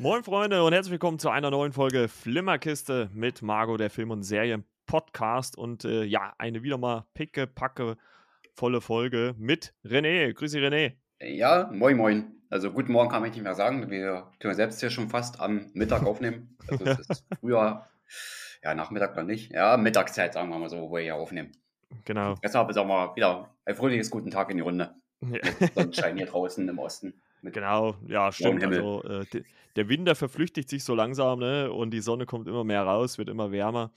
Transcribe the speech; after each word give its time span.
Moin 0.00 0.24
Freunde 0.24 0.64
und 0.64 0.72
herzlich 0.72 0.92
willkommen 0.92 1.18
zu 1.18 1.28
einer 1.28 1.50
neuen 1.50 1.74
Folge 1.74 2.08
Flimmerkiste 2.08 3.10
mit 3.12 3.42
Margot, 3.42 3.78
der 3.78 3.90
Film- 3.90 4.10
und 4.10 4.22
Serien-Podcast. 4.22 5.58
Und 5.58 5.84
äh, 5.84 6.04
ja, 6.04 6.32
eine 6.38 6.62
wieder 6.62 6.78
mal 6.78 7.04
picke, 7.12 7.46
packe, 7.46 7.98
volle 8.54 8.80
Folge 8.80 9.34
mit 9.36 9.74
René. 9.84 10.32
Grüße 10.32 10.56
René. 10.56 10.94
Ja, 11.20 11.68
moin 11.70 11.98
moin. 11.98 12.32
Also 12.48 12.72
guten 12.72 12.92
Morgen 12.92 13.10
kann 13.10 13.20
man 13.20 13.30
nicht 13.30 13.42
mehr 13.42 13.54
sagen. 13.54 13.90
Wir 13.90 14.26
können 14.38 14.54
selbst 14.54 14.80
hier 14.80 14.88
schon 14.88 15.10
fast 15.10 15.38
am 15.38 15.68
Mittag 15.74 16.06
aufnehmen. 16.06 16.56
Also 16.66 16.82
es 16.86 16.98
ist 17.00 17.24
früher, 17.40 17.86
ja, 18.64 18.74
Nachmittag 18.74 19.14
noch 19.16 19.24
nicht. 19.24 19.52
Ja, 19.52 19.76
Mittagszeit, 19.76 20.32
sagen 20.32 20.48
wir 20.48 20.58
mal 20.58 20.70
so, 20.70 20.80
wo 20.80 20.92
wir 20.94 21.02
hier 21.02 21.16
aufnehmen. 21.16 21.52
Genau. 22.06 22.36
Deshalb 22.42 22.70
ist 22.70 22.78
auch 22.78 22.86
mal 22.86 23.14
wieder 23.16 23.50
ein 23.66 23.74
fröhliches 23.74 24.10
guten 24.10 24.30
Tag 24.30 24.48
in 24.50 24.56
die 24.56 24.62
Runde. 24.62 24.94
Ja. 25.20 25.40
Mit 25.60 25.74
Sonnenschein 25.74 26.16
hier 26.16 26.24
draußen 26.24 26.66
im 26.66 26.78
Osten. 26.78 27.20
Genau, 27.42 27.96
ja, 28.06 28.30
stimmt. 28.32 28.62
Also, 28.64 29.02
äh, 29.04 29.24
de- 29.26 29.44
der 29.76 29.88
Winter 29.88 30.14
verflüchtigt 30.14 30.68
sich 30.68 30.84
so 30.84 30.94
langsam, 30.94 31.38
ne? 31.38 31.72
Und 31.72 31.92
die 31.92 32.00
Sonne 32.00 32.26
kommt 32.26 32.48
immer 32.48 32.64
mehr 32.64 32.82
raus, 32.82 33.18
wird 33.18 33.28
immer 33.28 33.50
wärmer. 33.52 33.92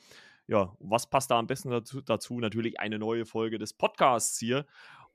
Ja, 0.48 0.76
was 0.80 1.10
passt 1.10 1.32
da 1.32 1.40
am 1.40 1.48
besten 1.48 1.70
dazu? 1.72 2.02
dazu? 2.02 2.40
Natürlich 2.40 2.80
eine 2.80 3.00
neue 3.00 3.26
Folge 3.26 3.58
des 3.58 3.74
Podcasts 3.74 4.38
hier. 4.40 4.66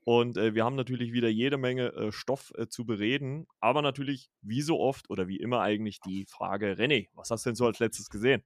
Und 0.03 0.37
äh, 0.37 0.55
wir 0.55 0.63
haben 0.65 0.75
natürlich 0.75 1.13
wieder 1.13 1.29
jede 1.29 1.57
Menge 1.57 1.93
äh, 1.93 2.11
Stoff 2.11 2.51
äh, 2.57 2.67
zu 2.67 2.85
bereden. 2.85 3.47
Aber 3.59 3.81
natürlich, 3.81 4.31
wie 4.41 4.61
so 4.61 4.79
oft 4.79 5.09
oder 5.09 5.27
wie 5.27 5.37
immer 5.37 5.61
eigentlich, 5.61 5.99
die 6.01 6.25
Frage: 6.25 6.73
René, 6.73 7.07
was 7.13 7.31
hast 7.31 7.45
du 7.45 7.49
denn 7.49 7.55
so 7.55 7.65
als 7.65 7.79
letztes 7.79 8.09
gesehen? 8.09 8.43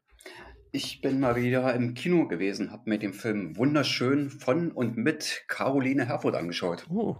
Ich 0.72 1.02
bin 1.02 1.20
mal 1.20 1.36
wieder 1.36 1.74
im 1.76 1.94
Kino 1.94 2.28
gewesen, 2.28 2.72
habe 2.72 2.90
mir 2.90 2.98
den 3.00 3.14
Film 3.14 3.56
Wunderschön 3.58 4.30
von 4.30 4.72
und 4.72 4.98
mit 4.98 5.46
Caroline 5.48 6.08
Herfurth 6.08 6.36
angeschaut. 6.36 6.86
Oh, 6.90 7.18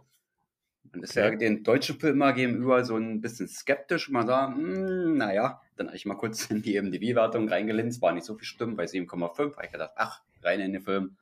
Man 0.94 1.04
ist 1.04 1.18
Okay. 1.18 1.32
ja 1.32 1.36
den 1.36 1.64
deutschen 1.64 2.00
Film 2.00 2.20
mal 2.20 2.34
gegenüber 2.34 2.84
so 2.86 2.96
ein 2.96 3.20
bisschen 3.20 3.48
skeptisch. 3.48 4.10
Man 4.10 4.28
sagt, 4.28 4.56
hm, 4.56 5.18
naja, 5.18 5.62
dann 5.76 5.88
habe 5.88 5.98
ich 5.98 6.06
mal 6.06 6.16
kurz 6.16 6.46
in 6.52 6.62
die 6.62 6.80
MDB-Wertung 6.82 7.50
reingelinst, 7.50 8.02
war 8.02 8.14
nicht 8.14 8.26
so 8.26 8.36
viel 8.36 8.46
Stimmen, 8.46 8.76
bei 8.76 8.86
7,5. 8.86 9.56
Habe 9.56 9.66
ich 9.66 9.72
gedacht, 9.72 9.94
ach, 9.96 10.22
rein 10.44 10.60
in 10.62 10.74
den 10.74 10.82
Film. 10.84 11.18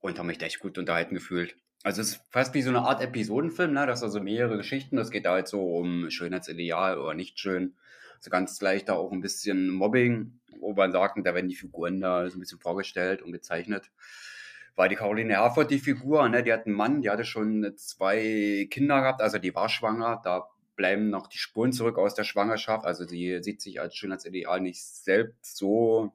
Und 0.00 0.18
habe 0.18 0.28
mich 0.28 0.38
da 0.38 0.46
echt 0.46 0.60
gut 0.60 0.78
unterhalten 0.78 1.14
gefühlt. 1.14 1.56
Also 1.82 2.02
es 2.02 2.12
ist 2.12 2.22
fast 2.30 2.54
wie 2.54 2.62
so 2.62 2.70
eine 2.70 2.82
Art 2.82 3.02
Episodenfilm, 3.02 3.72
ne? 3.72 3.86
Das 3.86 4.00
sind 4.00 4.08
also 4.08 4.20
mehrere 4.20 4.58
Geschichten. 4.58 4.96
Das 4.96 5.10
geht 5.10 5.24
da 5.24 5.32
halt 5.32 5.48
so 5.48 5.76
um 5.76 6.10
Schönheitsideal 6.10 6.98
oder 6.98 7.14
nicht 7.14 7.38
schön. 7.38 7.74
So 8.20 8.30
ganz 8.30 8.60
leicht 8.60 8.90
da 8.90 8.94
auch 8.94 9.12
ein 9.12 9.22
bisschen 9.22 9.70
Mobbing, 9.70 10.40
wo 10.58 10.74
man 10.74 10.92
sagt, 10.92 11.16
da 11.26 11.34
werden 11.34 11.48
die 11.48 11.56
Figuren 11.56 12.00
da 12.00 12.28
so 12.28 12.36
ein 12.36 12.40
bisschen 12.40 12.60
vorgestellt 12.60 13.22
und 13.22 13.32
gezeichnet 13.32 13.90
weil 14.80 14.88
die 14.88 14.96
Caroline 14.96 15.34
Herford, 15.34 15.70
die 15.70 15.78
Figur, 15.78 16.26
ne, 16.30 16.42
die 16.42 16.54
hat 16.54 16.64
einen 16.64 16.74
Mann, 16.74 17.02
die 17.02 17.10
hatte 17.10 17.26
schon 17.26 17.70
zwei 17.76 18.66
Kinder 18.70 19.02
gehabt, 19.02 19.20
also 19.20 19.36
die 19.36 19.54
war 19.54 19.68
schwanger, 19.68 20.22
da 20.24 20.48
bleiben 20.74 21.10
noch 21.10 21.26
die 21.26 21.36
Spuren 21.36 21.74
zurück 21.74 21.98
aus 21.98 22.14
der 22.14 22.24
Schwangerschaft, 22.24 22.86
also 22.86 23.04
sie 23.06 23.42
sieht 23.42 23.60
sich 23.60 23.78
als 23.78 23.94
Schönheitsideal 23.94 24.58
nicht 24.62 24.82
selbst 24.82 25.58
so, 25.58 26.14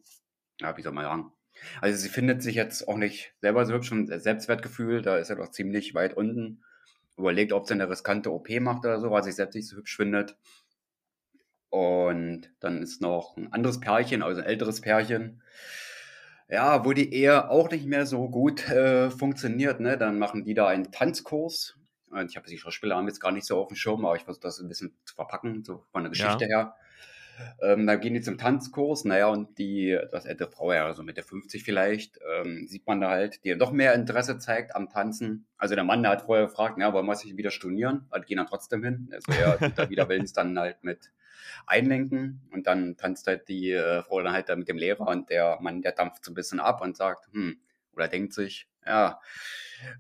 ja, 0.60 0.76
wie 0.78 0.82
soll 0.82 0.94
man 0.94 1.04
sagen, 1.04 1.32
also 1.80 1.96
sie 1.96 2.10
findet 2.10 2.42
sich 2.42 2.56
jetzt 2.56 2.88
auch 2.88 2.98
nicht 2.98 3.36
selber 3.40 3.68
so 3.68 3.76
hübsch 3.76 3.92
und 3.92 4.08
Selbstwertgefühl, 4.08 5.04
da 5.04 5.18
ist 5.18 5.30
er 5.30 5.36
doch 5.36 5.52
ziemlich 5.52 5.94
weit 5.94 6.18
unten, 6.18 6.64
überlegt, 7.20 7.54
ob 7.54 7.68
sie 7.68 7.76
eine 7.76 7.88
riskante 7.88 8.34
OP 8.34 8.50
macht 8.62 8.84
oder 8.84 9.00
so, 9.00 9.12
weil 9.12 9.22
sie 9.22 9.30
sich 9.30 9.36
selbst 9.36 9.54
nicht 9.54 9.68
so 9.68 9.78
hübsch 9.78 9.96
findet. 9.96 10.38
Und 11.70 12.50
dann 12.60 12.82
ist 12.82 13.00
noch 13.00 13.38
ein 13.38 13.54
anderes 13.54 13.80
Pärchen, 13.80 14.24
also 14.24 14.42
ein 14.42 14.48
älteres 14.48 14.82
Pärchen, 14.82 15.44
ja, 16.50 16.86
wo 16.86 16.94
die 16.94 17.14
Ehe 17.14 17.50
auch 17.50 17.70
nicht 17.72 17.86
mehr 17.86 18.06
so 18.06 18.30
gut 18.30 18.70
äh, 18.70 19.10
funktioniert, 19.10 19.80
ne? 19.80 19.98
Dann 19.98 20.20
machen 20.20 20.44
die 20.44 20.54
da 20.54 20.68
einen 20.68 20.92
Tanzkurs. 20.92 21.78
Und 22.12 22.30
ich 22.30 22.38
habe 22.38 22.48
die 22.48 22.58
Schauspieler 22.58 22.96
haben 22.96 23.08
jetzt 23.08 23.20
gar 23.20 23.32
nicht 23.32 23.46
so 23.46 23.60
auf 23.60 23.68
dem 23.68 23.76
Schirm, 23.76 24.06
aber 24.06 24.16
ich 24.16 24.24
versuche 24.24 24.44
das 24.44 24.60
ein 24.60 24.70
bisschen 24.70 24.96
zu 25.06 25.16
verpacken, 25.16 25.64
so 25.64 25.84
von 25.92 26.04
der 26.04 26.12
Geschichte 26.12 26.46
her. 26.46 26.76
Ähm, 27.62 27.86
da 27.86 27.96
gehen 27.96 28.14
die 28.14 28.22
zum 28.22 28.38
Tanzkurs, 28.38 29.06
naja, 29.06 29.28
und 29.28 29.58
die, 29.58 29.98
das 30.12 30.26
ältere 30.26 30.50
Frau, 30.50 30.72
ja, 30.72 30.94
so 30.94 31.04
Mitte 31.04 31.24
50 31.24 31.64
vielleicht, 31.64 32.20
ähm, 32.34 32.66
sieht 32.68 32.88
man 32.88 33.02
da 33.02 33.10
halt, 33.10 33.44
die 33.44 33.58
doch 33.58 33.72
mehr 33.72 33.94
Interesse 33.94 34.38
zeigt 34.38 34.76
am 34.76 34.90
Tanzen. 34.90 35.46
Also 35.58 35.76
der 35.76 35.84
Mann, 35.84 36.02
der 36.04 36.14
hat 36.14 36.22
vorher 36.22 36.46
gefragt, 36.46 36.78
ja, 36.80 36.94
wollen 36.94 37.06
wir 37.06 37.16
sich 37.16 37.36
wieder 37.36 37.52
stornieren? 37.52 38.06
Also 38.10 38.26
gehen 38.26 38.38
dann 38.38 38.48
trotzdem 38.48 38.84
hin. 38.84 39.10
Also 39.12 39.32
er 39.32 39.58
tut 39.60 39.78
da 39.78 39.90
wieder 39.90 40.08
Willens 40.08 40.34
dann 40.34 40.58
halt 40.58 40.84
mit 40.84 41.12
einlenken 41.66 42.42
und 42.52 42.68
dann 42.68 42.98
tanzt 42.98 43.28
halt 43.28 43.48
die 43.48 43.72
äh, 43.72 44.04
Frau 44.04 44.22
dann 44.22 44.34
halt 44.34 44.50
da 44.50 44.56
mit 44.56 44.68
dem 44.68 44.78
Lehrer 44.78 45.08
und 45.08 45.30
der 45.30 45.58
Mann, 45.62 45.82
der 45.82 45.92
dampft 45.92 46.26
so 46.26 46.32
ein 46.32 46.36
bisschen 46.36 46.60
ab 46.60 46.82
und 46.82 46.98
sagt, 46.98 47.28
hm, 47.32 47.60
oder 47.94 48.08
denkt 48.08 48.34
sich, 48.34 48.68
ja, 48.86 49.20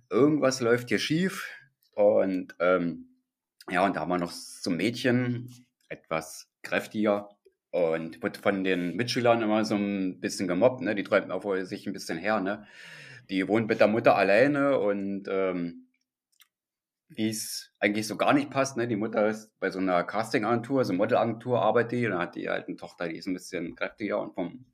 irgendwas 0.09 0.61
läuft 0.61 0.89
hier 0.89 0.99
schief 0.99 1.49
und 1.93 2.55
ähm, 2.59 3.09
ja, 3.69 3.85
und 3.85 3.95
da 3.95 4.01
haben 4.01 4.09
wir 4.09 4.17
noch 4.17 4.31
so 4.31 4.69
ein 4.69 4.77
Mädchen, 4.77 5.65
etwas 5.89 6.49
kräftiger 6.61 7.29
und 7.71 8.21
wird 8.21 8.37
von 8.37 8.63
den 8.63 8.95
Mitschülern 8.95 9.41
immer 9.41 9.65
so 9.65 9.75
ein 9.75 10.19
bisschen 10.19 10.47
gemobbt, 10.47 10.81
ne? 10.81 10.95
Die 10.95 11.03
träumt 11.03 11.31
vor 11.41 11.65
sich 11.65 11.87
ein 11.87 11.93
bisschen 11.93 12.17
her, 12.17 12.39
ne? 12.39 12.65
Die 13.29 13.47
wohnt 13.47 13.67
mit 13.67 13.79
der 13.79 13.87
Mutter 13.87 14.15
alleine 14.15 14.79
und 14.79 15.27
ähm, 15.29 15.84
wie 17.15 17.29
es 17.29 17.71
eigentlich 17.79 18.07
so 18.07 18.17
gar 18.17 18.33
nicht 18.33 18.49
passt, 18.49 18.77
ne? 18.77 18.87
Die 18.87 18.95
Mutter 18.95 19.27
ist 19.27 19.57
bei 19.59 19.69
so 19.69 19.79
einer 19.79 20.03
Castingagentur, 20.03 20.83
so 20.85 20.93
Modelagentur 20.93 21.61
arbeitet 21.61 21.91
die 21.93 22.05
und 22.05 22.11
dann 22.11 22.21
hat 22.21 22.35
die 22.35 22.49
halt 22.49 22.67
eine 22.67 22.77
Tochter, 22.77 23.07
die 23.07 23.17
ist 23.17 23.27
ein 23.27 23.33
bisschen 23.33 23.75
kräftiger 23.75 24.19
und 24.21 24.33
vom 24.33 24.65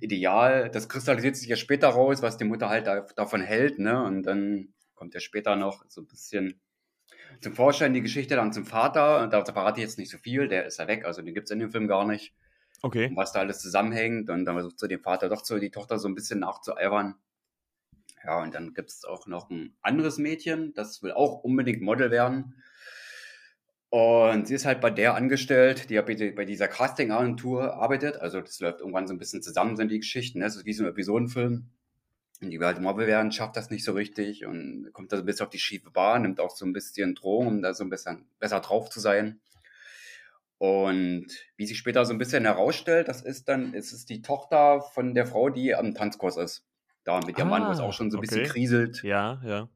Ideal, 0.00 0.70
das 0.70 0.88
kristallisiert 0.88 1.36
sich 1.36 1.48
ja 1.48 1.56
später 1.56 1.88
raus, 1.88 2.20
was 2.22 2.36
die 2.36 2.44
Mutter 2.44 2.68
halt 2.68 2.86
da, 2.86 3.00
davon 3.16 3.40
hält, 3.40 3.78
ne? 3.78 4.02
Und 4.02 4.24
dann 4.24 4.74
kommt 4.94 5.14
ja 5.14 5.20
später 5.20 5.56
noch 5.56 5.84
so 5.88 6.02
ein 6.02 6.06
bisschen 6.06 6.60
zum 7.40 7.54
Vorschein 7.54 7.94
die 7.94 8.02
Geschichte 8.02 8.36
dann 8.36 8.52
zum 8.52 8.66
Vater. 8.66 9.22
Und 9.22 9.32
da 9.32 9.44
verrate 9.44 9.80
ich 9.80 9.86
jetzt 9.86 9.98
nicht 9.98 10.10
so 10.10 10.18
viel, 10.18 10.48
der 10.48 10.66
ist 10.66 10.78
ja 10.78 10.88
weg, 10.88 11.04
also 11.04 11.22
den 11.22 11.34
gibt's 11.34 11.50
in 11.50 11.58
dem 11.58 11.70
Film 11.70 11.88
gar 11.88 12.06
nicht. 12.06 12.34
okay. 12.82 13.08
Und 13.08 13.16
was 13.16 13.32
da 13.32 13.40
alles 13.40 13.60
zusammenhängt. 13.60 14.30
Und 14.30 14.44
dann 14.44 14.54
versucht 14.54 14.78
so 14.78 14.86
den 14.86 15.00
Vater 15.00 15.28
doch 15.28 15.44
so 15.44 15.58
die 15.58 15.70
Tochter 15.70 15.98
so 15.98 16.08
ein 16.08 16.14
bisschen 16.14 16.40
nachzueifern. 16.40 17.16
Ja, 18.24 18.42
und 18.42 18.54
dann 18.54 18.74
gibt's 18.74 19.04
auch 19.04 19.26
noch 19.26 19.50
ein 19.50 19.76
anderes 19.82 20.18
Mädchen, 20.18 20.74
das 20.74 21.02
will 21.02 21.12
auch 21.12 21.44
unbedingt 21.44 21.82
Model 21.82 22.10
werden. 22.10 22.62
Und 23.88 24.48
sie 24.48 24.54
ist 24.54 24.66
halt 24.66 24.80
bei 24.80 24.90
der 24.90 25.14
angestellt, 25.14 25.90
die 25.90 25.94
ja 25.94 26.02
bei 26.02 26.44
dieser 26.44 26.68
Casting-Agentur 26.68 27.74
arbeitet. 27.74 28.16
Also 28.16 28.40
das 28.40 28.58
läuft 28.60 28.80
irgendwann 28.80 29.06
so 29.06 29.14
ein 29.14 29.18
bisschen 29.18 29.42
zusammen, 29.42 29.76
sind 29.76 29.90
die 29.90 30.00
Geschichten. 30.00 30.40
Ne? 30.40 30.44
Das 30.44 30.56
ist 30.56 30.66
wie 30.66 30.72
so 30.72 30.84
ein 30.84 30.90
Episodenfilm. 30.90 31.70
Und 32.42 32.50
die 32.50 32.58
will 32.58 32.66
halt 32.66 32.80
Model 32.80 33.06
werden, 33.06 33.32
schafft 33.32 33.56
das 33.56 33.70
nicht 33.70 33.84
so 33.84 33.92
richtig 33.92 34.44
und 34.44 34.90
kommt 34.92 35.12
da 35.12 35.16
so 35.16 35.22
ein 35.22 35.26
bisschen 35.26 35.46
auf 35.46 35.50
die 35.50 35.58
schiefe 35.58 35.90
Bahn, 35.90 36.22
nimmt 36.22 36.40
auch 36.40 36.54
so 36.54 36.66
ein 36.66 36.72
bisschen 36.72 37.14
Drogen, 37.14 37.46
um 37.46 37.62
da 37.62 37.72
so 37.72 37.84
ein 37.84 37.90
bisschen 37.90 38.26
besser 38.38 38.60
drauf 38.60 38.90
zu 38.90 39.00
sein. 39.00 39.40
Und 40.58 41.28
wie 41.56 41.66
sich 41.66 41.78
später 41.78 42.04
so 42.04 42.12
ein 42.12 42.18
bisschen 42.18 42.44
herausstellt, 42.44 43.08
das 43.08 43.22
ist 43.22 43.48
dann, 43.48 43.74
ist 43.74 43.92
es 43.92 44.04
die 44.04 44.22
Tochter 44.22 44.80
von 44.80 45.14
der 45.14 45.26
Frau, 45.26 45.48
die 45.48 45.74
am 45.74 45.94
Tanzkurs 45.94 46.36
ist. 46.36 46.66
Da 47.06 47.20
mit 47.24 47.38
ihrem 47.38 47.48
Mann, 47.48 47.66
wo 47.66 47.70
es 47.70 47.78
Ah, 47.78 47.84
auch 47.84 47.92
schon 47.92 48.10
so 48.10 48.18
ein 48.18 48.20
bisschen 48.20 48.40
okay. 48.40 48.50
kriselt. 48.50 49.02
Ja, 49.04 49.40
ja. 49.44 49.68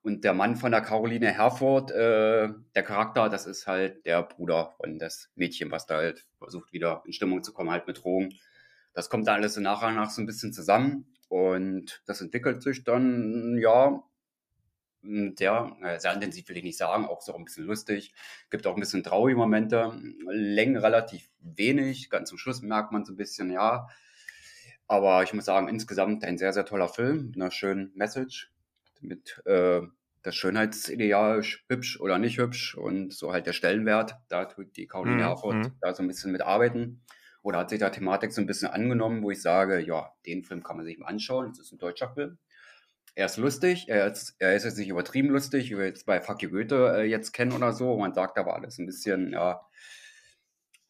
Und 0.00 0.24
der 0.24 0.32
Mann 0.32 0.56
von 0.56 0.72
der 0.72 0.80
Caroline 0.80 1.30
Herford, 1.30 1.90
äh, 1.92 2.48
der 2.74 2.82
Charakter, 2.82 3.28
das 3.28 3.46
ist 3.46 3.66
halt 3.66 4.04
der 4.06 4.22
Bruder 4.22 4.72
von 4.78 4.98
das 4.98 5.30
Mädchen, 5.36 5.70
was 5.70 5.86
da 5.86 5.96
halt 5.96 6.24
versucht, 6.38 6.72
wieder 6.72 7.02
in 7.06 7.12
Stimmung 7.12 7.44
zu 7.44 7.52
kommen, 7.52 7.70
halt 7.70 7.86
mit 7.86 8.02
Drogen. 8.02 8.34
Das 8.94 9.10
kommt 9.10 9.28
da 9.28 9.34
alles 9.34 9.54
so 9.54 9.60
nach 9.60 9.86
und 9.86 9.94
nach 9.94 10.10
so 10.10 10.22
ein 10.22 10.26
bisschen 10.26 10.52
zusammen. 10.52 11.06
Und 11.28 12.02
das 12.06 12.20
entwickelt 12.22 12.62
sich 12.62 12.82
dann, 12.82 13.58
ja, 13.60 14.02
sehr, 15.36 15.76
äh, 15.82 15.98
sehr 16.00 16.14
intensiv 16.14 16.48
will 16.48 16.56
ich 16.56 16.64
nicht 16.64 16.78
sagen, 16.78 17.04
auch 17.06 17.20
so 17.20 17.34
ein 17.34 17.44
bisschen 17.44 17.66
lustig. 17.66 18.14
Gibt 18.50 18.66
auch 18.66 18.74
ein 18.74 18.80
bisschen 18.80 19.02
traurige 19.02 19.36
Momente. 19.36 19.92
Längen 20.30 20.76
relativ 20.76 21.28
wenig. 21.40 22.08
Ganz 22.08 22.30
zum 22.30 22.38
Schluss 22.38 22.62
merkt 22.62 22.92
man 22.92 23.04
so 23.04 23.12
ein 23.12 23.16
bisschen, 23.16 23.50
ja. 23.50 23.86
Aber 24.92 25.22
ich 25.22 25.32
muss 25.32 25.46
sagen, 25.46 25.68
insgesamt 25.68 26.22
ein 26.22 26.36
sehr, 26.36 26.52
sehr 26.52 26.66
toller 26.66 26.86
Film 26.88 27.28
mit 27.28 27.36
einer 27.36 27.50
schönen 27.50 27.92
Message. 27.94 28.52
Mit 29.00 29.40
äh, 29.46 29.80
das 30.22 30.36
Schönheitsideal, 30.36 31.38
sch- 31.40 31.60
hübsch 31.70 31.98
oder 31.98 32.18
nicht 32.18 32.36
hübsch 32.36 32.74
und 32.76 33.10
so 33.14 33.32
halt 33.32 33.46
der 33.46 33.54
Stellenwert. 33.54 34.16
Da 34.28 34.44
tut 34.44 34.76
die 34.76 34.86
Caroline 34.86 35.22
Mhm, 35.22 35.26
Herford 35.26 35.54
mhm. 35.56 35.72
da 35.80 35.94
so 35.94 36.02
ein 36.02 36.08
bisschen 36.08 36.30
mit 36.30 36.42
arbeiten. 36.42 37.00
Oder 37.40 37.60
hat 37.60 37.70
sich 37.70 37.78
der 37.78 37.90
Thematik 37.90 38.32
so 38.34 38.42
ein 38.42 38.46
bisschen 38.46 38.68
angenommen, 38.68 39.22
wo 39.22 39.30
ich 39.30 39.40
sage, 39.40 39.80
ja, 39.80 40.12
den 40.26 40.44
Film 40.44 40.62
kann 40.62 40.76
man 40.76 40.84
sich 40.84 40.98
mal 40.98 41.06
anschauen. 41.06 41.48
Das 41.48 41.60
ist 41.60 41.72
ein 41.72 41.78
deutscher 41.78 42.12
Film. 42.12 42.36
Er 43.14 43.26
ist 43.26 43.38
lustig, 43.38 43.88
er 43.88 44.12
ist, 44.12 44.36
er 44.40 44.54
ist 44.54 44.64
jetzt 44.64 44.76
nicht 44.76 44.88
übertrieben 44.90 45.30
lustig, 45.30 45.70
wie 45.70 45.78
wir 45.78 45.86
jetzt 45.86 46.04
bei 46.04 46.20
Fuck 46.20 46.42
you 46.42 46.50
Goethe 46.50 46.96
äh, 46.98 47.04
jetzt 47.04 47.32
kennen 47.32 47.52
oder 47.52 47.72
so. 47.72 47.96
Man 47.96 48.12
sagt, 48.12 48.36
da 48.36 48.44
war 48.44 48.56
alles 48.56 48.78
ein 48.78 48.84
bisschen, 48.86 49.32
ja, 49.32 49.62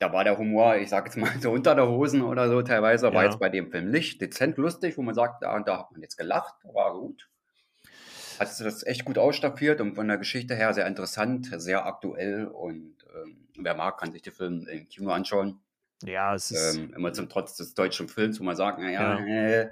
da 0.02 0.12
war 0.12 0.24
der 0.24 0.36
Humor, 0.36 0.76
ich 0.76 0.88
sag 0.88 1.04
jetzt 1.06 1.16
mal 1.16 1.30
so 1.40 1.52
unter 1.52 1.74
der 1.74 1.88
Hosen 1.88 2.22
oder 2.22 2.48
so 2.48 2.60
teilweise, 2.62 3.12
war 3.12 3.22
Ja. 3.22 3.30
jetzt 3.30 3.38
bei 3.38 3.48
dem 3.48 3.70
Film 3.70 3.90
nicht 3.90 4.20
dezent 4.20 4.56
lustig, 4.58 4.98
wo 4.98 5.02
man 5.02 5.14
sagt, 5.14 5.42
da 5.42 5.54
und 5.54 5.68
da 5.68 5.78
hat 5.78 5.92
man 5.92 6.02
jetzt 6.02 6.16
gelacht, 6.16 6.54
war 6.64 6.92
gut. 6.98 7.28
Hat 8.40 8.48
das 8.60 8.84
echt 8.84 9.04
gut 9.04 9.18
ausstaffiert 9.18 9.80
und 9.80 9.94
von 9.94 10.08
der 10.08 10.18
Geschichte 10.18 10.54
her 10.56 10.74
sehr 10.74 10.86
interessant, 10.86 11.48
sehr 11.56 11.86
aktuell 11.86 12.46
und 12.46 12.96
ähm, 13.14 13.46
wer 13.58 13.74
mag, 13.74 13.98
kann 13.98 14.10
sich 14.10 14.22
den 14.22 14.32
Film 14.32 14.66
im 14.66 14.88
Kino 14.88 15.12
anschauen. 15.12 15.60
Ja, 16.02 16.34
es 16.34 16.50
ist. 16.50 16.76
Ähm, 16.76 16.92
immer 16.96 17.12
zum 17.12 17.28
Trotz 17.28 17.56
des 17.56 17.74
deutschen 17.74 18.08
Films, 18.08 18.40
wo 18.40 18.44
man 18.44 18.56
sagt, 18.56 18.80
naja, 18.80 19.18
äh, 19.20 19.70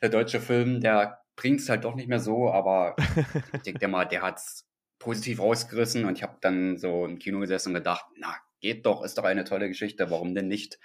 der 0.00 0.08
deutsche 0.08 0.40
Film, 0.40 0.80
der 0.80 1.20
bringt 1.36 1.60
es 1.60 1.68
halt 1.68 1.84
doch 1.84 1.94
nicht 1.94 2.08
mehr 2.08 2.18
so, 2.18 2.50
aber 2.50 2.96
ich 3.52 3.62
denke 3.62 3.86
mal, 3.86 4.04
der 4.06 4.22
hat 4.22 4.38
es 4.38 4.66
positiv 4.98 5.38
rausgerissen 5.40 6.04
und 6.04 6.16
ich 6.16 6.24
habe 6.24 6.36
dann 6.40 6.78
so 6.78 7.04
im 7.06 7.20
Kino 7.20 7.38
gesessen 7.38 7.68
und 7.68 7.74
gedacht, 7.74 8.06
na, 8.16 8.34
geht 8.62 8.86
doch, 8.86 9.02
ist 9.02 9.18
doch 9.18 9.24
eine 9.24 9.44
tolle 9.44 9.68
Geschichte, 9.68 10.10
warum 10.10 10.34
denn 10.34 10.48
nicht? 10.48 10.78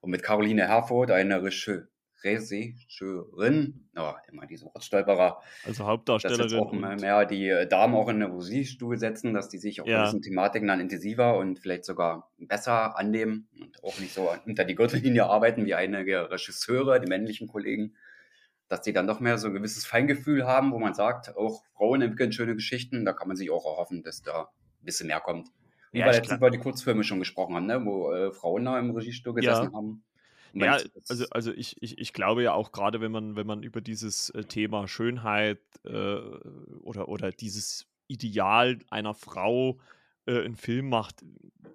Und 0.00 0.10
mit 0.10 0.24
Caroline 0.24 0.66
Herford, 0.66 1.12
eine 1.12 1.40
Regisseurin, 2.24 3.88
oh, 3.96 4.12
immer 4.28 4.46
diese 4.46 4.64
Wortstolperer. 4.66 5.40
Also 5.64 5.84
Hauptdarstellerin. 5.84 6.42
Dass 6.42 6.52
jetzt 6.52 6.60
auch 6.60 6.72
mehr 6.72 7.24
die 7.26 7.48
äh, 7.48 7.68
Damen 7.68 7.94
auch 7.94 8.08
in 8.08 8.22
eine 8.22 8.34
Regiestuhl 8.34 8.98
setzen, 8.98 9.32
dass 9.34 9.48
die 9.48 9.58
sich 9.58 9.80
auch 9.80 9.86
ja. 9.86 10.06
diesen 10.06 10.22
Thematiken 10.22 10.66
dann 10.66 10.80
intensiver 10.80 11.36
und 11.36 11.60
vielleicht 11.60 11.84
sogar 11.84 12.32
besser 12.38 12.98
annehmen 12.98 13.48
und 13.60 13.84
auch 13.84 13.98
nicht 14.00 14.14
so 14.14 14.28
unter 14.44 14.64
die 14.64 14.74
Gürtellinie 14.74 15.26
arbeiten 15.26 15.66
wie 15.66 15.74
einige 15.74 16.30
Regisseure, 16.30 16.98
die 16.98 17.08
männlichen 17.08 17.46
Kollegen, 17.46 17.94
dass 18.68 18.82
die 18.82 18.92
dann 18.92 19.06
doch 19.06 19.20
mehr 19.20 19.38
so 19.38 19.48
ein 19.48 19.54
gewisses 19.54 19.84
Feingefühl 19.84 20.46
haben, 20.46 20.72
wo 20.72 20.78
man 20.78 20.94
sagt, 20.94 21.36
auch 21.36 21.62
Frauen 21.76 22.02
entwickeln 22.02 22.32
schöne 22.32 22.54
Geschichten, 22.54 23.04
da 23.04 23.12
kann 23.12 23.28
man 23.28 23.36
sich 23.36 23.50
auch 23.50 23.66
erhoffen, 23.66 24.02
dass 24.02 24.22
da 24.22 24.48
ein 24.80 24.84
bisschen 24.84 25.08
mehr 25.08 25.20
kommt. 25.20 25.48
Wie 25.92 25.98
ja, 25.98 26.06
wir 26.06 26.12
letztens 26.12 26.38
über 26.38 26.50
die 26.50 26.58
Kurzfilme 26.58 27.04
schon 27.04 27.18
gesprochen 27.18 27.54
haben, 27.54 27.66
ne? 27.66 27.84
wo 27.84 28.10
äh, 28.12 28.32
Frauen 28.32 28.64
da 28.64 28.78
im 28.78 28.90
Regiestuhl 28.90 29.34
gesessen 29.34 29.70
ja. 29.70 29.72
haben. 29.72 30.02
Ja, 30.54 30.78
also, 31.08 31.26
also 31.30 31.52
ich, 31.52 31.80
ich, 31.82 31.98
ich 31.98 32.12
glaube 32.12 32.42
ja 32.42 32.52
auch 32.52 32.72
gerade, 32.72 33.00
wenn 33.00 33.12
man, 33.12 33.36
wenn 33.36 33.46
man 33.46 33.62
über 33.62 33.80
dieses 33.80 34.30
äh, 34.30 34.44
Thema 34.44 34.86
Schönheit 34.86 35.60
äh, 35.84 36.16
oder, 36.80 37.08
oder 37.08 37.30
dieses 37.30 37.86
Ideal 38.06 38.78
einer 38.90 39.14
Frau 39.14 39.78
äh, 40.26 40.44
einen 40.44 40.56
Film 40.56 40.88
macht, 40.88 41.24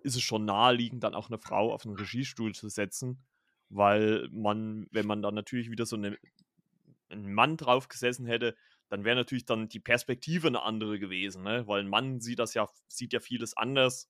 ist 0.04 0.16
es 0.16 0.22
schon 0.22 0.46
naheliegend, 0.46 1.04
dann 1.04 1.16
auch 1.16 1.30
eine 1.30 1.40
Frau 1.40 1.74
auf 1.74 1.86
einen 1.86 1.96
Regiestuhl 1.96 2.54
zu 2.54 2.70
setzen, 2.70 3.24
weil 3.70 4.30
man, 4.32 4.88
wenn 4.92 5.08
man 5.08 5.22
dann 5.22 5.34
natürlich 5.34 5.72
wieder 5.72 5.86
so 5.86 5.96
eine, 5.96 6.18
einen 7.10 7.34
Mann 7.34 7.58
drauf 7.58 7.88
gesessen 7.88 8.28
hätte, 8.28 8.56
dann 8.90 9.04
wäre 9.04 9.16
natürlich 9.16 9.46
dann 9.46 9.70
die 9.70 9.80
Perspektive 9.80 10.48
eine 10.48 10.64
andere 10.64 11.00
gewesen, 11.00 11.44
ne? 11.44 11.68
weil 11.68 11.82
ein 11.82 11.90
Mann 11.90 12.20
sieht 12.20 12.40
das 12.40 12.54
ja, 12.54 12.68
sieht 12.88 13.14
ja 13.14 13.20
vieles 13.20 13.56
anders 13.56 14.10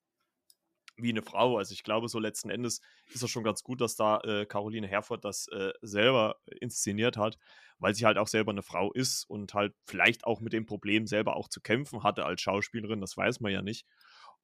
wie 0.97 1.09
eine 1.09 1.21
Frau. 1.21 1.57
Also 1.57 1.74
ich 1.74 1.83
glaube, 1.83 2.09
so 2.09 2.19
letzten 2.19 2.50
Endes 2.50 2.81
ist 3.13 3.24
es 3.24 3.29
schon 3.29 3.44
ganz 3.44 3.63
gut, 3.63 3.81
dass 3.81 3.95
da 3.95 4.19
äh, 4.21 4.45
Caroline 4.45 4.88
Herford 4.88 5.24
das 5.24 5.47
äh, 5.50 5.71
selber 5.81 6.38
inszeniert 6.59 7.18
hat, 7.18 7.38
weil 7.79 7.94
sie 7.94 8.06
halt 8.06 8.18
auch 8.18 8.27
selber 8.27 8.51
eine 8.51 8.63
Frau 8.63 8.91
ist 8.91 9.24
und 9.29 9.53
halt 9.53 9.75
vielleicht 9.85 10.25
auch 10.25 10.41
mit 10.41 10.53
dem 10.53 10.65
Problem 10.65 11.07
selber 11.07 11.35
auch 11.35 11.50
zu 11.50 11.62
kämpfen 11.62 12.03
hatte 12.03 12.25
als 12.25 12.41
Schauspielerin, 12.41 13.01
das 13.01 13.15
weiß 13.15 13.39
man 13.39 13.51
ja 13.51 13.62
nicht. 13.62 13.85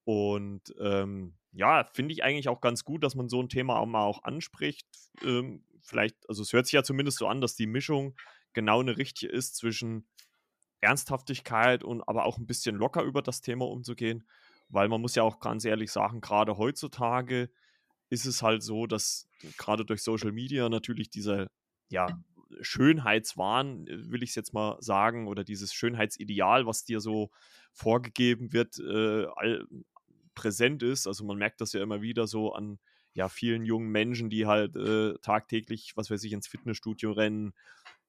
Und 0.06 0.74
ähm, 0.80 1.36
ja, 1.54 1.86
finde 1.94 2.14
ich 2.14 2.24
eigentlich 2.24 2.50
auch 2.50 2.62
ganz 2.62 2.84
gut, 2.84 3.04
dass 3.04 3.16
man 3.16 3.30
so 3.30 3.42
ein 3.42 3.50
Thema 3.50 3.80
auch 3.80 3.86
mal 3.86 4.04
auch 4.04 4.24
anspricht. 4.24 4.88
Ähm, 5.24 5.64
vielleicht, 5.82 6.18
also 6.28 6.42
es 6.42 6.52
hört 6.54 6.66
sich 6.66 6.74
ja 6.74 6.84
zumindest 6.84 7.20
so 7.20 7.28
an, 7.28 7.42
dass 7.42 7.56
die 7.56 7.68
Mischung 7.68 8.16
genau 8.54 8.82
eine 8.82 8.98
richtige 8.98 9.32
ist 9.32 9.56
zwischen 9.56 10.08
Ernsthaftigkeit 10.84 11.84
und 11.84 12.08
aber 12.08 12.26
auch 12.26 12.38
ein 12.38 12.48
bisschen 12.48 12.76
locker 12.76 13.04
über 13.04 13.22
das 13.22 13.42
Thema 13.42 13.68
umzugehen. 13.68 14.28
Weil 14.70 14.88
man 14.90 15.02
muss 15.02 15.16
ja 15.16 15.24
auch 15.24 15.40
ganz 15.40 15.66
ehrlich 15.66 15.92
sagen, 15.92 16.22
gerade 16.22 16.58
heutzutage 16.58 17.50
ist 18.10 18.26
es 18.26 18.42
halt 18.42 18.64
so, 18.64 18.86
dass 18.86 19.28
gerade 19.58 19.86
durch 19.86 20.04
Social 20.04 20.32
Media 20.32 20.70
natürlich 20.70 21.10
dieser, 21.10 21.48
ja, 21.90 22.08
Schönheitswahn, 22.62 23.88
äh, 23.88 24.12
will 24.12 24.24
ich 24.24 24.30
es 24.30 24.36
jetzt 24.36 24.54
mal 24.54 24.78
sagen, 24.80 25.28
oder 25.28 25.44
dieses 25.44 25.74
Schönheitsideal, 25.74 26.66
was 26.66 26.86
dir 26.86 27.00
so 27.00 27.32
vorgegeben 27.72 28.54
wird, 28.54 28.80
äh, 28.80 29.26
all, 29.36 29.68
präsent 30.36 30.84
ist. 30.84 31.08
Also 31.08 31.24
man 31.26 31.38
merkt 31.38 31.62
das 31.62 31.74
ja 31.74 31.82
immer 31.82 32.02
wieder 32.02 32.28
so 32.28 32.54
an 32.54 32.80
ja, 33.14 33.30
vielen 33.30 33.66
jungen 33.66 33.90
Menschen, 33.90 34.30
die 34.30 34.48
halt 34.48 34.76
äh, 34.76 35.14
tagtäglich, 35.22 35.94
was 35.96 36.10
weiß 36.10 36.24
ich, 36.24 36.34
ins 36.34 36.48
Fitnessstudio 36.48 37.12
rennen, 37.12 37.54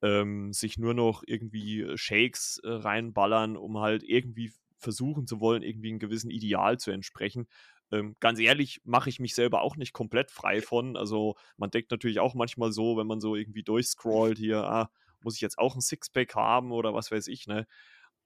ähm, 0.05 0.53
sich 0.53 0.77
nur 0.77 0.93
noch 0.93 1.23
irgendwie 1.27 1.97
Shakes 1.97 2.61
äh, 2.62 2.69
reinballern, 2.69 3.56
um 3.56 3.79
halt 3.79 4.03
irgendwie 4.03 4.53
versuchen 4.79 5.27
zu 5.27 5.41
wollen, 5.41 5.62
irgendwie 5.62 5.89
einem 5.89 5.99
gewissen 5.99 6.31
Ideal 6.31 6.79
zu 6.79 6.91
entsprechen. 6.91 7.49
Ähm, 7.91 8.15
ganz 8.21 8.39
ehrlich, 8.39 8.83
mache 8.85 9.09
ich 9.09 9.19
mich 9.19 9.35
selber 9.35 9.62
auch 9.62 9.77
nicht 9.77 9.95
komplett 9.95 10.31
frei 10.31 10.61
von. 10.61 10.99
Also 10.99 11.37
man 11.56 11.71
denkt 11.71 11.91
natürlich 11.91 12.21
auch 12.21 12.35
manchmal 12.35 12.71
so, 12.71 12.99
wenn 12.99 13.06
man 13.06 13.21
so 13.21 13.35
irgendwie 13.35 13.62
durchscrollt 13.62 14.37
hier, 14.37 14.65
ah, 14.65 14.91
muss 15.23 15.37
ich 15.37 15.41
jetzt 15.41 15.59
auch 15.59 15.75
ein 15.75 15.81
Sixpack 15.81 16.35
haben 16.35 16.71
oder 16.71 16.93
was 16.93 17.11
weiß 17.11 17.29
ich, 17.29 17.47
ne? 17.47 17.67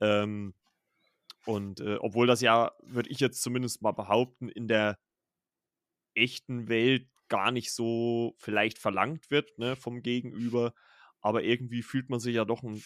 Ähm, 0.01 0.55
und 1.47 1.81
äh, 1.81 1.97
obwohl 2.01 2.27
das 2.27 2.41
ja, 2.41 2.73
würde 2.83 3.09
ich 3.11 3.21
jetzt 3.21 3.41
zumindest 3.41 3.83
mal 3.83 3.93
behaupten, 3.93 4.49
in 4.49 4.67
der 4.67 4.99
echten 6.15 6.69
Welt 6.69 7.07
gar 7.29 7.53
nicht 7.53 7.73
so 7.73 8.35
vielleicht 8.39 8.79
verlangt 8.79 9.31
wird 9.31 9.57
ne, 9.59 9.77
vom 9.77 10.03
Gegenüber, 10.03 10.75
aber 11.21 11.43
irgendwie 11.43 11.83
fühlt 11.83 12.11
man 12.11 12.21
sich 12.21 12.35
ja 12.35 12.45
doch 12.45 12.63
ein, 12.63 12.83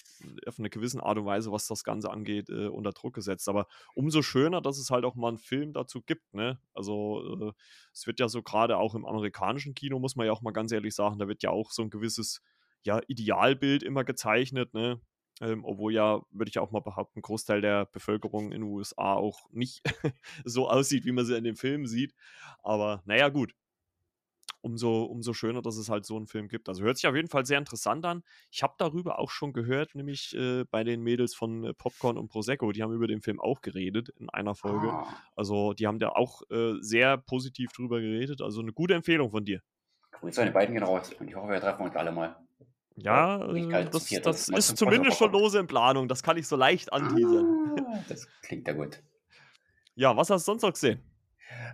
auf 0.46 0.58
eine 0.58 0.70
gewisse 0.70 1.02
Art 1.02 1.18
und 1.18 1.26
Weise, 1.26 1.52
was 1.52 1.66
das 1.66 1.84
Ganze 1.84 2.10
angeht, 2.10 2.48
äh, 2.48 2.68
unter 2.68 2.92
Druck 2.92 3.14
gesetzt. 3.14 3.48
Aber 3.48 3.66
umso 3.94 4.22
schöner, 4.22 4.60
dass 4.60 4.78
es 4.78 4.90
halt 4.90 5.04
auch 5.04 5.14
mal 5.14 5.28
einen 5.28 5.38
Film 5.38 5.72
dazu 5.72 6.00
gibt. 6.00 6.32
Ne? 6.34 6.58
Also 6.72 7.50
äh, 7.50 7.52
es 7.92 8.06
wird 8.06 8.20
ja 8.20 8.28
so 8.28 8.42
gerade 8.42 8.78
auch 8.78 8.94
im 8.94 9.04
amerikanischen 9.04 9.74
Kino, 9.74 9.98
muss 9.98 10.16
man 10.16 10.26
ja 10.26 10.32
auch 10.32 10.42
mal 10.42 10.52
ganz 10.52 10.72
ehrlich 10.72 10.94
sagen, 10.94 11.18
da 11.18 11.28
wird 11.28 11.42
ja 11.42 11.50
auch 11.50 11.70
so 11.70 11.82
ein 11.82 11.90
gewisses 11.90 12.42
ja, 12.84 13.00
Idealbild 13.06 13.82
immer 13.82 14.04
gezeichnet. 14.04 14.72
Ne? 14.72 15.00
Ähm, 15.40 15.64
obwohl 15.64 15.92
ja, 15.92 16.22
würde 16.30 16.48
ich 16.48 16.58
auch 16.58 16.70
mal 16.70 16.80
behaupten, 16.80 17.18
ein 17.18 17.22
Großteil 17.22 17.60
der 17.60 17.86
Bevölkerung 17.86 18.46
in 18.46 18.62
den 18.62 18.70
USA 18.70 19.14
auch 19.14 19.50
nicht 19.50 19.82
so 20.44 20.70
aussieht, 20.70 21.04
wie 21.04 21.12
man 21.12 21.26
sie 21.26 21.36
in 21.36 21.44
den 21.44 21.56
Filmen 21.56 21.86
sieht. 21.86 22.14
Aber 22.62 23.02
naja, 23.04 23.28
gut 23.28 23.54
umso, 24.62 25.04
umso 25.04 25.32
schöner, 25.34 25.60
dass 25.60 25.76
es 25.76 25.88
halt 25.88 26.06
so 26.06 26.16
einen 26.16 26.26
Film 26.26 26.48
gibt. 26.48 26.68
Also 26.68 26.82
hört 26.82 26.96
sich 26.96 27.06
auf 27.06 27.14
jeden 27.14 27.28
Fall 27.28 27.44
sehr 27.44 27.58
interessant 27.58 28.04
an. 28.06 28.22
Ich 28.50 28.62
habe 28.62 28.74
darüber 28.78 29.18
auch 29.18 29.30
schon 29.30 29.52
gehört, 29.52 29.94
nämlich 29.94 30.34
äh, 30.34 30.64
bei 30.70 30.84
den 30.84 31.02
Mädels 31.02 31.34
von 31.34 31.64
äh, 31.64 31.74
Popcorn 31.74 32.16
und 32.16 32.28
Prosecco, 32.28 32.72
die 32.72 32.82
haben 32.82 32.92
über 32.92 33.06
den 33.06 33.20
Film 33.20 33.40
auch 33.40 33.60
geredet 33.60 34.08
in 34.18 34.30
einer 34.30 34.54
Folge. 34.54 34.88
Ah. 34.88 35.06
Also 35.36 35.74
die 35.74 35.86
haben 35.86 35.98
da 35.98 36.10
auch 36.10 36.42
äh, 36.50 36.74
sehr 36.80 37.18
positiv 37.18 37.72
drüber 37.72 38.00
geredet. 38.00 38.40
Also 38.40 38.60
eine 38.60 38.72
gute 38.72 38.94
Empfehlung 38.94 39.30
von 39.30 39.44
dir. 39.44 39.60
Grüße 40.12 40.40
an 40.40 40.48
die 40.48 40.52
beiden 40.52 40.74
gehen 40.74 40.84
raus 40.84 41.12
und 41.18 41.28
ich 41.28 41.34
hoffe, 41.34 41.50
wir 41.50 41.60
treffen 41.60 41.82
uns 41.82 41.96
alle 41.96 42.12
mal. 42.12 42.36
Ja, 42.96 43.44
äh, 43.52 43.88
das, 43.90 44.08
das 44.08 44.48
ist 44.48 44.76
zumindest 44.76 45.18
schon 45.18 45.32
lose 45.32 45.58
in 45.58 45.66
Planung. 45.66 46.08
Das 46.08 46.22
kann 46.22 46.36
ich 46.36 46.46
so 46.46 46.56
leicht 46.56 46.92
anteasern. 46.92 47.76
Ah, 47.78 47.98
das 48.08 48.28
klingt 48.42 48.68
ja 48.68 48.74
gut. 48.74 49.02
Ja, 49.94 50.16
was 50.16 50.30
hast 50.30 50.46
du 50.46 50.52
sonst 50.52 50.62
noch 50.62 50.72
gesehen? 50.72 51.00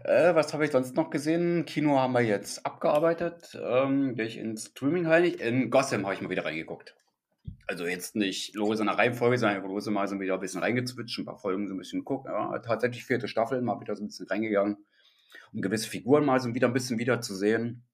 Äh, 0.04 0.34
was 0.34 0.52
habe 0.52 0.64
ich 0.64 0.70
sonst 0.70 0.96
noch 0.96 1.10
gesehen? 1.10 1.64
Kino 1.64 1.98
haben 1.98 2.12
wir 2.12 2.20
jetzt 2.20 2.64
abgearbeitet. 2.64 3.58
Ähm, 3.60 4.14
bin 4.14 4.26
ich 4.26 4.38
ins 4.38 4.66
Streaming 4.66 5.06
heilig. 5.06 5.40
In 5.40 5.70
Gotham 5.70 6.04
habe 6.04 6.14
ich 6.14 6.20
mal 6.20 6.30
wieder 6.30 6.44
reingeguckt. 6.44 6.96
Also 7.66 7.86
jetzt 7.86 8.16
nicht 8.16 8.54
lose 8.54 8.82
in 8.82 8.86
der 8.86 8.98
Reihenfolge, 8.98 9.38
sondern 9.38 9.62
lose 9.62 9.90
mal 9.90 10.08
so 10.08 10.18
wieder 10.20 10.34
ein 10.34 10.40
bisschen 10.40 10.62
reingezwitscht, 10.62 11.18
ein 11.18 11.24
paar 11.24 11.38
Folgen 11.38 11.68
so 11.68 11.74
ein 11.74 11.78
bisschen 11.78 12.04
gucken. 12.04 12.30
Ja, 12.30 12.58
tatsächlich 12.58 13.04
vierte 13.04 13.28
Staffel, 13.28 13.60
mal 13.62 13.80
wieder 13.80 13.96
so 13.96 14.02
ein 14.02 14.08
bisschen 14.08 14.26
reingegangen, 14.26 14.78
um 15.52 15.60
gewisse 15.60 15.88
Figuren 15.88 16.24
mal 16.24 16.40
so 16.40 16.54
wieder 16.54 16.68
ein 16.68 16.74
bisschen 16.74 16.98
wiederzusehen. 16.98 17.84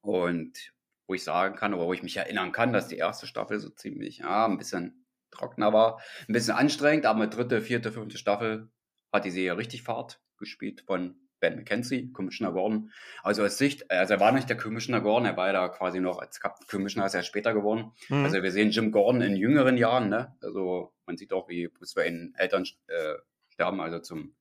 Und 0.00 0.72
wo 1.06 1.14
ich 1.14 1.24
sagen 1.24 1.56
kann, 1.56 1.74
oder 1.74 1.86
wo 1.86 1.92
ich 1.92 2.02
mich 2.02 2.16
erinnern 2.16 2.52
kann, 2.52 2.72
dass 2.72 2.88
die 2.88 2.96
erste 2.96 3.26
Staffel 3.26 3.58
so 3.60 3.70
ziemlich, 3.70 4.18
ja, 4.18 4.46
ein 4.46 4.58
bisschen 4.58 5.06
trockener 5.30 5.72
war, 5.72 6.00
ein 6.28 6.32
bisschen 6.32 6.54
anstrengend, 6.54 7.06
aber 7.06 7.26
dritte, 7.26 7.60
vierte, 7.60 7.92
fünfte 7.92 8.18
Staffel 8.18 8.70
hat 9.12 9.24
die 9.24 9.30
Serie 9.30 9.56
richtig 9.56 9.82
Fahrt 9.82 10.20
gespielt 10.42 10.82
von 10.82 11.14
Ben 11.42 11.56
McKenzie, 11.56 12.12
Commissioner 12.12 12.52
Gordon. 12.52 12.92
Also 13.22 13.42
als 13.42 13.58
Sicht, 13.58 13.90
also 13.90 14.14
er 14.14 14.20
war 14.20 14.32
nicht 14.32 14.48
der 14.48 14.56
Commissioner 14.56 15.00
Gordon, 15.00 15.26
er 15.26 15.36
war 15.36 15.48
ja 15.48 15.52
da 15.52 15.68
quasi 15.68 16.00
noch 16.00 16.18
als 16.18 16.40
Commissioner 16.68 17.06
ist 17.06 17.14
er 17.14 17.22
später 17.22 17.52
geworden. 17.52 17.92
Mhm. 18.08 18.24
Also 18.24 18.42
wir 18.42 18.52
sehen 18.52 18.70
Jim 18.70 18.92
Gordon 18.92 19.22
in 19.22 19.36
jüngeren 19.36 19.76
Jahren, 19.76 20.08
ne? 20.08 20.36
Also 20.40 20.94
man 21.04 21.16
sieht 21.16 21.32
auch, 21.32 21.48
wie 21.48 21.68
Bruce 21.68 21.96
Wayne 21.96 22.32
Eltern 22.36 22.64
äh, 22.86 23.14
sterben, 23.50 23.80
also 23.80 23.98
zum 23.98 24.34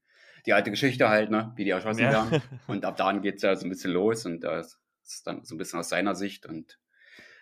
die 0.46 0.54
alte 0.54 0.70
Geschichte 0.72 1.10
halt, 1.10 1.32
ne? 1.32 1.52
Wie 1.56 1.66
die 1.66 1.72
erschossen 1.72 2.04
ja. 2.04 2.12
werden. 2.12 2.42
Und 2.68 2.86
ab 2.86 2.98
dann 2.98 3.22
geht 3.22 3.38
es 3.38 3.42
ja 3.42 3.56
so 3.56 3.66
ein 3.66 3.70
bisschen 3.70 3.92
los 3.92 4.26
und 4.26 4.42
das 4.42 4.80
ist 5.04 5.26
dann 5.28 5.44
so 5.44 5.56
ein 5.56 5.58
bisschen 5.58 5.80
aus 5.80 5.90
seiner 5.90 6.16
Sicht 6.16 6.46
und 6.46 6.80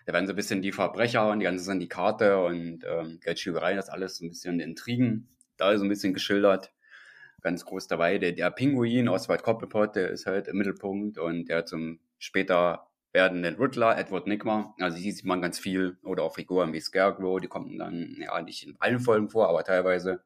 da 0.05 0.13
werden 0.13 0.25
so 0.25 0.33
ein 0.33 0.37
bisschen 0.37 0.61
die 0.61 0.71
Verbrecher 0.71 1.29
und 1.29 1.39
die 1.39 1.43
ganze 1.43 1.63
Syndikate 1.63 2.41
und 2.43 2.83
ähm, 2.83 3.19
Geldschieberei, 3.21 3.75
das 3.75 3.89
alles 3.89 4.17
so 4.17 4.25
ein 4.25 4.29
bisschen 4.29 4.59
Intrigen, 4.59 5.29
da 5.57 5.71
ist 5.71 5.79
so 5.79 5.85
ein 5.85 5.89
bisschen 5.89 6.13
geschildert 6.13 6.73
ganz 7.41 7.65
groß 7.65 7.87
dabei. 7.87 8.17
Der, 8.17 8.31
der 8.31 8.51
Pinguin, 8.51 9.09
Oswald 9.09 9.43
Cobblepot, 9.43 9.95
der 9.95 10.09
ist 10.09 10.25
halt 10.25 10.47
im 10.47 10.57
Mittelpunkt 10.57 11.17
und 11.17 11.49
der 11.49 11.65
zum 11.65 11.99
später 12.17 12.87
werdenden 13.11 13.55
Riddler, 13.55 13.97
Edward 13.97 14.27
Nigma. 14.27 14.75
Also 14.79 14.97
hier 14.97 15.13
sieht 15.13 15.25
man 15.25 15.41
ganz 15.41 15.59
viel. 15.59 15.97
Oder 16.03 16.23
auch 16.23 16.35
Figuren 16.35 16.73
wie 16.73 16.79
Scarecrow, 16.79 17.39
die 17.39 17.47
kommen 17.47 17.77
dann 17.77 18.15
ja 18.19 18.41
nicht 18.41 18.67
in 18.67 18.75
allen 18.79 18.99
Folgen 18.99 19.29
vor, 19.29 19.49
aber 19.49 19.63
teilweise. 19.63 20.21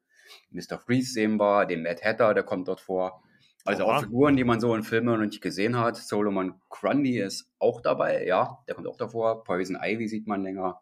Mr. 0.52 0.80
Freeze 0.80 1.14
sehen 1.14 1.38
wir, 1.38 1.66
den 1.66 1.84
Mad 1.84 2.02
Hatter, 2.04 2.34
der 2.34 2.44
kommt 2.44 2.68
dort 2.68 2.80
vor. 2.80 3.24
Also 3.66 3.86
Oha. 3.86 3.98
auch 3.98 4.02
Figuren, 4.02 4.36
die 4.36 4.44
man 4.44 4.60
so 4.60 4.76
in 4.76 4.84
Filmen 4.84 5.08
noch 5.08 5.26
nicht 5.26 5.42
gesehen 5.42 5.78
hat. 5.78 5.96
Solomon 5.96 6.56
Grundy 6.70 7.20
ist 7.20 7.50
auch 7.60 7.82
dabei, 7.82 8.26
ja, 8.26 8.58
der 8.68 8.76
kommt 8.76 8.88
auch 8.88 8.98
davor. 8.98 9.44
Poison 9.44 9.78
Ivy 9.82 10.08
sieht 10.08 10.28
man 10.28 10.44
länger. 10.44 10.82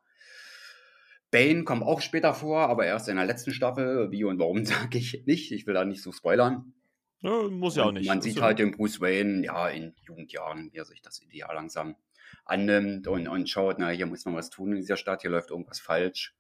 Bane 1.32 1.64
kommt 1.64 1.84
auch 1.84 2.02
später 2.02 2.34
vor, 2.34 2.68
aber 2.70 2.86
erst 2.86 3.08
in 3.08 3.16
der 3.16 3.26
letzten 3.26 3.52
Staffel. 3.52 4.12
Wie 4.12 4.24
und 4.24 4.38
warum 4.40 4.66
sage 4.66 4.98
ich 4.98 5.26
nicht. 5.26 5.52
Ich 5.52 5.66
will 5.66 5.74
da 5.74 5.86
nicht 5.86 6.02
so 6.04 6.12
spoilern. 6.12 6.74
Ja, 7.22 7.44
muss 7.50 7.76
ja 7.76 7.84
auch 7.86 7.92
nicht. 7.92 8.08
Man 8.08 8.22
sieht 8.22 8.42
halt 8.42 8.60
den 8.60 8.72
Bruce 8.72 9.00
Wayne, 9.00 9.46
ja, 9.46 9.68
in 9.70 9.94
Jugendjahren, 10.08 10.72
wie 10.74 10.78
er 10.78 10.86
sich 10.86 11.02
das 11.02 11.22
Ideal 11.22 11.54
langsam 11.54 11.96
annimmt 12.46 13.08
und, 13.08 13.28
und 13.28 13.48
schaut, 13.50 13.78
na, 13.78 13.90
hier 13.90 14.08
muss 14.08 14.26
man 14.26 14.36
was 14.36 14.50
tun 14.50 14.72
in 14.72 14.78
dieser 14.78 14.98
Stadt, 14.98 15.22
hier 15.22 15.30
läuft 15.30 15.52
irgendwas 15.52 15.80
falsch. 15.80 16.36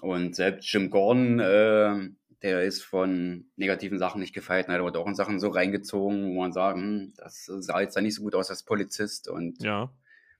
Und 0.00 0.36
selbst 0.36 0.72
Jim 0.72 0.90
Gordon, 0.90 1.40
äh, 1.40 2.10
der 2.42 2.62
ist 2.62 2.84
von 2.84 3.50
negativen 3.56 3.98
Sachen 3.98 4.20
nicht 4.20 4.32
gefeiert. 4.32 4.68
Er 4.68 4.82
wurde 4.84 5.00
auch 5.00 5.08
in 5.08 5.16
Sachen 5.16 5.40
so 5.40 5.48
reingezogen, 5.48 6.36
wo 6.36 6.40
man 6.42 6.52
sagt, 6.52 6.76
hm, 6.76 7.14
das 7.16 7.46
sah 7.46 7.80
jetzt 7.80 7.96
da 7.96 8.00
nicht 8.00 8.14
so 8.14 8.22
gut 8.22 8.36
aus 8.36 8.50
als 8.50 8.62
Polizist 8.62 9.28
und 9.28 9.60
Ja. 9.60 9.92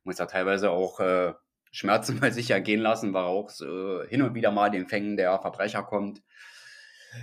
muss 0.04 0.14
da 0.16 0.26
teilweise 0.26 0.70
auch 0.70 1.00
äh, 1.00 1.34
Schmerzen 1.70 2.20
bei 2.20 2.30
sich 2.30 2.50
ergehen 2.50 2.80
lassen, 2.80 3.12
weil 3.14 3.25
auch 3.25 3.50
so 3.50 4.02
hin 4.04 4.22
und 4.22 4.34
wieder 4.34 4.50
mal 4.50 4.70
den 4.70 4.88
Fängen 4.88 5.16
der 5.16 5.38
Verbrecher 5.38 5.82
kommt. 5.82 6.22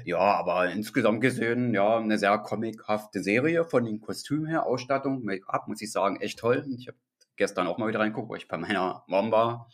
Ja, 0.03 0.17
aber 0.17 0.69
insgesamt 0.71 1.21
gesehen, 1.21 1.73
ja, 1.73 1.97
eine 1.97 2.17
sehr 2.17 2.37
comichafte 2.39 3.21
Serie 3.21 3.65
von 3.65 3.85
den 3.85 4.01
Kostümen 4.01 4.47
her, 4.47 4.65
Ausstattung, 4.65 5.23
Make-up, 5.23 5.67
muss 5.67 5.81
ich 5.81 5.91
sagen, 5.91 6.19
echt 6.21 6.39
toll. 6.39 6.65
Ich 6.77 6.87
habe 6.87 6.97
gestern 7.35 7.67
auch 7.67 7.77
mal 7.77 7.87
wieder 7.87 7.99
reingeguckt, 7.99 8.29
wo 8.29 8.35
ich 8.35 8.47
bei 8.47 8.57
meiner 8.57 9.03
Mom 9.07 9.31
war. 9.31 9.69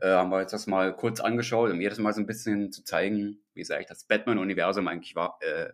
Äh, 0.00 0.08
haben 0.08 0.30
wir 0.30 0.40
jetzt 0.40 0.52
das 0.52 0.66
mal 0.66 0.94
kurz 0.94 1.20
angeschaut, 1.20 1.70
um 1.70 1.80
jedes 1.80 1.98
Mal 1.98 2.14
so 2.14 2.20
ein 2.20 2.26
bisschen 2.26 2.72
zu 2.72 2.84
zeigen, 2.84 3.40
wie 3.54 3.64
sehr 3.64 3.80
ich 3.80 3.86
das 3.86 4.04
Batman-Universum 4.04 4.88
eigentlich 4.88 5.14
war, 5.14 5.38
äh, 5.40 5.70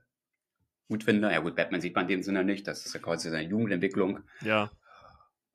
gut 0.88 1.04
finde. 1.04 1.30
Ja 1.30 1.38
gut, 1.38 1.54
Batman 1.54 1.80
sieht 1.80 1.94
man 1.94 2.06
in 2.06 2.08
dem 2.08 2.22
Sinne 2.22 2.42
nicht, 2.44 2.66
das 2.66 2.84
ist 2.86 2.94
ja 2.94 3.00
quasi 3.00 3.30
seine 3.30 3.48
Jugendentwicklung. 3.48 4.20
Ja. 4.40 4.70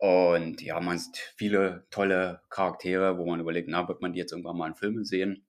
Und 0.02 0.64
ja, 0.64 0.80
man 0.80 0.98
sieht 0.98 1.18
viele 1.36 1.86
tolle 1.92 2.42
Charaktere, 2.50 3.20
wo 3.20 3.26
man 3.28 3.40
überlegt, 3.40 3.70
na, 3.70 3.88
wird 3.88 4.02
man 4.02 4.14
die 4.14 4.20
jetzt 4.20 4.32
irgendwann 4.32 4.58
mal 4.58 4.68
in 4.70 4.74
Filmen 4.76 5.06
sehen? 5.06 5.46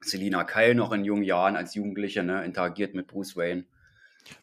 Selina 0.00 0.44
Kyle 0.44 0.74
noch 0.74 0.92
in 0.92 1.04
jungen 1.04 1.22
Jahren 1.24 1.54
als 1.56 1.74
Jugendliche, 1.74 2.22
ne, 2.22 2.44
interagiert 2.46 2.94
mit 2.94 3.08
Bruce 3.08 3.36
Wayne. 3.36 3.66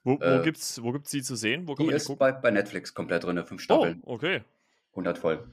Wo, 0.04 0.24
wo, 0.24 0.24
Äh, 0.24 0.44
gibt's, 0.44 0.82
wo 0.84 0.92
gibt's 0.92 1.10
die 1.10 1.24
zu 1.24 1.36
sehen? 1.36 1.68
Wo 1.68 1.74
kann 1.74 1.86
Die 1.86 1.92
man 1.92 1.94
die 2.00 2.04
ist 2.04 2.18
bei, 2.20 2.32
bei 2.32 2.52
Netflix 2.52 2.94
komplett 2.94 3.24
drin, 3.24 3.44
fünf 3.46 3.62
Oh, 3.62 3.64
Staffeln, 3.64 4.04
okay. 4.06 4.44
100 4.92 5.18
voll. 5.18 5.48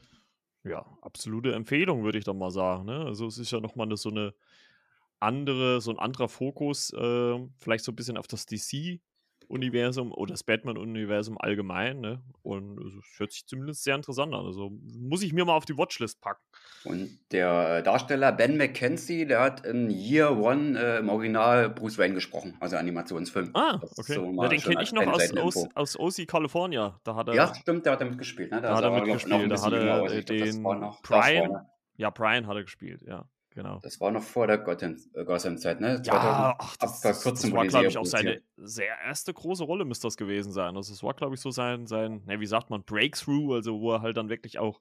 Ja, 0.65 0.85
absolute 1.03 1.53
Empfehlung, 1.55 2.05
würde 2.05 2.19
ich 2.19 2.25
doch 2.25 2.35
mal 2.35 2.51
sagen. 2.51 2.85
Ne? 2.85 3.05
Also 3.07 3.27
es 3.27 3.39
ist 3.39 3.51
ja 3.53 3.61
nochmal 3.61 3.97
so 3.97 4.11
eine 4.11 4.35
andere, 5.21 5.81
so 5.81 5.91
ein 5.91 5.99
anderer 5.99 6.29
Fokus, 6.29 6.93
äh, 6.93 7.39
vielleicht 7.59 7.85
so 7.85 7.93
ein 7.93 7.97
bisschen 7.97 8.17
auf 8.19 8.27
das 8.27 8.47
DC-Universum 9.49 10.13
oder 10.13 10.33
das 10.33 10.45
Batman-Universum 10.45 11.39
allgemein. 11.39 12.01
Ne? 12.01 12.23
Und 12.43 12.79
es 12.79 13.19
hört 13.19 13.33
sich 13.33 13.47
zumindest 13.47 13.83
sehr 13.85 13.95
interessant 13.95 14.35
an. 14.35 14.45
Also 14.47 14.71
muss 14.71 15.23
ich 15.23 15.33
mir 15.33 15.45
mal 15.45 15.55
auf 15.55 15.65
die 15.65 15.77
Watchlist 15.77 16.21
packen. 16.21 16.43
Und 16.85 17.19
der 17.33 17.79
äh, 17.79 17.83
Darsteller 17.83 18.33
Ben 18.33 18.57
McKenzie, 18.57 19.27
der 19.27 19.41
hat 19.41 19.67
in 19.67 19.91
Year 19.91 20.37
One 20.37 20.79
äh, 20.79 20.99
im 20.99 21.09
Original 21.09 21.71
Bruce 21.71 21.99
Wayne 21.99 22.15
gesprochen, 22.15 22.57
also 22.61 22.77
Animationsfilm. 22.77 23.51
Ah, 23.55 23.81
okay. 23.97 24.15
so 24.15 24.43
ja, 24.43 24.49
den 24.49 24.61
kenne 24.61 24.83
ich 24.83 24.93
noch 24.93 25.07
aus, 25.07 25.37
aus, 25.37 25.69
aus 25.75 25.99
OC 25.99 26.27
California. 26.27 26.99
Da 27.05 27.15
hat 27.17 27.29
er, 27.29 27.35
Ja, 27.35 27.55
stimmt, 27.55 27.85
der 27.85 27.93
hat 27.93 28.01
damit 28.01 28.19
gespielt. 28.19 28.53
Ne? 28.53 28.61
da 28.61 28.77
hat 28.77 28.85
er 28.85 28.91
mitgespielt. 28.91 29.51
Da 29.51 29.63
hat 29.63 29.73
er 29.73 30.13
äh, 30.13 30.25
den 30.25 30.63
Brian. 31.03 31.67
Ja, 31.97 32.11
Brian 32.11 32.47
hat 32.47 32.57
er 32.57 32.63
gespielt, 32.63 33.03
ja, 33.03 33.25
genau. 33.51 33.81
Das 33.83 34.01
war 34.01 34.11
noch 34.11 34.23
vor 34.23 34.47
der 34.47 34.61
äh, 34.67 35.25
Gotham-Zeit, 35.25 35.81
ne? 35.81 36.01
Ja, 36.05 36.57
ach, 36.59 36.75
ab 36.75 36.79
das, 36.81 37.01
das, 37.01 37.23
kurzem 37.23 37.51
das 37.51 37.57
war, 37.57 37.67
glaube 37.67 37.87
ich, 37.87 37.99
auch 37.99 38.05
seine 38.07 38.43
sehr 38.57 38.99
erste 39.05 39.33
große 39.33 39.65
Rolle, 39.65 39.85
müsste 39.85 40.07
das 40.07 40.17
gewesen 40.17 40.53
sein. 40.53 40.77
Also, 40.77 40.93
es 40.93 41.03
war, 41.03 41.15
glaube 41.15 41.35
ich, 41.35 41.41
so 41.41 41.51
sein, 41.51 41.87
sein, 41.87 42.23
ne, 42.27 42.41
wie 42.41 42.47
sagt 42.47 42.71
man, 42.71 42.85
Breakthrough, 42.85 43.55
also 43.55 43.81
wo 43.81 43.93
er 43.93 44.03
halt 44.03 44.17
dann 44.17 44.29
wirklich 44.29 44.59
auch 44.59 44.81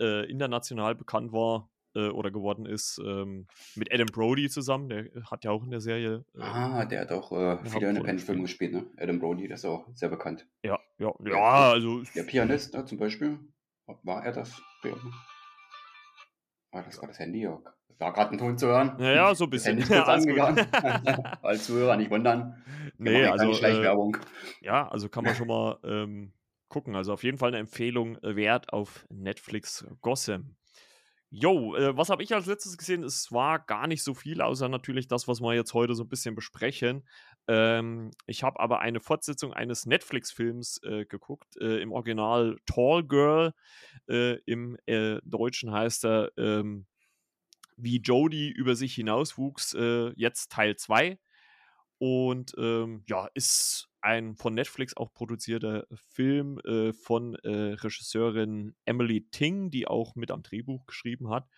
äh, 0.00 0.30
international 0.30 0.94
bekannt 0.94 1.32
war 1.32 1.70
äh, 1.94 2.08
oder 2.08 2.30
geworden 2.30 2.66
ist, 2.66 3.00
ähm, 3.04 3.46
mit 3.74 3.92
Adam 3.92 4.06
Brody 4.06 4.48
zusammen. 4.48 4.88
Der 4.88 5.10
hat 5.30 5.44
ja 5.44 5.50
auch 5.50 5.62
in 5.62 5.70
der 5.70 5.80
Serie. 5.80 6.24
Äh, 6.34 6.42
Ah, 6.42 6.84
der 6.84 7.02
hat 7.02 7.12
auch 7.12 7.32
äh, 7.32 7.58
viele 7.64 7.90
Independent-Filme 7.90 8.42
gespielt, 8.42 8.72
ne? 8.72 8.86
Adam 8.96 9.18
Brody, 9.18 9.48
das 9.48 9.60
ist 9.60 9.66
auch 9.66 9.86
sehr 9.94 10.08
bekannt. 10.08 10.46
ja, 10.62 10.78
ja, 10.98 11.12
ja, 11.24 11.70
also. 11.72 12.02
Der 12.14 12.22
Pianist, 12.24 12.74
ne, 12.74 12.84
zum 12.84 12.98
Beispiel, 12.98 13.38
war 14.02 14.24
er 14.24 14.32
das? 14.32 14.60
Ja. 14.84 14.94
Ah, 16.72 16.82
das 16.82 17.00
war 17.00 17.08
das 17.08 17.18
Handy, 17.18 17.42
ja. 17.42 17.60
War 17.98 18.12
gerade 18.12 18.32
ein 18.32 18.38
Ton 18.38 18.58
zu 18.58 18.66
hören. 18.66 18.96
Naja, 18.98 19.34
so 19.34 19.44
ein 19.44 19.50
Das 19.50 19.64
bisschen. 19.64 19.92
Alles 19.92 20.26
gut. 20.26 20.38
angegangen. 20.38 20.66
Als 21.42 21.64
Zuhörer 21.66 21.96
nicht 21.96 22.10
wundern. 22.10 22.62
Wir 22.98 23.12
nee, 23.12 23.24
also. 23.26 23.50
Äh, 23.50 23.54
Schleichwerbung. 23.54 24.16
Ja, 24.60 24.88
also 24.88 25.08
kann 25.08 25.24
man 25.24 25.34
schon 25.34 25.48
mal 25.48 25.78
ähm, 25.84 26.32
gucken. 26.68 26.96
Also 26.96 27.12
auf 27.12 27.22
jeden 27.22 27.38
Fall 27.38 27.48
eine 27.48 27.58
Empfehlung 27.58 28.16
äh, 28.18 28.36
wert 28.36 28.72
auf 28.72 29.06
Netflix 29.10 29.86
Gotham. 30.00 30.56
Jo, 31.34 31.74
äh, 31.76 31.96
was 31.96 32.10
habe 32.10 32.22
ich 32.22 32.34
als 32.34 32.44
letztes 32.44 32.76
gesehen? 32.76 33.02
Es 33.02 33.32
war 33.32 33.58
gar 33.58 33.86
nicht 33.86 34.02
so 34.02 34.12
viel, 34.12 34.42
außer 34.42 34.68
natürlich 34.68 35.08
das, 35.08 35.28
was 35.28 35.40
wir 35.40 35.54
jetzt 35.54 35.72
heute 35.72 35.94
so 35.94 36.02
ein 36.04 36.08
bisschen 36.10 36.34
besprechen. 36.34 37.08
Ähm, 37.48 38.10
ich 38.26 38.42
habe 38.42 38.60
aber 38.60 38.80
eine 38.80 39.00
Fortsetzung 39.00 39.54
eines 39.54 39.86
Netflix-Films 39.86 40.82
äh, 40.84 41.06
geguckt, 41.06 41.56
äh, 41.58 41.80
im 41.80 41.90
Original 41.90 42.58
Tall 42.66 43.02
Girl. 43.04 43.54
Äh, 44.10 44.40
Im 44.44 44.76
äh, 44.84 45.20
Deutschen 45.24 45.72
heißt 45.72 46.04
er 46.04 46.32
ähm, 46.36 46.84
Wie 47.82 47.98
Jodie 47.98 48.48
über 48.48 48.76
sich 48.76 48.94
hinauswuchs, 48.94 49.74
äh, 49.74 50.12
jetzt 50.14 50.52
Teil 50.52 50.76
2. 50.76 51.18
Und 51.98 52.54
ähm, 52.58 53.02
ja, 53.06 53.28
ist 53.34 53.88
ein 54.00 54.36
von 54.36 54.54
Netflix 54.54 54.96
auch 54.96 55.12
produzierter 55.12 55.86
Film 55.94 56.58
äh, 56.60 56.92
von 56.92 57.34
äh, 57.36 57.74
Regisseurin 57.74 58.74
Emily 58.84 59.28
Ting, 59.30 59.70
die 59.70 59.86
auch 59.86 60.14
mit 60.16 60.30
am 60.30 60.42
Drehbuch 60.42 60.86
geschrieben 60.86 61.30
hat. 61.30 61.48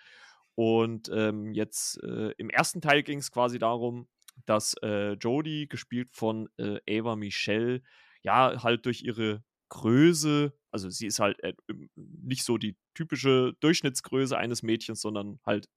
Und 0.54 1.10
ähm, 1.12 1.52
jetzt 1.52 2.02
äh, 2.02 2.32
im 2.38 2.50
ersten 2.50 2.80
Teil 2.80 3.02
ging 3.02 3.18
es 3.18 3.30
quasi 3.30 3.58
darum, 3.58 4.08
dass 4.46 4.74
äh, 4.82 5.12
Jodie, 5.14 5.68
gespielt 5.68 6.10
von 6.12 6.48
äh, 6.58 6.78
Ava 6.88 7.16
Michelle, 7.16 7.82
ja, 8.22 8.62
halt 8.62 8.86
durch 8.86 9.02
ihre 9.02 9.42
Größe, 9.68 10.52
also 10.70 10.88
sie 10.90 11.06
ist 11.06 11.18
halt 11.18 11.38
nicht 11.96 12.44
so 12.44 12.58
die 12.58 12.76
typische 12.94 13.54
Durchschnittsgröße 13.60 14.36
eines 14.36 14.62
Mädchens, 14.62 15.00
sondern 15.00 15.40
halt 15.44 15.68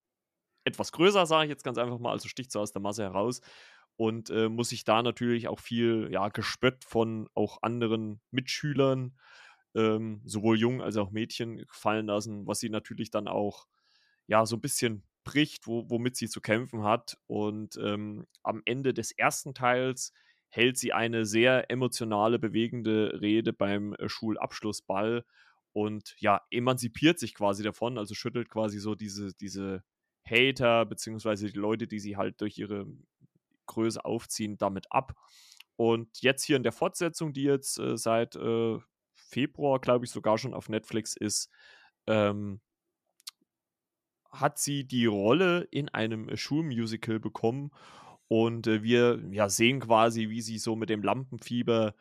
etwas 0.67 0.91
größer, 0.91 1.25
sage 1.25 1.45
ich 1.45 1.50
jetzt 1.50 1.63
ganz 1.63 1.77
einfach 1.77 2.00
mal, 2.00 2.12
also 2.12 2.27
sticht 2.27 2.51
so 2.51 2.59
aus 2.59 2.71
der 2.71 2.81
Masse 2.81 3.03
heraus 3.03 3.41
und 3.95 4.29
äh, 4.29 4.50
muss 4.50 4.69
sich 4.69 4.83
da 4.83 5.01
natürlich 5.01 5.47
auch 5.47 5.59
viel 5.59 6.09
ja, 6.12 6.29
Gespött 6.29 6.83
von 6.86 7.27
auch 7.33 7.59
anderen 7.63 8.21
Mitschülern, 8.31 9.17
ähm, 9.75 10.21
sowohl 10.25 10.57
Jungen 10.57 10.81
als 10.81 10.97
auch 10.97 11.12
Mädchen, 11.12 11.65
fallen 11.71 12.07
lassen, 12.07 12.45
was 12.47 12.59
sie 12.59 12.69
natürlich 12.69 13.09
dann 13.12 13.27
auch 13.27 13.67
ja 14.27 14.45
so 14.45 14.57
ein 14.57 14.62
bisschen 14.62 15.03
bricht, 15.24 15.67
wo, 15.67 15.89
womit 15.89 16.15
sie 16.15 16.29
zu 16.29 16.41
kämpfen 16.41 16.83
hat. 16.83 17.17
Und 17.27 17.77
ähm, 17.77 18.27
am 18.43 18.62
Ende 18.65 18.93
des 18.93 19.12
ersten 19.12 19.53
Teils 19.53 20.13
hält 20.50 20.77
sie 20.77 20.93
eine 20.93 21.25
sehr 21.25 21.69
emotionale, 21.69 22.39
bewegende 22.39 23.19
Rede 23.19 23.51
beim 23.51 23.93
äh, 23.95 24.07
Schulabschlussball 24.07 25.25
und 25.74 26.15
ja, 26.19 26.41
emanzipiert 26.50 27.19
sich 27.19 27.33
quasi 27.33 27.63
davon, 27.63 27.97
also 27.97 28.15
schüttelt 28.15 28.50
quasi 28.50 28.79
so 28.79 28.95
diese, 28.95 29.33
diese 29.33 29.83
Hater, 30.29 30.86
beziehungsweise 30.86 31.51
die 31.51 31.57
Leute, 31.57 31.88
die 31.88 32.00
sie 32.00 32.17
halt 32.17 32.41
durch 32.41 32.57
ihre 32.57 32.88
Größe 33.65 34.03
aufziehen, 34.03 34.57
damit 34.57 34.91
ab. 34.91 35.13
Und 35.75 36.22
jetzt 36.22 36.43
hier 36.43 36.57
in 36.57 36.63
der 36.63 36.72
Fortsetzung, 36.72 37.34
die 37.34 37.43
jetzt 37.43 37.79
äh, 37.79 37.98
seit 37.98 38.36
äh, 38.36 38.77
Februar, 39.13 39.79
glaube 39.79 40.05
ich, 40.05 40.12
sogar 40.12 40.38
schon 40.38 40.53
auf 40.53 40.69
Netflix 40.69 41.15
ist, 41.15 41.50
ähm, 42.07 42.62
hat 44.31 44.57
sie 44.57 44.86
die 44.86 45.05
Rolle 45.05 45.67
in 45.72 45.89
einem 45.89 46.36
Schulmusical 46.36 47.19
bekommen. 47.19 47.72
Und 48.27 48.67
äh, 48.67 48.84
wir 48.84 49.22
ja, 49.31 49.50
sehen 49.50 49.79
quasi, 49.81 50.29
wie 50.29 50.41
sie 50.41 50.57
so 50.57 50.75
mit 50.75 50.89
dem 50.89 51.03
Lampenfieber 51.03 51.96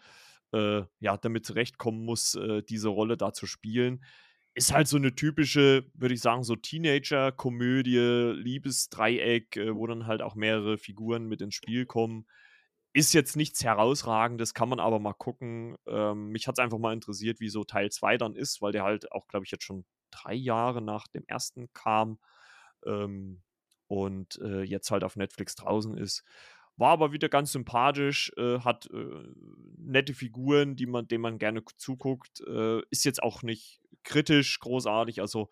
äh, 0.52 0.82
ja, 1.00 1.16
damit 1.16 1.46
zurechtkommen 1.46 2.04
muss, 2.04 2.34
äh, 2.34 2.62
diese 2.62 2.88
Rolle 2.88 3.16
da 3.16 3.32
zu 3.32 3.46
spielen. 3.46 4.02
Ist 4.58 4.72
halt 4.72 4.88
so 4.88 4.96
eine 4.96 5.14
typische, 5.14 5.84
würde 5.92 6.14
ich 6.14 6.22
sagen, 6.22 6.42
so 6.42 6.56
Teenager-Komödie, 6.56 8.32
Liebesdreieck, 8.36 9.56
äh, 9.58 9.76
wo 9.76 9.86
dann 9.86 10.06
halt 10.06 10.22
auch 10.22 10.34
mehrere 10.34 10.78
Figuren 10.78 11.26
mit 11.26 11.42
ins 11.42 11.54
Spiel 11.54 11.84
kommen. 11.84 12.26
Ist 12.94 13.12
jetzt 13.12 13.36
nichts 13.36 13.62
herausragendes, 13.62 14.54
kann 14.54 14.70
man 14.70 14.80
aber 14.80 14.98
mal 14.98 15.12
gucken. 15.12 15.76
Ähm, 15.86 16.28
mich 16.28 16.48
hat 16.48 16.58
es 16.58 16.64
einfach 16.64 16.78
mal 16.78 16.94
interessiert, 16.94 17.40
wie 17.40 17.50
so 17.50 17.64
Teil 17.64 17.90
2 17.90 18.16
dann 18.16 18.34
ist, 18.34 18.62
weil 18.62 18.72
der 18.72 18.84
halt 18.84 19.12
auch, 19.12 19.28
glaube 19.28 19.44
ich, 19.44 19.52
jetzt 19.52 19.64
schon 19.64 19.84
drei 20.10 20.34
Jahre 20.34 20.80
nach 20.80 21.06
dem 21.08 21.24
ersten 21.26 21.70
kam 21.74 22.18
ähm, 22.86 23.42
und 23.88 24.38
äh, 24.40 24.62
jetzt 24.62 24.90
halt 24.90 25.04
auf 25.04 25.16
Netflix 25.16 25.54
draußen 25.56 25.98
ist. 25.98 26.24
War 26.76 26.90
aber 26.90 27.12
wieder 27.12 27.28
ganz 27.28 27.52
sympathisch, 27.52 28.32
äh, 28.36 28.60
hat 28.60 28.88
äh, 28.92 29.32
nette 29.78 30.14
Figuren, 30.14 30.76
die 30.76 30.86
man, 30.86 31.08
denen 31.08 31.22
man 31.22 31.38
gerne 31.38 31.62
zuguckt. 31.76 32.40
Äh, 32.46 32.82
ist 32.90 33.04
jetzt 33.04 33.22
auch 33.22 33.42
nicht 33.42 33.80
kritisch 34.04 34.58
großartig, 34.60 35.20
also 35.20 35.48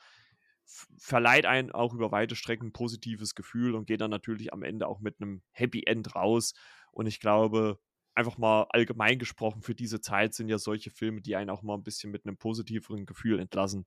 verleiht 0.99 1.47
einen 1.47 1.73
auch 1.73 1.95
über 1.95 2.11
weite 2.13 2.37
Strecken 2.37 2.69
ein 2.69 2.73
positives 2.73 3.35
Gefühl 3.35 3.75
und 3.75 3.87
geht 3.87 4.01
dann 4.01 4.11
natürlich 4.11 4.53
am 4.53 4.63
Ende 4.63 4.87
auch 4.87 5.01
mit 5.01 5.21
einem 5.21 5.43
Happy 5.51 5.83
End 5.87 6.15
raus. 6.15 6.55
Und 6.91 7.07
ich 7.07 7.21
glaube, 7.21 7.79
einfach 8.15 8.39
mal 8.39 8.67
allgemein 8.71 9.19
gesprochen, 9.19 9.63
für 9.63 9.75
diese 9.75 10.01
Zeit 10.01 10.35
sind 10.35 10.49
ja 10.49 10.59
solche 10.59 10.91
Filme, 10.91 11.21
die 11.21 11.37
einen 11.37 11.51
auch 11.51 11.63
mal 11.63 11.75
ein 11.75 11.83
bisschen 11.83 12.11
mit 12.11 12.27
einem 12.27 12.37
positiveren 12.37 13.07
Gefühl 13.07 13.41
entlassen, 13.41 13.87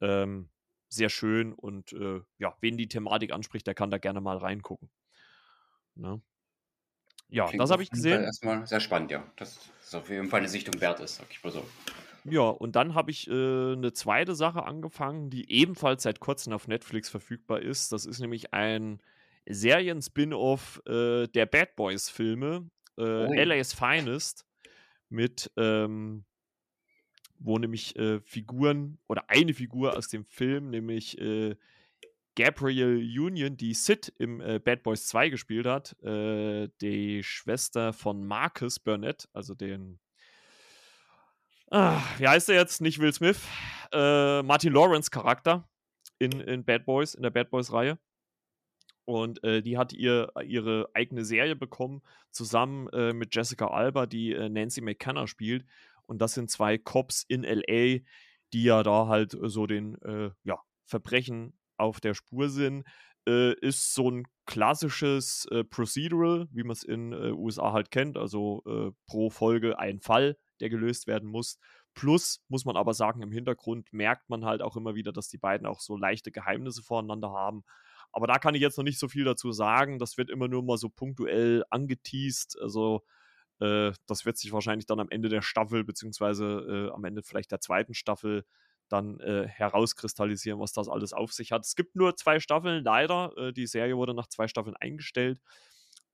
ähm, 0.00 0.50
sehr 0.88 1.08
schön. 1.08 1.52
Und 1.52 1.92
äh, 1.92 2.20
ja, 2.38 2.56
wen 2.60 2.76
die 2.76 2.88
Thematik 2.88 3.32
anspricht, 3.32 3.66
der 3.66 3.74
kann 3.74 3.90
da 3.90 3.98
gerne 3.98 4.20
mal 4.20 4.38
reingucken. 4.38 4.90
Ne? 5.94 6.20
Ja, 7.28 7.46
Klingt 7.46 7.60
das 7.60 7.70
habe 7.70 7.82
ich 7.82 7.90
gesehen. 7.90 8.22
Erstmal 8.22 8.66
sehr 8.66 8.80
spannend, 8.80 9.10
ja. 9.10 9.24
Das 9.36 9.58
ist 9.82 9.94
auf 9.94 10.08
jeden 10.08 10.28
Fall 10.28 10.40
eine 10.40 10.48
Sichtung 10.48 10.80
wert 10.80 11.00
ist, 11.00 11.16
sag 11.16 11.26
ich 11.30 11.42
mal 11.42 11.50
so. 11.50 11.64
Ja, 12.24 12.48
und 12.48 12.74
dann 12.74 12.94
habe 12.94 13.10
ich 13.10 13.28
äh, 13.28 13.32
eine 13.32 13.92
zweite 13.92 14.34
Sache 14.34 14.64
angefangen, 14.64 15.30
die 15.30 15.50
ebenfalls 15.50 16.02
seit 16.02 16.18
kurzem 16.18 16.52
auf 16.52 16.66
Netflix 16.66 17.08
verfügbar 17.08 17.60
ist. 17.60 17.92
Das 17.92 18.04
ist 18.04 18.20
nämlich 18.20 18.52
ein 18.52 19.00
Serien-Spin-Off 19.48 20.82
äh, 20.86 21.28
der 21.28 21.46
Bad 21.46 21.76
Boys-Filme, 21.76 22.68
äh, 22.98 23.02
oh. 23.02 23.32
LA's 23.32 23.74
Finest, 23.74 24.44
mit, 25.08 25.52
ähm, 25.56 26.24
wo 27.38 27.58
nämlich 27.58 27.96
äh, 27.96 28.20
Figuren 28.20 28.98
oder 29.06 29.30
eine 29.30 29.54
Figur 29.54 29.96
aus 29.96 30.08
dem 30.08 30.24
Film, 30.24 30.70
nämlich 30.70 31.20
Gabrielle 32.36 32.98
Union, 32.98 33.56
die 33.56 33.74
Sid 33.74 34.12
im 34.18 34.40
äh, 34.40 34.58
Bad 34.58 34.82
Boys 34.82 35.06
2 35.08 35.30
gespielt 35.30 35.66
hat, 35.66 36.00
äh, 36.02 36.68
die 36.80 37.22
Schwester 37.22 37.92
von 37.92 38.24
Marcus 38.26 38.78
Burnett, 38.78 39.28
also 39.32 39.54
den 39.54 39.98
Ah, 41.70 42.00
wie 42.18 42.28
heißt 42.28 42.48
er 42.48 42.54
jetzt? 42.54 42.80
Nicht 42.80 43.00
Will 43.00 43.12
Smith. 43.12 43.40
Äh, 43.92 44.42
Martin 44.42 44.72
Lawrence 44.72 45.10
Charakter 45.10 45.68
in, 46.18 46.40
in 46.40 46.64
Bad 46.64 46.86
Boys, 46.86 47.14
in 47.14 47.22
der 47.22 47.30
Bad 47.30 47.50
Boys-Reihe. 47.50 47.98
Und 49.04 49.42
äh, 49.42 49.62
die 49.62 49.76
hat 49.76 49.92
ihr, 49.92 50.32
ihre 50.44 50.88
eigene 50.94 51.24
Serie 51.24 51.56
bekommen, 51.56 52.02
zusammen 52.30 52.88
äh, 52.90 53.12
mit 53.12 53.34
Jessica 53.34 53.66
Alba, 53.66 54.06
die 54.06 54.32
äh, 54.32 54.48
Nancy 54.48 54.80
McKenna 54.80 55.26
spielt. 55.26 55.64
Und 56.06 56.18
das 56.22 56.34
sind 56.34 56.50
zwei 56.50 56.78
Cops 56.78 57.24
in 57.26 57.42
LA, 57.42 57.98
die 58.52 58.62
ja 58.62 58.84
da 58.84 59.08
halt 59.08 59.36
so 59.40 59.66
den 59.66 59.98
ja, 60.44 60.60
Verbrechen 60.84 61.55
auf 61.78 62.00
der 62.00 62.14
Spur 62.14 62.48
sind. 62.48 62.84
Äh, 63.28 63.54
ist 63.60 63.94
so 63.94 64.10
ein 64.10 64.24
klassisches 64.46 65.48
Procedural, 65.70 66.46
wie 66.52 66.62
man 66.62 66.70
es 66.72 66.84
in 66.84 67.12
USA 67.12 67.72
halt 67.72 67.90
kennt. 67.90 68.16
Also 68.16 68.94
pro 69.06 69.30
Folge 69.30 69.78
ein 69.80 70.00
Fall 70.00 70.36
der 70.60 70.70
gelöst 70.70 71.06
werden 71.06 71.28
muss. 71.28 71.58
Plus 71.94 72.40
muss 72.48 72.64
man 72.64 72.76
aber 72.76 72.94
sagen, 72.94 73.22
im 73.22 73.32
Hintergrund 73.32 73.92
merkt 73.92 74.28
man 74.28 74.44
halt 74.44 74.62
auch 74.62 74.76
immer 74.76 74.94
wieder, 74.94 75.12
dass 75.12 75.28
die 75.28 75.38
beiden 75.38 75.66
auch 75.66 75.80
so 75.80 75.96
leichte 75.96 76.30
Geheimnisse 76.30 76.82
voreinander 76.82 77.30
haben. 77.30 77.64
Aber 78.12 78.26
da 78.26 78.38
kann 78.38 78.54
ich 78.54 78.60
jetzt 78.60 78.76
noch 78.76 78.84
nicht 78.84 78.98
so 78.98 79.08
viel 79.08 79.24
dazu 79.24 79.52
sagen. 79.52 79.98
Das 79.98 80.16
wird 80.16 80.30
immer 80.30 80.48
nur 80.48 80.62
mal 80.62 80.78
so 80.78 80.88
punktuell 80.88 81.64
angeteased. 81.70 82.58
Also 82.60 83.02
äh, 83.60 83.92
das 84.06 84.26
wird 84.26 84.36
sich 84.36 84.52
wahrscheinlich 84.52 84.86
dann 84.86 85.00
am 85.00 85.10
Ende 85.10 85.28
der 85.28 85.42
Staffel, 85.42 85.84
beziehungsweise 85.84 86.44
äh, 86.90 86.94
am 86.94 87.04
Ende 87.04 87.22
vielleicht 87.22 87.50
der 87.50 87.60
zweiten 87.60 87.94
Staffel 87.94 88.44
dann 88.88 89.20
äh, 89.20 89.46
herauskristallisieren, 89.48 90.60
was 90.60 90.72
das 90.72 90.88
alles 90.88 91.12
auf 91.12 91.32
sich 91.32 91.52
hat. 91.52 91.64
Es 91.64 91.76
gibt 91.76 91.96
nur 91.96 92.16
zwei 92.16 92.40
Staffeln, 92.40 92.84
leider. 92.84 93.32
Äh, 93.36 93.52
die 93.52 93.66
Serie 93.66 93.96
wurde 93.96 94.14
nach 94.14 94.28
zwei 94.28 94.48
Staffeln 94.48 94.76
eingestellt 94.76 95.40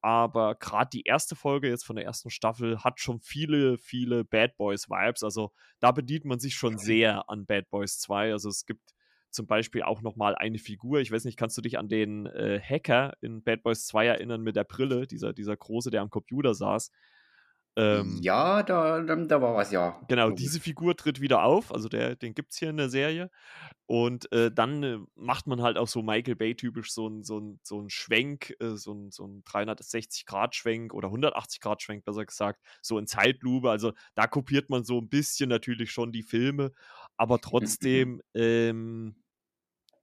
aber 0.03 0.57
gerade 0.57 0.91
die 0.91 1.03
erste 1.03 1.37
Folge 1.37 1.69
jetzt 1.69 1.87
von 1.87 1.95
der 1.95 2.05
ersten 2.05 2.29
Staffel 2.29 2.83
hat 2.83 2.99
schon 2.99 3.21
viele, 3.21 3.79
viele 3.79 4.25
Bad 4.25 4.57
Boys 4.57 4.91
Vibes. 4.91 5.23
Also 5.23 5.53
da 5.79 5.93
bedient 5.93 6.25
man 6.25 6.41
sich 6.41 6.57
schon 6.57 6.77
sehr 6.77 7.31
an 7.31 7.47
Bad 7.47 7.71
Boys 7.71 8.01
2. 8.01 8.33
Also 8.33 8.49
es 8.49 8.67
gibt 8.67 8.95
zum 9.31 9.47
Beispiel 9.47 9.85
auch 9.85 10.03
noch 10.03 10.17
mal 10.17 10.35
eine 10.35 10.59
Figur. 10.59 11.01
Ich 11.01 11.13
weiß 11.13 11.25
nicht, 11.25 11.39
kannst 11.39 11.57
du 11.57 11.63
dich 11.63 11.79
an 11.79 11.89
den 11.89 12.27
äh, 12.27 12.61
Hacker 12.61 13.17
in 13.21 13.45
Bad 13.45 13.63
Boys 13.63 13.87
2 13.87 14.07
erinnern 14.07 14.43
mit 14.43 14.57
der 14.57 14.65
Brille, 14.65 15.07
dieser, 15.07 15.33
dieser 15.33 15.57
große, 15.57 15.93
der 15.93 16.03
am 16.03 16.11
Computer 16.11 16.53
saß? 16.53 16.91
Ähm, 17.75 18.19
ja, 18.21 18.63
da, 18.63 19.01
da, 19.01 19.41
war 19.41 19.55
was, 19.55 19.73
ja. 19.73 19.99
Genau, 20.09 20.31
diese 20.31 20.61
Figur 20.61 20.95
tritt 20.95 21.21
wieder 21.23 21.43
auf, 21.43 21.73
also 21.73 21.89
der, 21.89 22.17
den 22.17 22.35
gibt 22.35 22.53
es 22.53 22.59
hier 22.59 22.69
in 22.69 22.77
der 22.77 22.91
Serie. 22.91 23.31
Und 23.87 24.31
äh, 24.33 24.51
dann 24.51 24.83
äh, 24.83 24.99
macht 25.15 25.47
man 25.47 25.63
halt 25.63 25.79
auch 25.79 25.89
so 25.89 26.03
Michael 26.03 26.37
Bay-typisch 26.37 26.93
so 26.93 27.07
einen 27.07 27.25
so 27.25 27.59
so 27.63 27.81
ein 27.81 27.89
Schwenk, 27.89 28.55
äh, 28.61 28.77
so 28.77 28.93
einen 28.93 29.11
so 29.11 29.27
ein 29.27 29.43
360-Grad-Schwenk 29.45 30.93
oder 30.93 31.09
180-Grad-Schwenk, 31.09 32.05
besser 32.05 32.27
gesagt, 32.27 32.61
so 32.83 32.99
in 32.99 33.07
Zeitlupe. 33.07 33.71
Also 33.71 33.93
da 34.15 34.27
kopiert 34.27 34.69
man 34.69 34.85
so 34.85 34.99
ein 34.99 35.09
bisschen 35.09 35.49
natürlich 35.49 35.93
schon 35.93 36.13
die 36.13 36.23
Filme, 36.23 36.73
aber 37.17 37.41
trotzdem 37.41 38.21
ähm, 38.35 39.17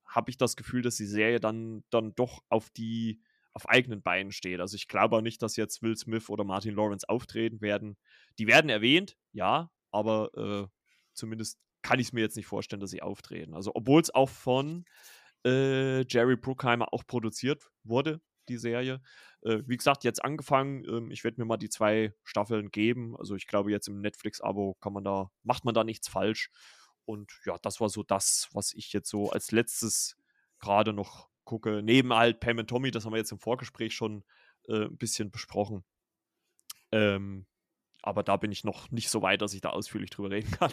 habe 0.05 0.31
ich 0.31 0.37
das 0.37 0.55
Gefühl, 0.55 0.81
dass 0.81 0.95
die 0.95 1.05
Serie 1.05 1.39
dann, 1.39 1.83
dann 1.91 2.15
doch 2.15 2.41
auf 2.49 2.69
die 2.71 3.21
auf 3.59 3.67
eigenen 3.67 4.01
Beinen 4.01 4.31
steht. 4.31 4.61
Also 4.61 4.75
ich 4.75 4.87
glaube 4.87 5.17
auch 5.17 5.21
nicht, 5.21 5.41
dass 5.41 5.57
jetzt 5.57 5.81
Will 5.81 5.97
Smith 5.97 6.29
oder 6.29 6.45
Martin 6.45 6.75
Lawrence 6.75 7.07
auftreten 7.09 7.59
werden. 7.59 7.97
Die 8.37 8.47
werden 8.47 8.69
erwähnt, 8.69 9.17
ja, 9.33 9.69
aber 9.91 10.31
äh, 10.37 10.67
zumindest 11.13 11.59
kann 11.81 11.99
ich 11.99 12.07
es 12.07 12.13
mir 12.13 12.21
jetzt 12.21 12.37
nicht 12.37 12.47
vorstellen, 12.47 12.79
dass 12.79 12.91
sie 12.91 13.01
auftreten. 13.01 13.53
Also 13.53 13.71
obwohl 13.73 14.01
es 14.01 14.13
auch 14.13 14.29
von 14.29 14.85
äh, 15.45 16.05
Jerry 16.07 16.37
Bruckheimer 16.37 16.93
auch 16.93 17.05
produziert 17.05 17.69
wurde, 17.83 18.21
die 18.47 18.57
Serie. 18.57 19.01
Äh, 19.41 19.59
wie 19.65 19.77
gesagt, 19.77 20.03
jetzt 20.05 20.23
angefangen. 20.23 20.85
Ähm, 20.85 21.11
ich 21.11 21.23
werde 21.23 21.41
mir 21.41 21.45
mal 21.45 21.57
die 21.57 21.69
zwei 21.69 22.13
Staffeln 22.23 22.71
geben. 22.71 23.17
Also 23.17 23.35
ich 23.35 23.47
glaube, 23.47 23.71
jetzt 23.71 23.87
im 23.87 23.99
Netflix-Abo 23.99 24.75
kann 24.75 24.93
man 24.93 25.03
da, 25.03 25.31
macht 25.43 25.65
man 25.65 25.73
da 25.73 25.83
nichts 25.83 26.07
falsch. 26.07 26.49
Und 27.05 27.31
ja, 27.45 27.57
das 27.61 27.81
war 27.81 27.89
so 27.89 28.03
das, 28.03 28.49
was 28.53 28.73
ich 28.73 28.93
jetzt 28.93 29.09
so 29.09 29.31
als 29.31 29.51
letztes 29.51 30.17
gerade 30.59 30.93
noch 30.93 31.28
gucke. 31.49 31.81
Neben 31.83 32.13
halt 32.13 32.39
Pam 32.39 32.59
und 32.59 32.67
Tommy, 32.67 32.91
das 32.91 33.05
haben 33.05 33.13
wir 33.13 33.17
jetzt 33.17 33.31
im 33.31 33.39
Vorgespräch 33.39 33.93
schon 33.95 34.23
äh, 34.67 34.85
ein 34.85 34.97
bisschen 34.97 35.31
besprochen. 35.31 35.83
Ähm, 36.91 37.47
aber 38.01 38.23
da 38.23 38.37
bin 38.37 38.51
ich 38.51 38.63
noch 38.63 38.91
nicht 38.91 39.09
so 39.09 39.21
weit, 39.23 39.41
dass 39.41 39.53
ich 39.53 39.61
da 39.61 39.71
ausführlich 39.71 40.11
drüber 40.11 40.29
reden 40.29 40.51
kann. 40.59 40.71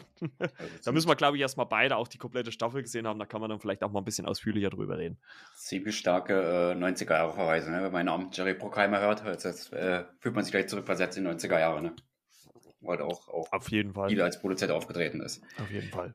Da 0.85 0.93
müssen 0.93 1.09
wir, 1.09 1.17
glaube 1.17 1.39
ich, 1.39 1.41
erstmal 1.41 1.67
beide 1.67 1.97
auch 1.97 2.09
die 2.09 2.19
komplette 2.19 2.53
Staffel 2.53 2.83
gesehen 2.83 3.07
haben. 3.07 3.19
Da 3.19 3.25
kann 3.25 3.41
man 3.41 3.49
dann 3.49 3.59
vielleicht 3.59 3.83
auch 3.83 3.91
mal 3.91 4.01
ein 4.01 4.05
bisschen 4.05 4.27
ausführlicher 4.27 4.69
drüber 4.69 4.99
reden. 4.99 5.19
Ziemlich 5.57 5.99
starke 5.99 6.35
äh, 6.35 6.75
90er-Jahre-Verweise, 6.75 7.71
ne? 7.71 7.83
wenn 7.83 7.93
man 7.93 8.07
Namen 8.07 8.29
Jerry 8.33 8.55
Bruckheimer 8.55 9.01
hört. 9.01 9.25
Jetzt, 9.25 9.73
äh, 9.73 10.05
fühlt 10.21 10.35
man 10.35 10.45
sich 10.45 10.53
gleich 10.53 10.69
zurückversetzt 10.69 11.17
in 11.17 11.25
die 11.25 11.31
90er 11.31 11.59
Jahre. 11.59 11.83
Ne? 11.83 11.97
Wo 12.81 12.91
halt 12.91 13.01
auch, 13.01 13.29
auch 13.29 13.51
Auf 13.51 13.71
jeden 13.71 13.95
Fall. 13.95 14.11
wieder 14.11 14.25
als 14.25 14.39
Produzent 14.39 14.71
aufgetreten 14.71 15.21
ist. 15.21 15.43
Auf 15.59 15.71
jeden 15.71 15.89
Fall. 15.89 16.15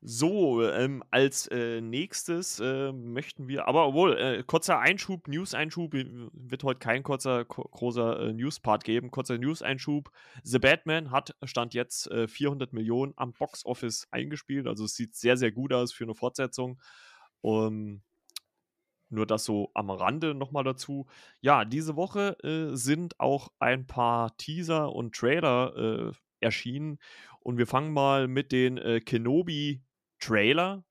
So, 0.00 0.62
ähm, 0.62 1.02
als 1.10 1.48
äh, 1.48 1.80
nächstes 1.80 2.60
äh, 2.60 2.92
möchten 2.92 3.48
wir, 3.48 3.66
aber 3.66 3.88
obwohl, 3.88 4.16
äh, 4.16 4.44
kurzer 4.44 4.78
Einschub, 4.78 5.26
News-Einschub, 5.26 5.92
wird 5.92 6.62
heute 6.62 6.78
kein 6.78 7.02
kurzer, 7.02 7.44
großer 7.44 8.20
äh, 8.20 8.32
News-Part 8.32 8.84
geben. 8.84 9.10
Kurzer 9.10 9.38
News-Einschub. 9.38 10.12
The 10.44 10.60
Batman 10.60 11.10
hat, 11.10 11.34
stand 11.42 11.74
jetzt 11.74 12.08
400 12.12 12.72
äh, 12.72 12.76
Millionen 12.76 13.12
am 13.16 13.32
Box-Office 13.32 14.06
eingespielt, 14.12 14.68
also 14.68 14.84
es 14.84 14.94
sieht 14.94 15.16
sehr, 15.16 15.36
sehr 15.36 15.50
gut 15.50 15.72
aus 15.72 15.92
für 15.92 16.04
eine 16.04 16.14
Fortsetzung. 16.14 16.80
Um, 17.40 18.02
nur 19.10 19.26
das 19.26 19.44
so 19.44 19.70
am 19.74 19.90
Rande 19.90 20.34
nochmal 20.34 20.64
dazu. 20.64 21.06
Ja, 21.40 21.64
diese 21.64 21.96
Woche 21.96 22.36
äh, 22.44 22.76
sind 22.76 23.18
auch 23.18 23.48
ein 23.58 23.86
paar 23.86 24.36
Teaser 24.36 24.92
und 24.92 25.14
Trailer 25.14 26.12
erschienen. 26.40 26.98
Und 27.40 27.58
wir 27.58 27.66
fangen 27.66 27.92
mal 27.92 28.28
mit 28.28 28.52
den 28.52 28.78
äh, 28.78 29.00
Kenobi 29.00 29.82
Trailer 30.18 30.84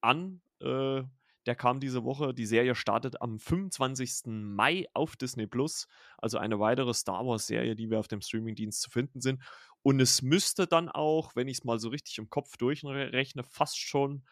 an. 0.00 0.40
Äh, 0.60 1.02
der 1.46 1.54
kam 1.54 1.80
diese 1.80 2.04
Woche. 2.04 2.34
Die 2.34 2.44
Serie 2.44 2.74
startet 2.74 3.22
am 3.22 3.38
25. 3.38 4.26
Mai 4.26 4.86
auf 4.92 5.16
Disney 5.16 5.46
Plus. 5.46 5.88
Also 6.18 6.36
eine 6.38 6.60
weitere 6.60 6.92
Star 6.92 7.26
Wars-Serie, 7.26 7.74
die 7.74 7.90
wir 7.90 7.98
auf 7.98 8.08
dem 8.08 8.20
Streamingdienst 8.20 8.82
zu 8.82 8.90
finden 8.90 9.20
sind. 9.20 9.42
Und 9.82 10.00
es 10.00 10.20
müsste 10.20 10.66
dann 10.66 10.88
auch, 10.88 11.34
wenn 11.36 11.48
ich 11.48 11.58
es 11.58 11.64
mal 11.64 11.78
so 11.78 11.88
richtig 11.88 12.18
im 12.18 12.28
Kopf 12.28 12.56
durchrechne, 12.58 13.44
fast 13.44 13.78
schon 13.78 14.24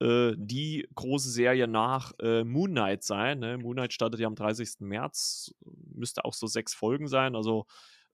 äh, 0.00 0.32
die 0.36 0.86
große 0.94 1.30
Serie 1.30 1.66
nach 1.66 2.12
äh, 2.20 2.44
Moon 2.44 2.72
Knight 2.72 3.04
sein. 3.04 3.38
Ne? 3.38 3.56
Moon 3.56 3.76
Knight 3.76 3.92
startet 3.92 4.20
ja 4.20 4.26
am 4.26 4.34
30. 4.34 4.80
März. 4.80 5.54
Müsste 5.94 6.24
auch 6.24 6.34
so 6.34 6.46
sechs 6.46 6.74
Folgen 6.74 7.08
sein. 7.08 7.36
Also 7.36 7.66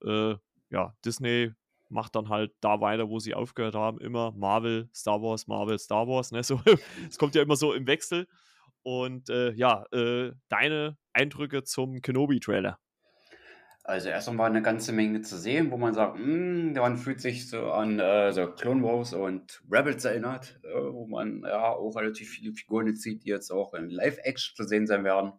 äh, 0.04 0.36
ja, 0.70 0.94
Disney 1.04 1.52
macht 1.90 2.14
dann 2.16 2.28
halt 2.28 2.52
da 2.60 2.80
weiter, 2.80 3.08
wo 3.08 3.18
sie 3.18 3.34
aufgehört 3.34 3.74
haben. 3.74 4.00
Immer 4.00 4.32
Marvel, 4.32 4.88
Star 4.94 5.20
Wars, 5.22 5.46
Marvel, 5.46 5.78
Star 5.78 6.06
Wars. 6.06 6.32
Ne? 6.32 6.42
So, 6.50 6.60
es 7.08 7.18
kommt 7.18 7.34
ja 7.34 7.42
immer 7.42 7.56
so 7.56 7.72
im 7.72 7.86
Wechsel. 7.86 8.26
Und 8.82 9.28
äh, 9.28 9.52
ja, 9.52 9.84
äh, 9.92 10.32
deine 10.48 10.96
Eindrücke 11.12 11.64
zum 11.64 12.00
Kenobi-Trailer? 12.00 12.78
Also 13.82 14.08
erst 14.08 14.28
einmal 14.28 14.50
eine 14.50 14.62
ganze 14.62 14.92
Menge 14.92 15.22
zu 15.22 15.38
sehen, 15.38 15.70
wo 15.70 15.76
man 15.76 15.94
sagt, 15.94 16.18
hm, 16.18 16.74
man 16.74 16.96
fühlt 16.96 17.20
sich 17.20 17.48
so 17.48 17.72
an 17.72 17.98
äh, 17.98 18.32
so 18.32 18.46
Clone 18.46 18.82
Wars 18.82 19.14
und 19.14 19.62
Rebels 19.70 20.04
erinnert, 20.04 20.60
äh, 20.62 20.92
wo 20.92 21.06
man 21.06 21.42
ja 21.42 21.70
auch 21.70 21.96
relativ 21.96 22.30
viele 22.30 22.52
Figuren 22.52 22.94
sieht, 22.94 23.24
die 23.24 23.30
jetzt 23.30 23.50
auch 23.50 23.74
in 23.74 23.90
Live-Action 23.90 24.54
zu 24.54 24.64
sehen 24.64 24.86
sein 24.86 25.02
werden. 25.02 25.32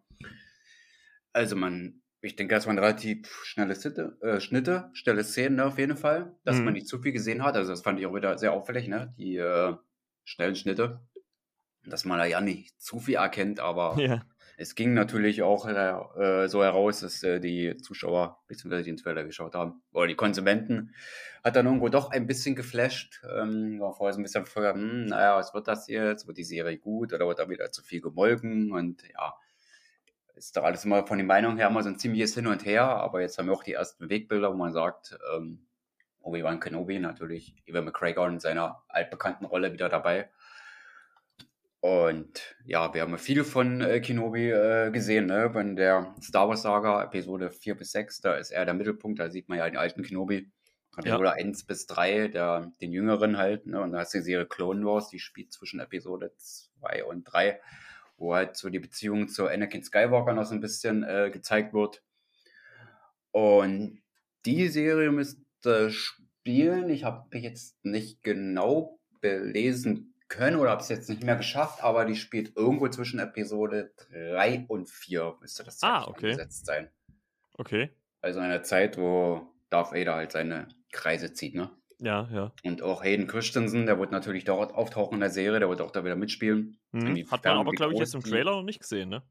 Also 1.33 1.55
man 1.55 2.00
ich 2.21 2.35
denke, 2.35 2.55
das 2.55 2.67
waren 2.67 2.77
relativ 2.77 3.27
schnelle 3.43 3.75
Sitte, 3.75 4.17
äh, 4.21 4.39
Schnitte, 4.39 4.89
schnelle 4.93 5.23
Szenen 5.23 5.55
ne, 5.55 5.65
auf 5.65 5.77
jeden 5.77 5.97
Fall, 5.97 6.35
dass 6.43 6.57
mhm. 6.57 6.65
man 6.65 6.73
nicht 6.73 6.87
zu 6.87 6.99
viel 6.99 7.11
gesehen 7.11 7.43
hat. 7.43 7.55
Also 7.55 7.71
das 7.71 7.81
fand 7.81 7.99
ich 7.99 8.05
auch 8.05 8.13
wieder 8.13 8.37
sehr 8.37 8.53
auffällig, 8.53 8.87
ne? 8.87 9.13
Die 9.17 9.37
äh, 9.37 9.75
schnellen 10.23 10.55
Schnitte. 10.55 11.01
Dass 11.83 12.05
man 12.05 12.19
da 12.19 12.25
ja 12.25 12.41
nicht 12.41 12.79
zu 12.79 12.99
viel 12.99 13.15
erkennt, 13.15 13.59
aber 13.59 13.95
ja. 13.99 14.21
es 14.55 14.75
ging 14.75 14.93
natürlich 14.93 15.41
auch 15.41 15.67
äh, 15.67 16.47
so 16.47 16.63
heraus, 16.63 16.99
dass 16.99 17.23
äh, 17.23 17.39
die 17.39 17.75
Zuschauer 17.77 18.43
bzw. 18.47 18.77
die 18.77 18.83
den 18.83 18.97
Trailer 18.97 19.23
geschaut 19.23 19.55
haben, 19.55 19.81
oder 19.91 20.05
die 20.05 20.15
Konsumenten, 20.15 20.93
hat 21.43 21.55
dann 21.55 21.65
irgendwo 21.65 21.89
doch 21.89 22.11
ein 22.11 22.27
bisschen 22.27 22.55
geflasht. 22.55 23.23
Ähm, 23.35 23.79
war 23.79 23.93
vorher 23.93 24.13
so 24.13 24.19
ein 24.19 24.23
bisschen 24.23 24.45
vorher, 24.45 24.75
hm, 24.75 25.07
naja, 25.07 25.37
was 25.37 25.55
wird 25.55 25.67
das 25.67 25.87
jetzt? 25.87 26.27
Wird 26.27 26.37
die 26.37 26.43
Serie 26.43 26.77
gut 26.77 27.13
oder 27.13 27.27
wird 27.27 27.39
da 27.39 27.49
wieder 27.49 27.71
zu 27.71 27.81
viel 27.81 27.99
gemolken? 28.01 28.71
Und 28.71 29.01
ja, 29.11 29.33
ist 30.45 30.57
doch 30.57 30.63
alles 30.63 30.85
immer 30.85 31.05
von 31.05 31.17
den 31.17 31.27
Meinungen 31.27 31.57
her 31.57 31.67
immer 31.67 31.83
so 31.83 31.89
ein 31.89 31.99
ziemliches 31.99 32.33
Hin 32.33 32.47
und 32.47 32.65
Her, 32.65 32.83
aber 32.83 33.21
jetzt 33.21 33.37
haben 33.37 33.47
wir 33.47 33.53
auch 33.53 33.63
die 33.63 33.73
ersten 33.73 34.09
Wegbilder, 34.09 34.51
wo 34.51 34.57
man 34.57 34.73
sagt, 34.73 35.17
ähm, 35.35 35.67
Obi-Wan 36.21 36.59
Kenobi 36.59 36.99
natürlich, 36.99 37.55
Ewan 37.65 37.85
McGregor 37.85 38.27
in 38.27 38.39
seiner 38.39 38.83
altbekannten 38.87 39.45
Rolle 39.45 39.73
wieder 39.73 39.89
dabei. 39.89 40.29
Und 41.79 42.55
ja, 42.63 42.93
wir 42.93 43.01
haben 43.01 43.17
viel 43.17 43.43
von 43.43 43.81
äh, 43.81 44.01
Kenobi 44.01 44.51
äh, 44.51 44.91
gesehen, 44.91 45.25
ne? 45.25 45.49
Wenn 45.53 45.75
der 45.75 46.13
Star 46.21 46.47
Wars 46.47 46.61
Saga, 46.61 47.03
Episode 47.03 47.49
4 47.49 47.75
bis 47.75 47.91
6, 47.91 48.21
da 48.21 48.35
ist 48.35 48.51
er 48.51 48.65
der 48.65 48.75
Mittelpunkt, 48.75 49.19
da 49.19 49.31
sieht 49.31 49.49
man 49.49 49.57
ja 49.57 49.67
den 49.67 49.77
alten 49.77 50.03
Kenobi. 50.03 50.51
Episode 50.97 51.25
ja. 51.25 51.31
1 51.31 51.65
bis 51.65 51.87
3, 51.87 52.27
der, 52.27 52.71
den 52.81 52.91
jüngeren 52.91 53.37
halt, 53.37 53.65
ne? 53.65 53.81
Und 53.81 53.93
da 53.93 53.99
hast 53.99 54.13
du 54.13 54.19
die 54.19 54.23
Serie 54.23 54.45
Clone 54.45 54.85
Wars, 54.85 55.07
die 55.09 55.19
spielt 55.19 55.51
zwischen 55.53 55.79
Episode 55.79 56.31
2 56.37 57.05
und 57.05 57.23
3, 57.23 57.59
wo 58.21 58.35
halt 58.35 58.55
so 58.55 58.69
die 58.69 58.79
Beziehung 58.79 59.27
zu 59.27 59.47
Anakin 59.47 59.83
Skywalker 59.83 60.33
noch 60.33 60.45
so 60.45 60.53
ein 60.53 60.61
bisschen 60.61 61.03
äh, 61.03 61.29
gezeigt 61.31 61.73
wird. 61.73 62.03
Und 63.31 64.01
die 64.45 64.67
Serie 64.67 65.11
müsste 65.11 65.91
spielen. 65.91 66.89
Ich 66.89 67.03
habe 67.03 67.27
mich 67.31 67.43
jetzt 67.43 67.83
nicht 67.83 68.23
genau 68.23 68.99
belesen 69.19 70.13
können 70.27 70.57
oder 70.57 70.71
habe 70.71 70.81
es 70.81 70.89
jetzt 70.89 71.09
nicht 71.09 71.23
mehr 71.23 71.35
geschafft, 71.35 71.83
aber 71.83 72.05
die 72.05 72.15
spielt 72.15 72.55
irgendwo 72.55 72.87
zwischen 72.87 73.19
Episode 73.19 73.93
3 74.11 74.65
und 74.69 74.89
4, 74.89 75.37
müsste 75.41 75.63
das 75.63 75.83
ah, 75.83 76.07
okay. 76.07 76.29
gesetzt 76.29 76.65
sein. 76.65 76.89
Okay. 77.57 77.89
Also 78.21 78.39
in 78.39 78.45
einer 78.45 78.63
Zeit, 78.63 78.97
wo 78.97 79.51
Darth 79.69 79.91
Vader 79.91 80.15
halt 80.15 80.31
seine 80.31 80.69
Kreise 80.91 81.33
zieht, 81.33 81.55
ne? 81.55 81.69
Ja, 82.01 82.27
ja. 82.33 82.51
Und 82.63 82.81
auch 82.81 83.03
Hayden 83.03 83.27
Christensen, 83.27 83.85
der 83.85 83.99
wird 83.99 84.11
natürlich 84.11 84.43
dort 84.43 84.73
auftauchen 84.73 85.15
in 85.15 85.19
der 85.19 85.29
Serie, 85.29 85.59
der 85.59 85.69
wird 85.69 85.81
auch 85.81 85.91
da 85.91 86.03
wieder 86.03 86.15
mitspielen. 86.15 86.79
Mhm. 86.91 87.29
Hat 87.29 87.45
man 87.45 87.57
aber, 87.59 87.71
glaube 87.71 87.93
ich, 87.93 87.99
jetzt 87.99 88.15
im 88.15 88.23
Trailer 88.23 88.51
noch 88.51 88.63
nicht 88.63 88.79
gesehen, 88.79 89.09
ne? 89.09 89.21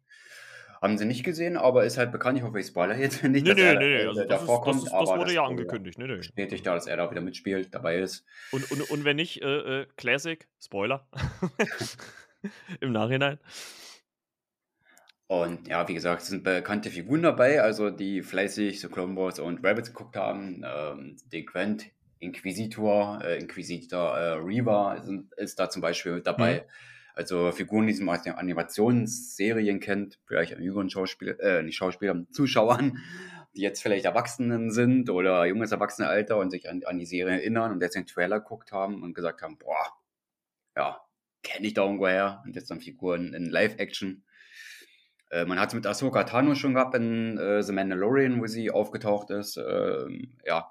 Haben 0.80 0.96
sie 0.96 1.04
nicht 1.04 1.24
gesehen, 1.24 1.56
aber 1.56 1.85
ist 1.85 1.98
halt 1.98 2.12
bekannt. 2.12 2.38
Ich 2.38 2.44
hoffe, 2.44 2.61
ich 2.61 2.68
spoiler 2.68 2.96
jetzt 2.96 3.22
nicht, 3.24 3.42
nee, 3.44 3.48
dass 3.50 3.56
nee, 3.56 3.62
er 3.62 3.78
nee, 3.78 4.06
also 4.06 4.24
da 4.24 4.38
vorkommt. 4.38 4.85
Das, 4.85 4.92
das, 4.92 5.09
wurde 5.11 5.24
das 5.24 5.33
ja 5.35 5.44
angekündigt. 5.44 5.98
Nee, 5.98 6.06
nee. 6.06 6.16
Bestätigt 6.16 6.64
da, 6.64 6.74
dass 6.74 6.87
er 6.87 6.96
da 6.96 7.11
wieder 7.11 7.20
mitspielt, 7.20 7.74
dabei 7.74 7.98
ist. 7.98 8.24
Und, 8.52 8.70
und, 8.70 8.88
und 8.88 9.04
wenn 9.04 9.16
nicht, 9.16 9.42
äh, 9.42 9.80
äh, 9.83 9.87
Classic, 9.96 10.46
Spoiler. 10.62 11.06
Im 12.80 12.92
Nachhinein. 12.92 13.38
Und 15.26 15.68
ja, 15.68 15.87
wie 15.87 15.94
gesagt, 15.94 16.22
es 16.22 16.28
sind 16.28 16.44
bekannte 16.44 16.90
Figuren 16.90 17.22
dabei, 17.22 17.62
also 17.62 17.90
die 17.90 18.22
fleißig 18.22 18.80
so 18.80 18.88
Clone 18.88 19.16
Wars 19.16 19.38
und 19.38 19.64
Rabbits 19.64 19.88
geguckt 19.88 20.16
haben. 20.16 20.64
Ähm, 20.64 21.16
den 21.30 21.46
Grant 21.46 21.90
Inquisitor, 22.20 23.20
äh, 23.24 23.38
Inquisitor 23.38 24.16
äh, 24.16 24.33
Reaver 24.35 25.02
sind, 25.02 25.33
ist 25.35 25.59
da 25.59 25.68
zum 25.68 25.83
Beispiel 25.83 26.12
mit 26.12 26.26
dabei. 26.26 26.61
Mhm. 26.61 26.70
Also 27.14 27.50
Figuren, 27.50 27.87
die 27.87 27.94
man 28.00 28.16
aus 28.16 28.22
den 28.22 28.35
Animationsserien 28.35 29.80
kennt, 29.80 30.18
vielleicht 30.26 30.54
an 30.54 30.62
jüngeren 30.62 30.90
Schauspielern, 30.90 31.38
äh, 31.40 31.62
nicht 31.62 31.76
Schauspielern, 31.76 32.28
Zuschauern, 32.33 32.98
die 33.54 33.62
jetzt 33.62 33.83
vielleicht 33.83 34.04
Erwachsenen 34.04 34.70
sind 34.70 35.11
oder 35.11 35.44
junges 35.46 35.72
Erwachsenenalter 35.72 36.37
und 36.37 36.50
sich 36.50 36.68
an, 36.68 36.83
an 36.85 36.98
die 36.98 37.06
Serie 37.06 37.35
erinnern 37.35 37.72
und 37.72 37.83
jetzt 37.83 37.96
den 37.96 38.06
Trailer 38.06 38.40
geguckt 38.40 38.70
haben 38.70 39.02
und 39.02 39.14
gesagt 39.14 39.42
haben, 39.42 39.59
boah, 39.59 39.92
ja, 40.76 41.00
kenne 41.42 41.66
ich 41.66 41.74
da 41.74 41.83
irgendwoher 41.83 42.42
und 42.44 42.54
jetzt 42.54 42.70
dann 42.70 42.80
Figuren 42.80 43.35
in 43.35 43.46
Live-Action. 43.46 44.24
Äh, 45.30 45.46
man 45.46 45.59
hat 45.59 45.70
es 45.70 45.74
mit 45.74 45.87
Ahsoka 45.87 46.24
Tano 46.24 46.54
schon 46.54 46.74
gehabt 46.74 46.94
in 46.94 47.38
äh, 47.38 47.62
The 47.62 47.72
Mandalorian, 47.72 48.40
wo 48.40 48.46
sie 48.46 48.70
aufgetaucht 48.70 49.30
ist. 49.30 49.56
Äh, 49.56 50.06
ja, 50.44 50.70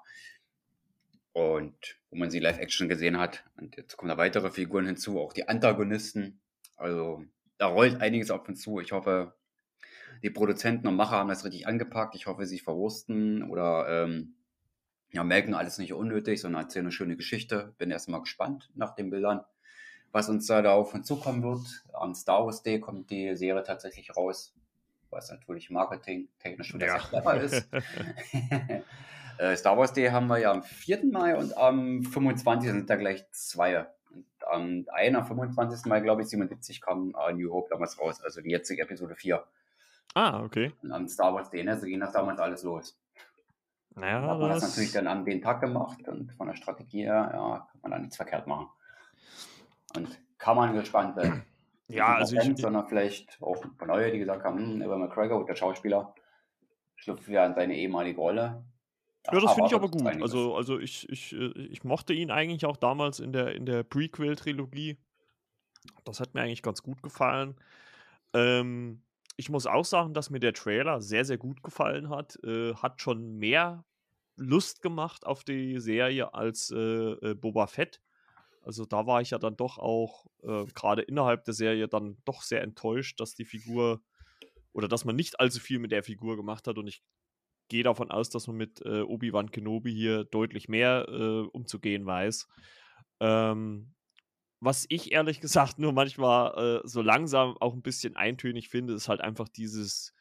und 1.32 1.98
wo 2.10 2.16
man 2.16 2.30
sie 2.30 2.40
live-action 2.40 2.88
gesehen 2.88 3.18
hat. 3.18 3.44
Und 3.56 3.76
jetzt 3.76 3.96
kommen 3.96 4.08
da 4.08 4.16
weitere 4.16 4.50
Figuren 4.50 4.86
hinzu, 4.86 5.20
auch 5.20 5.32
die 5.32 5.48
Antagonisten. 5.48 6.40
Also 6.76 7.24
da 7.58 7.66
rollt 7.66 8.00
einiges 8.00 8.30
auf 8.30 8.48
uns 8.48 8.62
zu. 8.62 8.80
Ich 8.80 8.92
hoffe, 8.92 9.34
die 10.22 10.30
Produzenten 10.30 10.88
und 10.88 10.96
Macher 10.96 11.16
haben 11.16 11.28
das 11.28 11.44
richtig 11.44 11.66
angepackt. 11.66 12.14
Ich 12.14 12.26
hoffe, 12.26 12.46
sie 12.46 12.58
verwursten 12.58 13.48
oder 13.48 14.04
ähm, 14.04 14.34
ja, 15.12 15.24
merken 15.24 15.54
alles 15.54 15.78
nicht 15.78 15.92
unnötig, 15.92 16.40
sondern 16.40 16.62
erzählen 16.62 16.86
eine 16.86 16.92
schöne 16.92 17.16
Geschichte. 17.16 17.74
Bin 17.78 17.90
erstmal 17.90 18.20
gespannt 18.20 18.70
nach 18.74 18.94
den 18.94 19.10
Bildern, 19.10 19.44
was 20.12 20.28
uns 20.28 20.46
da 20.46 20.72
auf 20.72 20.94
uns 20.94 21.06
zukommen 21.06 21.42
wird. 21.42 21.84
Am 21.92 22.14
Star 22.14 22.44
Wars 22.44 22.62
Day 22.62 22.80
kommt 22.80 23.10
die 23.10 23.36
Serie 23.36 23.62
tatsächlich 23.62 24.16
raus, 24.16 24.54
was 25.10 25.30
natürlich 25.30 25.70
marketingtechnisch 25.70 26.68
schon 26.68 26.80
ja. 26.80 26.98
sehr 26.98 27.00
clever 27.00 27.40
ist. 27.40 27.68
Äh, 29.40 29.56
Star 29.56 29.78
Wars 29.78 29.94
Day 29.94 30.10
haben 30.10 30.26
wir 30.26 30.36
ja 30.36 30.50
am 30.50 30.62
4. 30.62 31.06
Mai 31.10 31.34
und 31.34 31.56
am 31.56 32.02
25. 32.02 32.70
sind 32.70 32.90
da 32.90 32.96
gleich 32.96 33.24
zwei. 33.30 33.86
Und 34.10 34.26
am 34.46 34.84
1. 34.92 35.16
am 35.16 35.24
25. 35.24 35.86
Mai, 35.86 36.00
glaube 36.00 36.20
ich, 36.20 36.28
77 36.28 36.82
kam 36.82 37.14
uh, 37.14 37.32
New 37.32 37.50
Hope 37.50 37.70
damals 37.70 37.98
raus, 37.98 38.20
also 38.22 38.42
die 38.42 38.50
jetzige 38.50 38.82
Episode 38.82 39.16
4. 39.16 39.42
Ah, 40.14 40.42
okay. 40.42 40.74
Und 40.82 40.92
am 40.92 41.08
Star 41.08 41.32
Wars 41.32 41.48
Day, 41.48 41.64
ne, 41.64 41.78
so 41.78 41.86
ging 41.86 42.00
das 42.00 42.12
damals 42.12 42.38
alles 42.38 42.64
los. 42.64 43.00
Naja, 43.94 44.20
hat 44.20 44.38
man 44.38 44.50
das 44.50 44.62
natürlich 44.62 44.92
dann 44.92 45.06
am 45.06 45.24
den 45.24 45.40
Tag 45.40 45.62
gemacht 45.62 46.06
und 46.06 46.32
von 46.34 46.46
der 46.46 46.54
Strategie 46.54 47.04
her, 47.04 47.30
ja, 47.32 47.66
kann 47.70 47.80
man 47.80 47.92
da 47.92 47.98
nichts 47.98 48.16
verkehrt 48.16 48.46
machen. 48.46 48.68
Und 49.96 50.20
kann 50.36 50.56
man 50.56 50.74
gespannt 50.74 51.16
werden. 51.16 51.44
Ja, 51.92 52.14
also 52.14 52.36
ich, 52.36 52.56
sondern 52.56 52.86
vielleicht 52.86 53.42
auch 53.42 53.64
neue, 53.84 54.12
die 54.12 54.20
gesagt 54.20 54.44
haben, 54.44 54.58
hm, 54.58 54.80
Evan 54.80 55.00
McGregor, 55.00 55.44
der 55.44 55.56
Schauspieler, 55.56 56.14
schlüpft 56.94 57.26
wieder 57.26 57.44
in 57.44 57.54
seine 57.56 57.74
ehemalige 57.74 58.20
Rolle. 58.20 58.62
Ja, 59.26 59.38
das 59.38 59.52
finde 59.52 59.68
ich 59.68 59.74
aber 59.74 59.90
gut. 59.90 60.06
Also, 60.22 60.54
also 60.56 60.78
ich, 60.78 61.08
ich, 61.08 61.32
äh, 61.32 61.52
ich 61.70 61.84
mochte 61.84 62.12
ihn 62.12 62.30
eigentlich 62.30 62.64
auch 62.64 62.76
damals 62.76 63.20
in 63.20 63.32
der, 63.32 63.54
in 63.54 63.66
der 63.66 63.82
Prequel-Trilogie. 63.82 64.98
Das 66.04 66.20
hat 66.20 66.34
mir 66.34 66.42
eigentlich 66.42 66.62
ganz 66.62 66.82
gut 66.82 67.02
gefallen. 67.02 67.56
Ähm, 68.32 69.02
ich 69.36 69.50
muss 69.50 69.66
auch 69.66 69.84
sagen, 69.84 70.14
dass 70.14 70.30
mir 70.30 70.40
der 70.40 70.52
Trailer 70.52 71.00
sehr, 71.00 71.24
sehr 71.24 71.38
gut 71.38 71.62
gefallen 71.62 72.08
hat. 72.08 72.38
Äh, 72.44 72.74
hat 72.74 73.00
schon 73.00 73.38
mehr 73.38 73.84
Lust 74.36 74.82
gemacht 74.82 75.26
auf 75.26 75.44
die 75.44 75.80
Serie 75.80 76.32
als 76.34 76.70
äh, 76.70 76.76
äh, 76.76 77.34
Boba 77.34 77.66
Fett. 77.66 78.00
Also 78.62 78.84
da 78.84 79.06
war 79.06 79.20
ich 79.20 79.30
ja 79.30 79.38
dann 79.38 79.56
doch 79.56 79.78
auch 79.78 80.26
äh, 80.42 80.64
gerade 80.74 81.02
innerhalb 81.02 81.44
der 81.44 81.54
Serie 81.54 81.88
dann 81.88 82.16
doch 82.24 82.42
sehr 82.42 82.62
enttäuscht, 82.62 83.20
dass 83.20 83.34
die 83.34 83.44
Figur 83.44 84.00
oder 84.72 84.88
dass 84.88 85.04
man 85.04 85.16
nicht 85.16 85.40
allzu 85.40 85.60
viel 85.60 85.78
mit 85.78 85.92
der 85.92 86.02
Figur 86.02 86.36
gemacht 86.36 86.66
hat. 86.66 86.78
Und 86.78 86.86
ich 86.86 87.02
gehe 87.70 87.82
davon 87.82 88.10
aus, 88.10 88.28
dass 88.28 88.46
man 88.46 88.56
mit 88.56 88.84
äh, 88.84 89.00
Obi-Wan 89.00 89.50
Kenobi 89.50 89.94
hier 89.94 90.24
deutlich 90.24 90.68
mehr 90.68 91.06
äh, 91.08 91.46
umzugehen 91.48 92.04
weiß. 92.04 92.46
Ähm, 93.20 93.94
was 94.60 94.84
ich 94.90 95.12
ehrlich 95.12 95.40
gesagt 95.40 95.78
nur 95.78 95.92
manchmal 95.92 96.82
äh, 96.84 96.86
so 96.86 97.00
langsam 97.00 97.56
auch 97.58 97.72
ein 97.72 97.82
bisschen 97.82 98.16
eintönig 98.16 98.68
finde, 98.68 98.92
ist 98.92 99.08
halt 99.08 99.22
einfach 99.22 99.48
dieses 99.48 100.14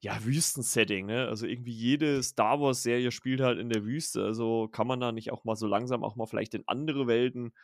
ja, 0.00 0.22
Wüstensetting, 0.22 1.06
ne? 1.06 1.28
Also 1.28 1.46
irgendwie 1.46 1.72
jede 1.72 2.22
Star 2.22 2.60
Wars-Serie 2.60 3.10
spielt 3.10 3.40
halt 3.40 3.58
in 3.58 3.70
der 3.70 3.84
Wüste. 3.84 4.22
Also 4.22 4.68
kann 4.68 4.86
man 4.86 5.00
da 5.00 5.12
nicht 5.12 5.32
auch 5.32 5.44
mal 5.44 5.56
so 5.56 5.66
langsam 5.66 6.04
auch 6.04 6.14
mal 6.14 6.26
vielleicht 6.26 6.54
in 6.54 6.68
andere 6.68 7.06
Welten 7.06 7.54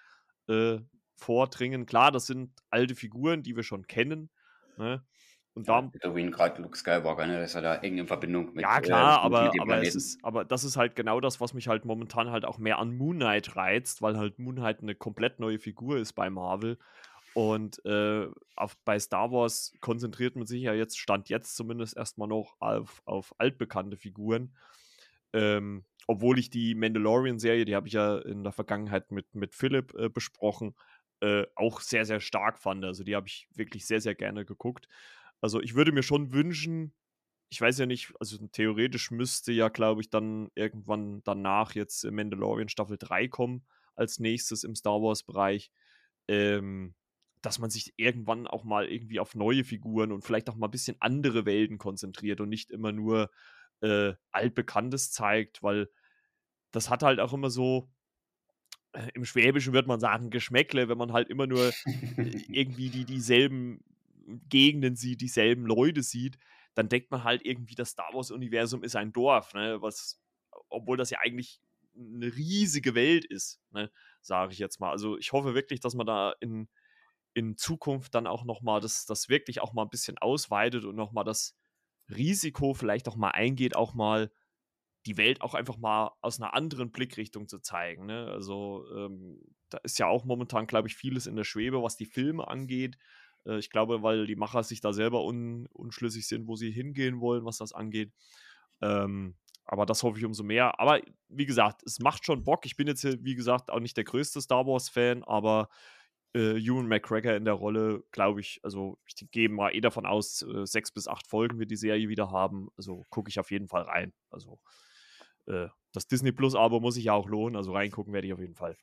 äh, 0.48 0.78
vordringen. 1.16 1.84
Klar, 1.84 2.10
das 2.10 2.26
sind 2.26 2.52
alte 2.70 2.94
Figuren, 2.94 3.42
die 3.42 3.54
wir 3.56 3.62
schon 3.62 3.86
kennen. 3.86 4.30
Ne? 4.78 5.04
Und 5.54 5.66
ja, 5.66 5.82
da, 5.82 5.88
Tatooine 5.88 6.30
gerade 6.30 6.62
Luke 6.62 6.76
Skywalker, 6.76 7.26
ne? 7.26 7.40
das 7.40 7.50
ist 7.50 7.54
ja 7.54 7.60
da 7.60 7.74
eng 7.76 7.98
in 7.98 8.06
Verbindung 8.06 8.52
mit 8.54 8.62
Ja, 8.62 8.78
äh, 8.78 8.82
klar, 8.82 9.18
äh, 9.18 9.26
aber, 9.26 9.52
aber, 9.60 9.82
es 9.82 9.96
ist, 9.96 10.24
aber 10.24 10.44
das 10.44 10.62
ist 10.62 10.76
halt 10.76 10.94
genau 10.94 11.20
das, 11.20 11.40
was 11.40 11.54
mich 11.54 11.66
halt 11.66 11.84
momentan 11.84 12.30
halt 12.30 12.44
auch 12.44 12.58
mehr 12.58 12.78
an 12.78 12.96
Moon 12.96 13.16
Knight 13.16 13.56
reizt, 13.56 14.00
weil 14.00 14.16
halt 14.16 14.38
Moon 14.38 14.56
Knight 14.56 14.80
eine 14.80 14.94
komplett 14.94 15.40
neue 15.40 15.58
Figur 15.58 15.98
ist 15.98 16.12
bei 16.12 16.30
Marvel. 16.30 16.78
Und 17.34 17.84
äh, 17.84 18.28
auf, 18.56 18.76
bei 18.84 18.98
Star 18.98 19.30
Wars 19.30 19.72
konzentriert 19.80 20.36
man 20.36 20.46
sich 20.46 20.62
ja 20.62 20.74
jetzt, 20.74 20.98
Stand 20.98 21.28
jetzt 21.28 21.56
zumindest 21.56 21.96
erstmal 21.96 22.28
noch 22.28 22.56
auf, 22.60 23.02
auf 23.04 23.34
altbekannte 23.38 23.96
Figuren. 23.96 24.54
Ähm, 25.32 25.84
obwohl 26.06 26.38
ich 26.38 26.50
die 26.50 26.74
Mandalorian-Serie, 26.74 27.64
die 27.64 27.76
habe 27.76 27.86
ich 27.86 27.94
ja 27.94 28.18
in 28.18 28.42
der 28.42 28.52
Vergangenheit 28.52 29.12
mit, 29.12 29.32
mit 29.34 29.54
Philipp 29.54 29.94
äh, 29.94 30.08
besprochen, 30.08 30.74
äh, 31.20 31.46
auch 31.54 31.80
sehr, 31.80 32.04
sehr 32.04 32.20
stark 32.20 32.58
fand. 32.58 32.84
Also 32.84 33.04
die 33.04 33.14
habe 33.14 33.28
ich 33.28 33.48
wirklich 33.54 33.86
sehr, 33.86 34.00
sehr 34.00 34.14
gerne 34.14 34.44
geguckt. 34.44 34.88
Also 35.40 35.60
ich 35.60 35.74
würde 35.74 35.92
mir 35.92 36.02
schon 36.02 36.32
wünschen, 36.32 36.94
ich 37.50 37.60
weiß 37.60 37.78
ja 37.78 37.86
nicht, 37.86 38.12
also 38.20 38.38
theoretisch 38.48 39.10
müsste 39.10 39.52
ja, 39.52 39.68
glaube 39.68 40.00
ich, 40.00 40.10
dann 40.10 40.50
irgendwann 40.54 41.22
danach 41.24 41.74
jetzt 41.74 42.04
Mandalorian 42.04 42.68
Staffel 42.68 42.96
3 42.98 43.28
kommen, 43.28 43.66
als 43.96 44.20
nächstes 44.20 44.64
im 44.64 44.76
Star 44.76 45.02
Wars-Bereich, 45.02 45.70
ähm, 46.28 46.94
dass 47.42 47.58
man 47.58 47.70
sich 47.70 47.94
irgendwann 47.96 48.46
auch 48.46 48.64
mal 48.64 48.86
irgendwie 48.86 49.18
auf 49.18 49.34
neue 49.34 49.64
Figuren 49.64 50.12
und 50.12 50.22
vielleicht 50.22 50.48
auch 50.48 50.56
mal 50.56 50.68
ein 50.68 50.72
bisschen 50.72 50.96
andere 51.00 51.44
Welten 51.44 51.78
konzentriert 51.78 52.40
und 52.40 52.50
nicht 52.50 52.70
immer 52.70 52.92
nur 52.92 53.30
äh, 53.80 54.12
altbekanntes 54.30 55.10
zeigt, 55.10 55.62
weil 55.62 55.88
das 56.70 56.88
hat 56.90 57.02
halt 57.02 57.18
auch 57.18 57.32
immer 57.32 57.50
so, 57.50 57.90
äh, 58.92 59.08
im 59.14 59.24
Schwäbischen 59.24 59.72
würde 59.72 59.88
man 59.88 60.00
sagen, 60.00 60.30
Geschmäckle, 60.30 60.88
wenn 60.88 60.98
man 60.98 61.12
halt 61.12 61.28
immer 61.28 61.46
nur 61.46 61.68
äh, 61.68 61.72
irgendwie 62.48 62.90
die 62.90 63.04
dieselben 63.04 63.82
Gegenden 64.48 64.96
sieht, 64.96 65.20
dieselben 65.20 65.66
Leute 65.66 66.02
sieht, 66.02 66.38
dann 66.74 66.88
denkt 66.88 67.10
man 67.10 67.24
halt 67.24 67.44
irgendwie, 67.44 67.74
das 67.74 67.90
Star 67.90 68.12
Wars-Universum 68.12 68.84
ist 68.84 68.96
ein 68.96 69.12
Dorf, 69.12 69.54
ne? 69.54 69.82
Was, 69.82 70.20
obwohl 70.68 70.96
das 70.96 71.10
ja 71.10 71.18
eigentlich 71.20 71.60
eine 71.96 72.34
riesige 72.34 72.94
Welt 72.94 73.24
ist, 73.24 73.60
ne? 73.70 73.90
sage 74.22 74.52
ich 74.52 74.58
jetzt 74.58 74.80
mal. 74.80 74.90
Also 74.90 75.18
ich 75.18 75.32
hoffe 75.32 75.54
wirklich, 75.54 75.80
dass 75.80 75.94
man 75.94 76.06
da 76.06 76.34
in, 76.40 76.68
in 77.34 77.56
Zukunft 77.56 78.14
dann 78.14 78.26
auch 78.26 78.44
nochmal 78.44 78.80
das, 78.80 79.06
das 79.06 79.28
wirklich 79.28 79.60
auch 79.60 79.72
mal 79.72 79.82
ein 79.82 79.90
bisschen 79.90 80.18
ausweitet 80.18 80.84
und 80.84 80.96
nochmal 80.96 81.24
das 81.24 81.56
Risiko 82.08 82.74
vielleicht 82.74 83.08
auch 83.08 83.16
mal 83.16 83.30
eingeht, 83.30 83.76
auch 83.76 83.94
mal 83.94 84.30
die 85.06 85.16
Welt 85.16 85.40
auch 85.40 85.54
einfach 85.54 85.78
mal 85.78 86.12
aus 86.20 86.40
einer 86.40 86.54
anderen 86.54 86.92
Blickrichtung 86.92 87.48
zu 87.48 87.60
zeigen. 87.60 88.06
Ne? 88.06 88.26
Also 88.26 88.86
ähm, 88.94 89.40
da 89.70 89.78
ist 89.78 89.98
ja 89.98 90.06
auch 90.06 90.24
momentan, 90.24 90.66
glaube 90.66 90.88
ich, 90.88 90.96
vieles 90.96 91.26
in 91.26 91.36
der 91.36 91.44
Schwebe, 91.44 91.82
was 91.82 91.96
die 91.96 92.06
Filme 92.06 92.46
angeht 92.48 92.98
Äh, 93.46 93.58
ich 93.58 93.70
glaube, 93.70 94.02
weil 94.02 94.26
die 94.26 94.36
Macher 94.36 94.62
sich 94.62 94.80
da 94.80 94.92
selber 94.92 95.24
un 95.24 95.66
unschlüssig 95.72 96.26
sind, 96.26 96.46
wo 96.46 96.56
sie 96.56 96.70
hingehen 96.70 97.20
wollen, 97.20 97.44
was 97.44 97.58
das 97.58 97.72
angeht. 97.72 98.12
Ähm, 98.82 99.36
aber 99.64 99.86
das 99.86 100.02
hoffe 100.02 100.18
ich 100.18 100.24
umso 100.24 100.42
mehr. 100.42 100.80
Aber 100.80 101.00
wie 101.28 101.46
gesagt, 101.46 101.82
es 101.84 102.00
macht 102.00 102.24
schon 102.24 102.42
Bock. 102.44 102.66
Ich 102.66 102.76
bin 102.76 102.88
jetzt, 102.88 103.04
wie 103.04 103.34
gesagt, 103.36 103.70
auch 103.70 103.80
nicht 103.80 103.96
der 103.96 104.04
größte 104.04 104.40
Star 104.40 104.66
Wars-Fan, 104.66 105.22
aber 105.24 105.68
äh, 106.34 106.58
Ewan 106.58 106.88
McGregor 106.88 107.34
in 107.34 107.44
der 107.44 107.54
Rolle, 107.54 108.02
glaube 108.12 108.40
ich, 108.40 108.60
also 108.62 108.98
ich 109.06 109.14
gehe 109.30 109.48
mal 109.48 109.74
eh 109.74 109.80
davon 109.80 110.06
aus, 110.06 110.42
äh, 110.42 110.66
sechs 110.66 110.92
bis 110.92 111.08
acht 111.08 111.26
Folgen 111.26 111.58
wird 111.58 111.70
die 111.70 111.76
Serie 111.76 112.08
wieder 112.08 112.30
haben. 112.30 112.68
Also 112.76 113.04
gucke 113.10 113.28
ich 113.28 113.38
auf 113.40 113.50
jeden 113.50 113.68
Fall 113.68 113.82
rein. 113.82 114.12
Also 114.30 114.60
äh, 115.46 115.68
das 115.92 116.06
Disney 116.06 116.32
Plus-Abo 116.32 116.80
muss 116.80 116.94
sich 116.94 117.04
ja 117.04 117.14
auch 117.14 117.28
lohnen, 117.28 117.56
also 117.56 117.72
reingucken 117.72 118.12
werde 118.12 118.26
ich 118.26 118.32
auf 118.32 118.40
jeden 118.40 118.54
Fall. 118.54 118.76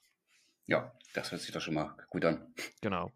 Ja, 0.67 0.93
das 1.13 1.32
hört 1.32 1.41
sich 1.41 1.51
doch 1.51 1.62
schon 1.62 1.73
mal 1.73 1.95
gut 2.10 2.25
an. 2.25 2.53
Genau. 2.82 3.12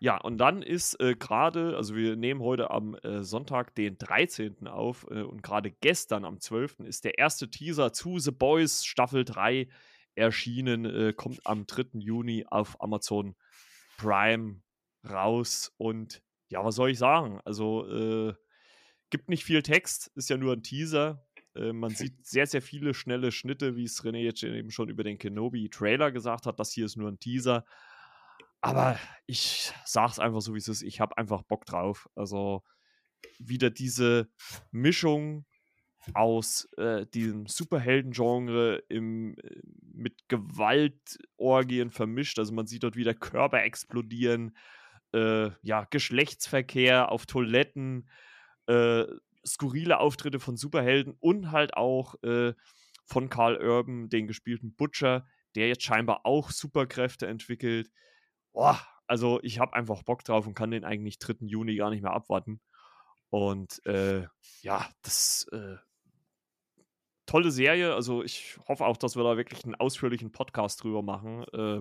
Ja, 0.00 0.18
und 0.18 0.38
dann 0.38 0.60
ist 0.60 1.00
äh, 1.00 1.14
gerade, 1.14 1.76
also 1.76 1.94
wir 1.94 2.16
nehmen 2.16 2.42
heute 2.42 2.70
am 2.70 2.96
äh, 2.96 3.22
Sonntag, 3.22 3.74
den 3.76 3.96
13. 3.96 4.66
auf 4.66 5.06
äh, 5.10 5.22
und 5.22 5.42
gerade 5.42 5.70
gestern 5.70 6.24
am 6.24 6.40
12. 6.40 6.80
ist 6.80 7.04
der 7.04 7.18
erste 7.18 7.48
Teaser 7.48 7.92
zu 7.92 8.18
The 8.18 8.32
Boys 8.32 8.84
Staffel 8.84 9.24
3 9.24 9.68
erschienen, 10.16 10.84
äh, 10.84 11.12
kommt 11.12 11.46
am 11.46 11.66
3. 11.66 12.00
Juni 12.00 12.44
auf 12.48 12.80
Amazon 12.80 13.36
Prime 13.96 14.60
raus 15.08 15.72
und 15.78 16.22
ja, 16.48 16.64
was 16.64 16.74
soll 16.74 16.90
ich 16.90 16.98
sagen? 16.98 17.40
Also 17.44 17.88
äh, 17.88 18.34
gibt 19.10 19.28
nicht 19.28 19.44
viel 19.44 19.62
Text, 19.62 20.10
ist 20.14 20.28
ja 20.28 20.36
nur 20.36 20.52
ein 20.52 20.62
Teaser. 20.62 21.25
Äh, 21.56 21.72
man 21.72 21.90
sieht 21.90 22.26
sehr, 22.26 22.46
sehr 22.46 22.62
viele 22.62 22.94
schnelle 22.94 23.32
Schnitte, 23.32 23.76
wie 23.76 23.84
es 23.84 24.02
René 24.02 24.18
jetzt 24.18 24.42
eben 24.42 24.70
schon 24.70 24.88
über 24.88 25.04
den 25.04 25.18
Kenobi-Trailer 25.18 26.12
gesagt 26.12 26.46
hat. 26.46 26.60
Das 26.60 26.72
hier 26.72 26.86
ist 26.86 26.96
nur 26.96 27.10
ein 27.10 27.18
Teaser. 27.18 27.64
Aber 28.60 28.98
ich 29.26 29.72
sag's 29.84 30.18
einfach 30.18 30.40
so, 30.40 30.54
wie 30.54 30.58
es 30.58 30.68
ist. 30.68 30.82
Ich 30.82 31.00
habe 31.00 31.18
einfach 31.18 31.42
Bock 31.42 31.66
drauf. 31.66 32.08
Also 32.14 32.64
wieder 33.38 33.70
diese 33.70 34.28
Mischung 34.70 35.46
aus 36.14 36.68
äh, 36.76 37.06
diesem 37.06 37.46
Superhelden-Genre 37.46 38.82
äh, 38.88 39.00
mit 39.00 40.28
Gewaltorgien 40.28 41.90
vermischt. 41.90 42.38
Also 42.38 42.52
man 42.54 42.66
sieht 42.66 42.84
dort 42.84 42.96
wieder 42.96 43.14
Körper 43.14 43.62
explodieren, 43.62 44.56
äh, 45.12 45.50
ja, 45.62 45.84
Geschlechtsverkehr 45.90 47.10
auf 47.10 47.26
Toiletten, 47.26 48.08
äh, 48.66 49.04
skurrile 49.46 49.98
Auftritte 49.98 50.40
von 50.40 50.56
Superhelden 50.56 51.14
und 51.20 51.52
halt 51.52 51.76
auch 51.76 52.14
äh, 52.22 52.54
von 53.04 53.28
Carl 53.28 53.56
Urban, 53.56 54.08
den 54.08 54.26
gespielten 54.26 54.74
Butcher, 54.74 55.26
der 55.54 55.68
jetzt 55.68 55.84
scheinbar 55.84 56.20
auch 56.24 56.50
Superkräfte 56.50 57.26
entwickelt. 57.26 57.90
Boah, 58.52 58.80
also 59.06 59.40
ich 59.42 59.58
habe 59.58 59.74
einfach 59.74 60.02
Bock 60.02 60.24
drauf 60.24 60.46
und 60.46 60.54
kann 60.54 60.70
den 60.70 60.84
eigentlich 60.84 61.18
3. 61.18 61.46
Juni 61.46 61.76
gar 61.76 61.90
nicht 61.90 62.02
mehr 62.02 62.12
abwarten. 62.12 62.60
Und 63.30 63.84
äh, 63.86 64.26
ja, 64.62 64.88
das 65.02 65.46
äh, 65.52 65.76
tolle 67.26 67.50
Serie. 67.50 67.94
Also 67.94 68.22
ich 68.22 68.58
hoffe 68.66 68.86
auch, 68.86 68.96
dass 68.96 69.16
wir 69.16 69.24
da 69.24 69.36
wirklich 69.36 69.64
einen 69.64 69.74
ausführlichen 69.74 70.32
Podcast 70.32 70.82
drüber 70.82 71.02
machen, 71.02 71.44
äh, 71.52 71.80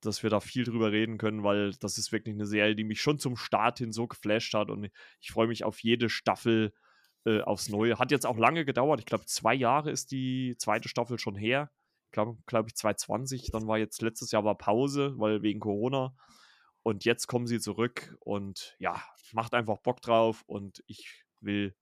dass 0.00 0.22
wir 0.22 0.30
da 0.30 0.40
viel 0.40 0.64
drüber 0.64 0.92
reden 0.92 1.18
können, 1.18 1.42
weil 1.42 1.72
das 1.80 1.98
ist 1.98 2.12
wirklich 2.12 2.34
eine 2.34 2.46
Serie, 2.46 2.76
die 2.76 2.84
mich 2.84 3.00
schon 3.00 3.18
zum 3.18 3.36
Start 3.36 3.78
hin 3.78 3.92
so 3.92 4.06
geflasht 4.06 4.54
hat 4.54 4.70
und 4.70 4.90
ich 5.20 5.30
freue 5.30 5.48
mich 5.48 5.64
auf 5.64 5.80
jede 5.80 6.08
Staffel 6.08 6.72
äh, 7.24 7.40
aufs 7.40 7.68
Neue. 7.68 7.98
Hat 7.98 8.10
jetzt 8.10 8.26
auch 8.26 8.38
lange 8.38 8.64
gedauert. 8.64 9.00
Ich 9.00 9.06
glaube, 9.06 9.26
zwei 9.26 9.54
Jahre 9.54 9.90
ist 9.90 10.10
die 10.12 10.56
zweite 10.58 10.88
Staffel 10.88 11.18
schon 11.18 11.36
her. 11.36 11.70
Ich 12.06 12.12
glaube, 12.12 12.38
glaub 12.46 12.66
ich, 12.68 12.74
2020. 12.76 13.50
Dann 13.52 13.66
war 13.66 13.78
jetzt 13.78 14.00
letztes 14.02 14.30
Jahr 14.30 14.44
war 14.44 14.56
Pause, 14.56 15.14
weil 15.18 15.42
wegen 15.42 15.60
Corona. 15.60 16.14
Und 16.82 17.04
jetzt 17.04 17.26
kommen 17.26 17.46
sie 17.46 17.60
zurück 17.60 18.16
und 18.20 18.76
ja, 18.78 19.02
macht 19.32 19.52
einfach 19.52 19.78
Bock 19.78 20.00
drauf 20.00 20.42
und 20.46 20.82
ich 20.86 21.24
will 21.40 21.74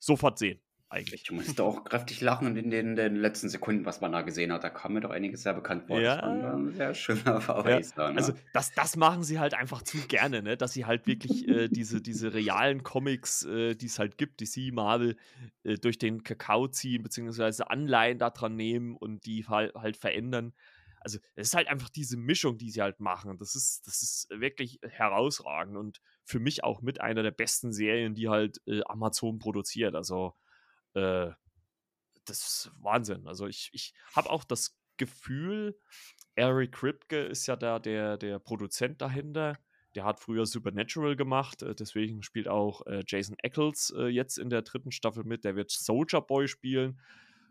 sofort 0.00 0.38
sehen 0.38 0.60
eigentlich. 0.90 1.22
Ich 1.24 1.30
musste 1.30 1.62
auch 1.62 1.84
kräftig 1.84 2.20
lachen 2.20 2.56
in 2.56 2.70
den, 2.70 2.96
den, 2.96 3.16
letzten 3.16 3.48
Sekunden, 3.48 3.84
was 3.84 4.00
man 4.00 4.12
da 4.12 4.22
gesehen 4.22 4.52
hat. 4.52 4.64
Da 4.64 4.70
kam 4.70 4.94
mir 4.94 5.00
doch 5.00 5.10
einiges 5.10 5.42
sehr 5.42 5.52
bekannt 5.52 5.84
vor. 5.86 6.00
Ja. 6.00 6.16
Das 6.16 6.42
war 6.42 6.54
ein 6.54 6.72
sehr 6.74 6.94
schöner 6.94 7.40
Verweis 7.42 7.90
ja. 7.90 8.04
da. 8.04 8.10
Ne? 8.12 8.16
Also 8.16 8.32
das, 8.52 8.72
das 8.72 8.96
machen 8.96 9.22
sie 9.22 9.38
halt 9.38 9.54
einfach 9.54 9.82
zu 9.82 9.98
gerne, 10.08 10.42
ne? 10.42 10.56
dass 10.56 10.72
sie 10.72 10.86
halt 10.86 11.06
wirklich 11.06 11.46
äh, 11.46 11.68
diese, 11.68 12.00
diese 12.00 12.32
realen 12.32 12.82
Comics, 12.82 13.44
äh, 13.44 13.74
die 13.74 13.86
es 13.86 13.98
halt 13.98 14.16
gibt, 14.16 14.40
die 14.40 14.46
sie 14.46 14.72
Marvel, 14.72 15.16
äh, 15.62 15.74
durch 15.74 15.98
den 15.98 16.22
Kakao 16.22 16.68
ziehen, 16.68 17.02
beziehungsweise 17.02 17.70
Anleihen 17.70 18.18
daran 18.18 18.56
nehmen 18.56 18.96
und 18.96 19.26
die 19.26 19.46
halt, 19.46 19.74
halt 19.74 19.96
verändern. 19.96 20.54
Also 21.00 21.18
es 21.36 21.48
ist 21.48 21.54
halt 21.54 21.68
einfach 21.68 21.90
diese 21.90 22.16
Mischung, 22.16 22.58
die 22.58 22.70
sie 22.70 22.82
halt 22.82 22.98
machen. 22.98 23.36
Das 23.38 23.54
ist, 23.54 23.86
das 23.86 24.02
ist 24.02 24.28
wirklich 24.30 24.80
herausragend 24.82 25.76
und 25.76 26.00
für 26.24 26.40
mich 26.40 26.64
auch 26.64 26.82
mit 26.82 27.00
einer 27.00 27.22
der 27.22 27.30
besten 27.30 27.72
Serien, 27.72 28.14
die 28.14 28.28
halt 28.28 28.60
äh, 28.66 28.80
Amazon 28.86 29.38
produziert. 29.38 29.94
Also 29.94 30.34
äh, 30.98 31.32
das 32.24 32.38
ist 32.38 32.72
Wahnsinn. 32.80 33.26
Also 33.26 33.46
ich, 33.46 33.70
ich 33.72 33.94
habe 34.14 34.30
auch 34.30 34.44
das 34.44 34.78
Gefühl, 34.96 35.78
Eric 36.34 36.72
Kripke 36.72 37.22
ist 37.22 37.46
ja 37.46 37.56
da 37.56 37.78
der, 37.78 38.16
der 38.16 38.38
Produzent 38.38 39.00
dahinter. 39.00 39.58
Der 39.94 40.04
hat 40.04 40.20
früher 40.20 40.44
Supernatural 40.44 41.16
gemacht, 41.16 41.62
äh, 41.62 41.74
deswegen 41.74 42.22
spielt 42.22 42.48
auch 42.48 42.84
äh, 42.86 43.02
Jason 43.06 43.36
Eccles 43.42 43.92
äh, 43.96 44.08
jetzt 44.08 44.38
in 44.38 44.50
der 44.50 44.62
dritten 44.62 44.92
Staffel 44.92 45.24
mit. 45.24 45.44
Der 45.44 45.56
wird 45.56 45.70
Soldier 45.70 46.20
Boy 46.20 46.46
spielen. 46.46 47.00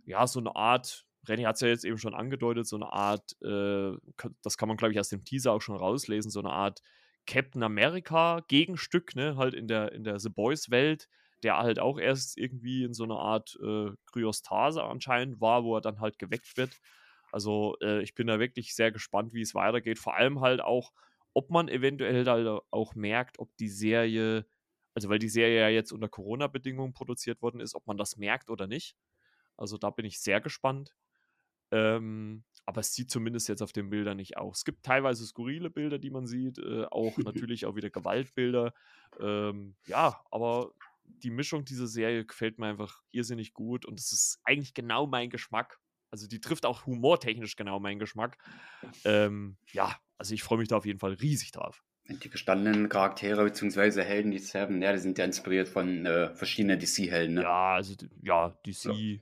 Ja, 0.06 0.28
so 0.28 0.40
eine 0.40 0.56
Art, 0.56 1.06
Renny 1.28 1.44
hat 1.44 1.56
es 1.56 1.62
ja 1.62 1.68
jetzt 1.68 1.84
eben 1.84 1.98
schon 1.98 2.14
angedeutet, 2.14 2.68
so 2.68 2.78
eine 2.78 2.94
Art, 2.94 3.36
das 3.42 4.58
kann 4.58 4.70
man, 4.70 4.78
glaube 4.78 4.94
ich, 4.94 5.00
aus 5.02 5.10
dem 5.10 5.26
Teaser 5.26 5.52
auch 5.52 5.62
schon 5.62 5.76
rauslesen, 5.76 6.32
so 6.32 6.40
eine 6.40 6.52
Art 6.52 6.82
Captain 7.26 7.62
America 7.62 8.40
Gegenstück, 8.48 9.16
ne, 9.16 9.36
halt 9.36 9.54
in 9.54 9.68
der, 9.68 9.92
in 9.92 10.06
der 10.06 10.20
The 10.20 10.30
Boys 10.30 10.72
Welt 10.72 11.10
der 11.44 11.58
halt 11.58 11.80
auch 11.80 12.00
erst 12.00 12.38
irgendwie 12.38 12.84
in 12.84 12.94
so 12.94 13.04
einer 13.04 13.20
Art 13.20 13.58
äh, 13.62 13.92
Kryostase 14.06 14.84
anscheinend 14.84 15.40
war, 15.40 15.64
wo 15.64 15.76
er 15.76 15.82
dann 15.82 16.00
halt 16.00 16.20
geweckt 16.20 16.58
wird. 16.58 16.80
Also 17.32 17.76
äh, 17.82 18.02
ich 18.02 18.16
bin 18.16 18.28
da 18.28 18.40
wirklich 18.40 18.76
sehr 18.76 18.92
gespannt, 18.92 19.34
wie 19.34 19.42
es 19.42 19.54
weitergeht. 19.54 20.00
Vor 20.00 20.16
allem 20.16 20.42
halt 20.42 20.62
auch, 20.62 20.92
ob 21.34 21.50
man 21.50 21.68
eventuell 21.68 22.24
da 22.24 22.62
auch 22.72 22.96
merkt, 22.96 23.40
ob 23.40 23.56
die 23.58 23.70
Serie, 23.70 24.46
also 24.94 25.10
weil 25.10 25.20
die 25.20 25.30
Serie 25.30 25.60
ja 25.60 25.70
jetzt 25.70 25.92
unter 25.92 26.10
Corona-Bedingungen 26.10 26.94
produziert 26.94 27.42
worden 27.42 27.60
ist, 27.60 27.76
ob 27.76 27.86
man 27.86 27.98
das 27.98 28.18
merkt 28.18 28.50
oder 28.50 28.68
nicht. 28.68 28.96
Also 29.58 29.78
da 29.78 29.90
bin 29.90 30.06
ich 30.06 30.20
sehr 30.20 30.42
gespannt. 30.42 30.96
Ähm, 31.72 32.44
aber 32.66 32.82
es 32.82 32.94
sieht 32.94 33.12
zumindest 33.12 33.50
jetzt 33.50 33.62
auf 33.62 33.74
den 33.74 33.90
Bildern 33.90 34.18
nicht 34.18 34.38
aus. 34.38 34.60
Es 34.60 34.66
gibt 34.66 34.84
teilweise 34.84 35.26
skurrile 35.26 35.70
Bilder, 35.70 36.00
die 36.00 36.10
man 36.10 36.28
sieht, 36.28 36.60
äh, 36.60 36.86
auch 36.86 37.18
natürlich 37.36 37.66
auch 37.66 37.76
wieder 37.76 37.90
Gewaltbilder. 37.90 38.74
Ähm, 39.20 39.76
ja, 39.86 40.22
aber 40.32 40.72
die 41.08 41.32
Mischung 41.32 41.66
dieser 41.66 41.88
Serie 41.88 42.26
gefällt 42.26 42.60
mir 42.60 42.68
einfach 42.68 43.02
irrsinnig 43.12 43.54
gut 43.54 43.86
und 43.86 44.00
es 44.00 44.12
ist 44.12 44.40
eigentlich 44.44 44.74
genau 44.74 45.08
mein 45.08 45.30
Geschmack. 45.30 45.80
Also 46.10 46.28
die 46.28 46.40
trifft 46.40 46.66
auch 46.66 46.86
humortechnisch 46.86 47.56
genau 47.56 47.80
meinen 47.80 48.00
Geschmack. 48.00 48.38
Ähm, 49.04 49.58
ja, 49.72 49.96
also 50.18 50.34
ich 50.34 50.44
freue 50.44 50.60
mich 50.60 50.68
da 50.68 50.78
auf 50.78 50.86
jeden 50.86 51.00
Fall 51.00 51.14
riesig 51.14 51.52
drauf. 51.52 51.84
Die 52.10 52.30
gestandenen 52.30 52.88
Charaktere 52.88 53.44
bzw. 53.44 54.02
Helden, 54.02 54.32
die 54.32 54.40
sie 54.40 54.58
haben, 54.58 54.82
ja, 54.82 54.94
die 54.94 55.00
sind 55.00 55.18
ja 55.18 55.26
inspiriert 55.26 55.68
von 55.68 56.06
äh, 56.06 56.34
verschiedenen 56.34 56.80
DC-Helden. 56.80 57.36
Ne? 57.36 57.42
Ja, 57.42 57.74
also 57.74 57.96
ja, 58.22 58.58
DC, 58.66 58.86
ja. 58.86 59.20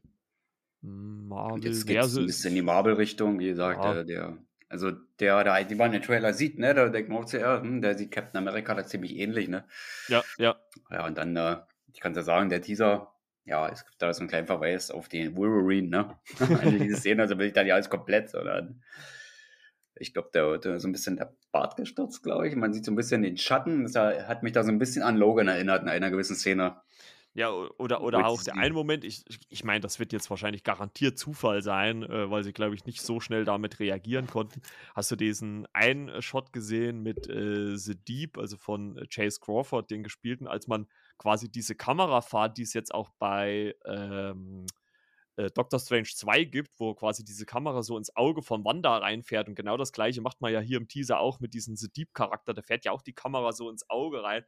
Marvel. 0.81 1.65
jetzt 1.65 1.87
geht 1.87 1.97
es 1.97 2.15
ein 2.15 2.27
bisschen 2.27 2.49
in 2.49 2.55
die 2.55 2.61
Marvel-Richtung, 2.61 3.39
wie 3.39 3.47
gesagt, 3.47 3.83
ja. 3.83 3.93
der, 3.95 4.03
der, 4.03 4.37
also 4.69 4.91
der, 5.19 5.43
der 5.43 5.63
die 5.63 5.73
man 5.73 5.91
den 5.91 6.03
Trailer 6.03 6.33
sieht, 6.33 6.59
ne, 6.59 6.75
da 6.75 6.89
denkt 6.89 7.09
man 7.09 7.23
auch 7.23 7.25
zuerst, 7.25 7.63
hm, 7.63 7.81
der 7.81 7.97
sieht 7.97 8.11
Captain 8.11 8.37
America 8.37 8.75
da 8.75 8.85
ziemlich 8.85 9.15
ähnlich, 9.15 9.47
ne? 9.47 9.65
Ja, 10.07 10.23
ja. 10.37 10.55
Ja, 10.91 11.07
und 11.07 11.17
dann 11.17 11.35
äh, 11.35 11.57
ich 11.95 12.01
kann 12.01 12.11
es 12.11 12.17
ja 12.17 12.23
sagen, 12.23 12.49
der 12.49 12.61
Teaser, 12.61 13.13
ja, 13.45 13.69
es 13.69 13.85
gibt 13.85 14.01
da 14.01 14.13
so 14.13 14.19
einen 14.19 14.27
kleinen 14.27 14.47
Verweis 14.47 14.91
auf 14.91 15.07
den 15.07 15.35
Wolverine, 15.37 15.87
ne? 15.87 16.19
Eine 16.61 16.77
diese 16.77 16.97
Szene, 16.97 17.21
also 17.21 17.37
will 17.37 17.47
ich 17.47 17.53
da 17.53 17.63
nicht 17.63 17.73
alles 17.73 17.89
komplett, 17.89 18.29
sondern 18.29 18.83
ich 19.97 20.13
glaube, 20.13 20.29
der 20.33 20.47
wurde 20.47 20.77
so 20.79 20.89
ein 20.89 20.91
bisschen 20.91 21.15
der 21.15 21.33
Bart 21.53 21.77
gestürzt, 21.77 22.21
glaube 22.21 22.49
ich. 22.49 22.55
Man 22.55 22.73
sieht 22.73 22.83
so 22.83 22.91
ein 22.91 22.97
bisschen 22.97 23.21
den 23.21 23.37
Schatten. 23.37 23.83
Das 23.83 23.95
hat 23.95 24.43
mich 24.43 24.51
da 24.51 24.63
so 24.63 24.69
ein 24.69 24.77
bisschen 24.77 25.03
an 25.03 25.15
Logan 25.15 25.47
erinnert 25.47 25.83
in 25.83 25.89
einer 25.89 26.11
gewissen 26.11 26.35
Szene. 26.35 26.81
Ja, 27.33 27.51
oder, 27.51 28.01
oder 28.01 28.25
auch 28.27 28.43
der 28.43 28.57
eine 28.57 28.73
Moment, 28.73 29.03
ich, 29.03 29.23
ich 29.49 29.63
meine, 29.65 29.81
das 29.81 29.99
wird 29.99 30.13
jetzt 30.13 30.29
wahrscheinlich 30.29 30.63
garantiert 30.63 31.17
Zufall 31.17 31.61
sein, 31.61 32.03
äh, 32.03 32.29
weil 32.29 32.43
sie, 32.43 32.53
glaube 32.53 32.75
ich, 32.75 32.85
nicht 32.85 33.01
so 33.01 33.19
schnell 33.19 33.43
damit 33.43 33.79
reagieren 33.79 34.27
konnten. 34.27 34.61
Hast 34.95 35.11
du 35.11 35.17
diesen 35.17 35.65
einen 35.73 36.21
Shot 36.21 36.53
gesehen 36.53 37.03
mit 37.03 37.29
äh, 37.29 37.75
The 37.75 37.95
Deep, 37.95 38.37
also 38.37 38.55
von 38.55 38.97
äh, 38.97 39.05
Chase 39.07 39.39
Crawford, 39.41 39.91
den 39.91 40.03
gespielten, 40.03 40.47
als 40.47 40.67
man 40.67 40.87
quasi 41.17 41.49
diese 41.49 41.75
Kamerafahrt, 41.75 42.57
die 42.57 42.63
es 42.63 42.73
jetzt 42.73 42.93
auch 42.93 43.09
bei 43.19 43.75
ähm, 43.85 44.65
äh, 45.37 45.49
Doctor 45.51 45.79
Strange 45.79 46.09
2 46.13 46.43
gibt, 46.45 46.79
wo 46.79 46.93
quasi 46.93 47.23
diese 47.23 47.45
Kamera 47.45 47.83
so 47.83 47.97
ins 47.97 48.15
Auge 48.15 48.41
von 48.41 48.63
Wanda 48.63 48.97
reinfährt 48.97 49.47
und 49.47 49.55
genau 49.55 49.77
das 49.77 49.91
gleiche 49.91 50.21
macht 50.21 50.41
man 50.41 50.53
ja 50.53 50.59
hier 50.59 50.77
im 50.77 50.87
Teaser 50.87 51.19
auch 51.19 51.39
mit 51.39 51.53
diesem 51.53 51.75
The 51.75 51.89
Deep-Charakter, 51.89 52.53
da 52.53 52.61
fährt 52.61 52.85
ja 52.85 52.91
auch 52.91 53.01
die 53.01 53.13
Kamera 53.13 53.51
so 53.51 53.69
ins 53.69 53.89
Auge 53.89 54.23
rein. 54.23 54.45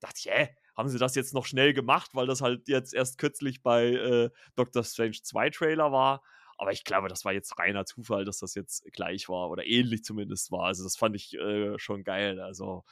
Da 0.00 0.08
dachte 0.08 0.20
ich, 0.20 0.30
hä, 0.30 0.48
haben 0.76 0.88
sie 0.88 0.98
das 0.98 1.14
jetzt 1.14 1.34
noch 1.34 1.44
schnell 1.44 1.74
gemacht, 1.74 2.10
weil 2.14 2.26
das 2.26 2.40
halt 2.40 2.68
jetzt 2.68 2.94
erst 2.94 3.18
kürzlich 3.18 3.62
bei 3.62 3.88
äh, 3.88 4.30
Doctor 4.56 4.82
Strange 4.82 5.20
2 5.22 5.50
Trailer 5.50 5.92
war. 5.92 6.22
Aber 6.56 6.72
ich 6.72 6.84
glaube, 6.84 7.08
das 7.08 7.24
war 7.24 7.32
jetzt 7.32 7.58
reiner 7.58 7.86
Zufall, 7.86 8.24
dass 8.24 8.38
das 8.38 8.54
jetzt 8.54 8.84
gleich 8.92 9.28
war 9.28 9.48
oder 9.50 9.66
ähnlich 9.66 10.04
zumindest 10.04 10.50
war. 10.52 10.64
Also 10.66 10.84
das 10.84 10.96
fand 10.96 11.16
ich 11.16 11.34
äh, 11.34 11.78
schon 11.78 12.04
geil. 12.04 12.40
Also 12.40 12.84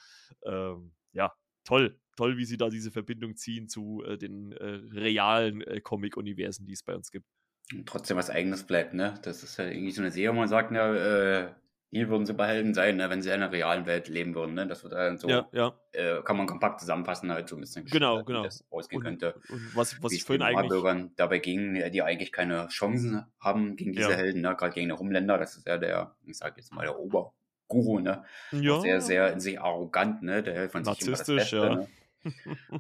ähm, 0.44 0.92
ja, 1.12 1.34
toll, 1.64 1.98
toll, 2.18 2.36
wie 2.36 2.44
sie 2.44 2.56
da 2.56 2.68
diese 2.68 2.90
Verbindung 2.90 3.36
ziehen 3.36 3.68
zu 3.68 4.02
äh, 4.04 4.18
den 4.18 4.52
äh, 4.52 4.80
realen 4.92 5.62
äh, 5.62 5.80
Comic-Universen, 5.80 6.66
die 6.66 6.72
es 6.72 6.82
bei 6.82 6.94
uns 6.94 7.12
gibt. 7.12 7.26
Und 7.72 7.86
trotzdem 7.86 8.16
was 8.16 8.28
Eigenes 8.28 8.64
bleibt, 8.64 8.92
ne? 8.92 9.14
Das 9.22 9.42
ist 9.42 9.56
ja 9.58 9.66
irgendwie 9.66 9.92
so 9.92 10.02
eine 10.02 10.10
Serie, 10.10 10.30
wo 10.30 10.40
man 10.40 10.48
sagt, 10.48 10.72
äh, 10.72 11.48
hier 11.90 12.08
würden 12.08 12.26
Superhelden 12.26 12.74
sein, 12.74 12.96
ne, 12.96 13.08
wenn 13.08 13.22
sie 13.22 13.28
in 13.30 13.36
einer 13.36 13.50
realen 13.50 13.86
Welt 13.86 14.08
leben 14.08 14.34
würden. 14.34 14.54
Ne? 14.54 14.66
Das 14.66 14.82
wird 14.82 14.92
dann 14.92 15.16
so, 15.16 15.28
ja, 15.28 15.48
ja. 15.52 15.74
Äh, 15.92 16.22
kann 16.22 16.36
man 16.36 16.46
kompakt 16.46 16.80
zusammenfassen, 16.80 17.32
halt 17.32 17.48
so 17.48 17.56
ein 17.56 17.60
bisschen 17.60 17.86
genau, 17.86 18.24
genau. 18.24 18.40
wie 18.40 18.44
das 18.44 18.64
ausgehen 18.70 19.00
und, 19.00 19.04
könnte. 19.04 19.40
Und 19.48 19.74
was, 19.74 20.02
was 20.02 20.12
ich 20.12 20.24
vorhin 20.24 20.42
eigentlich. 20.42 20.68
Bürgern 20.68 21.12
dabei 21.16 21.38
ging, 21.38 21.90
die 21.90 22.02
eigentlich 22.02 22.30
keine 22.30 22.68
Chancen 22.68 23.24
haben 23.40 23.76
gegen 23.76 23.92
diese 23.92 24.10
ja. 24.10 24.16
Helden, 24.16 24.42
ne? 24.42 24.54
gerade 24.54 24.74
gegen 24.74 24.88
den 24.88 24.98
Rumländer. 24.98 25.38
Das 25.38 25.56
ist 25.56 25.66
ja 25.66 25.78
der, 25.78 26.14
ich 26.26 26.36
sage 26.36 26.56
jetzt 26.58 26.72
mal, 26.74 26.82
der 26.82 26.98
Oberguru, 26.98 28.00
ne? 28.00 28.22
Ja. 28.52 28.80
Sehr, 28.80 29.00
sehr 29.00 29.32
in 29.32 29.40
sich 29.40 29.58
arrogant, 29.58 30.22
ne? 30.22 30.42
Der 30.42 30.54
hält 30.54 30.72
von 30.72 30.84
sich 30.84 31.00
immer 31.00 31.16
das 31.16 31.26
Beste, 31.26 31.56
ja. 31.56 31.74
ne? 31.76 31.88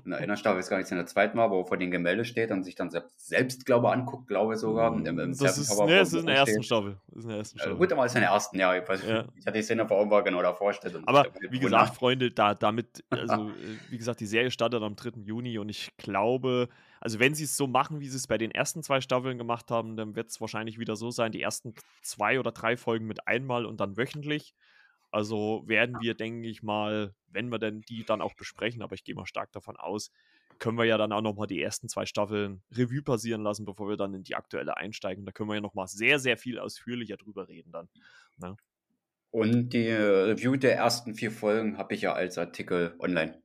In 0.04 0.12
einer 0.12 0.36
Staffel 0.36 0.60
ist 0.60 0.68
gar 0.68 0.76
nichts 0.76 0.90
in 0.90 0.96
der 0.96 1.06
zweiten 1.06 1.36
Mal, 1.36 1.50
wo 1.50 1.60
er 1.60 1.66
vor 1.66 1.76
den 1.76 1.90
Gemälde 1.90 2.24
steht 2.24 2.50
und 2.50 2.64
sich 2.64 2.74
dann 2.74 2.90
selbst, 3.16 3.66
glaube 3.66 3.90
anguckt, 3.90 4.26
glaube 4.26 4.54
ich 4.54 4.60
sogar. 4.60 4.92
Im, 4.92 5.06
im 5.06 5.36
das 5.36 5.58
ist, 5.58 5.78
nee, 5.80 5.98
das 5.98 6.12
ist 6.12 6.20
in 6.20 6.26
der 6.26 6.36
ersten 6.36 6.62
Staffel. 6.62 6.98
Ist 7.14 7.22
in 7.24 7.28
der 7.28 7.38
ersten 7.38 7.58
Staffel. 7.58 7.74
Äh, 7.74 7.78
gut, 7.78 7.92
aber 7.92 8.06
ist 8.06 8.14
in 8.14 8.20
der 8.22 8.30
ersten, 8.30 8.58
ja. 8.58 8.74
Ich, 8.74 8.88
weiß, 8.88 9.06
ja. 9.06 9.24
ich 9.36 9.46
hatte 9.46 9.58
die 9.58 9.62
Szene 9.62 9.86
vor 9.86 9.98
Augen 9.98 10.24
genau 10.24 10.42
davor 10.42 10.72
steht. 10.72 10.94
Aber 11.06 11.26
wie 11.50 11.58
gesagt, 11.58 11.94
Freunde, 11.94 12.30
da, 12.30 12.54
damit, 12.54 13.04
also 13.10 13.48
äh, 13.50 13.52
wie 13.90 13.98
gesagt, 13.98 14.20
die 14.20 14.26
Serie 14.26 14.50
startet 14.50 14.82
am 14.82 14.96
3. 14.96 15.20
Juni 15.24 15.58
und 15.58 15.68
ich 15.68 15.96
glaube, 15.96 16.68
also 17.00 17.20
wenn 17.20 17.34
sie 17.34 17.44
es 17.44 17.56
so 17.56 17.66
machen, 17.66 18.00
wie 18.00 18.08
sie 18.08 18.16
es 18.16 18.26
bei 18.26 18.38
den 18.38 18.50
ersten 18.50 18.82
zwei 18.82 19.00
Staffeln 19.00 19.38
gemacht 19.38 19.70
haben, 19.70 19.96
dann 19.96 20.16
wird 20.16 20.30
es 20.30 20.40
wahrscheinlich 20.40 20.78
wieder 20.78 20.96
so 20.96 21.10
sein, 21.10 21.32
die 21.32 21.42
ersten 21.42 21.74
zwei 22.02 22.40
oder 22.40 22.52
drei 22.52 22.76
Folgen 22.76 23.06
mit 23.06 23.26
einmal 23.26 23.66
und 23.66 23.80
dann 23.80 23.96
wöchentlich. 23.96 24.54
Also 25.10 25.62
werden 25.66 25.96
wir, 26.00 26.14
denke 26.14 26.48
ich 26.48 26.62
mal, 26.62 27.14
wenn 27.28 27.50
wir 27.50 27.58
denn 27.58 27.82
die 27.82 28.04
dann 28.04 28.20
auch 28.20 28.34
besprechen, 28.34 28.82
aber 28.82 28.94
ich 28.94 29.04
gehe 29.04 29.14
mal 29.14 29.26
stark 29.26 29.52
davon 29.52 29.76
aus, 29.76 30.10
können 30.58 30.76
wir 30.76 30.84
ja 30.84 30.98
dann 30.98 31.12
auch 31.12 31.22
nochmal 31.22 31.46
die 31.46 31.62
ersten 31.62 31.88
zwei 31.88 32.04
Staffeln 32.04 32.62
Revue 32.72 33.02
passieren 33.02 33.42
lassen, 33.42 33.64
bevor 33.64 33.88
wir 33.88 33.96
dann 33.96 34.14
in 34.14 34.24
die 34.24 34.34
aktuelle 34.34 34.76
einsteigen. 34.76 35.24
Da 35.24 35.32
können 35.32 35.48
wir 35.48 35.54
ja 35.54 35.60
nochmal 35.60 35.86
sehr, 35.86 36.18
sehr 36.18 36.36
viel 36.36 36.58
ausführlicher 36.58 37.16
drüber 37.16 37.48
reden 37.48 37.72
dann. 37.72 37.88
Ne? 38.38 38.56
Und 39.30 39.70
die 39.70 39.90
Review 39.90 40.56
der 40.56 40.76
ersten 40.76 41.14
vier 41.14 41.30
Folgen 41.30 41.78
habe 41.78 41.94
ich 41.94 42.02
ja 42.02 42.12
als 42.12 42.38
Artikel 42.38 42.94
online. 42.98 43.40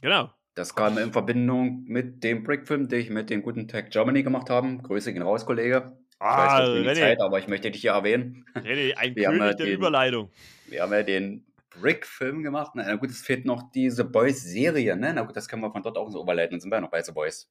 Genau. 0.00 0.32
Das 0.54 0.74
kam 0.74 0.98
in 0.98 1.12
Verbindung 1.12 1.84
mit 1.84 2.22
dem 2.22 2.42
Brickfilm, 2.42 2.88
den 2.88 3.00
ich 3.00 3.08
mit 3.08 3.30
dem 3.30 3.42
guten 3.42 3.68
Tag 3.68 3.90
Germany 3.90 4.22
gemacht 4.22 4.50
habe. 4.50 4.76
Grüße 4.78 5.12
gehen 5.12 5.22
raus, 5.22 5.46
Kollege. 5.46 5.96
Ah, 6.22 6.62
ich 6.62 6.86
weiß, 6.86 6.96
René. 6.96 7.00
Zeit, 7.00 7.20
aber 7.20 7.38
ich 7.40 7.48
möchte 7.48 7.70
dich 7.70 7.80
hier 7.80 7.92
erwähnen. 7.92 8.44
René, 8.54 8.94
ein 8.96 9.16
wir 9.16 9.24
König 9.24 9.40
ja 9.40 9.52
der 9.54 9.66
den, 9.66 9.74
Überleitung. 9.74 10.30
Wir 10.66 10.82
haben 10.82 10.92
ja 10.92 11.02
den 11.02 11.44
Brick-Film 11.80 12.44
gemacht. 12.44 12.72
Na 12.74 12.94
gut, 12.94 13.10
es 13.10 13.22
fehlt 13.22 13.44
noch 13.44 13.72
diese 13.72 14.04
Boys-Serie, 14.04 14.96
ne? 14.96 15.12
Na 15.14 15.22
gut, 15.22 15.36
das 15.36 15.48
können 15.48 15.62
wir 15.62 15.72
von 15.72 15.82
dort 15.82 15.98
auch 15.98 16.10
so 16.10 16.22
überleiten. 16.22 16.52
Dann 16.52 16.60
sind 16.60 16.70
wir 16.70 16.76
ja 16.76 16.80
noch 16.80 16.90
bei 16.90 17.02
The 17.02 17.10
Boys. 17.10 17.50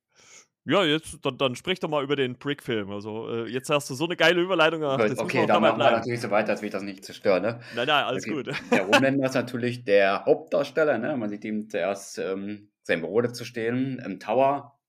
Ja, 0.64 0.86
jetzt, 0.86 1.18
dann, 1.24 1.38
dann 1.38 1.56
sprich 1.56 1.80
doch 1.80 1.90
mal 1.90 2.04
über 2.04 2.16
den 2.16 2.38
Brick-Film. 2.38 2.92
Also, 2.92 3.28
äh, 3.30 3.50
jetzt 3.50 3.70
hast 3.70 3.90
du 3.90 3.96
so 3.96 4.06
eine 4.06 4.16
geile 4.16 4.42
Überleitung 4.42 4.80
gemacht. 4.80 5.06
Gut, 5.06 5.20
okay, 5.20 5.46
da 5.48 5.60
machen 5.60 5.80
wir 5.80 5.92
natürlich 5.92 6.22
so 6.22 6.30
weiter, 6.30 6.54
dass 6.54 6.62
wir 6.62 6.70
das 6.70 6.84
nicht 6.84 7.04
zerstören, 7.04 7.42
ne? 7.42 7.60
Nein, 7.76 7.88
nein, 7.88 8.06
alles 8.06 8.24
okay. 8.26 8.36
gut. 8.36 8.52
Der 8.72 8.84
Rumländer 8.84 9.26
ist 9.26 9.34
natürlich 9.34 9.84
der 9.84 10.24
Hauptdarsteller, 10.26 10.98
ne? 10.98 11.18
Man 11.18 11.30
sieht 11.30 11.44
ihm 11.44 11.68
zuerst 11.68 12.20
ähm, 12.20 12.70
sein 12.84 13.02
Büro 13.02 13.22
zu 13.24 13.44
stehen 13.44 14.00
im 14.06 14.20
Tower. 14.20 14.80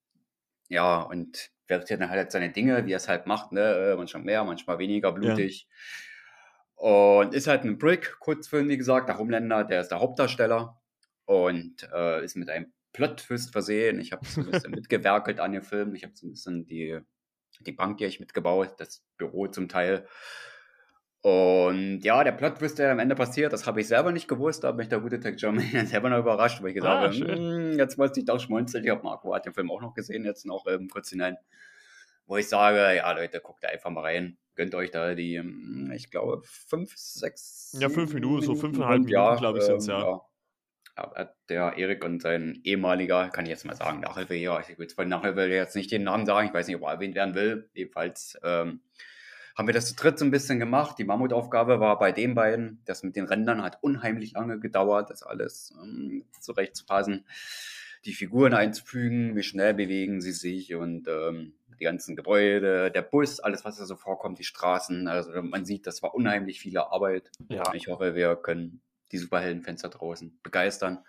Ja, 0.69 1.01
und 1.01 1.51
verrichtet 1.67 2.01
dann 2.01 2.11
halt 2.11 2.33
seine 2.33 2.51
Dinge, 2.51 2.87
wie 2.87 2.93
er 2.93 2.97
es 2.97 3.09
halt 3.09 3.27
macht, 3.27 3.53
ne? 3.53 3.93
Äh, 3.93 3.97
manchmal 3.97 4.23
mehr, 4.23 4.45
manchmal 4.45 4.79
weniger 4.79 5.13
blutig. 5.13 5.69
Ja. 5.69 6.83
Und 6.83 7.35
ist 7.35 7.47
halt 7.47 7.65
ein 7.65 7.79
Brick-Kurzfilm, 7.79 8.69
wie 8.69 8.77
gesagt, 8.77 9.09
der 9.09 9.17
Rumländer, 9.17 9.65
der 9.65 9.83
ist 9.83 9.89
der 9.89 10.01
Hauptdarsteller 10.01 10.81
und 11.27 11.89
äh, 11.95 12.25
ist 12.25 12.37
mit 12.37 12.51
einem 12.51 12.73
Plot-Twist 12.93 13.53
versehen. 13.53 14.01
Ich 14.01 14.13
habe 14.13 14.27
so 14.27 14.41
ein 14.41 14.51
bisschen 14.51 14.71
mitgewerkelt 14.73 15.41
an 15.41 15.53
dem 15.53 15.63
Film. 15.63 15.95
Ich 15.95 16.03
habe 16.05 16.15
so 16.17 16.27
ein 16.27 16.31
bisschen 16.31 16.67
die, 16.67 16.99
die 17.61 17.73
Bank, 17.73 17.99
die 17.99 18.05
ich 18.05 18.21
mitgebaut, 18.21 18.75
das 18.79 19.05
Büro 19.17 19.47
zum 19.47 19.69
Teil. 19.69 20.07
Und 21.23 22.01
ja, 22.01 22.25
der 22.25 22.33
Plot-Twist, 22.33 22.81
der 22.81 22.91
am 22.91 22.99
Ende 22.99 23.15
passiert, 23.15 23.53
das 23.53 23.65
habe 23.65 23.81
ich 23.81 23.87
selber 23.87 24.11
nicht 24.11 24.27
gewusst. 24.27 24.65
Da 24.65 24.69
hat 24.69 24.77
mich 24.77 24.89
der 24.89 24.99
gute 24.99 25.21
Tech 25.21 25.37
Germany 25.37 25.71
selber 25.87 26.11
noch 26.11 26.19
überrascht, 26.19 26.61
weil 26.61 26.71
ich 26.71 26.75
gesagt 26.75 26.95
ah, 26.95 27.03
habe, 27.03 27.15
hm, 27.15 27.79
jetzt 27.79 27.97
wollte 27.97 28.19
ich 28.19 28.27
doch 28.27 28.41
schmunzeln. 28.41 28.85
Ich 28.85 28.91
habe 28.91 29.05
Marco 29.05 29.33
hat 29.33 29.47
den 29.47 29.55
Film 29.55 29.71
auch 29.71 29.81
noch 29.81 29.95
gesehen, 29.95 30.25
jetzt 30.25 30.45
noch 30.47 30.67
ähm, 30.67 30.89
kurz 30.89 31.11
hinein. 31.11 31.37
Wo 32.27 32.37
ich 32.37 32.49
sage, 32.49 32.97
ja 32.97 33.13
Leute, 33.13 33.41
guckt 33.41 33.65
einfach 33.65 33.91
mal 33.91 34.01
rein. 34.01 34.37
Gönnt 34.57 34.75
euch 34.75 34.91
da 34.91 35.15
die, 35.15 35.39
hm, 35.39 35.93
ich 35.95 36.11
glaube, 36.11 36.43
fünf, 36.45 36.93
sechs. 36.97 37.77
Ja, 37.79 37.89
fünf 37.89 38.13
Minuten, 38.15 38.45
so 38.45 38.57
fünfeinhalb 38.57 39.05
Minuten, 39.05 39.13
ja, 39.13 39.37
glaube 39.37 39.59
ich, 39.59 39.65
sind 39.65 39.77
es 39.77 39.87
ja. 39.87 40.01
ja. 40.01 40.21
Ja, 40.99 41.31
der 41.49 41.79
Erik 41.79 42.05
und 42.05 42.21
sein 42.21 42.61
ehemaliger, 42.65 43.31
kann 43.31 43.47
ich 43.47 43.51
jetzt 43.51 43.65
mal 43.65 43.77
sagen, 43.77 44.01
Nachhilfe, 44.01 44.35
ja, 44.35 44.61
ich 44.61 44.79
will 44.79 44.91
von 44.91 45.09
Nachhilfe 45.09 45.47
jetzt 45.47 45.75
nicht 45.75 45.91
den 45.91 46.03
Namen 46.03 46.27
sagen, 46.27 46.49
ich 46.49 46.53
weiß 46.53 46.67
nicht, 46.67 46.77
ob 46.77 46.83
er 46.83 46.93
erwähnt 46.93 47.15
werden 47.15 47.35
will, 47.35 47.71
jedenfalls 47.73 48.39
ähm, 48.43 48.83
haben 49.57 49.69
wir 49.69 49.75
das 49.75 49.87
zu 49.87 49.95
dritt 49.95 50.19
so 50.19 50.25
ein 50.25 50.31
bisschen 50.31 50.59
gemacht. 50.59 50.99
Die 50.99 51.05
Mammutaufgabe 51.05 51.81
war 51.81 51.99
bei 51.99 52.13
den 52.13 52.35
beiden. 52.35 52.81
Das 52.85 53.03
mit 53.03 53.17
den 53.17 53.27
Rändern 53.27 53.63
hat 53.63 53.79
unheimlich 53.83 54.33
lange 54.33 54.59
gedauert, 54.59 55.11
das 55.11 55.23
alles 55.23 55.75
ähm, 55.83 56.25
zurechtzupassen, 56.41 57.27
die 58.05 58.15
Figuren 58.15 58.55
einzufügen, 58.55 59.37
wie 59.37 59.43
schnell 59.43 59.75
bewegen 59.75 60.21
sie 60.21 60.33
sich 60.33 60.75
und 60.75 61.07
ähm, 61.09 61.55
die 61.79 61.85
ganzen 61.85 62.17
Gebäude, 62.17 62.91
der 62.91 63.03
Bus, 63.03 63.41
alles, 63.41 63.65
was 63.65 63.77
da 63.77 63.85
so 63.85 63.97
vorkommt, 63.97 64.39
die 64.39 64.45
Straßen. 64.45 65.09
Also 65.09 65.43
man 65.43 65.65
sieht, 65.65 65.87
das 65.87 66.03
war 66.03 66.15
unheimlich 66.15 66.61
viel 66.61 66.79
Arbeit. 66.79 67.31
Ja. 67.49 67.75
Ich 67.75 67.89
hoffe, 67.89 68.15
wir 68.15 68.37
können 68.37 68.81
die 69.13 69.19
Superheldenfenster 69.19 69.89
draußen 69.89 70.39
begeistern. 70.43 71.05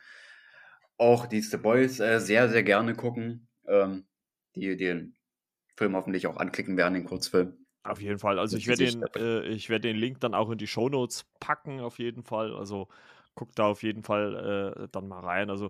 Auch 0.98 1.26
die 1.26 1.42
The 1.42 1.58
Boys 1.58 2.00
äh, 2.00 2.20
sehr, 2.20 2.50
sehr 2.50 2.64
gerne 2.64 2.96
gucken, 2.96 3.48
ähm, 3.68 4.06
die 4.56 4.78
den 4.78 5.16
Film 5.76 5.96
hoffentlich 5.96 6.28
auch 6.28 6.38
anklicken 6.38 6.78
werden, 6.78 6.94
den 6.94 7.06
Kurzfilm. 7.06 7.63
Auf 7.84 8.02
jeden 8.02 8.20
Fall. 8.20 8.40
Also 8.40 8.58
ich 8.58 8.68
werde 8.68 8.86
den, 8.86 9.04
äh, 9.16 9.48
ich 9.48 9.70
werde 9.70 9.90
den 9.90 9.98
Link 9.98 10.22
dann 10.22 10.34
auch 10.34 10.50
in 10.50 10.58
die 10.58 10.68
Show 10.68 10.88
Notes 10.88 11.26
packen, 11.40 11.82
auf 11.82 12.00
jeden 12.00 12.24
Fall. 12.24 12.56
Also 12.56 12.88
guckt 13.36 13.60
da 13.60 13.66
auf 13.68 13.84
jeden 13.84 14.04
Fall 14.04 14.86
äh, 14.86 14.88
dann 14.92 15.08
mal 15.08 15.20
rein. 15.20 15.50
Also 15.50 15.70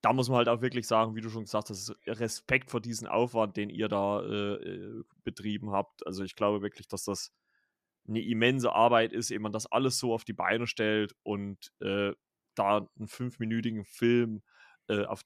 da 0.00 0.12
muss 0.12 0.28
man 0.28 0.38
halt 0.38 0.48
auch 0.48 0.62
wirklich 0.62 0.86
sagen, 0.86 1.14
wie 1.14 1.20
du 1.20 1.28
schon 1.28 1.44
gesagt 1.44 1.70
hast, 1.70 1.94
Respekt 2.06 2.70
vor 2.70 2.80
diesem 2.80 3.06
Aufwand, 3.06 3.56
den 3.56 3.70
ihr 3.70 3.88
da 3.88 4.20
äh, 4.20 4.54
äh, 4.54 5.04
betrieben 5.24 5.72
habt. 5.72 6.06
Also 6.06 6.24
ich 6.24 6.34
glaube 6.34 6.62
wirklich, 6.62 6.88
dass 6.88 7.04
das 7.04 7.32
eine 8.08 8.20
immense 8.20 8.72
Arbeit 8.72 9.12
ist, 9.12 9.30
eben 9.30 9.42
man 9.42 9.52
das 9.52 9.70
alles 9.70 9.98
so 9.98 10.12
auf 10.12 10.24
die 10.24 10.32
Beine 10.32 10.66
stellt 10.66 11.14
und 11.22 11.72
äh, 11.80 12.12
da 12.54 12.88
einen 12.98 13.08
fünfminütigen 13.08 13.84
Film 13.84 14.42
äh, 14.88 15.04
auf, 15.04 15.22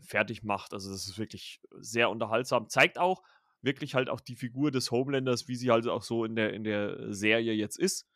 fertig 0.00 0.42
macht. 0.42 0.74
Also 0.74 0.90
das 0.90 1.06
ist 1.06 1.18
wirklich 1.18 1.60
sehr 1.78 2.10
unterhaltsam. 2.10 2.68
Zeigt 2.68 2.98
auch, 2.98 3.22
wirklich 3.62 3.94
halt 3.94 4.08
auch 4.08 4.20
die 4.20 4.36
Figur 4.36 4.70
des 4.70 4.90
Homelanders, 4.90 5.48
wie 5.48 5.56
sie 5.56 5.70
halt 5.70 5.86
auch 5.88 6.02
so 6.02 6.24
in 6.24 6.36
der, 6.36 6.52
in 6.52 6.64
der 6.64 7.12
Serie 7.12 7.52
jetzt 7.52 7.78
ist. 7.78 8.06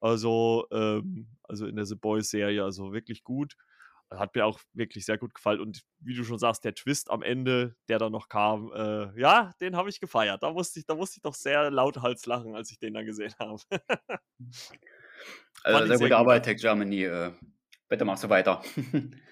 Also, 0.00 0.66
ähm, 0.72 1.28
also 1.42 1.66
in 1.66 1.76
der 1.76 1.86
The 1.86 1.94
Boys-Serie, 1.94 2.64
also 2.64 2.92
wirklich 2.92 3.22
gut. 3.22 3.56
Hat 4.10 4.34
mir 4.34 4.44
auch 4.44 4.58
wirklich 4.72 5.04
sehr 5.04 5.18
gut 5.18 5.34
gefallen. 5.34 5.60
Und 5.60 5.82
wie 6.00 6.16
du 6.16 6.24
schon 6.24 6.38
sagst, 6.38 6.64
der 6.64 6.74
Twist 6.74 7.10
am 7.10 7.22
Ende, 7.22 7.76
der 7.88 7.98
da 7.98 8.10
noch 8.10 8.28
kam, 8.28 8.72
äh, 8.72 9.20
ja, 9.20 9.52
den 9.60 9.76
habe 9.76 9.88
ich 9.88 10.00
gefeiert. 10.00 10.42
Da 10.42 10.50
musste 10.50 10.80
ich, 10.80 10.86
da 10.86 10.96
musste 10.96 11.18
ich 11.18 11.22
doch 11.22 11.34
sehr 11.34 11.70
lauthals 11.70 12.26
lachen, 12.26 12.56
als 12.56 12.72
ich 12.72 12.78
den 12.78 12.94
dann 12.94 13.06
gesehen 13.06 13.32
habe. 13.38 13.60
also 15.62 15.86
sehr 15.86 15.98
gute 15.98 16.16
Arbeit, 16.16 16.44
Tech 16.44 16.60
Germany. 16.60 17.04
Äh, 17.04 17.32
bitte 17.88 18.04
machst 18.04 18.24
du 18.24 18.28
weiter. 18.28 18.62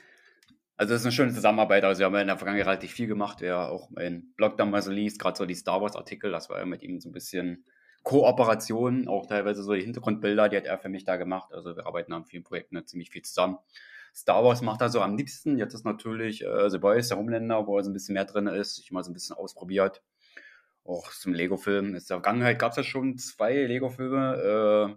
Also 0.79 0.95
es 0.95 1.01
ist 1.01 1.07
eine 1.07 1.12
schöne 1.12 1.35
Zusammenarbeit. 1.35 1.83
Also 1.83 1.99
wir 1.99 2.07
haben 2.07 2.14
in 2.14 2.29
der 2.29 2.38
Vergangenheit 2.38 2.69
relativ 2.69 2.93
viel 2.93 3.09
gemacht. 3.09 3.38
Wer 3.41 3.69
auch 3.69 3.91
meinen 3.91 4.33
Blog 4.37 4.57
dann 4.57 4.71
mal 4.71 4.81
so 4.81 4.93
liest, 4.93 5.19
gerade 5.19 5.37
so 5.37 5.45
die 5.45 5.57
Star 5.57 5.83
Wars 5.83 5.97
Artikel, 5.97 6.31
das 6.31 6.49
war 6.51 6.61
ja 6.61 6.67
mit 6.67 6.85
ihm 6.85 7.01
so 7.01 7.09
ein 7.09 7.12
bisschen 7.12 7.64
Kooperation, 8.05 9.09
auch 9.09 9.27
teilweise 9.27 9.64
so 9.64 9.74
die 9.74 9.83
Hintergrundbilder, 9.83 10.49
die 10.49 10.57
hat 10.57 10.66
er 10.66 10.79
für 10.79 10.89
mich 10.89 11.05
da 11.05 11.16
gemacht. 11.16 11.53
Also 11.53 11.74
wir 11.76 11.85
arbeiten 11.85 12.12
an 12.12 12.24
vielen 12.24 12.45
Projekten 12.45 12.76
ne, 12.76 12.85
ziemlich 12.85 13.11
viel 13.11 13.22
zusammen. 13.22 13.59
Star 14.14 14.45
Wars 14.45 14.62
macht 14.62 14.81
er 14.81 14.89
so 14.89 15.01
am 15.01 15.16
liebsten. 15.16 15.59
Jetzt 15.59 15.74
ist 15.74 15.85
natürlich 15.85 16.45
äh, 16.45 16.70
The 16.70 16.79
Boys, 16.79 17.09
der 17.09 17.18
Homelander, 17.18 17.66
wo 17.66 17.76
er 17.76 17.83
so 17.83 17.91
ein 17.91 17.93
bisschen 17.93 18.14
mehr 18.14 18.24
drin 18.24 18.47
ist. 18.47 18.79
Ich 18.79 18.93
mal 18.93 19.03
so 19.03 19.11
ein 19.11 19.14
bisschen 19.14 19.35
ausprobiert. 19.35 20.01
Auch 20.85 21.11
zum 21.11 21.35
Lego-Film. 21.35 21.87
In 21.87 21.93
der 21.95 22.03
Vergangenheit 22.03 22.61
gab 22.61 22.70
es 22.70 22.76
ja 22.76 22.85
schon 22.85 23.18
zwei 23.18 23.64
Lego-Filme, 23.64 24.97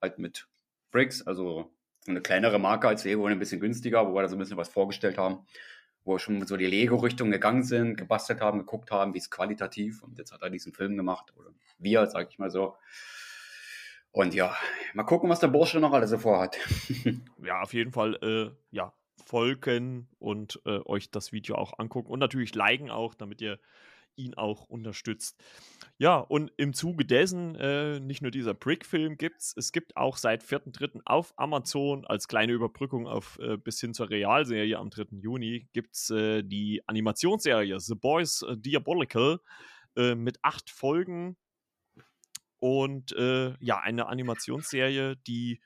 halt 0.00 0.18
mit 0.18 0.48
Bricks, 0.90 1.26
also 1.26 1.70
eine 2.06 2.20
kleinere 2.20 2.58
Marke 2.58 2.88
als 2.88 3.04
Lego, 3.04 3.26
ein 3.26 3.38
bisschen 3.38 3.60
günstiger, 3.60 4.08
wo 4.08 4.14
wir 4.14 4.22
da 4.22 4.28
so 4.28 4.36
ein 4.36 4.38
bisschen 4.38 4.56
was 4.56 4.68
vorgestellt 4.68 5.18
haben, 5.18 5.46
wo 6.04 6.14
wir 6.14 6.18
schon 6.18 6.46
so 6.46 6.56
die 6.56 6.66
Lego-Richtung 6.66 7.30
gegangen 7.30 7.62
sind, 7.62 7.96
gebastelt 7.96 8.40
haben, 8.40 8.58
geguckt 8.58 8.90
haben, 8.90 9.14
wie 9.14 9.18
es 9.18 9.30
qualitativ 9.30 10.02
und 10.02 10.18
jetzt 10.18 10.32
hat 10.32 10.42
er 10.42 10.50
diesen 10.50 10.72
Film 10.72 10.96
gemacht, 10.96 11.32
oder 11.36 11.50
wir, 11.78 12.06
sag 12.06 12.30
ich 12.30 12.38
mal 12.38 12.50
so. 12.50 12.76
Und 14.12 14.34
ja, 14.34 14.56
mal 14.94 15.04
gucken, 15.04 15.30
was 15.30 15.40
der 15.40 15.48
Bursche 15.48 15.78
noch 15.78 15.92
alles 15.92 16.10
so 16.10 16.18
vorhat. 16.18 16.56
ja, 17.42 17.60
auf 17.60 17.72
jeden 17.74 17.92
Fall, 17.92 18.16
äh, 18.22 18.50
ja, 18.74 18.92
folgen 19.24 20.08
und 20.18 20.60
äh, 20.64 20.80
euch 20.86 21.10
das 21.10 21.30
Video 21.30 21.54
auch 21.54 21.78
angucken 21.78 22.10
und 22.10 22.18
natürlich 22.18 22.54
liken 22.54 22.90
auch, 22.90 23.14
damit 23.14 23.40
ihr 23.40 23.60
ihn 24.16 24.34
auch 24.34 24.64
unterstützt. 24.64 25.42
Ja, 25.98 26.18
und 26.18 26.52
im 26.56 26.72
Zuge 26.72 27.04
dessen, 27.04 27.54
äh, 27.56 28.00
nicht 28.00 28.22
nur 28.22 28.30
dieser 28.30 28.54
Brick-Film 28.54 29.16
gibt's, 29.16 29.54
es 29.56 29.72
gibt 29.72 29.96
auch 29.96 30.16
seit 30.16 30.42
4.3. 30.42 31.02
auf 31.04 31.34
Amazon 31.36 32.06
als 32.06 32.28
kleine 32.28 32.52
Überbrückung 32.52 33.06
auf 33.06 33.38
äh, 33.40 33.56
bis 33.56 33.80
hin 33.80 33.94
zur 33.94 34.10
Realserie 34.10 34.78
am 34.78 34.90
3. 34.90 35.18
Juni 35.20 35.68
gibt's 35.72 36.10
äh, 36.10 36.42
die 36.42 36.82
Animationsserie 36.86 37.78
The 37.80 37.94
Boys 37.94 38.42
äh, 38.42 38.56
Diabolical 38.56 39.40
äh, 39.96 40.14
mit 40.14 40.38
acht 40.42 40.70
Folgen 40.70 41.36
und 42.58 43.12
äh, 43.12 43.54
ja, 43.60 43.80
eine 43.80 44.06
Animationsserie, 44.06 45.16
die 45.26 45.60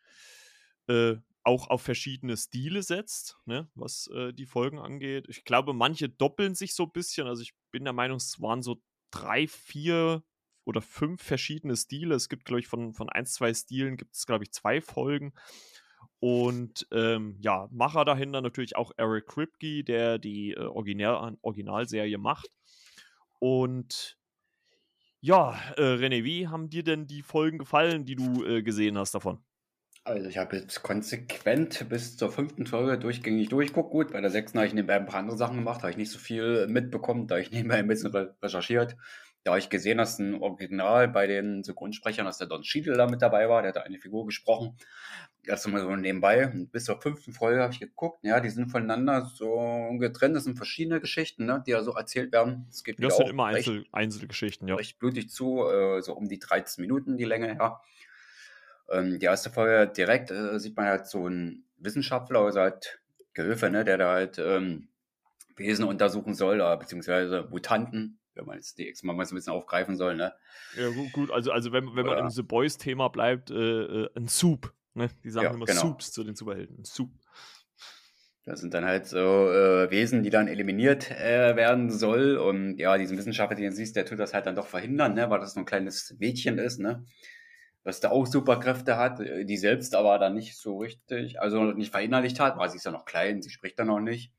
auch 1.45 1.68
auf 1.68 1.82
verschiedene 1.82 2.36
Stile 2.36 2.82
setzt, 2.82 3.38
ne, 3.45 3.68
was 3.74 4.11
die 4.32 4.47
Folgen 4.47 4.78
angeht. 4.78 5.26
Ich 5.28 5.45
glaube, 5.45 5.74
manche 5.74 6.09
doppeln 6.09 6.55
sich 6.55 6.74
so 6.74 6.84
ein 6.84 6.92
bisschen. 6.92 7.26
Also 7.26 7.42
ich 7.42 7.55
bin 7.70 7.84
der 7.84 7.92
Meinung, 7.92 8.16
es 8.16 8.40
waren 8.40 8.62
so 8.62 8.82
drei, 9.11 9.47
vier 9.47 10.24
oder 10.64 10.80
fünf 10.80 11.22
verschiedene 11.22 11.76
Stile. 11.76 12.14
Es 12.14 12.28
gibt, 12.28 12.45
glaube 12.45 12.61
ich, 12.61 12.66
von, 12.66 12.95
von 12.95 13.09
ein, 13.09 13.26
zwei 13.26 13.53
Stilen 13.53 13.97
gibt 13.97 14.16
es, 14.16 14.26
glaube 14.26 14.45
ich, 14.45 14.53
zwei 14.53 14.80
Folgen. 14.80 15.34
Und 16.20 16.86
ähm, 16.90 17.36
ja, 17.40 17.68
Macher 17.70 18.05
dahinter 18.05 18.40
natürlich 18.40 18.76
auch 18.76 18.92
Eric 18.97 19.26
Kripke, 19.26 19.84
der 19.84 20.18
die 20.18 20.53
äh, 20.53 20.61
Original 20.61 21.36
Originalserie 21.42 22.18
macht. 22.18 22.49
Und 23.38 24.18
ja, 25.20 25.59
äh, 25.76 25.82
René, 25.82 26.24
wie 26.24 26.49
haben 26.49 26.70
dir 26.70 26.82
denn 26.82 27.07
die 27.07 27.22
Folgen 27.22 27.59
gefallen, 27.59 28.05
die 28.05 28.14
du 28.14 28.45
äh, 28.45 28.62
gesehen 28.62 28.97
hast 28.99 29.14
davon? 29.14 29.45
Also 30.07 30.28
ich 30.28 30.36
habe 30.36 30.57
jetzt 30.57 30.82
konsequent 30.82 31.88
bis 31.88 32.18
zur 32.18 32.30
fünften 32.30 32.66
Folge 32.66 32.98
durchgängig 32.98 33.48
durchguckt. 33.48 33.90
Gut, 33.90 34.12
bei 34.12 34.20
der 34.20 34.28
sechsten 34.28 34.59
habe 34.59 34.66
ich 34.66 34.74
nebenbei 34.74 34.96
ein 34.96 35.07
paar 35.07 35.20
andere 35.20 35.38
Sachen 35.38 35.57
gemacht, 35.57 35.80
habe 35.80 35.90
ich 35.90 35.96
nicht 35.96 36.11
so 36.11 36.18
viel 36.18 36.66
mitbekommen, 36.66 37.26
da 37.26 37.38
ich 37.38 37.50
nebenbei 37.50 37.76
ein 37.76 37.88
bisschen 37.88 38.14
recherchiert. 38.42 38.96
Da 39.44 39.52
habe 39.52 39.59
ich 39.59 39.70
gesehen, 39.70 39.98
dass 39.98 40.18
ein 40.18 40.42
Original 40.42 41.09
bei 41.09 41.26
den 41.26 41.62
Synchronsprechern, 41.64 42.26
dass 42.26 42.38
der 42.38 42.46
Don 42.46 42.64
Schiedel 42.64 42.96
da 42.96 43.07
mit 43.07 43.22
dabei 43.22 43.48
war, 43.48 43.62
der 43.62 43.70
hat 43.70 43.76
da 43.76 43.80
eine 43.80 43.98
Figur 43.98 44.26
gesprochen. 44.26 44.76
Das 45.46 45.66
mal 45.66 45.80
so 45.80 45.94
nebenbei. 45.96 46.50
bis 46.72 46.84
zur 46.84 47.00
fünften 47.00 47.32
Folge 47.32 47.62
habe 47.62 47.72
ich 47.72 47.80
geguckt, 47.80 48.20
ja, 48.24 48.40
die 48.40 48.48
sind 48.48 48.70
voneinander 48.70 49.24
so 49.26 49.90
getrennt. 49.98 50.36
Das 50.36 50.44
sind 50.44 50.57
verschiedene 50.57 51.00
Geschichten, 51.00 51.46
ne, 51.46 51.62
die 51.66 51.72
ja 51.72 51.82
so 51.82 51.92
erzählt 51.92 52.32
werden. 52.32 52.66
Es 52.70 52.84
geht 52.84 53.02
das 53.02 53.16
sind 53.16 53.28
immer 53.28 53.46
Einzel 53.46 53.86
Einzelgeschichten, 53.92 54.68
ja. 54.68 54.76
Recht 54.76 54.98
blutig 54.98 55.30
zu, 55.30 55.66
äh, 55.66 56.00
so 56.02 56.14
um 56.14 56.28
die 56.28 56.38
13 56.38 56.80
Minuten 56.80 57.16
die 57.16 57.24
Länge, 57.24 57.55
ja. 57.55 57.80
Ähm, 58.91 59.18
die 59.18 59.26
erste 59.26 59.51
Folge 59.51 59.93
direkt 59.93 60.30
äh, 60.30 60.59
sieht 60.59 60.76
man 60.76 60.87
halt 60.87 61.07
so 61.07 61.26
einen 61.26 61.64
Wissenschaftler, 61.78 62.41
also 62.41 62.61
halt 62.61 63.01
Gehilfe, 63.32 63.70
ne, 63.70 63.85
der 63.85 63.99
da 63.99 64.12
halt 64.12 64.39
ähm, 64.39 64.89
Wesen 65.57 65.85
untersuchen 65.85 66.35
soll, 66.35 66.61
äh, 66.61 66.76
beziehungsweise 66.76 67.49
Mutanten, 67.51 68.18
wenn 68.35 68.47
man 68.47 68.57
jetzt 68.57 68.78
die 68.78 68.89
X-Men 68.89 69.16
mal 69.16 69.24
so 69.24 69.35
ein 69.35 69.37
bisschen 69.37 69.53
aufgreifen 69.53 69.97
soll, 69.97 70.16
ne? 70.16 70.35
Ja, 70.76 70.89
gut, 71.12 71.30
also, 71.30 71.53
also 71.53 71.72
wenn, 71.72 71.95
wenn 71.95 72.07
man 72.07 72.18
im 72.18 72.30
The 72.30 72.43
Boys-Thema 72.43 73.09
bleibt, 73.09 73.51
äh, 73.51 73.55
äh, 73.55 74.11
ein 74.16 74.28
Soup, 74.28 74.72
ne? 74.95 75.09
Die 75.22 75.30
sagen 75.30 75.47
ja, 75.47 75.55
immer 75.55 75.66
genau. 75.66 75.80
Soups 75.80 76.12
zu 76.12 76.24
den 76.24 76.35
Superhelden. 76.35 76.85
Soup. 76.85 77.11
Das 78.47 78.61
sind 78.61 78.74
dann 78.74 78.85
halt 78.85 79.07
so 79.07 79.18
äh, 79.18 79.91
Wesen, 79.91 80.22
die 80.22 80.28
dann 80.28 80.49
eliminiert 80.49 81.11
äh, 81.11 81.57
werden 81.57 81.91
soll. 81.91 82.37
Und 82.37 82.76
ja, 82.76 82.99
diesen 82.99 83.16
Wissenschaftler, 83.16 83.57
den 83.57 83.70
du 83.70 83.72
siehst, 83.72 83.97
der 83.97 84.05
tut 84.05 84.18
das 84.18 84.35
halt 84.35 84.45
dann 84.45 84.55
doch 84.55 84.66
verhindern, 84.66 85.14
ne? 85.14 85.30
weil 85.30 85.41
das 85.41 85.55
so 85.55 85.61
ein 85.61 85.66
kleines 85.66 86.14
Mädchen 86.18 86.59
ist, 86.59 86.78
ne? 86.78 87.07
Dass 87.85 88.01
der 88.01 88.12
auch 88.12 88.26
Superkräfte 88.26 88.97
hat, 88.97 89.20
äh, 89.20 89.45
die 89.45 89.57
selbst 89.57 89.95
aber 89.95 90.18
dann 90.18 90.35
nicht 90.35 90.57
so 90.57 90.78
richtig, 90.78 91.41
also 91.41 91.62
nicht 91.72 91.93
verinnerlicht 91.93 92.41
hat, 92.41 92.57
weil 92.57 92.70
sie 92.70 92.78
ist 92.78 92.85
ja 92.85 92.91
noch 92.91 93.05
klein, 93.05 93.43
sie 93.43 93.51
spricht 93.51 93.78
da 93.78 93.85
noch 93.85 94.01
nicht. 94.01 94.32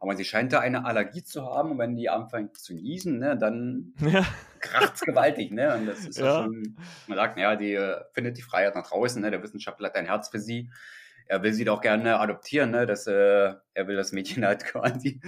Aber 0.00 0.14
sie 0.14 0.24
scheint 0.24 0.52
da 0.52 0.60
eine 0.60 0.84
Allergie 0.84 1.24
zu 1.24 1.44
haben 1.44 1.72
und 1.72 1.78
wenn 1.78 1.96
die 1.96 2.08
anfängt 2.08 2.56
zu 2.56 2.72
niesen, 2.72 3.18
ne, 3.18 3.36
dann 3.36 3.94
ja. 4.00 4.24
kracht's 4.60 5.00
gewaltig, 5.00 5.50
ne? 5.50 5.74
Und 5.74 5.86
das 5.86 6.06
ist 6.06 6.18
ja. 6.18 6.24
ja 6.24 6.42
schon, 6.44 6.76
man 7.08 7.18
sagt, 7.18 7.36
naja, 7.36 7.56
die 7.56 7.74
äh, 7.74 8.00
findet 8.12 8.38
die 8.38 8.42
Freiheit 8.42 8.76
nach 8.76 8.88
draußen, 8.88 9.20
ne? 9.20 9.30
Der 9.30 9.42
Wissenschaftler 9.42 9.88
hat 9.88 9.96
ein 9.96 10.06
Herz 10.06 10.28
für 10.28 10.38
sie. 10.38 10.70
Er 11.28 11.42
will 11.42 11.52
sie 11.52 11.64
doch 11.64 11.80
gerne 11.80 12.18
adoptieren, 12.18 12.70
ne? 12.70 12.86
Dass, 12.86 13.06
äh, 13.06 13.54
er 13.74 13.86
will 13.86 13.96
das 13.96 14.12
Mädchen 14.12 14.44
halt 14.44 14.64
quasi 14.64 15.20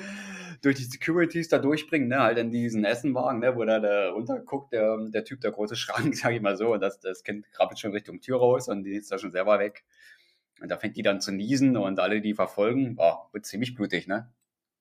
durch 0.63 0.77
die 0.77 0.85
Securities 0.85 1.49
da 1.49 1.59
durchbringen, 1.59 2.09
ne, 2.09 2.21
halt 2.21 2.39
in 2.39 2.51
diesen 2.51 2.85
Essenwagen, 2.85 3.41
ne, 3.41 3.57
wo 3.57 3.65
da, 3.65 3.81
da 3.81 4.11
runterguckt, 4.11 4.73
der, 4.73 4.99
der 5.09 5.25
Typ, 5.25 5.41
der 5.41 5.53
große 5.53 5.77
Schrank, 5.77 6.15
sag 6.17 6.33
ich 6.33 6.43
mal 6.43 6.57
so, 6.57 6.73
und 6.73 6.81
das, 6.81 7.01
das 7.01 7.23
Kind 7.23 7.51
krabbelt 7.53 7.79
schon 7.79 7.93
Richtung 7.93 8.21
Tür 8.21 8.39
raus 8.39 8.69
und 8.69 8.85
die 8.85 8.95
ist 8.95 9.11
da 9.11 9.19
schon 9.19 9.33
selber 9.33 9.59
weg. 9.59 9.85
Und 10.61 10.71
da 10.71 10.77
fängt 10.77 10.97
die 10.97 11.03
dann 11.03 11.21
zu 11.21 11.33
niesen 11.33 11.77
und 11.77 11.99
alle, 11.99 12.21
die 12.21 12.35
verfolgen, 12.35 12.97
boah, 12.97 13.31
wird 13.33 13.47
ziemlich 13.47 13.75
blutig, 13.75 14.07
ne? 14.07 14.31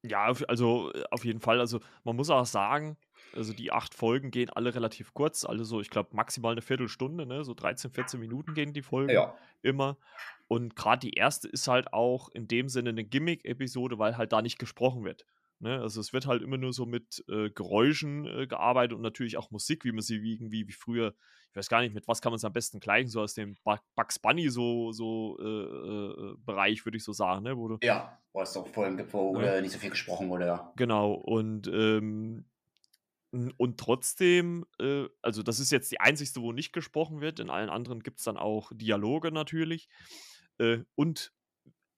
Ja, 0.04 0.32
also 0.48 0.92
auf 1.12 1.26
jeden 1.26 1.40
Fall. 1.40 1.60
Also 1.60 1.80
man 2.04 2.16
muss 2.16 2.30
auch 2.30 2.46
sagen, 2.46 2.98
also 3.36 3.54
die 3.54 3.72
acht 3.72 3.94
Folgen 3.94 4.32
gehen 4.32 4.50
alle 4.50 4.74
relativ 4.74 5.14
kurz, 5.14 5.46
alle 5.46 5.64
so, 5.66 5.82
ich 5.82 5.90
glaube, 5.90 6.10
maximal 6.16 6.52
eine 6.52 6.62
Viertelstunde, 6.62 7.26
ne? 7.26 7.44
So 7.44 7.54
13, 7.54 7.92
14 7.92 8.20
Minuten 8.20 8.54
gehen 8.54 8.74
die 8.74 8.82
Folgen 8.82 9.12
ja. 9.12 9.36
immer. 9.62 9.98
Und 10.48 10.76
gerade 10.76 11.00
die 11.00 11.14
erste 11.14 11.48
ist 11.48 11.68
halt 11.68 11.94
auch 11.94 12.30
in 12.30 12.48
dem 12.48 12.70
Sinne 12.70 12.90
eine 12.90 13.04
Gimmick-Episode, 13.04 14.00
weil 14.00 14.18
halt 14.18 14.32
da 14.32 14.42
nicht 14.42 14.60
gesprochen 14.60 15.04
wird. 15.04 15.26
Ne? 15.60 15.80
Also 15.82 16.00
es 16.00 16.14
wird 16.14 16.26
halt 16.26 16.42
immer 16.42 16.58
nur 16.58 16.72
so 16.72 16.86
mit 16.86 17.24
äh, 17.28 17.50
Geräuschen 17.50 18.26
äh, 18.26 18.48
gearbeitet 18.48 18.96
und 18.96 19.02
natürlich 19.02 19.38
auch 19.38 19.52
Musik, 19.52 19.84
wie 19.84 19.92
man 19.92 20.02
sie 20.02 20.16
irgendwie 20.16 20.68
wie 20.68 20.74
früher, 20.74 21.14
ich 21.50 21.56
weiß 21.56 21.68
gar 21.68 21.82
nicht, 21.82 21.94
mit 21.94 22.08
was 22.08 22.22
kann 22.22 22.32
man 22.32 22.38
es 22.38 22.46
am 22.46 22.54
besten 22.54 22.80
gleichen, 22.80 23.10
so 23.10 23.22
aus 23.22 23.34
dem 23.34 23.58
Bugs 23.96 24.20
Bunny 24.20 24.50
so, 24.50 24.94
so 24.94 25.38
äh, 25.40 25.44
äh, 25.44 26.36
Bereich, 26.46 26.86
würde 26.86 26.98
ich 26.98 27.04
so 27.04 27.12
sagen, 27.12 27.44
ne? 27.44 27.58
Wo 27.58 27.68
du, 27.68 27.78
ja, 27.82 28.18
wo 28.32 28.42
es 28.42 28.54
doch 28.54 28.68
Folgen 28.68 28.96
gibt, 28.96 29.14
wo 29.14 29.38
ja. 29.40 29.60
nicht 29.60 29.72
so 29.72 29.80
viel 29.80 29.90
gesprochen 29.90 30.30
wurde, 30.30 30.46
ja. 30.46 30.72
Genau, 30.78 31.12
und 31.12 31.68
ähm, 31.68 32.46
und 33.32 33.80
trotzdem, 33.80 34.66
äh, 34.80 35.08
also 35.22 35.44
das 35.44 35.60
ist 35.60 35.72
jetzt 35.72 35.92
die 35.92 36.00
einzigste, 36.00 36.42
wo 36.42 36.52
nicht 36.52 36.74
gesprochen 36.74 37.22
wird. 37.22 37.40
In 37.40 37.50
allen 37.50 37.70
anderen 37.70 38.02
gibt 38.02 38.20
es 38.20 38.26
dann 38.26 38.38
auch 38.38 38.72
Dialoge 38.74 39.32
natürlich. 39.32 39.88
Äh, 40.58 40.80
und 40.96 41.32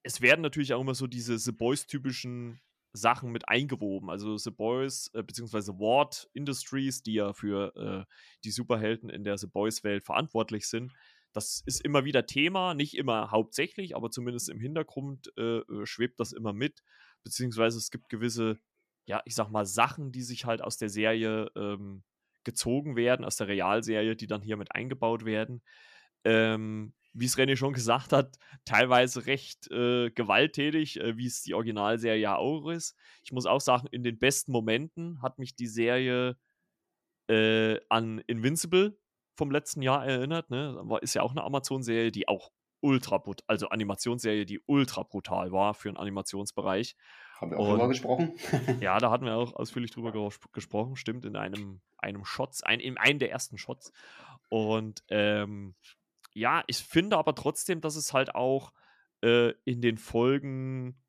es 0.04 0.22
werden 0.22 0.42
natürlich 0.42 0.74
auch 0.74 0.82
immer 0.82 0.96
so 0.96 1.08
diese 1.08 1.38
The 1.38 1.52
Boys-typischen 1.52 2.60
Sachen 2.94 3.32
mit 3.32 3.48
eingewoben. 3.48 4.10
Also 4.10 4.38
The 4.38 4.52
Boys, 4.52 5.10
äh, 5.14 5.24
beziehungsweise 5.24 5.74
Ward 5.80 6.30
Industries, 6.34 7.04
die 7.04 7.14
ja 7.14 7.34
für 7.34 7.76
äh, 7.76 8.14
die 8.44 8.52
Superhelden 8.52 9.10
in 9.10 9.24
der 9.24 9.38
The 9.38 9.48
Boys-Welt 9.48 10.04
verantwortlich 10.04 10.68
sind. 10.68 10.92
Das 11.34 11.64
ist 11.66 11.84
immer 11.86 12.04
wieder 12.04 12.26
Thema, 12.26 12.74
nicht 12.74 12.98
immer 12.98 13.32
hauptsächlich, 13.32 13.96
aber 13.96 14.12
zumindest 14.12 14.50
im 14.50 14.60
Hintergrund 14.60 15.32
äh, 15.38 15.60
äh, 15.60 15.86
schwebt 15.86 16.20
das 16.20 16.34
immer 16.34 16.52
mit. 16.52 16.84
Beziehungsweise 17.24 17.78
es 17.78 17.90
gibt 17.90 18.10
gewisse, 18.10 18.60
ja, 19.06 19.22
ich 19.26 19.36
sag 19.36 19.50
mal, 19.50 19.66
Sachen, 19.66 20.12
die 20.12 20.22
sich 20.22 20.46
halt 20.46 20.62
aus 20.62 20.78
der 20.78 20.90
Serie 20.90 21.52
ähm, 21.56 22.04
gezogen 22.44 22.96
werden, 22.96 23.26
aus 23.26 23.38
der 23.38 23.48
Realserie, 23.48 24.16
die 24.16 24.28
dann 24.28 24.42
hier 24.42 24.58
mit 24.58 24.74
eingebaut 24.74 25.26
werden. 25.26 25.62
Ähm, 26.24 26.94
wie 27.14 27.26
es 27.26 27.38
René 27.38 27.58
schon 27.58 27.74
gesagt 27.74 28.14
hat, 28.14 28.38
teilweise 28.64 29.26
recht 29.26 29.70
äh, 29.72 30.12
gewalttätig, 30.12 31.00
äh, 31.00 31.18
wie 31.18 31.26
es 31.26 31.42
die 31.42 31.54
Originalserie 31.54 32.22
ja 32.22 32.38
auch 32.38 32.70
ist. 32.70 32.96
Ich 33.24 33.32
muss 33.32 33.46
auch 33.46 33.62
sagen, 33.62 33.88
in 33.92 34.04
den 34.04 34.18
besten 34.18 34.52
Momenten 34.52 35.22
hat 35.22 35.40
mich 35.40 35.56
die 35.56 35.68
Serie 35.68 36.38
äh, 37.28 37.80
an 37.90 38.20
Invincible 38.28 38.98
vom 39.36 39.52
letzten 39.52 39.82
Jahr 39.82 40.06
erinnert. 40.06 40.50
Ne? 40.50 40.82
Ist 41.02 41.16
ja 41.16 41.22
auch 41.22 41.32
eine 41.32 41.44
Amazon-Serie, 41.44 42.12
die 42.12 42.28
auch 42.28 42.52
ultra, 42.82 43.22
also 43.48 43.70
Animationsserie, 43.70 44.46
die 44.46 44.62
ultra 44.66 45.04
brutal 45.04 45.52
war 45.52 45.74
für 45.74 45.90
einen 45.90 45.98
Animationsbereich. 45.98 46.96
Haben 47.42 47.52
wir 47.52 47.60
auch 47.60 47.70
drüber 47.72 47.88
gesprochen? 47.88 48.34
ja, 48.82 49.00
da 49.00 49.10
hatten 49.10 49.26
wir 49.26 49.36
auch 49.36 49.56
ausführlich 49.56 49.90
drüber 49.90 50.12
gesprochen, 50.54 50.96
stimmt, 50.96 51.26
in 51.26 51.36
einem, 51.36 51.82
einem 51.98 52.24
Shots, 52.24 52.62
ein, 52.62 52.80
in 52.80 52.98
einem 52.98 53.18
der 53.18 53.32
ersten 53.32 53.58
Shots. 53.58 53.92
Und 54.50 55.04
ähm, 55.10 55.74
ja, 56.34 56.64
ich 56.68 56.78
finde 56.78 57.18
aber 57.18 57.34
trotzdem, 57.34 57.82
dass 57.82 57.96
es 57.96 58.14
halt 58.14 58.36
auch 58.36 58.74
äh, 59.24 59.54
in 59.66 59.82
den 59.82 59.98
Folgen, 59.98 61.02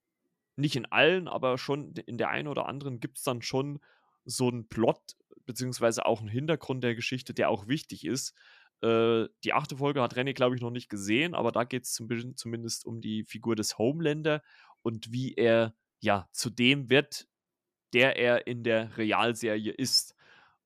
nicht 0.56 0.74
in 0.74 0.86
allen, 0.86 1.28
aber 1.28 1.58
schon 1.58 1.92
in 2.06 2.16
der 2.16 2.30
einen 2.30 2.48
oder 2.48 2.66
anderen 2.66 2.98
gibt 2.98 3.18
es 3.18 3.24
dann 3.24 3.42
schon 3.42 3.80
so 4.24 4.48
einen 4.48 4.68
Plot, 4.68 5.16
beziehungsweise 5.44 6.06
auch 6.06 6.20
einen 6.20 6.28
Hintergrund 6.28 6.82
der 6.82 6.94
Geschichte, 6.94 7.34
der 7.34 7.50
auch 7.50 7.68
wichtig 7.68 8.06
ist. 8.06 8.34
Äh, 8.80 9.26
die 9.44 9.52
achte 9.52 9.76
Folge 9.76 10.00
hat 10.00 10.14
René, 10.14 10.32
glaube 10.32 10.56
ich, 10.56 10.62
noch 10.62 10.70
nicht 10.70 10.88
gesehen, 10.88 11.34
aber 11.34 11.52
da 11.52 11.64
geht 11.64 11.84
es 11.84 11.92
zum, 11.92 12.08
zumindest 12.36 12.86
um 12.86 13.02
die 13.02 13.24
Figur 13.24 13.54
des 13.54 13.76
Homelander 13.76 14.42
und 14.82 15.12
wie 15.12 15.34
er 15.34 15.74
ja 16.02 16.28
zu 16.32 16.50
dem 16.50 16.90
wird, 16.90 17.28
der 17.92 18.16
er 18.16 18.46
in 18.46 18.64
der 18.64 18.96
Realserie 18.96 19.72
ist. 19.72 20.14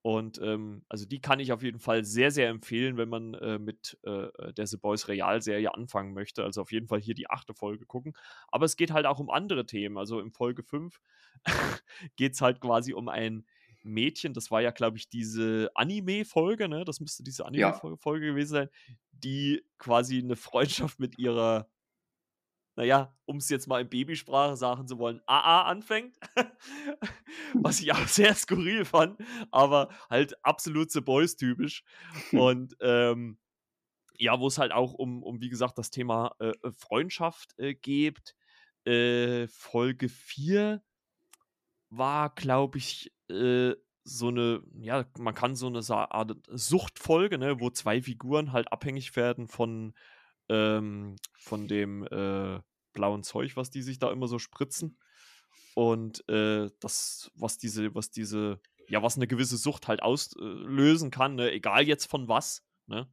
Und 0.02 0.40
ähm, 0.40 0.84
also 0.88 1.04
die 1.04 1.20
kann 1.20 1.40
ich 1.40 1.52
auf 1.52 1.64
jeden 1.64 1.80
Fall 1.80 2.04
sehr, 2.04 2.30
sehr 2.30 2.48
empfehlen, 2.48 2.96
wenn 2.96 3.08
man 3.08 3.34
äh, 3.34 3.58
mit 3.58 3.98
äh, 4.04 4.26
äh 4.26 4.52
der 4.52 4.66
The 4.66 4.76
Boys 4.76 5.08
Realserie 5.08 5.74
anfangen 5.74 6.14
möchte. 6.14 6.44
Also 6.44 6.62
auf 6.62 6.70
jeden 6.70 6.86
Fall 6.86 7.00
hier 7.00 7.14
die 7.14 7.28
achte 7.28 7.54
Folge 7.54 7.86
gucken. 7.86 8.14
Aber 8.48 8.66
es 8.66 8.76
geht 8.76 8.92
halt 8.92 9.04
auch 9.04 9.18
um 9.18 9.30
andere 9.30 9.66
Themen. 9.66 9.98
Also 9.98 10.20
in 10.20 10.30
Folge 10.30 10.62
5 10.62 11.00
geht 12.16 12.34
es 12.34 12.40
halt 12.40 12.60
quasi 12.60 12.94
um 12.94 13.08
ein 13.08 13.44
Mädchen, 13.82 14.34
das 14.34 14.50
war 14.50 14.60
ja, 14.60 14.72
glaube 14.72 14.98
ich, 14.98 15.08
diese 15.08 15.70
Anime-Folge, 15.74 16.68
ne? 16.68 16.84
Das 16.84 17.00
müsste 17.00 17.22
diese 17.22 17.46
Anime-Folge 17.46 18.26
ja. 18.26 18.32
gewesen 18.32 18.50
sein, 18.50 18.68
die 19.12 19.64
quasi 19.78 20.18
eine 20.18 20.36
Freundschaft 20.36 20.98
mit 20.98 21.18
ihrer 21.18 21.68
naja, 22.76 23.16
um 23.24 23.38
es 23.38 23.48
jetzt 23.48 23.66
mal 23.66 23.80
in 23.80 23.88
Babysprache 23.88 24.56
sagen 24.56 24.86
zu 24.86 24.98
wollen, 24.98 25.22
AA 25.26 25.62
anfängt. 25.62 26.18
Was 27.54 27.80
ich 27.80 27.92
auch 27.92 28.06
sehr 28.06 28.34
skurril 28.34 28.84
fand, 28.84 29.18
aber 29.50 29.88
halt 30.10 30.44
absolut 30.44 30.90
The 30.90 31.00
Boys 31.00 31.36
typisch. 31.36 31.84
Und 32.32 32.76
ähm, 32.80 33.38
ja, 34.18 34.38
wo 34.40 34.46
es 34.46 34.56
halt 34.56 34.72
auch 34.72 34.94
um, 34.94 35.22
um, 35.22 35.40
wie 35.40 35.50
gesagt, 35.50 35.76
das 35.76 35.90
Thema 35.90 36.34
äh, 36.38 36.52
äh 36.62 36.72
Freundschaft 36.72 37.58
äh, 37.58 37.74
geht. 37.74 38.34
Äh, 38.84 39.46
Folge 39.48 40.08
4 40.08 40.82
war, 41.90 42.34
glaube 42.34 42.78
ich, 42.78 43.12
äh, 43.28 43.74
so 44.04 44.28
eine, 44.28 44.62
ja, 44.78 45.04
man 45.18 45.34
kann 45.34 45.56
so 45.56 45.66
eine 45.66 45.80
Art 45.90 46.36
Suchtfolge, 46.48 47.38
ne, 47.38 47.60
wo 47.60 47.70
zwei 47.70 48.00
Figuren 48.00 48.52
halt 48.52 48.72
abhängig 48.72 49.16
werden 49.16 49.48
von, 49.48 49.94
ähm, 50.48 51.16
von 51.38 51.68
dem 51.68 52.04
äh, 52.04 52.60
blauen 52.92 53.22
Zeug, 53.22 53.56
was 53.56 53.70
die 53.70 53.82
sich 53.82 53.98
da 53.98 54.10
immer 54.10 54.28
so 54.28 54.38
spritzen. 54.38 54.98
Und 55.74 56.26
äh, 56.28 56.70
das, 56.80 57.30
was 57.34 57.58
diese, 57.58 57.94
was 57.94 58.10
diese, 58.10 58.60
ja, 58.88 59.02
was 59.02 59.16
eine 59.16 59.26
gewisse 59.26 59.56
Sucht 59.56 59.88
halt 59.88 60.02
auslösen 60.02 61.10
kann, 61.10 61.34
ne? 61.34 61.52
egal 61.52 61.86
jetzt 61.86 62.06
von 62.06 62.28
was, 62.28 62.64
ne? 62.86 63.08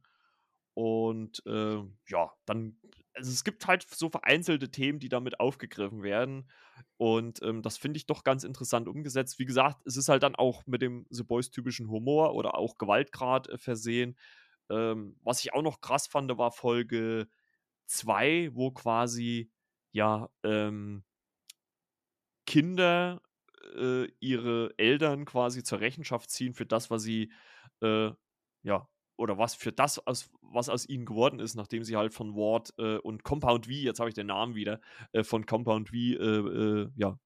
Und 0.74 1.40
äh, 1.46 1.82
ja, 2.08 2.32
dann, 2.46 2.76
also 3.14 3.30
es 3.30 3.44
gibt 3.44 3.66
halt 3.68 3.86
so 3.88 4.08
vereinzelte 4.08 4.70
Themen, 4.70 4.98
die 4.98 5.08
damit 5.08 5.38
aufgegriffen 5.38 6.02
werden. 6.02 6.50
Und 6.96 7.40
ähm, 7.42 7.62
das 7.62 7.76
finde 7.76 7.98
ich 7.98 8.06
doch 8.06 8.24
ganz 8.24 8.42
interessant 8.42 8.88
umgesetzt. 8.88 9.38
Wie 9.38 9.44
gesagt, 9.44 9.86
es 9.86 9.96
ist 9.96 10.08
halt 10.08 10.24
dann 10.24 10.34
auch 10.34 10.66
mit 10.66 10.82
dem 10.82 11.06
The 11.10 11.22
Boys 11.22 11.50
typischen 11.50 11.88
Humor 11.88 12.34
oder 12.34 12.56
auch 12.56 12.76
Gewaltgrad 12.76 13.48
äh, 13.48 13.58
versehen. 13.58 14.16
Ähm, 14.70 15.16
was 15.22 15.40
ich 15.44 15.52
auch 15.54 15.62
noch 15.62 15.80
krass 15.80 16.06
fand, 16.06 16.36
war 16.36 16.50
Folge 16.52 17.28
2, 17.86 18.50
wo 18.54 18.70
quasi 18.72 19.50
ja 19.92 20.28
ähm, 20.42 21.04
Kinder 22.46 23.22
äh, 23.76 24.06
ihre 24.20 24.74
Eltern 24.76 25.24
quasi 25.24 25.62
zur 25.62 25.80
Rechenschaft 25.80 26.30
ziehen 26.30 26.54
für 26.54 26.66
das, 26.66 26.90
was 26.90 27.02
sie 27.02 27.32
äh, 27.80 28.10
ja 28.62 28.88
oder 29.16 29.38
was 29.38 29.54
für 29.54 29.72
das, 29.72 30.04
aus, 30.06 30.30
was 30.40 30.68
aus 30.68 30.88
ihnen 30.88 31.06
geworden 31.06 31.38
ist, 31.38 31.54
nachdem 31.54 31.84
sie 31.84 31.96
halt 31.96 32.12
von 32.12 32.34
Ward 32.34 32.74
äh, 32.78 32.98
und 32.98 33.22
Compound 33.22 33.66
V, 33.66 33.72
jetzt 33.72 34.00
habe 34.00 34.08
ich 34.08 34.14
den 34.14 34.26
Namen 34.26 34.54
wieder, 34.54 34.80
äh, 35.12 35.22
von 35.22 35.46
Compound 35.46 35.90
V, 35.90 35.94
äh, 35.94 36.08
äh, 36.16 36.90
ja, 36.96 37.18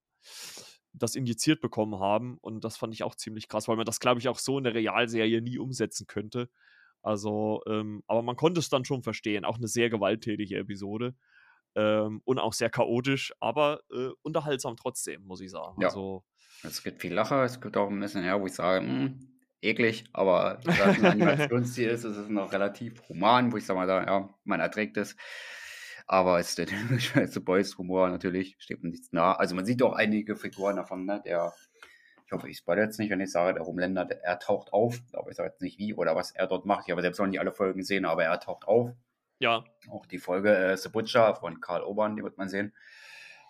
das 0.93 1.15
injiziert 1.15 1.61
bekommen 1.61 1.99
haben. 1.99 2.37
Und 2.41 2.63
das 2.63 2.77
fand 2.77 2.93
ich 2.93 3.03
auch 3.03 3.15
ziemlich 3.15 3.47
krass, 3.47 3.67
weil 3.67 3.75
man 3.77 3.85
das, 3.85 3.99
glaube 3.99 4.19
ich, 4.19 4.27
auch 4.27 4.39
so 4.39 4.57
in 4.57 4.63
der 4.63 4.73
Realserie 4.73 5.41
nie 5.41 5.57
umsetzen 5.57 6.07
könnte. 6.07 6.49
Also, 7.01 7.61
ähm, 7.67 8.03
aber 8.07 8.21
man 8.21 8.35
konnte 8.35 8.59
es 8.59 8.69
dann 8.69 8.85
schon 8.85 9.03
verstehen. 9.03 9.45
Auch 9.45 9.57
eine 9.57 9.67
sehr 9.67 9.89
gewalttätige 9.89 10.57
Episode. 10.57 11.15
Ähm, 11.75 12.21
und 12.25 12.39
auch 12.39 12.53
sehr 12.53 12.69
chaotisch, 12.69 13.31
aber 13.39 13.81
äh, 13.91 14.09
unterhaltsam 14.23 14.75
trotzdem, 14.75 15.23
muss 15.25 15.39
ich 15.39 15.51
sagen. 15.51 15.79
Ja. 15.81 15.89
Also, 15.89 16.23
es 16.63 16.83
gibt 16.83 16.99
viel 16.99 17.13
Lacher, 17.13 17.43
es 17.43 17.61
gibt 17.61 17.77
auch 17.77 17.89
ein 17.89 17.99
bisschen, 17.99 18.25
ja, 18.25 18.41
wo 18.41 18.47
ich 18.47 18.53
sage, 18.53 18.85
mh, 18.85 18.91
hm, 18.91 19.29
eklig, 19.61 20.05
aber 20.13 20.59
da 20.63 20.91
es 20.91 20.97
ein 20.97 21.05
Animationsstil 21.05 21.89
ist, 21.89 22.05
ist 22.05 22.17
es 22.17 22.27
noch 22.27 22.51
relativ 22.51 23.07
human, 23.07 23.51
wo 23.51 23.57
ich 23.57 23.65
sage 23.65 23.79
mal, 23.79 23.87
da, 23.87 24.03
ja, 24.03 24.29
man 24.43 24.59
erträgt 24.59 24.97
es. 24.97 25.15
Aber 26.07 26.39
es 26.39 26.49
ist 26.49 26.57
der 26.57 27.27
The 27.27 27.39
Boys 27.39 27.77
Humor 27.77 28.09
natürlich, 28.09 28.55
steht 28.57 28.81
mir 28.81 28.89
nichts 28.89 29.11
nah. 29.11 29.33
Also 29.33 29.53
man 29.55 29.65
sieht 29.65 29.83
auch 29.83 29.93
einige 29.93 30.35
Figuren 30.35 30.77
davon, 30.77 31.05
ne? 31.05 31.21
Der, 31.23 31.53
ich 32.29 32.33
hoffe, 32.33 32.47
ich 32.47 32.57
spoilere 32.57 32.85
jetzt 32.85 32.99
nicht, 32.99 33.09
wenn 33.09 33.21
ich 33.21 33.31
sage, 33.31 33.55
der 33.55 33.63
Rumländer, 33.63 34.05
der, 34.05 34.23
er 34.23 34.37
taucht 34.37 34.71
auf, 34.71 35.01
aber 35.13 35.31
ich 35.31 35.35
sage 35.35 35.49
jetzt 35.49 35.63
nicht 35.63 35.79
wie 35.79 35.95
oder 35.95 36.15
was 36.15 36.29
er 36.29 36.45
dort 36.45 36.63
macht. 36.63 36.83
Ich 36.85 36.91
habe 36.91 37.01
selbst 37.01 37.17
noch 37.17 37.25
nicht 37.25 37.39
alle 37.39 37.51
Folgen 37.51 37.79
gesehen, 37.79 38.05
aber 38.05 38.23
er 38.23 38.39
taucht 38.39 38.67
auf. 38.67 38.91
Ja. 39.39 39.63
Auch 39.89 40.05
die 40.05 40.19
Folge 40.19 40.55
äh, 40.55 40.77
The 40.77 40.89
Butcher 40.89 41.33
von 41.33 41.59
Karl 41.59 41.83
Obern, 41.83 42.15
die 42.15 42.21
wird 42.21 42.37
man 42.37 42.47
sehen 42.47 42.71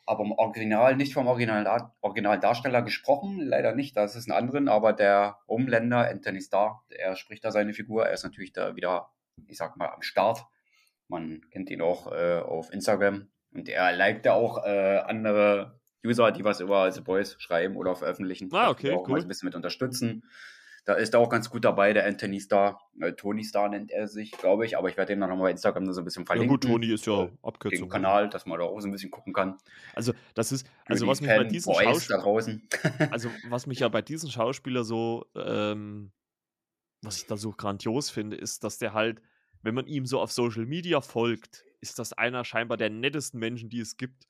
aber 0.05 0.23
im 0.23 0.31
Original 0.31 0.95
nicht 0.95 1.13
vom 1.13 1.27
Original, 1.27 1.91
Originaldarsteller 2.01 2.81
gesprochen, 2.81 3.41
leider 3.41 3.75
nicht, 3.75 3.95
das 3.95 4.15
ist 4.15 4.27
ein 4.27 4.31
anderen, 4.31 4.67
aber 4.67 4.91
der 4.91 5.37
Umländer 5.45 6.09
Anthony 6.09 6.41
Starr, 6.41 6.83
er 6.89 7.15
spricht 7.15 7.45
da 7.45 7.51
seine 7.51 7.73
Figur, 7.73 8.07
er 8.07 8.13
ist 8.13 8.23
natürlich 8.23 8.51
da 8.51 8.75
wieder, 8.75 9.11
ich 9.45 9.57
sag 9.57 9.77
mal, 9.77 9.89
am 9.89 10.01
Start. 10.01 10.47
Man 11.09 11.41
kennt 11.51 11.69
ihn 11.69 11.81
auch 11.81 12.11
äh, 12.11 12.39
auf 12.39 12.73
Instagram 12.73 13.29
und 13.53 13.69
er 13.69 13.91
liked 13.91 14.25
ja 14.25 14.33
auch 14.33 14.65
äh, 14.65 14.97
andere 14.97 15.78
User, 16.05 16.31
die 16.31 16.43
was 16.43 16.59
über 16.59 16.91
The 16.91 17.01
Boys 17.01 17.35
schreiben 17.39 17.75
oder 17.75 17.95
veröffentlichen. 17.95 18.49
Ah, 18.53 18.69
okay, 18.69 18.91
auch 18.93 19.07
cool. 19.07 19.19
ein 19.19 19.27
bisschen 19.27 19.47
mit 19.47 19.55
unterstützen. 19.55 20.23
Da 20.85 20.95
ist 20.95 21.13
er 21.13 21.19
auch 21.19 21.29
ganz 21.29 21.49
gut 21.49 21.65
dabei, 21.65 21.93
der 21.93 22.07
Anthony 22.07 22.39
Star. 22.39 22.81
Äh, 22.99 23.13
Tony 23.13 23.43
Star 23.43 23.69
nennt 23.69 23.91
er 23.91 24.07
sich, 24.07 24.31
glaube 24.31 24.65
ich. 24.65 24.77
Aber 24.77 24.89
ich 24.89 24.97
werde 24.97 25.13
den 25.13 25.19
dann 25.19 25.29
nochmal 25.29 25.47
bei 25.47 25.51
Instagram 25.51 25.91
so 25.93 26.01
ein 26.01 26.05
bisschen 26.05 26.25
verlinken. 26.25 26.49
Ja 26.49 26.55
gut, 26.55 26.63
Tony 26.63 26.87
ist 26.87 27.05
ja 27.05 27.29
Abkürzung. 27.43 27.87
Den 27.87 27.89
Kanal, 27.89 28.29
dass 28.29 28.45
man 28.45 28.57
da 28.57 28.65
auch 28.65 28.79
so 28.79 28.87
ein 28.87 28.91
bisschen 28.91 29.11
gucken 29.11 29.33
kann. 29.33 29.57
Also 29.93 30.13
das 30.33 30.51
ist, 30.51 30.65
also 30.85 31.05
was 31.05 31.21
mich 31.21 31.29
bei 31.29 31.43
diesen 31.43 31.73
Schauspielern, 31.73 32.61
also 33.11 33.29
was 33.49 33.67
mich 33.67 33.79
ja 33.79 33.89
bei 33.89 34.01
diesen 34.01 34.31
Schauspielern 34.31 34.83
so, 34.83 35.25
ähm, 35.35 36.11
was 37.01 37.17
ich 37.17 37.27
da 37.27 37.37
so 37.37 37.51
grandios 37.51 38.09
finde, 38.09 38.37
ist, 38.37 38.63
dass 38.63 38.77
der 38.77 38.93
halt, 38.93 39.21
wenn 39.61 39.75
man 39.75 39.85
ihm 39.85 40.05
so 40.05 40.19
auf 40.19 40.31
Social 40.31 40.65
Media 40.65 41.01
folgt, 41.01 41.65
ist 41.81 41.99
das 41.99 42.13
einer 42.13 42.43
scheinbar 42.43 42.77
der 42.77 42.89
nettesten 42.89 43.39
Menschen, 43.39 43.69
die 43.69 43.79
es 43.79 43.97
gibt. 43.97 44.25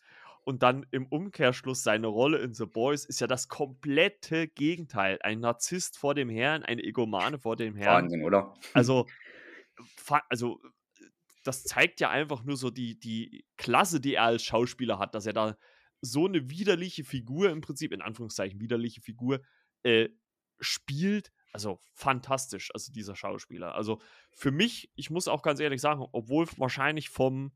Und 0.49 0.63
dann 0.63 0.83
im 0.89 1.05
Umkehrschluss 1.05 1.83
seine 1.83 2.07
Rolle 2.07 2.39
in 2.39 2.55
The 2.55 2.65
Boys 2.65 3.05
ist 3.05 3.21
ja 3.21 3.27
das 3.27 3.49
komplette 3.49 4.47
Gegenteil. 4.47 5.19
Ein 5.21 5.41
Narzisst 5.41 5.99
vor 5.99 6.15
dem 6.15 6.27
Herrn, 6.27 6.63
eine 6.63 6.81
Egomane 6.81 7.37
vor 7.37 7.55
dem 7.55 7.75
Herrn. 7.75 8.05
Wahnsinn, 8.05 8.23
oder? 8.23 8.55
Also, 8.73 9.05
also 10.27 10.59
das 11.43 11.65
zeigt 11.65 11.99
ja 11.99 12.09
einfach 12.09 12.43
nur 12.43 12.57
so 12.57 12.71
die, 12.71 12.99
die 12.99 13.45
Klasse, 13.57 14.01
die 14.01 14.15
er 14.15 14.23
als 14.23 14.41
Schauspieler 14.43 14.97
hat, 14.97 15.13
dass 15.13 15.27
er 15.27 15.33
da 15.33 15.55
so 16.01 16.25
eine 16.25 16.49
widerliche 16.49 17.03
Figur, 17.03 17.51
im 17.51 17.61
Prinzip, 17.61 17.91
in 17.91 18.01
Anführungszeichen 18.01 18.59
widerliche 18.59 19.01
Figur, 19.01 19.41
äh, 19.83 20.09
spielt. 20.59 21.31
Also 21.53 21.79
fantastisch, 21.93 22.71
also 22.73 22.91
dieser 22.91 23.15
Schauspieler. 23.15 23.75
Also 23.75 24.01
für 24.31 24.49
mich, 24.49 24.91
ich 24.95 25.11
muss 25.11 25.27
auch 25.27 25.43
ganz 25.43 25.59
ehrlich 25.59 25.79
sagen, 25.79 26.07
obwohl 26.11 26.47
wahrscheinlich 26.57 27.09
vom 27.09 27.51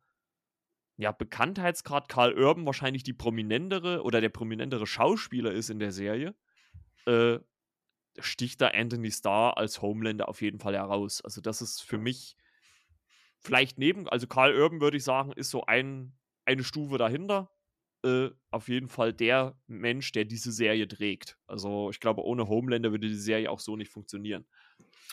ja, 0.97 1.11
Bekanntheitsgrad 1.11 2.07
Karl 2.07 2.33
Urban 2.33 2.65
wahrscheinlich 2.65 3.03
die 3.03 3.13
prominentere 3.13 4.03
oder 4.03 4.21
der 4.21 4.29
prominentere 4.29 4.85
Schauspieler 4.85 5.51
ist 5.51 5.69
in 5.69 5.79
der 5.79 5.91
Serie, 5.91 6.35
äh, 7.05 7.39
sticht 8.19 8.61
da 8.61 8.67
Anthony 8.67 9.11
Starr 9.11 9.57
als 9.57 9.81
Homelander 9.81 10.29
auf 10.29 10.41
jeden 10.41 10.59
Fall 10.59 10.75
heraus. 10.75 11.21
Also 11.21 11.41
das 11.41 11.61
ist 11.61 11.81
für 11.81 11.97
mich 11.97 12.37
vielleicht 13.39 13.79
neben, 13.79 14.07
also 14.07 14.27
Karl 14.27 14.55
Urban 14.55 14.81
würde 14.81 14.97
ich 14.97 15.03
sagen, 15.03 15.31
ist 15.33 15.49
so 15.49 15.65
ein, 15.65 16.13
eine 16.45 16.63
Stufe 16.63 16.97
dahinter. 16.97 17.49
Äh, 18.05 18.31
auf 18.51 18.67
jeden 18.67 18.89
Fall 18.89 19.13
der 19.13 19.55
Mensch, 19.67 20.11
der 20.11 20.25
diese 20.25 20.51
Serie 20.51 20.87
trägt. 20.87 21.37
Also 21.47 21.89
ich 21.89 21.99
glaube, 21.99 22.23
ohne 22.23 22.47
Homelander 22.47 22.91
würde 22.91 23.07
die 23.07 23.15
Serie 23.15 23.49
auch 23.49 23.59
so 23.59 23.77
nicht 23.77 23.91
funktionieren. 23.91 24.45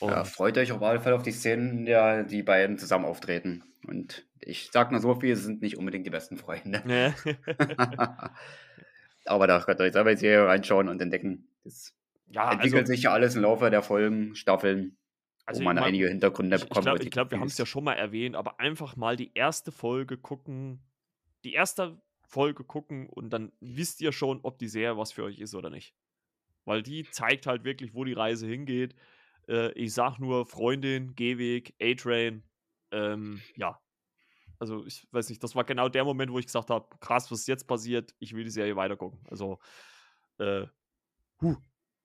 Und 0.00 0.10
ja, 0.10 0.24
freut 0.24 0.58
euch 0.58 0.72
auf 0.72 0.80
jeden 0.80 1.02
Fall 1.02 1.12
auf 1.12 1.22
die 1.22 1.30
Szenen, 1.30 1.84
der 1.84 2.24
die 2.24 2.42
beiden 2.42 2.78
zusammen 2.78 3.04
auftreten. 3.04 3.62
Und 3.86 4.26
ich 4.40 4.70
sag 4.72 4.90
nur 4.90 5.00
so 5.00 5.14
viel, 5.14 5.36
sie 5.36 5.42
sind 5.42 5.62
nicht 5.62 5.76
unbedingt 5.76 6.06
die 6.06 6.10
besten 6.10 6.36
Freunde. 6.36 6.82
Ja. 6.88 8.34
Aber 9.26 9.46
da 9.46 9.60
könnt 9.60 9.80
ihr 9.80 9.84
euch 9.84 9.92
selber 9.92 10.10
die 10.10 10.20
Serie 10.20 10.48
reinschauen 10.48 10.88
und 10.88 11.00
entdecken. 11.00 11.48
Das 11.62 11.94
ja, 12.28 12.52
entwickelt 12.52 12.82
also, 12.82 12.92
sich 12.92 13.02
ja 13.02 13.12
alles 13.12 13.36
im 13.36 13.42
Laufe 13.42 13.70
der 13.70 13.82
Folgen, 13.82 14.34
Staffeln, 14.34 14.96
also 15.44 15.60
wo 15.60 15.64
man 15.64 15.76
mein, 15.76 15.84
einige 15.84 16.08
Hintergründe 16.08 16.56
ich, 16.56 16.62
bekommt. 16.62 16.86
Ich 16.86 16.92
glaube, 16.92 17.10
glaub, 17.10 17.30
wir 17.30 17.38
haben 17.38 17.48
es 17.48 17.58
ja 17.58 17.66
schon 17.66 17.84
mal 17.84 17.94
erwähnt, 17.94 18.34
aber 18.34 18.58
einfach 18.58 18.96
mal 18.96 19.16
die 19.16 19.30
erste 19.34 19.70
Folge 19.70 20.16
gucken, 20.16 20.80
die 21.44 21.52
erste 21.52 22.00
Folge 22.30 22.64
gucken 22.64 23.08
und 23.08 23.30
dann 23.30 23.52
wisst 23.60 24.00
ihr 24.00 24.12
schon, 24.12 24.40
ob 24.42 24.58
die 24.58 24.68
Serie 24.68 24.96
was 24.96 25.12
für 25.12 25.24
euch 25.24 25.40
ist 25.40 25.54
oder 25.54 25.68
nicht. 25.68 25.94
Weil 26.64 26.82
die 26.82 27.04
zeigt 27.10 27.46
halt 27.46 27.64
wirklich, 27.64 27.94
wo 27.94 28.04
die 28.04 28.12
Reise 28.12 28.46
hingeht. 28.46 28.94
Äh, 29.48 29.72
ich 29.72 29.92
sag 29.92 30.18
nur 30.18 30.46
Freundin, 30.46 31.14
Gehweg, 31.16 31.74
A-Train. 31.82 32.44
Ähm, 32.92 33.42
ja. 33.56 33.80
Also, 34.58 34.86
ich 34.86 35.08
weiß 35.10 35.28
nicht, 35.30 35.42
das 35.42 35.56
war 35.56 35.64
genau 35.64 35.88
der 35.88 36.04
Moment, 36.04 36.30
wo 36.30 36.38
ich 36.38 36.46
gesagt 36.46 36.70
habe: 36.70 36.88
krass, 37.00 37.30
was 37.32 37.46
jetzt 37.46 37.66
passiert, 37.66 38.14
ich 38.18 38.34
will 38.34 38.44
die 38.44 38.50
Serie 38.50 38.76
weitergucken. 38.76 39.20
Also, 39.28 39.58
äh, 40.38 40.66
huh, 41.40 41.56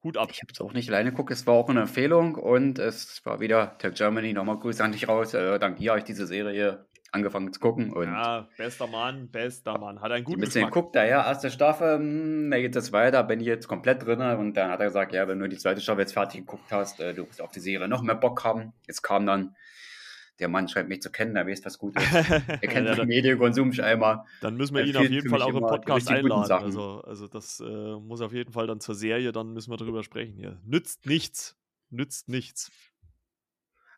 Hut 0.03 0.17
ab. 0.17 0.29
Ich 0.31 0.41
habe 0.41 0.51
es 0.53 0.61
auch 0.61 0.73
nicht 0.73 0.89
alleine 0.89 1.11
geguckt, 1.11 1.31
es 1.31 1.45
war 1.45 1.53
auch 1.53 1.69
eine 1.69 1.81
Empfehlung 1.81 2.35
und 2.35 2.79
es 2.79 3.25
war 3.25 3.39
wieder 3.39 3.77
Tech 3.77 3.95
Germany, 3.95 4.33
nochmal 4.33 4.59
Grüße 4.59 4.83
an 4.83 4.93
dich 4.93 5.07
raus. 5.07 5.33
Äh, 5.33 5.59
dank 5.59 5.77
dir 5.77 5.91
habe 5.91 5.99
ich 5.99 6.05
diese 6.05 6.25
Serie 6.25 6.87
angefangen 7.15 7.51
zu 7.51 7.59
gucken. 7.59 7.91
Und 7.91 8.05
ja, 8.05 8.47
bester 8.57 8.87
Mann, 8.87 9.29
bester 9.29 9.77
Mann. 9.79 10.01
Hat 10.01 10.11
einen 10.11 10.23
guten 10.23 10.39
Ein 10.39 10.45
bisschen 10.45 10.65
geguckt, 10.65 10.95
da 10.95 11.05
ja, 11.05 11.25
erste 11.25 11.49
Staffel, 11.49 11.97
hm, 11.97 12.51
da 12.51 12.59
geht 12.59 12.75
es 12.75 12.91
weiter, 12.91 13.23
bin 13.23 13.39
ich 13.39 13.47
jetzt 13.47 13.67
komplett 13.67 14.05
drin. 14.05 14.21
Und 14.21 14.55
dann 14.55 14.69
hat 14.69 14.79
er 14.79 14.87
gesagt, 14.87 15.13
ja, 15.13 15.27
wenn 15.27 15.39
du 15.39 15.47
die 15.47 15.57
zweite 15.57 15.81
Staffel 15.81 16.01
jetzt 16.01 16.13
fertig 16.13 16.41
geguckt 16.41 16.71
hast, 16.71 16.99
äh, 16.99 17.13
du 17.13 17.27
wirst 17.27 17.41
auf 17.41 17.51
die 17.51 17.59
Serie 17.59 17.87
noch 17.87 18.03
mehr 18.03 18.15
Bock 18.15 18.43
haben. 18.43 18.73
Jetzt 18.85 19.01
kam 19.01 19.25
dann, 19.25 19.55
der 20.39 20.49
Mann 20.49 20.67
scheint 20.67 20.89
mich 20.89 21.01
zu 21.01 21.11
kennen, 21.11 21.33
der 21.33 21.47
weiß, 21.47 21.63
was 21.65 21.77
gut 21.77 21.95
ist. 21.95 22.13
Er 22.47 22.67
kennt 22.67 22.87
ja, 22.87 22.95
den 22.95 23.07
Medienkonsum 23.07 23.71
scheinbar. 23.71 24.27
Dann 24.41 24.55
müssen 24.55 24.75
wir 24.75 24.83
ihn 24.83 24.97
auf 24.97 25.09
jeden 25.09 25.29
Fall 25.29 25.41
auch 25.41 25.53
im 25.53 25.61
Podcast 25.61 26.11
einladen. 26.11 26.51
Also, 26.51 27.01
also 27.01 27.27
das 27.27 27.61
äh, 27.61 27.95
muss 27.99 28.21
auf 28.21 28.33
jeden 28.33 28.51
Fall 28.51 28.67
dann 28.67 28.81
zur 28.81 28.95
Serie, 28.95 29.31
dann 29.31 29.53
müssen 29.53 29.71
wir 29.71 29.77
drüber 29.77 30.03
sprechen 30.03 30.35
hier. 30.35 30.59
Nützt 30.65 31.05
nichts. 31.05 31.57
Nützt 31.89 32.27
nichts. 32.27 32.71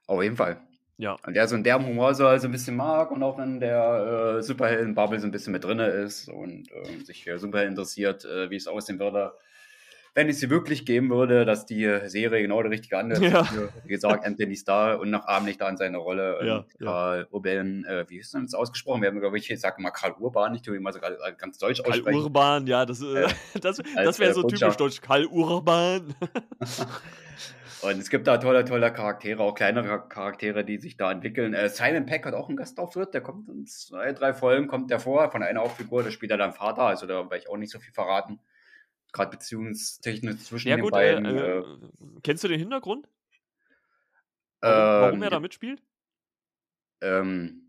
Auf 0.05 0.22
jeden 0.22 0.36
Fall. 0.36 0.66
Ja. 0.97 1.15
Und 1.25 1.35
der 1.35 1.47
so 1.47 1.55
einen 1.55 1.63
derben 1.63 1.85
Humor 1.85 2.15
so 2.15 2.25
also 2.25 2.47
ein 2.47 2.51
bisschen 2.51 2.75
mag 2.75 3.11
und 3.11 3.21
auch 3.21 3.37
in 3.37 3.59
der 3.59 4.37
äh, 4.37 4.43
Superhelden-Bubble 4.43 5.19
so 5.19 5.27
ein 5.27 5.31
bisschen 5.31 5.53
mit 5.53 5.63
drin 5.63 5.79
ist 5.79 6.27
und 6.27 6.71
äh, 6.71 7.03
sich 7.03 7.23
für 7.23 7.37
Superhelden 7.37 7.73
interessiert, 7.73 8.25
äh, 8.25 8.49
wie 8.49 8.55
es 8.55 8.67
aussehen 8.67 8.99
würde, 8.99 9.33
wenn 10.15 10.27
es 10.29 10.39
sie 10.39 10.49
wirklich 10.49 10.87
geben 10.87 11.11
würde, 11.11 11.45
dass 11.45 11.67
die 11.67 11.87
Serie 12.05 12.41
genau 12.41 12.59
der 12.63 12.71
richtige 12.71 12.97
Anlass 12.97 13.19
ja. 13.21 13.43
für, 13.43 13.69
wie 13.83 13.89
gesagt, 13.89 14.25
Anthony 14.25 14.55
Starr 14.55 14.99
und 14.99 15.11
nachahmlich 15.11 15.59
da 15.59 15.69
in 15.69 15.77
seine 15.77 15.97
Rolle. 15.97 16.39
Ja, 16.43 16.65
Karl 16.83 17.19
ja. 17.19 17.25
Urban, 17.29 17.85
äh, 17.85 18.05
wie 18.07 18.17
ist 18.17 18.33
denn 18.33 18.45
das 18.45 18.55
ausgesprochen? 18.55 19.03
Wir 19.03 19.09
haben, 19.09 19.19
glaube 19.19 19.37
ich, 19.37 19.51
ich 19.51 19.59
sage 19.59 19.79
mal 19.79 19.91
Karl 19.91 20.13
Urban, 20.13 20.55
ich 20.55 20.63
tue 20.63 20.75
ihn 20.75 20.81
mal 20.81 20.91
so 20.91 20.99
ganz 20.99 21.59
deutsch 21.59 21.83
Karl 21.83 21.91
aussprechen. 21.91 22.15
Karl 22.15 22.23
Urban, 22.23 22.65
ja, 22.65 22.87
das, 22.87 23.03
äh, 23.03 23.27
das, 23.61 23.79
das 23.95 24.17
wäre 24.17 24.33
so 24.33 24.41
typisch 24.41 24.75
deutsch. 24.77 25.01
Karl 25.01 25.27
Urban. 25.27 26.15
Und 27.82 27.99
es 27.99 28.09
gibt 28.09 28.28
da 28.28 28.38
tolle, 28.38 28.65
tolle 28.65 28.91
Charaktere, 28.91 29.41
auch 29.41 29.53
kleinere 29.53 30.07
Charaktere, 30.09 30.65
die 30.65 30.78
sich 30.78 30.97
da 30.97 31.11
entwickeln. 31.11 31.53
Äh, 31.53 31.69
Simon 31.69 32.05
Peck 32.05 32.25
hat 32.25 32.34
auch 32.34 32.47
einen 32.47 32.57
Gastauftritt, 32.57 33.13
der 33.13 33.21
kommt 33.21 33.49
in 33.49 33.67
zwei, 33.67 34.13
drei 34.13 34.34
Folgen, 34.34 34.67
kommt 34.67 34.89
der 34.89 34.99
vor, 34.99 35.32
von 35.32 35.43
einer 35.43 35.61
Hauptfigur, 35.61 36.03
der 36.03 36.11
spielt 36.11 36.32
er 36.32 36.38
dann 36.38 36.53
Vater, 36.53 36.84
also 36.84 37.05
da 37.05 37.15
werde 37.23 37.38
ich 37.38 37.49
auch 37.49 37.57
nicht 37.57 37.71
so 37.71 37.80
viel 37.80 37.93
verraten 37.93 38.39
gerade 39.11 39.32
beziehungstechnisch 39.32 40.43
zwischen 40.43 40.69
ja, 40.69 40.75
den 40.75 40.84
gut, 40.84 40.93
äh, 40.93 40.95
beiden. 40.95 41.25
Äh, 41.25 41.57
äh, 41.59 41.63
kennst 42.23 42.43
du 42.43 42.47
den 42.47 42.59
Hintergrund? 42.59 43.07
Warum, 44.61 45.01
warum 45.01 45.21
er 45.21 45.28
ähm, 45.28 45.32
da 45.32 45.39
mitspielt? 45.39 45.82
Ähm, 47.01 47.63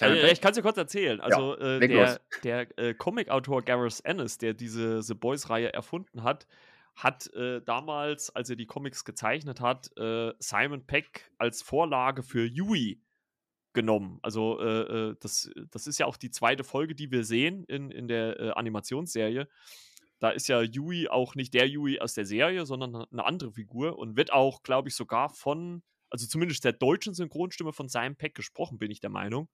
also, 0.00 0.14
ich 0.14 0.40
kann 0.40 0.52
es 0.52 0.56
dir 0.56 0.62
kurz 0.62 0.76
erzählen. 0.76 1.20
Also 1.20 1.56
ja, 1.58 1.76
äh, 1.76 1.88
der, 1.88 2.20
der 2.42 2.78
äh, 2.78 2.94
Comic-Autor 2.94 3.62
Gareth 3.62 4.00
Ennis, 4.04 4.38
der 4.38 4.54
diese 4.54 5.02
The 5.02 5.14
Boys-Reihe 5.14 5.72
erfunden 5.72 6.22
hat, 6.22 6.46
hat 6.94 7.32
äh, 7.34 7.62
damals, 7.62 8.30
als 8.30 8.50
er 8.50 8.56
die 8.56 8.66
Comics 8.66 9.04
gezeichnet 9.04 9.60
hat, 9.60 9.90
äh, 9.96 10.32
Simon 10.38 10.86
Peck 10.86 11.30
als 11.38 11.62
Vorlage 11.62 12.22
für 12.22 12.44
Yui 12.44 13.00
genommen. 13.72 14.18
Also 14.22 14.60
äh, 14.60 15.16
das, 15.20 15.50
das 15.70 15.86
ist 15.86 15.98
ja 15.98 16.06
auch 16.06 16.16
die 16.16 16.30
zweite 16.30 16.64
Folge, 16.64 16.94
die 16.94 17.10
wir 17.10 17.24
sehen 17.24 17.64
in, 17.64 17.90
in 17.90 18.08
der 18.08 18.56
Animationsserie. 18.56 19.48
Da 20.22 20.30
ist 20.30 20.46
ja 20.46 20.62
Yui 20.62 21.08
auch 21.08 21.34
nicht 21.34 21.52
der 21.52 21.66
Yui 21.66 21.98
aus 21.98 22.14
der 22.14 22.26
Serie, 22.26 22.64
sondern 22.64 22.94
eine 22.94 23.24
andere 23.24 23.50
Figur 23.50 23.98
und 23.98 24.16
wird 24.16 24.32
auch, 24.32 24.62
glaube 24.62 24.88
ich, 24.88 24.94
sogar 24.94 25.30
von, 25.30 25.82
also 26.10 26.28
zumindest 26.28 26.64
der 26.64 26.74
deutschen 26.74 27.12
Synchronstimme 27.12 27.72
von 27.72 27.88
Simon 27.88 28.14
Peck 28.14 28.34
gesprochen, 28.34 28.78
bin 28.78 28.92
ich 28.92 29.00
der 29.00 29.10
Meinung. 29.10 29.48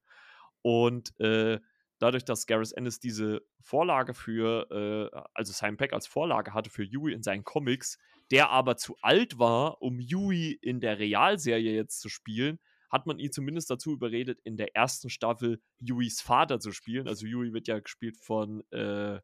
Und 0.60 1.18
äh, 1.20 1.58
dadurch, 1.98 2.24
dass 2.24 2.46
Gareth 2.46 2.72
Ennis 2.72 3.00
diese 3.00 3.42
Vorlage 3.60 4.14
für, 4.14 4.70
äh, 4.70 5.20
also 5.34 5.52
Simon 5.52 5.76
Peck 5.76 5.92
als 5.92 6.06
Vorlage 6.06 6.54
hatte 6.54 6.70
für 6.70 6.84
Yui 6.84 7.12
in 7.12 7.22
seinen 7.22 7.44
Comics, 7.44 7.98
der 8.30 8.50
aber 8.50 8.76
zu 8.76 8.96
alt 9.02 9.38
war, 9.38 9.82
um 9.82 9.98
Yui 9.98 10.52
in 10.62 10.80
der 10.80 10.98
Realserie 10.98 11.74
jetzt 11.74 12.00
zu 12.00 12.08
spielen, 12.08 12.58
hat 12.90 13.06
man 13.06 13.18
ihn 13.18 13.32
zumindest 13.32 13.70
dazu 13.70 13.92
überredet, 13.92 14.40
in 14.44 14.56
der 14.56 14.74
ersten 14.74 15.10
Staffel 15.10 15.60
Yuis 15.80 16.20
Vater 16.20 16.58
zu 16.58 16.72
spielen. 16.72 17.06
Also 17.06 17.26
Yui 17.26 17.52
wird 17.52 17.68
ja 17.68 17.78
gespielt 17.80 18.16
von 18.16 18.62
äh, 18.70 19.20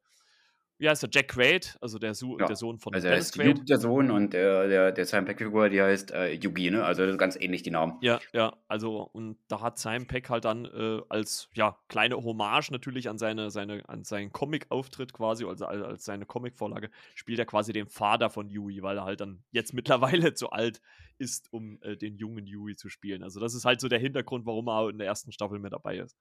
wie 0.78 0.88
heißt 0.88 1.02
der, 1.02 1.10
Jack 1.12 1.28
Quaid, 1.28 1.76
also 1.80 1.98
der, 1.98 2.14
Su 2.14 2.36
ja. 2.38 2.46
der 2.46 2.56
Sohn 2.56 2.78
von 2.78 2.94
also 2.94 3.06
Dennis 3.06 3.32
Quaid. 3.32 3.46
Luke, 3.46 3.64
der 3.64 3.78
Sohn 3.78 4.10
und 4.10 4.32
der, 4.32 4.66
der, 4.68 4.92
der 4.92 5.06
Simon 5.06 5.26
Peck-Figur, 5.26 5.68
die 5.68 5.80
heißt 5.80 6.10
äh, 6.10 6.32
Yugi, 6.32 6.70
ne? 6.70 6.84
Also 6.84 7.16
ganz 7.16 7.36
ähnlich 7.36 7.62
die 7.62 7.70
Namen. 7.70 7.96
Ja, 8.00 8.20
ja, 8.32 8.56
also 8.66 9.08
und 9.12 9.38
da 9.48 9.60
hat 9.60 9.78
Simon 9.78 10.06
Peck 10.06 10.30
halt 10.30 10.44
dann 10.44 10.64
äh, 10.64 11.00
als 11.08 11.48
ja, 11.54 11.78
kleine 11.88 12.16
Hommage 12.16 12.70
natürlich 12.70 13.08
an 13.08 13.18
seine, 13.18 13.50
seine, 13.50 13.88
an 13.88 14.04
seinen 14.04 14.32
Comic-Auftritt 14.32 15.12
quasi, 15.12 15.44
also 15.44 15.66
als, 15.66 15.82
als 15.82 16.04
seine 16.04 16.26
Comic-Vorlage, 16.26 16.90
spielt 17.14 17.38
er 17.38 17.46
quasi 17.46 17.72
den 17.72 17.86
Vater 17.86 18.28
von 18.28 18.48
Yui, 18.48 18.82
weil 18.82 18.98
er 18.98 19.04
halt 19.04 19.20
dann 19.20 19.44
jetzt 19.52 19.74
mittlerweile 19.74 20.34
zu 20.34 20.50
alt 20.50 20.80
ist, 21.18 21.52
um 21.52 21.78
äh, 21.82 21.96
den 21.96 22.16
jungen 22.16 22.46
Yui 22.46 22.74
zu 22.74 22.88
spielen. 22.88 23.22
Also 23.22 23.38
das 23.38 23.54
ist 23.54 23.64
halt 23.64 23.80
so 23.80 23.88
der 23.88 24.00
Hintergrund, 24.00 24.46
warum 24.46 24.68
er 24.68 24.90
in 24.90 24.98
der 24.98 25.06
ersten 25.06 25.30
Staffel 25.30 25.60
mit 25.60 25.72
dabei 25.72 25.98
ist. 25.98 26.16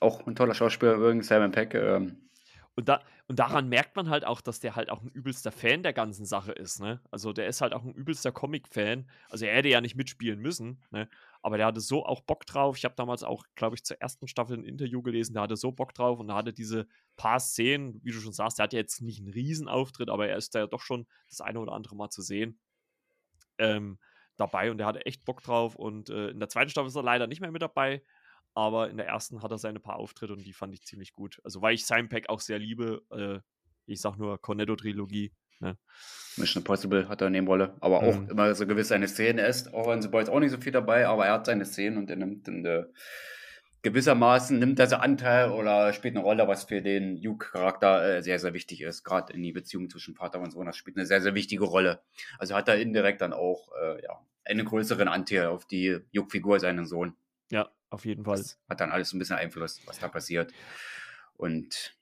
Auch 0.00 0.24
ein 0.26 0.36
toller 0.36 0.54
Schauspieler 0.54 0.94
übrigens, 0.94 1.26
Simon 1.26 1.50
Peck. 1.50 1.74
Ähm 1.74 2.18
und, 2.76 2.90
da, 2.90 3.02
und 3.26 3.38
daran 3.38 3.70
merkt 3.70 3.96
man 3.96 4.10
halt 4.10 4.26
auch, 4.26 4.42
dass 4.42 4.60
der 4.60 4.76
halt 4.76 4.90
auch 4.90 5.02
ein 5.02 5.08
übelster 5.08 5.50
Fan 5.50 5.82
der 5.82 5.94
ganzen 5.94 6.26
Sache 6.26 6.52
ist, 6.52 6.78
ne? 6.78 7.00
Also 7.10 7.32
der 7.32 7.46
ist 7.48 7.62
halt 7.62 7.72
auch 7.72 7.82
ein 7.82 7.94
übelster 7.94 8.32
Comic-Fan. 8.32 9.10
Also 9.30 9.46
er 9.46 9.56
hätte 9.56 9.70
ja 9.70 9.80
nicht 9.80 9.96
mitspielen 9.96 10.38
müssen, 10.40 10.84
ne? 10.90 11.08
Aber 11.40 11.56
der 11.56 11.66
hatte 11.66 11.80
so 11.80 12.04
auch 12.04 12.20
Bock 12.20 12.44
drauf. 12.44 12.76
Ich 12.76 12.84
habe 12.84 12.94
damals 12.94 13.22
auch, 13.22 13.44
glaube 13.54 13.76
ich, 13.76 13.84
zur 13.84 14.00
ersten 14.02 14.28
Staffel 14.28 14.58
ein 14.58 14.64
Interview 14.64 15.00
gelesen, 15.00 15.32
der 15.32 15.42
hatte 15.44 15.56
so 15.56 15.72
Bock 15.72 15.94
drauf 15.94 16.20
und 16.20 16.28
da 16.28 16.34
hatte 16.34 16.52
diese 16.52 16.86
paar 17.16 17.40
Szenen, 17.40 17.98
wie 18.04 18.12
du 18.12 18.20
schon 18.20 18.34
sagst, 18.34 18.58
der 18.58 18.64
hat 18.64 18.74
ja 18.74 18.78
jetzt 18.80 19.00
nicht 19.00 19.20
einen 19.20 19.32
Riesenauftritt, 19.32 20.10
aber 20.10 20.28
er 20.28 20.36
ist 20.36 20.54
da 20.54 20.58
ja 20.60 20.66
doch 20.66 20.82
schon 20.82 21.06
das 21.30 21.40
eine 21.40 21.58
oder 21.60 21.72
andere 21.72 21.96
Mal 21.96 22.10
zu 22.10 22.20
sehen. 22.20 22.58
Ähm, 23.56 23.98
dabei 24.36 24.70
und 24.70 24.76
der 24.78 24.86
hatte 24.86 25.06
echt 25.06 25.24
Bock 25.24 25.42
drauf. 25.42 25.76
Und 25.76 26.10
äh, 26.10 26.28
in 26.28 26.40
der 26.40 26.50
zweiten 26.50 26.70
Staffel 26.70 26.88
ist 26.88 26.96
er 26.96 27.02
leider 27.02 27.26
nicht 27.26 27.40
mehr 27.40 27.52
mit 27.52 27.62
dabei 27.62 28.02
aber 28.56 28.88
in 28.88 28.96
der 28.96 29.06
ersten 29.06 29.42
hat 29.42 29.50
er 29.50 29.58
seine 29.58 29.80
paar 29.80 29.96
Auftritte 29.96 30.32
und 30.32 30.44
die 30.44 30.54
fand 30.54 30.72
ich 30.74 30.82
ziemlich 30.82 31.12
gut. 31.12 31.40
Also, 31.44 31.60
weil 31.60 31.74
ich 31.74 31.86
Simon 31.86 32.08
Pack 32.08 32.30
auch 32.30 32.40
sehr 32.40 32.58
liebe, 32.58 33.02
äh, 33.10 33.40
ich 33.84 34.00
sag 34.00 34.16
nur 34.16 34.40
Cornetto-Trilogie. 34.40 35.32
Ne? 35.60 35.78
Mission 36.36 36.62
Impossible 36.62 37.08
hat 37.08 37.20
er 37.20 37.26
eine 37.26 37.36
Nebenrolle, 37.36 37.76
aber 37.80 38.02
auch 38.02 38.18
mhm. 38.18 38.30
immer 38.30 38.54
so 38.54 38.66
gewiss 38.66 38.88
seine 38.88 39.08
Szenen. 39.08 39.44
Ist 39.44 39.72
auch 39.74 39.92
in 39.92 40.00
The 40.00 40.08
Boys 40.08 40.30
auch 40.30 40.40
nicht 40.40 40.50
so 40.50 40.58
viel 40.58 40.72
dabei, 40.72 41.06
aber 41.06 41.26
er 41.26 41.34
hat 41.34 41.46
seine 41.46 41.66
Szenen 41.66 41.98
und 41.98 42.10
er 42.10 42.16
nimmt 42.16 42.48
in 42.48 42.62
der 42.62 42.90
gewissermaßen 43.82 44.58
nimmt 44.58 44.80
er 44.80 44.88
so 44.88 44.96
Anteil 44.96 45.50
oder 45.50 45.92
spielt 45.92 46.16
eine 46.16 46.24
Rolle, 46.24 46.48
was 46.48 46.64
für 46.64 46.82
den 46.82 47.22
Luke-Charakter 47.22 48.16
äh, 48.16 48.22
sehr, 48.22 48.38
sehr 48.40 48.52
wichtig 48.52 48.80
ist. 48.80 49.04
Gerade 49.04 49.32
in 49.32 49.42
die 49.42 49.52
Beziehung 49.52 49.88
zwischen 49.90 50.16
Vater 50.16 50.40
und 50.40 50.50
Sohn, 50.50 50.66
das 50.66 50.76
spielt 50.76 50.96
eine 50.96 51.06
sehr, 51.06 51.20
sehr 51.20 51.34
wichtige 51.34 51.64
Rolle. 51.64 52.00
Also 52.38 52.56
hat 52.56 52.68
er 52.68 52.80
indirekt 52.80 53.20
dann 53.20 53.32
auch 53.32 53.68
äh, 53.80 54.02
ja, 54.02 54.18
einen 54.44 54.64
größeren 54.64 55.06
Anteil 55.06 55.46
auf 55.46 55.66
die 55.66 55.98
Luke-Figur 56.12 56.58
seinen 56.58 56.86
Sohn. 56.86 57.14
Ja, 57.50 57.70
auf 57.90 58.04
jeden 58.04 58.24
Fall. 58.24 58.38
Das 58.38 58.58
hat 58.68 58.80
dann 58.80 58.90
alles 58.90 59.12
ein 59.12 59.18
bisschen 59.18 59.36
Einfluss, 59.36 59.80
was 59.86 59.98
da 59.98 60.08
passiert. 60.08 60.52
Und 61.34 61.96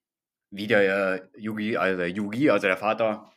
wie 0.50 0.66
der 0.66 1.28
Yugi, 1.36 1.76
also 1.76 1.98
der 1.98 2.10
Yugi, 2.10 2.50
also 2.50 2.66
der 2.66 2.76
Vater, 2.76 3.32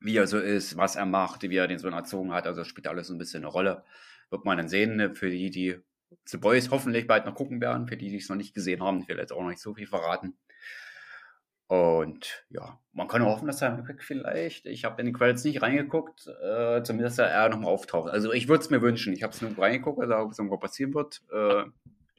wie 0.00 0.16
er 0.16 0.26
so 0.26 0.38
ist, 0.38 0.76
was 0.76 0.96
er 0.96 1.06
macht, 1.06 1.42
wie 1.42 1.56
er 1.56 1.66
den 1.66 1.78
Sohn 1.78 1.94
erzogen 1.94 2.32
hat, 2.32 2.46
also 2.46 2.64
spielt 2.64 2.86
alles 2.86 3.10
ein 3.10 3.18
bisschen 3.18 3.42
eine 3.42 3.52
Rolle. 3.52 3.84
Wird 4.30 4.44
man 4.44 4.58
dann 4.58 4.68
sehen, 4.68 4.96
ne, 4.96 5.14
für 5.14 5.30
die, 5.30 5.50
die 5.50 5.80
The 6.26 6.36
Boys 6.36 6.70
hoffentlich 6.70 7.06
bald 7.06 7.26
noch 7.26 7.34
gucken 7.34 7.60
werden, 7.60 7.88
für 7.88 7.96
die, 7.96 8.10
die 8.10 8.18
es 8.18 8.28
noch 8.28 8.36
nicht 8.36 8.54
gesehen 8.54 8.82
haben. 8.82 9.00
Ich 9.00 9.08
will 9.08 9.18
jetzt 9.18 9.32
auch 9.32 9.40
noch 9.40 9.48
nicht 9.48 9.62
so 9.62 9.74
viel 9.74 9.86
verraten. 9.86 10.36
Und 11.66 12.44
ja, 12.50 12.78
man 12.92 13.08
kann 13.08 13.24
hoffen, 13.24 13.46
dass 13.46 13.62
er 13.62 13.84
vielleicht, 13.98 14.66
ich 14.66 14.84
habe 14.84 15.00
in 15.00 15.06
die 15.06 15.12
Credits 15.12 15.44
nicht 15.44 15.62
reingeguckt, 15.62 16.26
äh, 16.42 16.82
zumindest 16.82 17.18
er 17.18 17.48
nochmal 17.48 17.72
auftaucht. 17.72 18.10
Also 18.10 18.32
ich 18.32 18.48
würde 18.48 18.62
es 18.62 18.70
mir 18.70 18.82
wünschen. 18.82 19.14
Ich 19.14 19.22
habe 19.22 19.32
es 19.32 19.40
nur 19.40 19.56
reingeguckt, 19.58 20.00
also 20.00 20.14
ob 20.16 20.32
es 20.32 20.38
irgendwo 20.38 20.58
passieren 20.58 20.94
wird. 20.94 21.22
Äh, 21.32 21.64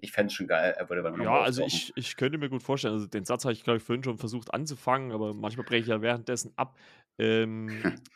ich 0.01 0.11
fände 0.11 0.27
es 0.27 0.33
schon 0.33 0.47
geil, 0.47 0.75
er 0.77 0.89
würde 0.89 1.03
dann 1.03 1.21
Ja, 1.21 1.41
also 1.41 1.63
ich, 1.65 1.91
ich 1.95 2.17
könnte 2.17 2.37
mir 2.37 2.49
gut 2.49 2.63
vorstellen, 2.63 2.95
also 2.95 3.07
den 3.07 3.25
Satz 3.25 3.45
habe 3.45 3.53
ich, 3.53 3.63
glaube 3.63 3.77
ich, 3.77 3.83
vorhin 3.83 4.03
schon 4.03 4.17
versucht 4.17 4.53
anzufangen, 4.53 5.11
aber 5.11 5.33
manchmal 5.33 5.65
breche 5.65 5.81
ich 5.81 5.87
ja 5.87 6.01
währenddessen 6.01 6.51
ab. 6.57 6.77
Ähm, 7.17 7.69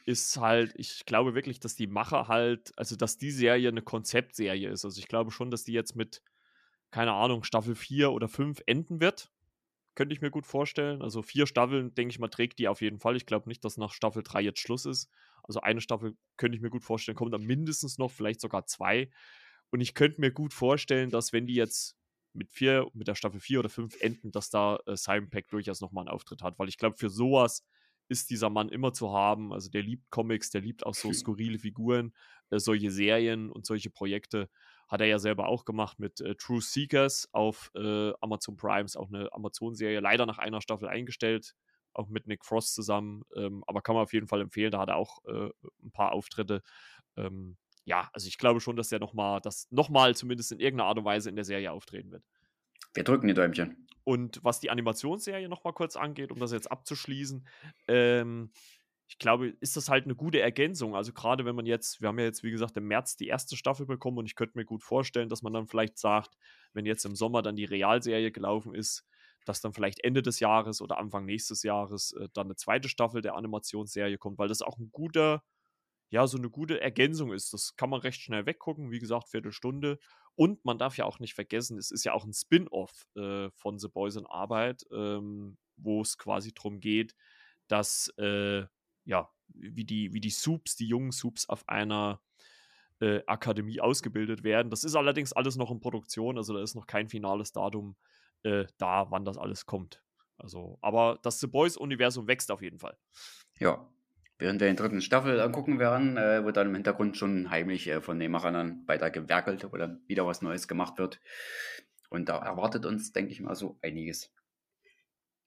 ist 0.06 0.38
halt, 0.38 0.74
ich 0.76 1.06
glaube 1.06 1.36
wirklich, 1.36 1.60
dass 1.60 1.76
die 1.76 1.88
Macher 1.88 2.28
halt, 2.28 2.74
also 2.76 2.96
dass 2.96 3.18
die 3.18 3.32
Serie 3.32 3.70
eine 3.70 3.82
Konzeptserie 3.82 4.70
ist. 4.70 4.84
Also 4.84 5.00
ich 5.00 5.08
glaube 5.08 5.32
schon, 5.32 5.52
dass 5.52 5.64
die 5.64 5.74
jetzt 5.74 5.96
mit, 5.96 6.22
keine 6.92 7.14
Ahnung, 7.14 7.44
Staffel 7.44 7.76
4 7.76 8.12
oder 8.12 8.28
5 8.28 8.62
enden 8.66 9.00
wird 9.00 9.32
könnte 10.00 10.14
ich 10.14 10.22
mir 10.22 10.32
gut 10.32 10.46
vorstellen. 10.46 11.02
Also 11.02 11.22
vier 11.22 11.46
Staffeln, 11.46 11.94
denke 11.94 12.12
ich 12.14 12.20
mal, 12.20 12.30
trägt 12.30 12.58
die 12.58 12.70
auf 12.70 12.80
jeden 12.80 13.00
Fall. 13.00 13.18
Ich 13.18 13.26
glaube 13.26 13.50
nicht, 13.50 13.66
dass 13.66 13.76
nach 13.76 13.92
Staffel 13.92 14.24
3 14.24 14.40
jetzt 14.40 14.62
Schluss 14.62 14.86
ist. 14.86 15.10
Also 15.44 15.60
eine 15.60 15.82
Staffel 15.82 16.16
könnte 16.38 16.56
ich 16.56 16.62
mir 16.62 16.70
gut 16.70 16.86
vorstellen, 16.86 17.18
kommt 17.18 17.34
dann 17.34 17.44
mindestens 17.44 17.98
noch, 17.98 18.10
vielleicht 18.10 18.40
sogar 18.40 18.66
zwei. 18.66 19.10
Und 19.72 19.82
ich 19.82 19.96
könnte 19.96 20.22
mir 20.22 20.32
gut 20.32 20.54
vorstellen, 20.54 21.10
dass 21.10 21.34
wenn 21.34 21.48
die 21.48 21.56
jetzt 21.56 21.98
mit 22.32 22.50
vier, 22.50 22.88
mit 22.94 23.10
der 23.10 23.16
Staffel 23.16 23.42
4 23.42 23.60
oder 23.60 23.68
5 23.68 24.00
enden, 24.00 24.32
dass 24.32 24.50
da 24.50 24.80
äh, 24.86 24.96
Simon 24.96 25.30
Peck 25.30 25.50
durchaus 25.50 25.82
nochmal 25.82 26.04
einen 26.04 26.16
Auftritt 26.16 26.44
hat. 26.44 26.58
Weil 26.60 26.70
ich 26.70 26.78
glaube, 26.78 26.96
für 26.96 27.10
sowas 27.10 27.66
ist 28.08 28.30
dieser 28.30 28.50
Mann 28.50 28.70
immer 28.70 28.94
zu 28.94 29.12
haben. 29.12 29.52
Also 29.52 29.70
der 29.70 29.84
liebt 29.84 30.10
Comics, 30.12 30.50
der 30.50 30.62
liebt 30.62 30.86
auch 30.86 30.96
so 30.96 31.12
skurrile 31.12 31.60
Figuren, 31.60 32.14
äh, 32.52 32.60
solche 32.60 32.90
Serien 32.90 33.52
und 33.52 33.66
solche 33.66 33.90
Projekte. 33.90 34.50
Hat 34.90 35.02
er 35.02 35.08
ja 35.08 35.20
selber 35.20 35.48
auch 35.48 35.66
gemacht 35.66 36.00
mit 36.00 36.20
äh, 36.20 36.36
True 36.36 36.62
Seekers 36.62 37.30
auf 37.32 37.72
äh, 37.76 38.12
Amazon 38.20 38.58
Prime, 38.58 38.86
ist 38.86 38.98
auch 38.98 39.08
eine 39.08 39.32
Amazon-Serie, 39.32 40.00
leider 40.00 40.26
nach 40.26 40.40
einer 40.40 40.62
Staffel 40.62 40.90
eingestellt, 40.90 41.56
auch 41.94 42.10
mit 42.10 42.28
Nick 42.28 42.44
Frost 42.44 42.74
zusammen. 42.74 43.24
Ähm, 43.36 43.64
aber 43.68 43.82
kann 43.82 43.96
man 43.96 44.04
auf 44.04 44.14
jeden 44.14 44.28
Fall 44.28 44.42
empfehlen, 44.42 44.72
da 44.72 44.80
hat 44.80 44.90
er 44.90 44.98
auch 44.98 45.24
äh, 45.26 45.50
ein 45.84 45.92
paar 45.92 46.12
Auftritte. 46.12 46.64
Ähm, 47.16 47.58
ja, 47.86 48.10
also 48.14 48.28
ich 48.28 48.38
glaube 48.38 48.60
schon, 48.60 48.76
dass 48.76 48.92
er 48.92 49.00
nochmal, 49.00 49.42
dass 49.42 49.68
nochmal 49.72 50.16
zumindest 50.16 50.52
in 50.52 50.60
irgendeiner 50.60 50.90
Art 50.90 50.98
und 50.98 51.06
Weise 51.06 51.30
in 51.30 51.36
der 51.36 51.46
Serie 51.46 51.72
auftreten 51.72 52.12
wird. 52.12 52.24
Wir 52.94 53.04
drücken 53.04 53.28
die 53.28 53.34
Däumchen. 53.34 53.88
Und 54.04 54.44
was 54.44 54.60
die 54.60 54.72
Animationsserie 54.72 55.48
nochmal 55.50 55.74
kurz 55.74 55.96
angeht, 55.96 56.32
um 56.32 56.40
das 56.40 56.52
jetzt 56.52 56.72
abzuschließen, 56.72 57.48
ähm, 57.88 58.52
ich 59.10 59.18
glaube, 59.18 59.48
ist 59.60 59.76
das 59.76 59.90
halt 59.90 60.06
eine 60.06 60.14
gute 60.16 60.40
Ergänzung. 60.40 60.96
Also 60.96 61.12
gerade 61.14 61.44
wenn 61.44 61.56
man 61.56 61.66
jetzt, 61.66 62.00
wir 62.00 62.10
haben 62.10 62.20
ja 62.20 62.26
jetzt, 62.26 62.44
wie 62.44 62.52
gesagt, 62.52 62.78
im 62.78 62.88
März 62.88 63.16
die 63.18 63.28
erste 63.28 63.58
Staffel 63.58 63.88
bekommen 63.88 64.20
und 64.20 64.28
ich 64.28 64.36
könnte 64.36 64.56
mir 64.56 64.66
gut 64.66 64.84
vorstellen, 64.84 65.30
dass 65.30 65.42
man 65.42 65.52
dann 65.52 65.66
vielleicht 65.66 65.98
sagt, 65.98 66.38
wenn 66.74 66.86
jetzt 66.86 67.06
im 67.06 67.16
Sommer 67.16 67.42
dann 67.42 67.56
die 67.56 67.66
Realserie 67.66 68.32
gelaufen 68.32 68.76
ist, 68.76 69.08
dass 69.46 69.62
dann 69.62 69.74
vielleicht 69.74 70.04
Ende 70.04 70.22
des 70.22 70.40
Jahres 70.40 70.80
oder 70.80 71.00
Anfang 71.00 71.26
nächstes 71.26 71.64
Jahres 71.64 72.12
äh, 72.14 72.30
dann 72.34 72.48
eine 72.48 72.56
zweite 72.56 72.88
Staffel 72.88 73.24
der 73.24 73.36
Animationsserie 73.36 74.20
kommt, 74.20 74.38
weil 74.38 74.48
das 74.48 74.62
auch 74.62 74.78
ein 74.78 74.92
guter, 74.92 75.44
ja, 76.12 76.28
so 76.28 76.38
eine 76.38 76.52
gute 76.52 76.80
Ergänzung 76.80 77.34
ist. 77.34 77.52
Das 77.52 77.76
kann 77.76 77.90
man 77.90 78.02
recht 78.02 78.22
schnell 78.22 78.46
weggucken, 78.46 78.92
wie 78.92 79.00
gesagt, 79.00 79.30
Viertelstunde. 79.30 79.98
und 80.36 80.64
man 80.66 80.78
darf 80.78 80.98
ja 80.98 81.06
auch 81.06 81.18
nicht 81.18 81.34
vergessen, 81.34 81.80
es 81.80 81.90
ist 81.90 82.04
ja 82.04 82.14
auch 82.14 82.26
ein 82.26 82.34
Spin-off 82.34 83.08
äh, 83.16 83.50
von 83.56 83.80
The 83.80 83.88
Boys 83.88 84.18
in 84.18 84.28
Arbeit, 84.28 84.84
ähm, 84.92 85.58
wo 85.78 86.02
es 86.02 86.20
quasi 86.20 86.54
darum 86.54 86.80
geht, 86.80 87.16
dass 87.68 88.10
äh, 88.18 88.66
ja, 89.10 89.28
wie 89.48 89.84
die, 89.84 90.14
wie 90.14 90.22
die 90.22 90.30
Soups, 90.30 90.76
die 90.76 90.88
jungen 90.88 91.12
Soups 91.12 91.50
auf 91.50 91.68
einer 91.68 92.22
äh, 93.02 93.22
Akademie 93.26 93.82
ausgebildet 93.82 94.44
werden. 94.44 94.70
Das 94.70 94.84
ist 94.84 94.96
allerdings 94.96 95.34
alles 95.34 95.56
noch 95.56 95.72
in 95.72 95.80
Produktion, 95.80 96.38
also 96.38 96.54
da 96.54 96.62
ist 96.62 96.76
noch 96.76 96.86
kein 96.86 97.10
finales 97.10 97.52
Datum 97.52 97.96
äh, 98.44 98.66
da, 98.78 99.08
wann 99.10 99.26
das 99.26 99.38
alles 99.38 99.66
kommt. 99.66 100.04
Also, 100.38 100.78
aber 100.82 101.20
das 101.24 101.40
The 101.40 101.48
Boys-Universum 101.48 102.28
wächst 102.28 102.52
auf 102.52 102.62
jeden 102.62 102.78
Fall. 102.78 102.98
Ja, 103.58 103.90
während 104.38 104.62
wir 104.62 104.68
den 104.68 104.78
dritten 104.78 105.02
Staffel 105.02 105.42
angucken 105.42 105.80
werden, 105.80 106.16
äh, 106.16 106.46
wird 106.46 106.56
dann 106.56 106.68
im 106.68 106.76
Hintergrund 106.76 107.18
schon 107.18 107.50
heimlich 107.50 107.88
äh, 107.88 108.02
von 108.02 108.20
den 108.20 108.32
Machern 108.32 108.84
weiter 108.86 109.10
gewerkelt 109.10 109.66
oder 109.66 110.00
wieder 110.06 110.26
was 110.28 110.44
Neues 110.44 110.68
gemacht 110.68 111.00
wird. 111.00 111.20
Und 112.10 112.30
da 112.30 112.38
erwartet 112.38 112.86
uns, 112.86 113.12
denke 113.12 113.32
ich 113.32 113.42
mal, 113.42 113.56
so 113.56 113.80
einiges. 113.82 114.32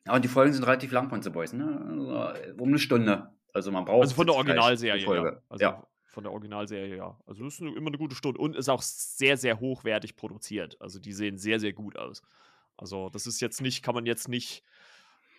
Und 0.09 0.25
die 0.25 0.29
Folgen 0.29 0.53
sind 0.53 0.65
relativ 0.65 0.91
lang 0.91 1.09
von 1.09 1.23
The 1.23 1.31
Boys, 1.31 1.53
ne? 1.53 1.81
Also, 1.89 2.61
um 2.61 2.69
eine 2.69 2.79
Stunde. 2.79 3.33
Also 3.53 3.70
man 3.70 3.84
braucht. 3.84 4.03
Also 4.03 4.14
von 4.14 4.26
der 4.26 4.36
Originalserie. 4.36 5.05
Ja. 5.05 5.42
Also 5.48 5.64
ja. 5.64 5.86
Von 6.07 6.24
der 6.24 6.32
Originalserie, 6.32 6.96
ja. 6.96 7.18
Also 7.26 7.44
das 7.44 7.55
ist 7.55 7.61
immer 7.61 7.86
eine 7.86 7.96
gute 7.96 8.14
Stunde 8.14 8.38
und 8.38 8.55
ist 8.55 8.68
auch 8.68 8.82
sehr, 8.82 9.38
sehr 9.38 9.61
hochwertig 9.61 10.14
produziert. 10.16 10.78
Also 10.78 10.98
die 10.98 11.12
sehen 11.12 11.38
sehr, 11.38 11.59
sehr 11.59 11.72
gut 11.72 11.96
aus. 11.96 12.22
Also 12.76 13.09
das 13.09 13.26
ist 13.26 13.40
jetzt 13.40 13.62
nicht, 13.62 13.82
kann 13.82 13.94
man 13.94 14.05
jetzt 14.05 14.28
nicht, 14.28 14.62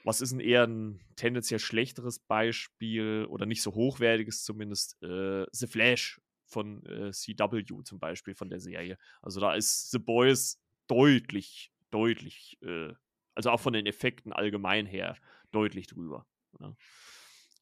was 0.04 0.20
ist 0.20 0.32
denn 0.32 0.40
eher 0.40 0.66
ein 0.66 1.00
tendenziell 1.16 1.60
schlechteres 1.60 2.20
Beispiel 2.20 3.28
oder 3.30 3.46
nicht 3.46 3.62
so 3.62 3.76
hochwertiges 3.76 4.44
zumindest, 4.44 5.02
äh, 5.04 5.46
The 5.52 5.68
Flash 5.68 6.20
von 6.46 6.84
äh, 6.86 7.12
CW 7.12 7.64
zum 7.84 8.00
Beispiel 8.00 8.34
von 8.34 8.50
der 8.50 8.60
Serie. 8.60 8.98
Also 9.22 9.40
da 9.40 9.54
ist 9.54 9.92
The 9.92 10.00
Boys 10.00 10.60
deutlich, 10.88 11.72
deutlich, 11.92 12.58
äh, 12.62 12.94
also 13.36 13.52
auch 13.52 13.60
von 13.60 13.74
den 13.74 13.86
Effekten 13.86 14.34
allgemein 14.34 14.86
her 14.86 15.18
deutlich 15.52 15.88
drüber. 15.88 16.26
Ja. 16.60 16.76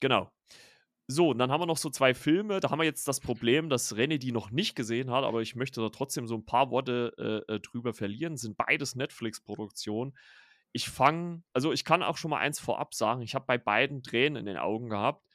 Genau. 0.01 0.29
So, 1.07 1.29
und 1.29 1.39
dann 1.39 1.51
haben 1.51 1.61
wir 1.61 1.65
noch 1.65 1.77
so 1.77 1.89
zwei 1.89 2.13
Filme. 2.13 2.59
Da 2.59 2.69
haben 2.69 2.79
wir 2.79 2.85
jetzt 2.85 3.07
das 3.07 3.19
Problem, 3.19 3.69
dass 3.69 3.95
René 3.95 4.17
die 4.17 4.31
noch 4.31 4.51
nicht 4.51 4.75
gesehen 4.75 5.11
hat, 5.11 5.23
aber 5.23 5.41
ich 5.41 5.55
möchte 5.55 5.81
da 5.81 5.89
trotzdem 5.89 6.27
so 6.27 6.35
ein 6.35 6.45
paar 6.45 6.71
Worte 6.71 7.43
äh, 7.49 7.53
äh 7.53 7.59
drüber 7.59 7.93
verlieren. 7.93 8.37
Sind 8.37 8.57
beides 8.57 8.95
Netflix-Produktionen. 8.95 10.13
Ich 10.73 10.89
fange, 10.89 11.43
also 11.53 11.73
ich 11.73 11.83
kann 11.83 12.03
auch 12.03 12.17
schon 12.17 12.31
mal 12.31 12.39
eins 12.39 12.59
vorab 12.59 12.93
sagen. 12.93 13.21
Ich 13.21 13.35
habe 13.35 13.45
bei 13.45 13.57
beiden 13.57 14.03
Tränen 14.03 14.37
in 14.37 14.45
den 14.45 14.57
Augen 14.57 14.89
gehabt. 14.89 15.25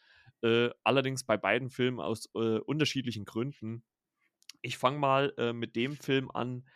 Äh, 0.43 0.71
allerdings 0.83 1.25
bei 1.25 1.37
beiden 1.37 1.71
Filmen 1.71 2.01
aus 2.01 2.31
äh, 2.35 2.59
unterschiedlichen 2.59 3.25
Gründen. 3.25 3.85
Ich 4.63 4.79
fange 4.79 4.99
mal 4.99 5.35
äh, 5.37 5.53
mit 5.53 5.77
dem 5.77 5.97
Film 5.97 6.31
an, 6.31 6.67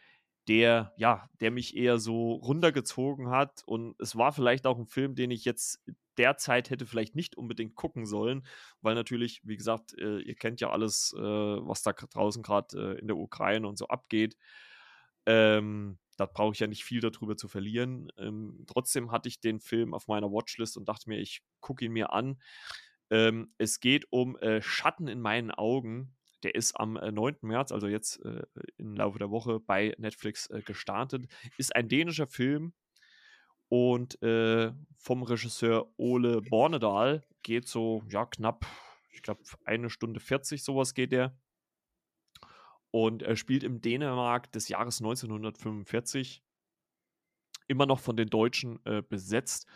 der, 0.51 0.93
ja, 0.97 1.31
der 1.41 1.53
mich 1.53 1.77
eher 1.77 1.99
so 1.99 2.33
runtergezogen 2.33 3.31
hat. 3.31 3.63
Und 3.67 3.95
es 4.01 4.17
war 4.17 4.33
vielleicht 4.33 4.67
auch 4.67 4.79
ein 4.79 4.87
Film, 4.87 5.15
den 5.15 5.31
ich 5.31 5.45
jetzt 5.45 5.81
derzeit 6.19 6.71
hätte 6.71 6.87
vielleicht 6.87 7.15
nicht 7.15 7.37
unbedingt 7.37 7.77
gucken 7.77 8.05
sollen, 8.05 8.45
weil 8.81 8.97
natürlich, 8.97 9.43
wie 9.45 9.57
gesagt, 9.57 9.97
äh, 9.97 10.19
ihr 10.19 10.35
kennt 10.35 10.61
ja 10.61 10.71
alles, 10.71 11.15
äh, 11.17 11.21
was 11.21 11.85
da 11.85 11.93
draußen 11.93 12.43
gerade 12.43 12.97
äh, 12.97 12.99
in 12.99 13.07
der 13.07 13.17
Ukraine 13.17 13.69
und 13.69 13.79
so 13.79 13.87
abgeht. 13.87 14.37
Ähm, 15.25 16.01
da 16.17 16.27
brauche 16.27 16.53
ich 16.53 16.59
ja 16.59 16.67
nicht 16.67 16.83
viel 16.83 17.01
darüber 17.01 17.37
zu 17.37 17.47
verlieren. 17.47 18.11
Ähm, 18.19 18.65
trotzdem 18.67 19.13
hatte 19.13 19.29
ich 19.29 19.39
den 19.39 19.61
Film 19.61 19.95
auf 19.95 20.09
meiner 20.09 20.33
Watchlist 20.33 20.77
und 20.77 20.89
dachte 20.89 21.09
mir, 21.09 21.21
ich 21.21 21.43
gucke 21.61 21.85
ihn 21.85 21.93
mir 21.93 22.13
an. 22.13 22.43
Ähm, 23.11 23.55
es 23.57 23.79
geht 23.79 24.07
um 24.11 24.37
äh, 24.39 24.61
Schatten 24.61 25.07
in 25.07 25.21
meinen 25.21 25.53
Augen 25.53 26.17
der 26.43 26.55
ist 26.55 26.79
am 26.79 26.95
9. 26.95 27.35
Äh, 27.35 27.37
März, 27.43 27.73
also 27.73 27.87
jetzt 27.87 28.25
äh, 28.25 28.43
im 28.77 28.95
Laufe 28.95 29.19
der 29.19 29.31
Woche, 29.31 29.61
bei 29.61 29.95
Netflix 29.99 30.49
äh, 30.51 30.63
gestartet. 30.63 31.27
Ist 31.57 31.75
ein 31.75 31.89
dänischer 31.89 32.27
Film 32.27 32.73
und 33.69 34.21
äh, 34.23 34.73
vom 34.97 35.23
Regisseur 35.23 35.93
Ole 35.97 36.43
Bornedal 36.43 37.25
geht 37.43 37.69
so, 37.69 38.03
ja, 38.09 38.27
knapp, 38.27 38.67
ich 39.13 39.23
glaube, 39.23 39.43
eine 39.65 39.91
Stunde 39.91 40.21
40, 40.21 40.63
sowas 40.63 40.95
geht 40.95 41.13
der. 41.13 41.39
Und 42.91 43.23
er 43.23 43.37
spielt 43.37 43.63
im 43.63 43.81
Dänemark 43.81 44.51
des 44.53 44.69
Jahres 44.69 45.01
1945 45.01 46.43
immer 47.69 47.87
noch 47.87 48.01
von 48.01 48.17
den 48.17 48.29
Deutschen 48.29 48.85
äh, 48.85 49.03
besetzt 49.03 49.69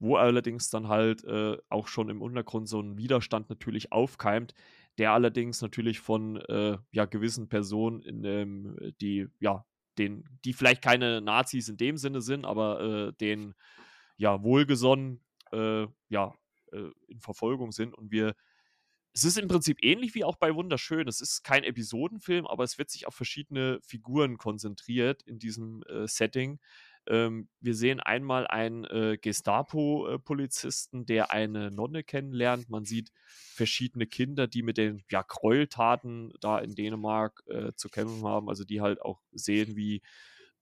wo 0.00 0.16
allerdings 0.16 0.70
dann 0.70 0.88
halt 0.88 1.24
äh, 1.24 1.56
auch 1.68 1.88
schon 1.88 2.08
im 2.08 2.22
Untergrund 2.22 2.68
so 2.68 2.80
ein 2.80 2.96
Widerstand 2.96 3.50
natürlich 3.50 3.92
aufkeimt, 3.92 4.54
der 4.98 5.12
allerdings 5.12 5.62
natürlich 5.62 6.00
von 6.00 6.36
äh, 6.36 6.76
ja, 6.90 7.06
gewissen 7.06 7.48
Personen, 7.48 8.02
in 8.02 8.22
dem, 8.22 8.76
die, 9.00 9.28
ja, 9.40 9.64
den, 9.96 10.24
die 10.44 10.52
vielleicht 10.52 10.82
keine 10.82 11.20
Nazis 11.20 11.68
in 11.68 11.76
dem 11.76 11.96
Sinne 11.96 12.20
sind, 12.20 12.44
aber 12.44 12.80
äh, 12.80 13.12
den 13.14 13.54
ja 14.16 14.42
wohlgesonnen 14.42 15.24
äh, 15.52 15.86
ja, 16.08 16.34
äh, 16.72 16.90
in 17.08 17.20
Verfolgung 17.20 17.72
sind. 17.72 17.94
Und 17.94 18.10
wir 18.10 18.34
es 19.14 19.24
ist 19.24 19.38
im 19.38 19.48
Prinzip 19.48 19.78
ähnlich 19.82 20.14
wie 20.14 20.22
auch 20.22 20.36
bei 20.36 20.54
Wunderschön. 20.54 21.08
Es 21.08 21.20
ist 21.20 21.42
kein 21.42 21.64
Episodenfilm, 21.64 22.46
aber 22.46 22.62
es 22.62 22.78
wird 22.78 22.90
sich 22.90 23.06
auf 23.06 23.14
verschiedene 23.14 23.80
Figuren 23.82 24.38
konzentriert 24.38 25.22
in 25.24 25.40
diesem 25.40 25.82
äh, 25.84 26.06
Setting. 26.06 26.60
Ähm, 27.08 27.48
wir 27.60 27.74
sehen 27.74 28.00
einmal 28.00 28.46
einen 28.46 28.84
äh, 28.84 29.18
Gestapo-Polizisten, 29.20 31.06
der 31.06 31.30
eine 31.30 31.70
Nonne 31.70 32.04
kennenlernt. 32.04 32.68
Man 32.68 32.84
sieht 32.84 33.10
verschiedene 33.26 34.06
Kinder, 34.06 34.46
die 34.46 34.62
mit 34.62 34.76
den 34.76 35.02
ja, 35.10 35.22
Gräueltaten 35.22 36.32
da 36.40 36.58
in 36.58 36.74
Dänemark 36.74 37.42
äh, 37.46 37.72
zu 37.74 37.88
kämpfen 37.88 38.24
haben. 38.24 38.48
Also 38.48 38.64
die 38.64 38.80
halt 38.82 39.00
auch 39.00 39.22
sehen, 39.32 39.74
wie 39.74 40.02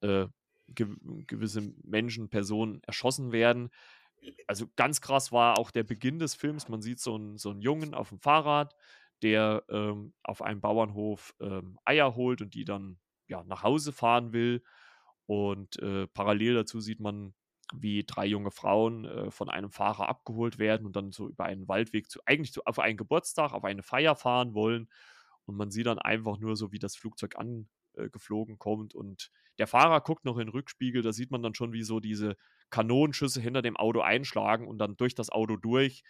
äh, 0.01 0.27
ge 0.69 0.87
gewisse 1.27 1.63
Menschen, 1.83 2.29
Personen 2.29 2.81
erschossen 2.85 3.33
werden. 3.33 3.71
Also 4.47 4.67
ganz 4.77 5.01
krass 5.01 5.33
war 5.33 5.59
auch 5.59 5.71
der 5.71 5.85
Beginn 5.85 6.19
des 6.19 6.35
Films. 6.35 6.69
Man 6.69 6.83
sieht 6.83 7.01
so 7.01 7.17
einen, 7.17 7.39
so 7.39 7.51
einen 7.51 7.61
Jungen 7.61 7.95
auf 7.95 8.11
dem 8.11 8.21
Fahrrad, 8.21 8.75
der 9.23 9.65
ähm, 9.69 10.15
auf 10.23 10.43
einem 10.43 10.61
Bauernhof 10.61 11.35
ähm, 11.41 11.79
Eier 11.85 12.15
holt 12.15 12.41
und 12.41 12.55
die 12.55 12.65
dann 12.65 12.99
ja, 13.29 13.43
nach 13.45 13.63
Hause 13.63 13.93
fahren 13.93 14.33
will. 14.33 14.63
Und 15.27 15.81
äh, 15.83 16.07
parallel 16.09 16.55
dazu 16.55 16.81
sieht 16.81 17.01
man, 17.01 17.35
wie 17.75 18.05
drei 18.05 18.27
junge 18.27 18.51
Frauen 18.51 19.05
äh, 19.05 19.31
von 19.31 19.49
einem 19.49 19.71
Fahrer 19.71 20.09
abgeholt 20.09 20.59
werden 20.59 20.87
und 20.87 20.95
dann 20.95 21.11
so 21.11 21.29
über 21.29 21.45
einen 21.45 21.67
Waldweg 21.69 22.11
zu, 22.11 22.21
eigentlich 22.25 22.53
zu, 22.53 22.65
auf 22.65 22.79
einen 22.79 22.97
Geburtstag, 22.97 23.53
auf 23.53 23.65
eine 23.65 23.83
Feier 23.83 24.15
fahren 24.15 24.55
wollen. 24.55 24.89
Und 25.47 25.57
man 25.57 25.71
sieht 25.71 25.87
dann 25.87 25.99
einfach 25.99 26.39
nur 26.39 26.57
so, 26.57 26.73
wie 26.73 26.79
das 26.79 26.97
Flugzeug 26.97 27.37
angeflogen 27.37 28.59
kommt. 28.59 28.95
Und 28.95 29.31
der 29.59 29.67
Fahrer 29.67 30.01
guckt 30.01 30.25
noch 30.25 30.39
in 30.39 30.47
den 30.47 30.49
Rückspiegel, 30.51 31.03
da 31.03 31.13
sieht 31.13 31.31
man 31.31 31.43
dann 31.43 31.55
schon, 31.55 31.73
wie 31.73 31.83
so 31.83 31.99
diese 31.99 32.37
Kanonenschüsse 32.71 33.41
hinter 33.41 33.63
dem 33.63 33.77
Auto 33.77 34.01
einschlagen 34.01 34.67
und 34.67 34.79
dann 34.79 34.97
durch 34.97 35.15
das 35.15 35.31
Auto 35.31 35.57
durch 35.57 36.03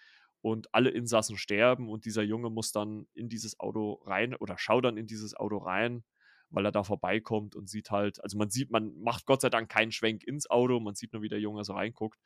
und 0.42 0.74
alle 0.74 0.90
Insassen 0.90 1.36
sterben 1.36 1.88
und 1.88 2.04
dieser 2.04 2.22
Junge 2.22 2.50
muss 2.50 2.72
dann 2.72 3.06
in 3.14 3.28
dieses 3.28 3.58
Auto 3.60 4.02
rein 4.04 4.34
oder 4.34 4.58
schaut 4.58 4.84
dann 4.84 4.96
in 4.96 5.06
dieses 5.06 5.34
Auto 5.34 5.58
rein 5.58 6.04
weil 6.50 6.64
er 6.64 6.72
da 6.72 6.82
vorbeikommt 6.84 7.56
und 7.56 7.68
sieht 7.68 7.90
halt, 7.90 8.22
also 8.22 8.38
man 8.38 8.50
sieht, 8.50 8.70
man 8.70 8.96
macht 9.00 9.26
Gott 9.26 9.40
sei 9.40 9.50
Dank 9.50 9.68
keinen 9.70 9.92
Schwenk 9.92 10.24
ins 10.24 10.48
Auto, 10.48 10.80
man 10.80 10.94
sieht 10.94 11.12
nur, 11.12 11.22
wie 11.22 11.28
der 11.28 11.40
Junge 11.40 11.64
so 11.64 11.74
reinguckt. 11.74 12.18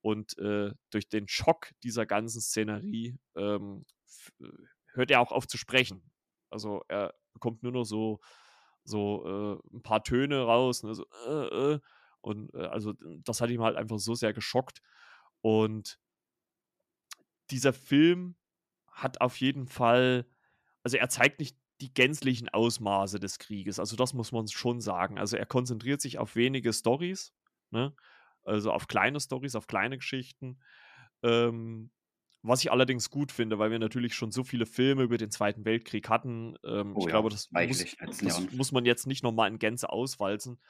Und 0.00 0.38
äh, 0.38 0.72
durch 0.90 1.08
den 1.08 1.28
Schock 1.28 1.70
dieser 1.82 2.06
ganzen 2.06 2.40
Szenerie 2.40 3.18
ähm, 3.36 3.84
äh, 4.40 4.46
hört 4.92 5.10
er 5.10 5.20
auch 5.20 5.32
auf 5.32 5.46
zu 5.46 5.58
sprechen. 5.58 6.02
Also 6.50 6.82
er 6.88 7.14
bekommt 7.32 7.62
nur 7.62 7.72
noch 7.72 7.84
so, 7.84 8.20
so 8.84 9.60
äh, 9.72 9.76
ein 9.76 9.82
paar 9.82 10.02
Töne 10.02 10.42
raus. 10.42 10.82
Ne, 10.82 10.94
so, 10.94 11.04
äh, 11.26 11.74
äh. 11.74 11.80
und 12.20 12.54
äh, 12.54 12.66
also 12.66 12.94
das 13.24 13.40
hat 13.40 13.50
ihm 13.50 13.62
halt 13.62 13.76
einfach 13.76 13.98
so 13.98 14.14
sehr 14.14 14.32
geschockt. 14.32 14.80
Und 15.40 15.98
dieser 17.50 17.72
Film 17.72 18.36
hat 18.90 19.20
auf 19.20 19.36
jeden 19.38 19.66
Fall, 19.66 20.26
also 20.82 20.96
er 20.96 21.08
zeigt 21.08 21.38
nicht 21.38 21.56
die 21.80 21.92
gänzlichen 21.92 22.48
Ausmaße 22.48 23.20
des 23.20 23.38
Krieges. 23.38 23.78
Also 23.78 23.96
das 23.96 24.14
muss 24.14 24.32
man 24.32 24.48
schon 24.48 24.80
sagen. 24.80 25.18
Also 25.18 25.36
er 25.36 25.46
konzentriert 25.46 26.00
sich 26.00 26.18
auf 26.18 26.34
wenige 26.34 26.72
Stories, 26.72 27.32
ne? 27.70 27.94
also 28.42 28.72
auf 28.72 28.88
kleine 28.88 29.20
Stories, 29.20 29.54
auf 29.54 29.66
kleine 29.66 29.98
Geschichten. 29.98 30.58
Ähm, 31.22 31.90
was 32.42 32.60
ich 32.60 32.70
allerdings 32.70 33.10
gut 33.10 33.32
finde, 33.32 33.58
weil 33.58 33.70
wir 33.70 33.78
natürlich 33.78 34.14
schon 34.14 34.30
so 34.30 34.44
viele 34.44 34.66
Filme 34.66 35.02
über 35.02 35.18
den 35.18 35.30
Zweiten 35.30 35.64
Weltkrieg 35.64 36.08
hatten. 36.08 36.56
Ähm, 36.64 36.94
oh, 36.94 37.00
ich 37.00 37.04
ja, 37.06 37.10
glaube, 37.10 37.30
das, 37.30 37.50
muss, 37.50 37.96
das 38.20 38.52
muss, 38.52 38.72
man 38.72 38.84
jetzt 38.84 39.06
nicht 39.06 39.22
nochmal 39.22 39.50
in 39.50 39.58
Gänze 39.58 39.90
auswalzen. 39.90 40.60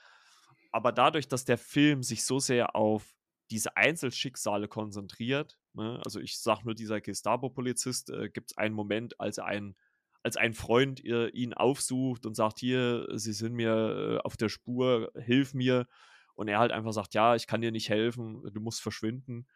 Aber 0.72 0.92
dadurch, 0.92 1.28
dass 1.28 1.44
der 1.44 1.58
Film 1.58 2.02
sich 2.02 2.24
so 2.24 2.38
sehr 2.38 2.74
auf 2.74 3.14
diese 3.50 3.76
Einzelschicksale 3.76 4.68
konzentriert, 4.68 5.58
ne? 5.74 6.00
also 6.04 6.20
ich 6.20 6.38
sage 6.38 6.62
nur, 6.64 6.74
dieser 6.74 7.00
Gestapo-Polizist, 7.00 8.10
äh, 8.10 8.28
gibt 8.28 8.50
es 8.50 8.56
einen 8.58 8.74
Moment, 8.74 9.20
als 9.20 9.38
er 9.38 9.46
einen 9.46 9.76
als 10.22 10.36
ein 10.36 10.54
Freund 10.54 11.00
ihr, 11.00 11.32
ihn 11.34 11.54
aufsucht 11.54 12.26
und 12.26 12.34
sagt, 12.34 12.58
hier, 12.58 13.06
sie 13.14 13.32
sind 13.32 13.54
mir 13.54 13.72
äh, 13.72 14.18
auf 14.18 14.36
der 14.36 14.48
Spur, 14.48 15.12
hilf 15.16 15.54
mir. 15.54 15.86
Und 16.34 16.48
er 16.48 16.58
halt 16.58 16.72
einfach 16.72 16.92
sagt, 16.92 17.14
ja, 17.14 17.34
ich 17.34 17.46
kann 17.46 17.60
dir 17.60 17.72
nicht 17.72 17.88
helfen, 17.88 18.42
du 18.52 18.60
musst 18.60 18.80
verschwinden. 18.80 19.46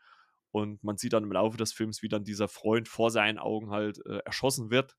Und 0.50 0.82
man 0.82 0.96
sieht 0.96 1.12
dann 1.12 1.24
im 1.24 1.32
Laufe 1.32 1.56
des 1.56 1.72
Films, 1.72 2.02
wie 2.02 2.08
dann 2.08 2.24
dieser 2.24 2.48
Freund 2.48 2.88
vor 2.88 3.10
seinen 3.10 3.38
Augen 3.38 3.70
halt 3.70 4.04
äh, 4.06 4.18
erschossen 4.24 4.70
wird. 4.70 4.96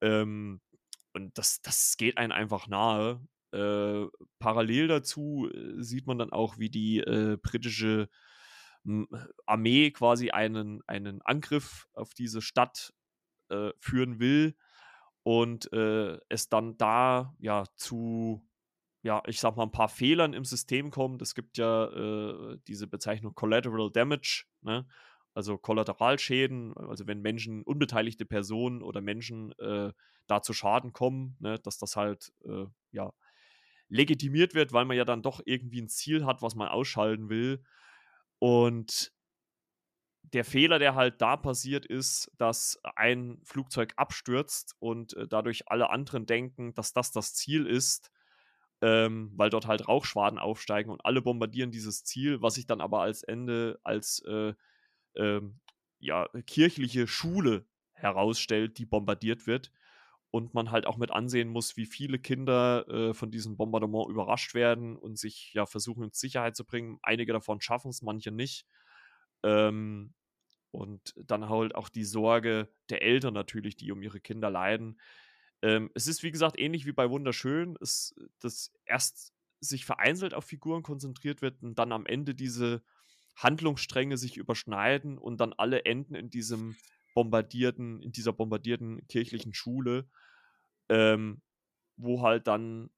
Ähm, 0.00 0.60
und 1.14 1.36
das, 1.38 1.60
das 1.62 1.96
geht 1.96 2.18
einem 2.18 2.32
einfach 2.32 2.68
nahe. 2.68 3.26
äh, 3.52 4.06
parallel 4.38 4.88
dazu 4.88 5.48
äh, 5.52 5.82
sieht 5.82 6.06
man 6.06 6.18
dann 6.18 6.32
auch, 6.32 6.58
wie 6.58 6.70
die 6.70 6.98
äh, 6.98 7.38
britische 7.40 8.08
Armee 9.46 9.90
quasi 9.90 10.30
einen, 10.30 10.80
einen 10.86 11.20
Angriff 11.22 11.88
auf 11.92 12.14
diese 12.14 12.40
Stadt 12.40 12.92
äh, 13.48 13.72
führen 13.80 14.20
will 14.20 14.54
und 15.26 15.72
äh, 15.72 16.20
es 16.28 16.48
dann 16.48 16.78
da 16.78 17.34
ja 17.40 17.64
zu, 17.74 18.46
ja, 19.02 19.24
ich 19.26 19.40
sag 19.40 19.56
mal, 19.56 19.64
ein 19.64 19.72
paar 19.72 19.88
Fehlern 19.88 20.32
im 20.34 20.44
System 20.44 20.92
kommt. 20.92 21.20
Es 21.20 21.34
gibt 21.34 21.58
ja 21.58 21.86
äh, 21.86 22.58
diese 22.68 22.86
Bezeichnung 22.86 23.34
Collateral 23.34 23.90
Damage, 23.90 24.44
ne? 24.60 24.86
also 25.34 25.58
Kollateralschäden, 25.58 26.76
also 26.76 27.08
wenn 27.08 27.22
Menschen, 27.22 27.64
unbeteiligte 27.64 28.24
Personen 28.24 28.82
oder 28.82 29.00
Menschen 29.00 29.50
äh, 29.58 29.92
da 30.28 30.42
zu 30.42 30.52
Schaden 30.52 30.92
kommen, 30.92 31.36
ne? 31.40 31.58
dass 31.58 31.76
das 31.76 31.96
halt, 31.96 32.32
äh, 32.44 32.66
ja, 32.92 33.12
legitimiert 33.88 34.54
wird, 34.54 34.72
weil 34.72 34.84
man 34.84 34.96
ja 34.96 35.04
dann 35.04 35.22
doch 35.22 35.40
irgendwie 35.44 35.82
ein 35.82 35.88
Ziel 35.88 36.24
hat, 36.24 36.40
was 36.40 36.54
man 36.54 36.68
ausschalten 36.68 37.30
will. 37.30 37.64
Und 38.38 39.12
der 40.32 40.44
Fehler, 40.44 40.78
der 40.78 40.94
halt 40.94 41.20
da 41.22 41.36
passiert, 41.36 41.86
ist, 41.86 42.30
dass 42.36 42.80
ein 42.96 43.38
Flugzeug 43.44 43.94
abstürzt 43.96 44.74
und 44.78 45.14
äh, 45.14 45.28
dadurch 45.28 45.70
alle 45.70 45.90
anderen 45.90 46.26
denken, 46.26 46.74
dass 46.74 46.92
das 46.92 47.12
das 47.12 47.34
Ziel 47.34 47.66
ist, 47.66 48.10
ähm, 48.82 49.32
weil 49.36 49.50
dort 49.50 49.66
halt 49.66 49.88
Rauchschwaden 49.88 50.38
aufsteigen 50.38 50.90
und 50.90 51.04
alle 51.04 51.22
bombardieren 51.22 51.70
dieses 51.70 52.04
Ziel, 52.04 52.42
was 52.42 52.54
sich 52.54 52.66
dann 52.66 52.80
aber 52.80 53.00
als 53.02 53.22
Ende 53.22 53.78
als 53.84 54.22
äh, 54.26 54.54
äh, 55.14 55.40
ja, 56.00 56.28
kirchliche 56.46 57.06
Schule 57.06 57.66
herausstellt, 57.92 58.78
die 58.78 58.86
bombardiert 58.86 59.46
wird. 59.46 59.72
Und 60.32 60.52
man 60.54 60.70
halt 60.70 60.86
auch 60.86 60.98
mit 60.98 61.10
ansehen 61.12 61.48
muss, 61.48 61.78
wie 61.78 61.86
viele 61.86 62.18
Kinder 62.18 62.86
äh, 62.88 63.14
von 63.14 63.30
diesem 63.30 63.56
Bombardement 63.56 64.10
überrascht 64.10 64.54
werden 64.54 64.96
und 64.96 65.18
sich 65.18 65.54
ja 65.54 65.64
versuchen, 65.66 66.04
in 66.04 66.10
Sicherheit 66.12 66.56
zu 66.56 66.66
bringen. 66.66 66.98
Einige 67.02 67.32
davon 67.32 67.60
schaffen 67.62 67.88
es, 67.90 68.02
manche 68.02 68.32
nicht. 68.32 68.66
Ähm, 69.42 70.12
und 70.76 71.14
dann 71.16 71.48
halt 71.48 71.74
auch 71.74 71.88
die 71.88 72.04
Sorge 72.04 72.68
der 72.90 73.02
Eltern 73.02 73.34
natürlich, 73.34 73.76
die 73.76 73.90
um 73.92 74.02
ihre 74.02 74.20
Kinder 74.20 74.50
leiden. 74.50 75.00
Ähm, 75.62 75.90
es 75.94 76.06
ist, 76.06 76.22
wie 76.22 76.30
gesagt, 76.30 76.58
ähnlich 76.58 76.84
wie 76.86 76.92
bei 76.92 77.08
Wunderschön, 77.08 77.76
es, 77.80 78.14
dass 78.40 78.72
erst 78.84 79.32
sich 79.60 79.86
vereinzelt 79.86 80.34
auf 80.34 80.44
Figuren 80.44 80.82
konzentriert 80.82 81.40
wird 81.40 81.62
und 81.62 81.78
dann 81.78 81.92
am 81.92 82.04
Ende 82.04 82.34
diese 82.34 82.82
Handlungsstränge 83.36 84.18
sich 84.18 84.36
überschneiden 84.36 85.16
und 85.18 85.40
dann 85.40 85.54
alle 85.54 85.84
enden 85.86 86.14
in 86.14 86.28
diesem 86.30 86.76
bombardierten, 87.14 88.02
in 88.02 88.12
dieser 88.12 88.34
bombardierten 88.34 89.06
kirchlichen 89.08 89.54
Schule, 89.54 90.08
ähm, 90.90 91.40
wo 91.96 92.20
halt 92.20 92.46
dann 92.46 92.90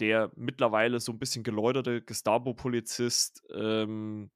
der 0.00 0.32
mittlerweile 0.36 1.00
so 1.00 1.12
ein 1.12 1.18
bisschen 1.18 1.44
geläuterte 1.44 2.00
Gestapo-Polizist 2.00 3.42
ähm, 3.54 4.30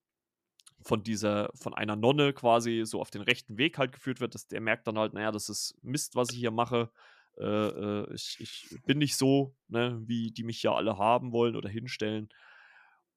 von 0.83 1.03
dieser, 1.03 1.51
von 1.55 1.75
einer 1.75 1.97
Nonne 1.97 2.33
quasi 2.33 2.83
so 2.85 3.01
auf 3.01 3.11
den 3.11 3.23
rechten 3.23 3.59
Weg 3.59 3.79
halt 3.79 3.93
geführt 3.93 4.21
wird, 4.21 4.35
dass 4.35 4.49
der 4.49 4.61
merkt 4.61 4.87
dann 4.87 4.99
halt, 4.99 5.15
naja, 5.15 5.31
das 5.31 5.49
ist 5.49 5.77
Mist, 5.83 6.17
was 6.17 6.31
ich 6.31 6.39
hier 6.39 6.51
mache. 6.51 6.91
Äh, 7.39 7.45
äh, 7.45 8.15
ich, 8.15 8.37
ich, 8.41 8.83
bin 8.85 8.99
nicht 8.99 9.17
so, 9.17 9.55
ne, 9.69 10.01
wie 10.05 10.31
die 10.31 10.45
mich 10.45 10.63
ja 10.63 10.75
alle 10.75 10.99
haben 10.99 11.33
wollen 11.33 11.57
oder 11.57 11.69
hinstellen. 11.69 12.29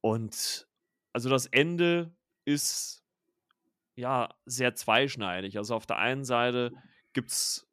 Und 0.02 0.68
also 1.14 1.30
das 1.30 1.48
Ende 1.48 2.16
ist 2.46 3.04
ja 3.96 4.34
sehr 4.46 4.76
zweischneidig. 4.76 5.58
Also 5.58 5.76
auf 5.76 5.86
der 5.86 5.98
einen 5.98 6.24
Seite 6.24 6.72
gibt 7.14 7.32
es 7.32 7.68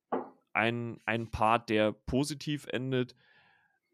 einen, 0.53 1.01
Part, 1.31 1.69
der 1.69 1.93
positiv 1.93 2.67
endet, 2.67 3.15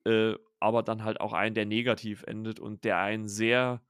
äh, 0.04 0.34
aber 0.60 0.82
dann 0.82 1.04
halt 1.04 1.20
auch 1.20 1.32
einen, 1.32 1.54
der 1.54 1.66
negativ 1.66 2.22
endet 2.24 2.60
und 2.60 2.84
der 2.84 2.98
einen 2.98 3.28
sehr 3.28 3.82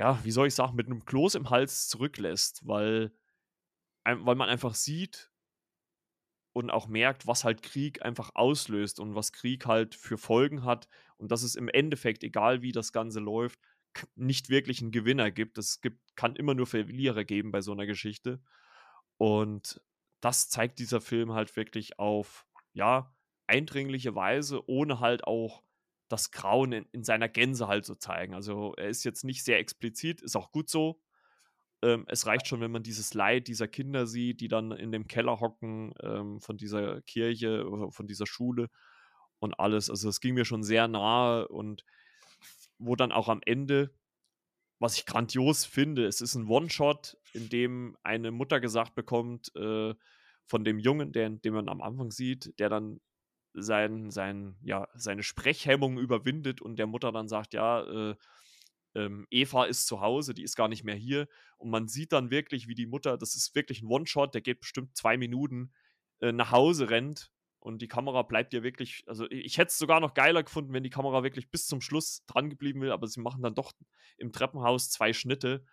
ja, 0.00 0.18
wie 0.24 0.30
soll 0.30 0.46
ich 0.46 0.54
sagen, 0.54 0.76
mit 0.76 0.86
einem 0.86 1.04
Kloß 1.04 1.34
im 1.34 1.50
Hals 1.50 1.88
zurücklässt, 1.88 2.66
weil, 2.66 3.12
weil 4.02 4.34
man 4.34 4.48
einfach 4.48 4.74
sieht 4.74 5.30
und 6.54 6.70
auch 6.70 6.88
merkt, 6.88 7.26
was 7.26 7.44
halt 7.44 7.62
Krieg 7.62 8.00
einfach 8.00 8.30
auslöst 8.34 8.98
und 8.98 9.14
was 9.14 9.30
Krieg 9.30 9.66
halt 9.66 9.94
für 9.94 10.16
Folgen 10.16 10.64
hat 10.64 10.88
und 11.18 11.30
dass 11.30 11.42
es 11.42 11.54
im 11.54 11.68
Endeffekt, 11.68 12.24
egal 12.24 12.62
wie 12.62 12.72
das 12.72 12.94
Ganze 12.94 13.20
läuft, 13.20 13.60
nicht 14.14 14.48
wirklich 14.48 14.80
einen 14.80 14.90
Gewinner 14.90 15.30
gibt. 15.30 15.58
Es 15.58 15.82
gibt, 15.82 16.00
kann 16.16 16.34
immer 16.34 16.54
nur 16.54 16.66
Verlierer 16.66 17.24
geben 17.24 17.52
bei 17.52 17.60
so 17.60 17.72
einer 17.72 17.84
Geschichte. 17.84 18.40
Und 19.18 19.82
das 20.22 20.48
zeigt 20.48 20.78
dieser 20.78 21.02
Film 21.02 21.34
halt 21.34 21.54
wirklich 21.56 21.98
auf, 21.98 22.46
ja, 22.72 23.14
eindringliche 23.48 24.14
Weise, 24.14 24.66
ohne 24.66 24.98
halt 25.00 25.24
auch 25.24 25.62
das 26.10 26.32
Grauen 26.32 26.72
in, 26.72 26.86
in, 26.92 27.04
seiner 27.04 27.28
Gänze 27.28 27.68
halt 27.68 27.84
so 27.84 27.94
zeigen. 27.94 28.34
Also 28.34 28.74
er 28.76 28.88
ist 28.88 29.04
jetzt 29.04 29.24
nicht 29.24 29.44
sehr 29.44 29.58
explizit, 29.58 30.20
ist 30.20 30.36
auch 30.36 30.50
gut 30.50 30.68
so. 30.68 31.00
Ähm, 31.82 32.04
es 32.08 32.26
reicht 32.26 32.48
schon, 32.48 32.60
wenn 32.60 32.72
man 32.72 32.82
dieses 32.82 33.14
Leid 33.14 33.46
dieser 33.48 33.68
Kinder 33.68 34.06
sieht, 34.06 34.40
die 34.40 34.48
dann 34.48 34.72
in 34.72 34.92
dem 34.92 35.06
Keller 35.06 35.40
hocken 35.40 35.94
ähm, 36.02 36.40
von 36.40 36.56
dieser 36.56 37.00
Kirche 37.02 37.66
oder 37.68 37.92
von 37.92 38.08
dieser 38.08 38.26
Schule 38.26 38.68
und 39.38 39.58
alles. 39.58 39.88
Also 39.88 40.08
es 40.08 40.20
ging 40.20 40.34
mir 40.34 40.44
schon 40.44 40.64
sehr 40.64 40.88
nahe 40.88 41.46
und 41.48 41.84
wo 42.78 42.96
dann 42.96 43.12
auch 43.12 43.28
am 43.28 43.40
Ende, 43.46 43.94
was 44.80 44.96
ich 44.96 45.06
grandios 45.06 45.64
finde, 45.64 46.06
es 46.06 46.20
ist 46.20 46.34
ein 46.34 46.48
One-Shot, 46.48 47.18
in 47.34 47.48
dem 47.48 47.96
eine 48.02 48.32
Mutter 48.32 48.60
gesagt 48.60 48.96
bekommt 48.96 49.54
äh, 49.54 49.94
von 50.46 50.64
dem 50.64 50.80
Jungen, 50.80 51.12
der, 51.12 51.30
den 51.30 51.54
man 51.54 51.68
am 51.68 51.80
Anfang 51.80 52.10
sieht, 52.10 52.58
der 52.58 52.68
dann 52.68 53.00
sein, 53.54 54.10
sein, 54.10 54.56
ja, 54.62 54.88
seine 54.94 55.22
Sprechhemmung 55.22 55.98
überwindet 55.98 56.60
und 56.60 56.78
der 56.78 56.86
Mutter 56.86 57.12
dann 57.12 57.28
sagt, 57.28 57.54
ja, 57.54 57.82
äh, 58.10 58.16
ähm, 58.94 59.26
Eva 59.30 59.64
ist 59.64 59.86
zu 59.86 60.00
Hause, 60.00 60.34
die 60.34 60.42
ist 60.42 60.56
gar 60.56 60.68
nicht 60.68 60.84
mehr 60.84 60.96
hier. 60.96 61.28
Und 61.58 61.70
man 61.70 61.88
sieht 61.88 62.12
dann 62.12 62.30
wirklich, 62.30 62.68
wie 62.68 62.74
die 62.74 62.86
Mutter, 62.86 63.18
das 63.18 63.34
ist 63.34 63.54
wirklich 63.54 63.82
ein 63.82 63.88
One-Shot, 63.88 64.34
der 64.34 64.40
geht 64.40 64.60
bestimmt 64.60 64.96
zwei 64.96 65.16
Minuten, 65.16 65.72
äh, 66.20 66.32
nach 66.32 66.50
Hause 66.50 66.90
rennt 66.90 67.30
und 67.60 67.82
die 67.82 67.88
Kamera 67.88 68.22
bleibt 68.22 68.54
ja 68.54 68.62
wirklich, 68.62 69.04
also 69.06 69.30
ich 69.30 69.58
hätte 69.58 69.68
es 69.68 69.78
sogar 69.78 70.00
noch 70.00 70.14
geiler 70.14 70.42
gefunden, 70.42 70.72
wenn 70.72 70.82
die 70.82 70.90
Kamera 70.90 71.22
wirklich 71.22 71.50
bis 71.50 71.66
zum 71.66 71.80
Schluss 71.80 72.24
dran 72.26 72.48
geblieben 72.48 72.80
will, 72.80 72.90
aber 72.90 73.06
sie 73.06 73.20
machen 73.20 73.42
dann 73.42 73.54
doch 73.54 73.72
im 74.16 74.32
Treppenhaus 74.32 74.90
zwei 74.90 75.12
Schnitte 75.12 75.64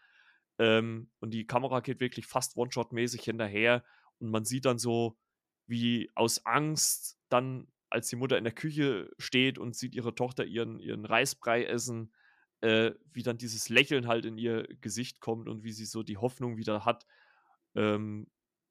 ähm, 0.59 1.09
und 1.19 1.31
die 1.31 1.47
Kamera 1.47 1.79
geht 1.79 1.99
wirklich 1.99 2.27
fast 2.27 2.57
One-Shot-mäßig 2.57 3.23
hinterher 3.23 3.83
und 4.19 4.29
man 4.29 4.43
sieht 4.43 4.65
dann 4.65 4.79
so, 4.79 5.17
wie 5.65 6.11
aus 6.15 6.45
Angst 6.45 7.16
dann, 7.29 7.67
als 7.89 8.09
die 8.09 8.15
Mutter 8.15 8.37
in 8.37 8.43
der 8.43 8.53
Küche 8.53 9.09
steht 9.17 9.57
und 9.57 9.75
sieht 9.75 9.95
ihre 9.95 10.15
Tochter 10.15 10.45
ihren, 10.45 10.79
ihren 10.79 11.05
Reisbrei 11.05 11.63
essen, 11.65 12.11
äh, 12.61 12.91
wie 13.13 13.23
dann 13.23 13.37
dieses 13.37 13.69
Lächeln 13.69 14.07
halt 14.07 14.25
in 14.25 14.37
ihr 14.37 14.67
Gesicht 14.81 15.19
kommt 15.19 15.47
und 15.47 15.63
wie 15.63 15.71
sie 15.71 15.85
so 15.85 16.03
die 16.03 16.17
Hoffnung 16.17 16.57
wieder 16.57 16.85
hat. 16.85 17.05
Ähm, 17.75 18.27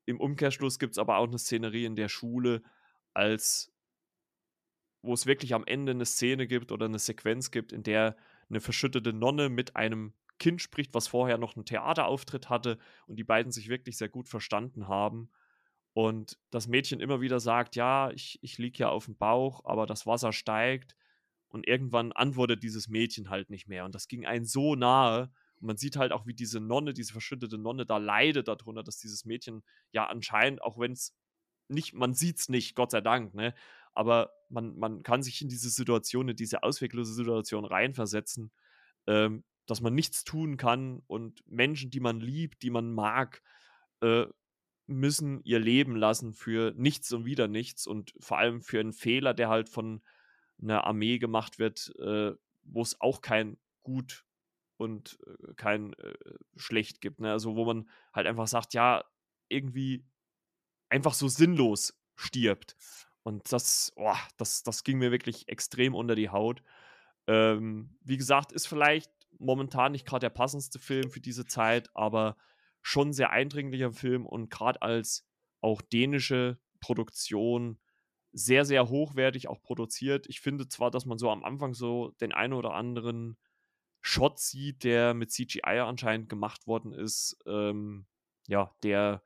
Im 0.07 0.21
Umkehrschluss 0.21 0.79
gibt 0.79 0.93
es 0.93 0.99
aber 0.99 1.19
auch 1.19 1.29
eine 1.29 1.39
Szenerie 1.39 1.85
in 1.85 1.97
der 1.97 2.09
Schule, 2.09 2.63
als 3.15 3.73
wo 5.03 5.15
es 5.15 5.27
wirklich 5.27 5.55
am 5.55 5.65
Ende 5.65 5.93
eine 5.93 6.05
Szene 6.05 6.47
gibt 6.47 6.73
oder 6.73 6.87
eine 6.87 6.99
Sequenz 6.99 7.51
gibt, 7.51 7.73
in 7.73 7.85
der 7.85 8.17
eine 8.49 8.61
verschüttete 8.61 9.13
Nonne 9.13 9.49
mit 9.49 9.77
einem 9.77 10.15
Kind 10.39 10.61
spricht, 10.61 10.95
was 10.95 11.09
vorher 11.09 11.39
noch 11.39 11.57
einen 11.57 11.65
Theaterauftritt 11.65 12.51
hatte 12.51 12.79
und 13.07 13.17
die 13.17 13.25
beiden 13.25 13.53
sich 13.53 13.69
wirklich 13.69 13.97
sehr 13.97 14.09
gut 14.09 14.29
verstanden 14.29 14.89
haben. 14.89 15.31
Und 15.97 16.39
das 16.51 16.69
Mädchen 16.69 17.01
immer 17.01 17.23
wieder 17.23 17.41
sagt, 17.41 17.75
ja, 17.75 18.11
ich, 18.11 18.39
ich 18.43 18.59
liege 18.59 18.81
ja 18.81 18.91
auf 18.91 19.07
dem 19.07 19.17
Bauch, 19.17 19.65
aber 19.65 19.87
das 19.87 20.05
Wasser 20.05 20.35
steigt. 20.35 20.95
Und 21.49 21.67
irgendwann 21.67 22.13
antwortet 22.13 22.63
dieses 22.63 22.89
Mädchen 22.89 23.31
halt 23.31 23.49
nicht 23.49 23.67
mehr. 23.67 23.87
Und 23.87 23.95
das 23.95 24.07
ging 24.07 24.27
einen 24.27 24.45
so 24.45 24.75
nahe. 24.75 25.31
Und 25.59 25.69
man 25.69 25.79
sieht 25.79 25.97
halt 25.97 26.13
auch, 26.13 26.27
wie 26.27 26.35
diese 26.35 26.61
Nonne, 26.61 26.93
diese 26.93 27.13
verschüttete 27.13 27.57
Nonne 27.57 27.87
da 27.87 27.97
leidet 27.97 28.47
darunter, 28.47 28.83
dass 28.83 28.99
dieses 28.99 29.25
Mädchen 29.25 29.63
ja 29.91 30.07
anscheinend, 30.07 30.61
auch 30.61 30.79
wenn 30.79 30.93
es 30.93 31.17
nicht, 31.69 31.95
man 31.95 32.13
sieht 32.13 32.41
es 32.41 32.51
nicht, 32.51 32.75
Gott 32.75 32.91
sei 32.91 33.01
Dank, 33.01 33.33
ne? 33.33 33.55
Aber 33.95 34.33
man, 34.51 34.77
man 34.77 35.03
kann 35.03 35.23
sich 35.23 35.41
in 35.41 35.49
diese 35.49 35.71
Situation, 35.71 36.29
in 36.29 36.37
diese 36.37 36.63
ausweglose 36.63 37.15
Situation 37.15 37.65
reinversetzen, 37.65 38.53
ähm, 39.07 39.45
dass 39.65 39.81
man 39.81 39.95
nichts 39.95 40.25
tun 40.25 40.59
kann 40.59 41.01
und 41.07 41.43
Menschen, 41.47 41.91
die 41.91 42.01
man 42.01 42.21
liebt, 42.21 42.63
die 42.63 42.71
man 42.71 42.93
mag, 42.93 43.41
äh, 44.03 44.27
müssen 44.87 45.43
ihr 45.45 45.59
Leben 45.59 45.97
lassen 45.97 46.33
für 46.33 46.73
nichts 46.77 47.13
und 47.13 47.25
wieder 47.25 47.49
nichts 47.49 47.87
und 47.87 48.15
vor 48.21 48.39
allem 48.39 48.63
für 48.63 48.81
einen 48.81 48.93
Fehler, 48.93 49.35
der 49.35 49.49
halt 49.49 49.69
von 49.69 50.03
einer 50.61 50.85
Armee 50.85 51.19
gemacht 51.19 51.59
wird, 51.59 51.93
äh, 51.99 52.33
wo 52.65 52.83
es 52.83 53.01
auch 53.01 53.21
kein 53.21 53.59
Gut 53.83 54.25
und 54.77 55.19
äh, 55.27 55.55
kein 55.55 55.93
äh, 55.95 56.15
Schlecht 56.57 57.01
gibt. 57.01 57.21
Ne? 57.21 57.31
Also 57.31 57.57
wo 57.57 57.65
man 57.65 57.89
halt 58.13 58.27
einfach 58.27 58.47
sagt, 58.47 58.75
ja, 58.75 59.05
irgendwie 59.49 60.05
einfach 60.89 61.15
so 61.15 61.29
sinnlos 61.29 61.99
stirbt. 62.15 62.77
Und 63.23 63.53
das, 63.53 63.93
oh, 63.97 64.15
das, 64.37 64.63
das 64.63 64.85
ging 64.85 64.99
mir 64.99 65.11
wirklich 65.11 65.49
extrem 65.49 65.95
unter 65.95 66.15
die 66.15 66.31
Haut. 66.31 66.63
Ähm, 67.27 67.97
wie 68.03 68.17
gesagt, 68.17 68.53
ist 68.53 68.69
vielleicht 68.69 69.11
momentan 69.39 69.93
nicht 69.93 70.07
gerade 70.07 70.25
der 70.25 70.31
passendste 70.31 70.79
Film 70.79 71.11
für 71.11 71.21
diese 71.21 71.47
Zeit, 71.47 71.91
aber 71.95 72.37
schon 72.87 73.13
sehr 73.13 73.31
eindringlicher 73.31 73.91
Film 73.91 74.25
und 74.25 74.49
gerade 74.49 74.81
als 74.81 75.27
auch 75.61 75.83
dänische 75.83 76.61
Produktion 76.79 77.81
sehr, 78.31 78.65
sehr 78.65 78.89
hochwertig 78.89 79.49
auch 79.49 79.61
produziert. 79.61 80.29
Ich 80.29 80.41
finde 80.41 80.69
zwar, 80.69 80.93
dass 80.93 81.05
man 81.05 81.19
so 81.19 81.29
am 81.33 81.43
Anfang 81.43 81.75
so 81.75 82.13
den 82.21 82.33
einen 82.33 82.53
oder 82.53 82.75
anderen 82.75 83.39
Shot 84.03 84.39
sieht, 84.39 84.85
der 84.85 85.15
mit 85.15 85.33
CGI 85.33 85.81
anscheinend 85.81 86.29
gemacht 86.29 86.69
worden 86.69 86.93
ist, 86.93 87.37
ähm, 87.45 88.07
ja, 88.47 88.73
der 88.85 89.25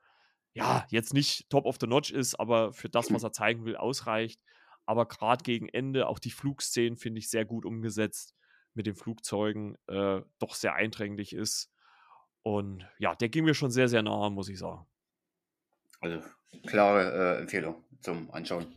ja 0.53 0.87
jetzt 0.89 1.13
nicht 1.13 1.47
top 1.51 1.65
of 1.65 1.77
the 1.79 1.85
notch 1.85 2.09
ist, 2.09 2.39
aber 2.39 2.73
für 2.73 2.89
das, 2.89 3.13
was 3.13 3.21
er 3.23 3.31
zeigen 3.31 3.63
will, 3.65 3.75
ausreicht. 3.75 4.41
Aber 4.87 5.07
gerade 5.07 5.43
gegen 5.43 5.69
Ende, 5.69 6.07
auch 6.07 6.17
die 6.17 6.31
Flugszenen 6.31 6.97
finde 6.97 7.19
ich 7.19 7.29
sehr 7.29 7.45
gut 7.45 7.65
umgesetzt 7.65 8.33
mit 8.73 8.87
den 8.87 8.95
Flugzeugen, 8.95 9.77
äh, 9.85 10.23
doch 10.39 10.55
sehr 10.55 10.73
eindringlich 10.73 11.33
ist. 11.33 11.71
Und 12.43 12.87
ja, 12.97 13.15
der 13.15 13.29
ging 13.29 13.45
mir 13.45 13.53
schon 13.53 13.71
sehr, 13.71 13.87
sehr 13.87 14.01
nah, 14.01 14.29
muss 14.29 14.49
ich 14.49 14.59
sagen. 14.59 14.85
Also 15.99 16.21
klare 16.65 17.37
äh, 17.37 17.41
Empfehlung 17.41 17.83
zum 18.01 18.31
Anschauen. 18.31 18.67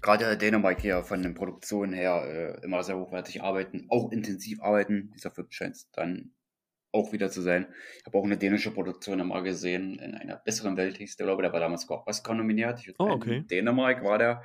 Gerade 0.00 0.36
Dänemark 0.36 0.80
hier 0.80 1.02
von 1.02 1.22
den 1.22 1.34
Produktionen 1.34 1.92
her 1.92 2.24
äh, 2.24 2.64
immer 2.64 2.82
sehr 2.82 2.96
hochwertig 2.96 3.42
arbeiten, 3.42 3.86
auch 3.88 4.10
intensiv 4.10 4.62
arbeiten. 4.62 5.10
Dieser 5.14 5.30
Film 5.30 5.48
scheint 5.50 5.76
es 5.76 5.90
dann 5.90 6.32
auch 6.92 7.12
wieder 7.12 7.30
zu 7.30 7.42
sein. 7.42 7.66
Ich 7.98 8.06
habe 8.06 8.18
auch 8.18 8.24
eine 8.24 8.36
dänische 8.36 8.70
Produktion 8.70 9.20
einmal 9.20 9.42
gesehen, 9.42 9.98
in 9.98 10.14
einer 10.14 10.36
besseren 10.36 10.76
Welt 10.76 10.98
hieß 10.98 11.16
der, 11.16 11.26
glaube 11.26 11.42
ich, 11.42 11.46
der 11.46 11.52
war 11.52 11.60
damals 11.60 11.88
auch 11.88 12.06
Oscar 12.06 12.34
nominiert. 12.34 12.82
Oh, 12.98 13.10
okay. 13.10 13.38
In 13.38 13.46
Dänemark 13.46 14.04
war 14.04 14.18
der 14.18 14.42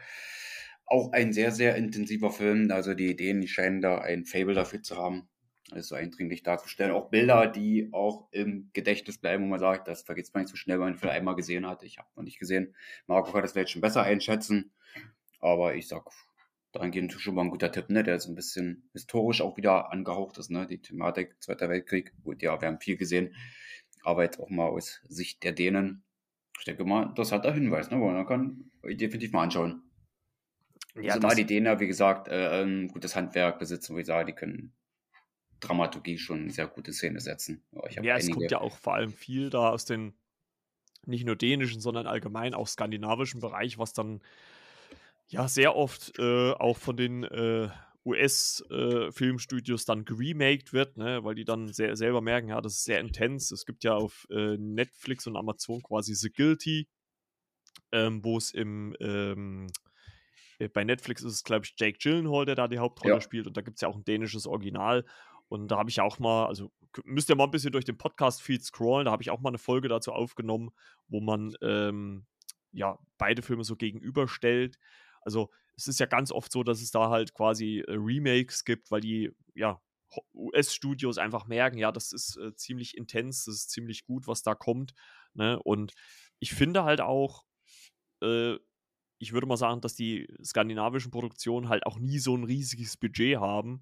auch 0.85 1.11
ein 1.11 1.33
sehr, 1.33 1.51
sehr 1.51 1.75
intensiver 1.75 2.31
Film. 2.31 2.71
Also 2.71 2.93
die 2.93 3.09
Ideen, 3.11 3.45
scheinen 3.47 3.81
da 3.81 3.99
ein 3.99 4.25
Fable 4.25 4.53
dafür 4.53 4.81
zu 4.81 4.97
haben 4.97 5.27
also 5.71 5.95
eindringlich 5.95 6.43
darzustellen. 6.43 6.91
Auch 6.91 7.09
Bilder, 7.09 7.47
die 7.47 7.89
auch 7.91 8.27
im 8.31 8.69
Gedächtnis 8.73 9.17
bleiben, 9.17 9.43
wo 9.43 9.47
man 9.47 9.59
sagt, 9.59 9.87
das 9.87 10.03
vergisst 10.03 10.33
man 10.33 10.43
nicht 10.43 10.51
so 10.51 10.57
schnell, 10.57 10.79
wenn 10.79 10.87
man 10.87 10.97
vielleicht 10.97 11.17
einmal 11.17 11.35
gesehen 11.35 11.67
hat. 11.67 11.83
Ich 11.83 11.97
habe 11.97 12.09
noch 12.15 12.23
nicht 12.23 12.39
gesehen. 12.39 12.75
Marco 13.07 13.31
kann 13.31 13.41
das 13.41 13.51
vielleicht 13.51 13.71
schon 13.71 13.81
besser 13.81 14.03
einschätzen. 14.03 14.71
Aber 15.39 15.75
ich 15.75 15.87
sag, 15.87 16.09
dahingehend 16.71 17.13
schon 17.13 17.35
mal 17.35 17.43
ein 17.43 17.49
guter 17.49 17.71
Tipp, 17.71 17.89
ne? 17.89 18.03
der 18.03 18.19
so 18.19 18.31
ein 18.31 18.35
bisschen 18.35 18.89
historisch 18.93 19.41
auch 19.41 19.57
wieder 19.57 19.91
angehaucht 19.91 20.37
ist, 20.37 20.49
ne? 20.49 20.67
Die 20.67 20.81
Thematik 20.81 21.35
Zweiter 21.41 21.69
Weltkrieg. 21.69 22.13
Gut, 22.23 22.41
ja, 22.41 22.59
wir 22.59 22.67
haben 22.67 22.79
viel 22.79 22.97
gesehen. 22.97 23.35
Aber 24.03 24.23
jetzt 24.23 24.39
auch 24.39 24.49
mal 24.49 24.67
aus 24.67 25.01
Sicht 25.07 25.43
der 25.43 25.51
Dänen. 25.51 26.03
Ich 26.59 26.65
denke 26.65 26.85
mal, 26.85 27.13
das 27.15 27.31
hat 27.31 27.45
da 27.45 27.53
Hinweis, 27.53 27.91
ne? 27.91 27.97
Man 27.97 28.25
kann 28.25 28.71
definitiv 28.83 29.31
mal 29.31 29.43
anschauen. 29.43 29.83
Ja, 30.95 31.13
also 31.13 31.27
mal 31.27 31.35
die 31.35 31.45
Däner, 31.45 31.79
wie 31.79 31.87
gesagt, 31.87 32.27
äh, 32.27 32.63
ein 32.63 32.87
gutes 32.87 33.15
Handwerk 33.15 33.59
besitzen, 33.59 33.93
wo 33.93 33.99
ich 33.99 34.07
sage, 34.07 34.31
die 34.31 34.33
können 34.33 34.73
Dramaturgie 35.59 36.17
schon 36.17 36.49
sehr 36.49 36.67
gute 36.67 36.93
Szene 36.93 37.19
setzen. 37.19 37.63
Ja, 38.01 38.17
es 38.17 38.29
kommt 38.29 38.51
ja 38.51 38.61
auch 38.61 38.77
vor 38.77 38.93
allem 38.95 39.11
viel 39.11 39.49
da 39.49 39.69
aus 39.69 39.85
den 39.85 40.13
nicht 41.05 41.25
nur 41.25 41.35
dänischen, 41.35 41.81
sondern 41.81 42.05
allgemein 42.05 42.53
auch 42.53 42.67
skandinavischen 42.67 43.39
Bereich, 43.39 43.77
was 43.77 43.93
dann 43.93 44.21
ja 45.27 45.47
sehr 45.47 45.75
oft 45.75 46.17
äh, 46.19 46.51
auch 46.51 46.77
von 46.77 46.97
den 46.97 47.23
äh, 47.23 47.69
US-Filmstudios 48.05 49.83
äh, 49.83 49.85
dann 49.85 50.05
geremaked 50.05 50.73
wird, 50.73 50.97
ne, 50.97 51.23
weil 51.23 51.35
die 51.35 51.45
dann 51.45 51.73
sehr, 51.73 51.95
selber 51.95 52.21
merken, 52.21 52.49
ja, 52.49 52.61
das 52.61 52.75
ist 52.75 52.83
sehr 52.85 52.99
intens. 52.99 53.51
Es 53.51 53.65
gibt 53.65 53.83
ja 53.83 53.95
auf 53.95 54.27
äh, 54.29 54.57
Netflix 54.57 55.27
und 55.27 55.35
Amazon 55.35 55.81
quasi 55.81 56.15
The 56.15 56.31
Guilty, 56.31 56.87
ähm, 57.91 58.23
wo 58.23 58.37
es 58.37 58.51
im 58.51 58.95
ähm, 58.99 59.67
äh, 60.59 60.69
bei 60.69 60.83
Netflix 60.83 61.21
ist 61.21 61.33
es, 61.33 61.43
glaube 61.43 61.65
ich, 61.65 61.73
Jake 61.77 61.97
Gyllenhaal, 61.99 62.45
der 62.45 62.55
da 62.55 62.67
die 62.67 62.79
Hauptrolle 62.79 63.15
ja. 63.15 63.21
spielt. 63.21 63.47
Und 63.47 63.57
da 63.57 63.61
gibt 63.61 63.77
es 63.77 63.81
ja 63.81 63.87
auch 63.87 63.95
ein 63.95 64.05
dänisches 64.05 64.47
Original. 64.47 65.05
Und 65.49 65.69
da 65.69 65.77
habe 65.77 65.89
ich 65.89 66.01
auch 66.01 66.19
mal, 66.19 66.45
also 66.47 66.71
müsst 67.05 67.29
ihr 67.29 67.35
mal 67.35 67.45
ein 67.45 67.51
bisschen 67.51 67.71
durch 67.71 67.85
den 67.85 67.97
Podcast-Feed 67.97 68.63
scrollen, 68.63 69.05
da 69.05 69.11
habe 69.11 69.23
ich 69.23 69.29
auch 69.29 69.39
mal 69.39 69.49
eine 69.49 69.57
Folge 69.57 69.87
dazu 69.87 70.11
aufgenommen, 70.11 70.71
wo 71.07 71.21
man 71.21 71.55
ähm, 71.61 72.25
ja 72.71 72.97
beide 73.17 73.41
Filme 73.41 73.63
so 73.63 73.75
gegenüberstellt. 73.75 74.77
Also 75.21 75.49
es 75.75 75.87
ist 75.87 75.99
ja 75.99 76.05
ganz 76.05 76.31
oft 76.31 76.51
so, 76.51 76.63
dass 76.63 76.81
es 76.81 76.91
da 76.91 77.09
halt 77.09 77.33
quasi 77.33 77.83
äh, 77.87 77.93
Remakes 77.93 78.65
gibt, 78.65 78.91
weil 78.91 79.01
die 79.01 79.31
ja 79.53 79.81
US-Studios 80.33 81.17
einfach 81.17 81.47
merken, 81.47 81.77
ja, 81.77 81.91
das 81.91 82.11
ist 82.11 82.37
äh, 82.37 82.53
ziemlich 82.55 82.97
intens, 82.97 83.45
das 83.45 83.55
ist 83.55 83.69
ziemlich 83.71 84.05
gut, 84.05 84.27
was 84.27 84.41
da 84.41 84.55
kommt. 84.55 84.93
Ne? 85.33 85.59
Und 85.63 85.93
ich 86.39 86.53
finde 86.53 86.83
halt 86.83 87.01
auch, 87.01 87.43
äh, 88.21 88.55
ich 89.19 89.33
würde 89.33 89.47
mal 89.47 89.57
sagen, 89.57 89.81
dass 89.81 89.95
die 89.95 90.27
skandinavischen 90.43 91.11
Produktionen 91.11 91.69
halt 91.69 91.85
auch 91.85 91.99
nie 91.99 92.19
so 92.19 92.35
ein 92.35 92.43
riesiges 92.43 92.97
Budget 92.97 93.37
haben 93.37 93.81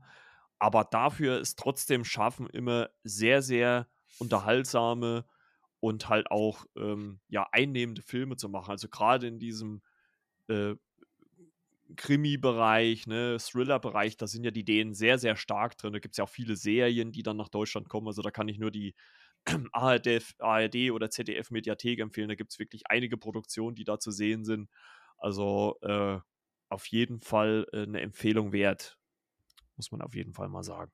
aber 0.59 0.83
dafür 0.85 1.39
es 1.39 1.55
trotzdem 1.55 2.05
schaffen, 2.05 2.47
immer 2.49 2.89
sehr, 3.03 3.41
sehr 3.41 3.87
unterhaltsame 4.19 5.25
und 5.79 6.09
halt 6.09 6.31
auch 6.31 6.65
ähm, 6.77 7.19
ja, 7.27 7.47
einnehmende 7.51 8.01
Filme 8.01 8.37
zu 8.37 8.49
machen. 8.49 8.71
Also 8.71 8.87
gerade 8.89 9.27
in 9.27 9.39
diesem 9.39 9.81
äh, 10.47 10.75
Krimi-Bereich, 11.95 13.05
ne, 13.07 13.37
Thriller-Bereich, 13.39 14.17
da 14.17 14.27
sind 14.27 14.43
ja 14.43 14.51
die 14.51 14.61
Ideen 14.61 14.93
sehr, 14.93 15.19
sehr 15.19 15.35
stark 15.35 15.77
drin. 15.77 15.93
Da 15.93 15.99
gibt 15.99 16.13
es 16.13 16.17
ja 16.17 16.23
auch 16.23 16.29
viele 16.29 16.55
Serien, 16.55 17.11
die 17.11 17.23
dann 17.23 17.37
nach 17.37 17.49
Deutschland 17.49 17.89
kommen. 17.89 18.07
Also 18.07 18.21
da 18.21 18.31
kann 18.31 18.47
ich 18.47 18.57
nur 18.57 18.71
die 18.71 18.95
ARD, 19.71 20.21
ARD 20.39 20.91
oder 20.91 21.09
ZDF-Mediathek 21.09 21.99
empfehlen. 21.99 22.29
Da 22.29 22.35
gibt 22.35 22.51
es 22.51 22.59
wirklich 22.59 22.83
einige 22.89 23.17
Produktionen, 23.17 23.75
die 23.75 23.83
da 23.83 23.99
zu 23.99 24.11
sehen 24.11 24.43
sind. 24.43 24.69
Also 25.17 25.77
äh, 25.81 26.19
auf 26.69 26.87
jeden 26.87 27.19
Fall 27.19 27.67
äh, 27.71 27.83
eine 27.83 28.01
Empfehlung 28.01 28.51
wert 28.51 28.97
muss 29.75 29.91
man 29.91 30.01
auf 30.01 30.15
jeden 30.15 30.33
Fall 30.33 30.49
mal 30.49 30.63
sagen. 30.63 30.91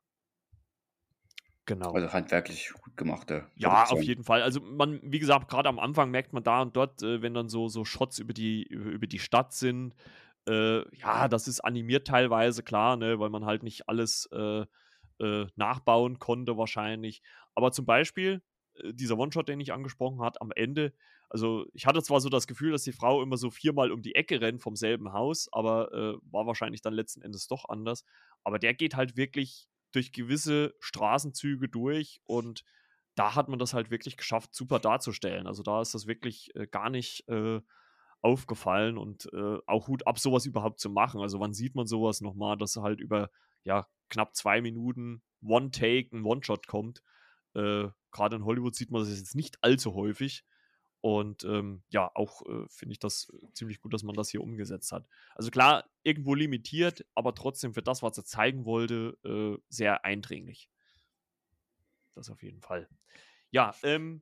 Genau. 1.66 1.94
Also 1.94 2.12
handwerklich 2.12 2.74
gut 2.82 2.98
gemachte. 2.98 3.48
Ja, 3.56 3.86
auf 3.86 4.02
jeden 4.02 4.24
Fall. 4.24 4.42
Also 4.42 4.60
man, 4.60 5.00
wie 5.04 5.20
gesagt, 5.20 5.48
gerade 5.48 5.70
am 5.70 5.80
Anfang 5.80 6.10
merkt 6.10 6.34
man 6.34 6.44
da 6.44 6.62
und 6.62 6.76
dort, 6.76 7.02
äh, 7.04 7.22
wenn 7.22 7.34
dann 7.34 7.50
so, 7.50 7.68
so 7.68 7.86
Shots 7.86 8.20
über 8.20 8.34
die, 8.34 8.64
über 8.64 9.08
die 9.08 9.20
Stadt 9.20 9.54
sind, 9.54 9.94
äh, 10.48 10.84
ja, 10.98 11.28
das 11.28 11.48
ist 11.48 11.62
animiert 11.62 12.08
teilweise, 12.08 12.64
klar, 12.64 12.98
ne, 12.98 13.20
weil 13.20 13.30
man 13.30 13.46
halt 13.46 13.64
nicht 13.64 13.88
alles 13.88 14.28
äh, 14.34 14.66
äh 15.20 15.48
nachbauen 15.56 16.18
konnte 16.18 16.58
wahrscheinlich. 16.58 17.22
Aber 17.54 17.72
zum 17.72 17.86
Beispiel, 17.86 18.42
äh, 18.76 18.94
dieser 18.94 19.18
One-Shot, 19.18 19.48
den 19.48 19.60
ich 19.60 19.72
angesprochen 19.72 20.20
habe, 20.22 20.42
am 20.42 20.52
Ende, 20.56 20.94
also 21.32 21.66
ich 21.74 21.86
hatte 21.86 22.04
zwar 22.04 22.20
so 22.20 22.28
das 22.28 22.46
Gefühl, 22.46 22.74
dass 22.74 22.84
die 22.84 22.92
Frau 22.92 23.24
immer 23.24 23.38
so 23.38 23.50
viermal 23.50 23.94
um 23.94 24.02
die 24.02 24.16
Ecke 24.16 24.42
rennt 24.42 24.62
vom 24.62 24.76
selben 24.76 25.14
Haus, 25.14 25.48
aber 25.54 25.94
äh, 25.94 26.18
war 26.30 26.46
wahrscheinlich 26.46 26.82
dann 26.82 26.94
letzten 26.94 27.22
Endes 27.22 27.48
doch 27.48 27.70
anders. 27.70 28.04
Aber 28.44 28.60
der 28.60 28.74
geht 28.74 28.98
halt 28.98 29.16
wirklich 29.16 29.70
durch 29.94 30.12
gewisse 30.12 30.76
Straßenzüge 30.82 31.70
durch 31.70 32.20
und 32.26 32.66
da 33.16 33.34
hat 33.34 33.48
man 33.48 33.60
das 33.60 33.74
halt 33.74 33.92
wirklich 33.92 34.18
geschafft, 34.18 34.54
super 34.54 34.80
darzustellen. 34.80 35.48
Also 35.48 35.64
da 35.64 35.82
ist 35.82 35.94
das 35.94 36.06
wirklich 36.06 36.54
äh, 36.54 36.68
gar 36.68 36.90
nicht 36.90 37.26
äh, 37.30 37.62
aufgefallen 38.22 38.98
und 38.98 39.32
äh, 39.32 39.58
auch 39.68 39.88
Hut 39.88 40.06
ab, 40.08 40.20
sowas 40.20 40.46
überhaupt 40.46 40.82
zu 40.82 40.90
machen. 40.90 41.22
Also 41.22 41.40
wann 41.40 41.54
sieht 41.54 41.76
man 41.76 41.88
sowas 41.88 42.20
nochmal, 42.20 42.58
dass 42.58 42.76
halt 42.76 43.00
über 43.00 43.30
ja, 43.64 43.88
knapp 44.10 44.36
zwei 44.36 44.60
Minuten 44.60 45.22
One-Take, 45.42 46.14
ein 46.14 46.26
One-Shot 46.26 46.68
kommt. 46.68 47.02
Äh, 47.54 47.88
gerade 48.12 48.36
in 48.36 48.44
Hollywood 48.44 48.76
sieht 48.76 48.92
man 48.92 49.02
das 49.02 49.18
jetzt 49.18 49.36
nicht 49.36 49.64
allzu 49.64 49.94
häufig. 49.96 50.44
Und 51.02 51.44
ähm, 51.46 51.82
ja, 51.90 52.12
auch 52.14 52.46
äh, 52.46 52.68
finde 52.70 52.94
ich 52.94 53.00
das 53.00 53.32
äh, 53.34 53.54
ziemlich 53.54 53.82
gut, 53.82 53.92
dass 53.92 54.04
man 54.04 54.16
das 54.16 54.30
hier 54.30 54.42
umgesetzt 54.42 54.92
hat. 54.92 55.08
Also 55.34 55.50
klar, 55.50 55.90
irgendwo 56.04 56.36
limitiert, 56.36 57.06
aber 57.16 57.34
trotzdem 57.34 57.74
für 57.74 57.82
das, 57.82 58.04
was 58.04 58.18
er 58.18 58.24
zeigen 58.24 58.66
wollte, 58.66 59.18
äh, 59.26 59.60
sehr 59.68 60.06
eindringlich. 60.06 60.70
Das 62.14 62.30
auf 62.30 62.44
jeden 62.44 62.62
Fall. 62.62 62.88
Ja, 63.50 63.74
ähm, 63.82 64.22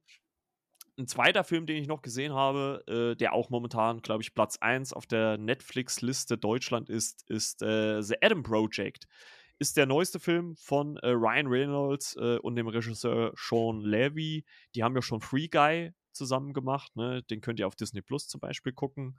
ein 0.98 1.08
zweiter 1.08 1.44
Film, 1.44 1.66
den 1.66 1.78
ich 1.78 1.88
noch 1.88 2.02
gesehen 2.02 2.34
habe, 2.34 2.84
äh, 2.88 3.18
der 3.18 3.34
auch 3.34 3.50
momentan, 3.50 4.02
glaube 4.02 4.24
ich, 4.24 4.34
Platz 4.34 4.58
1 4.62 4.94
auf 4.94 5.06
der 5.06 5.38
Netflix-Liste 5.38 6.38
Deutschland 6.38 6.90
ist, 6.90 7.30
ist 7.30 7.62
äh, 7.62 8.02
The 8.02 8.16
Adam 8.22 8.42
Project. 8.42 9.06
Ist 9.60 9.76
der 9.76 9.86
neueste 9.86 10.22
Film 10.22 10.56
von 10.56 10.96
äh, 10.98 11.10
Ryan 11.10 11.48
Reynolds 11.48 12.16
und 12.16 12.56
dem 12.56 12.70
Regisseur 12.70 13.34
Sean 13.36 13.82
Levy. 13.82 14.46
Die 14.74 14.84
haben 14.84 14.96
ja 14.96 15.02
schon 15.02 15.20
Free 15.20 15.50
Guy 15.50 15.92
zusammen 16.20 16.53
gemacht. 16.53 16.95
Ne? 16.95 17.24
Den 17.24 17.41
könnt 17.41 17.59
ihr 17.59 17.67
auf 17.67 17.76
Disney 17.76 18.01
Plus 18.01 18.28
zum 18.28 18.39
Beispiel 18.39 18.74
gucken. 18.74 19.17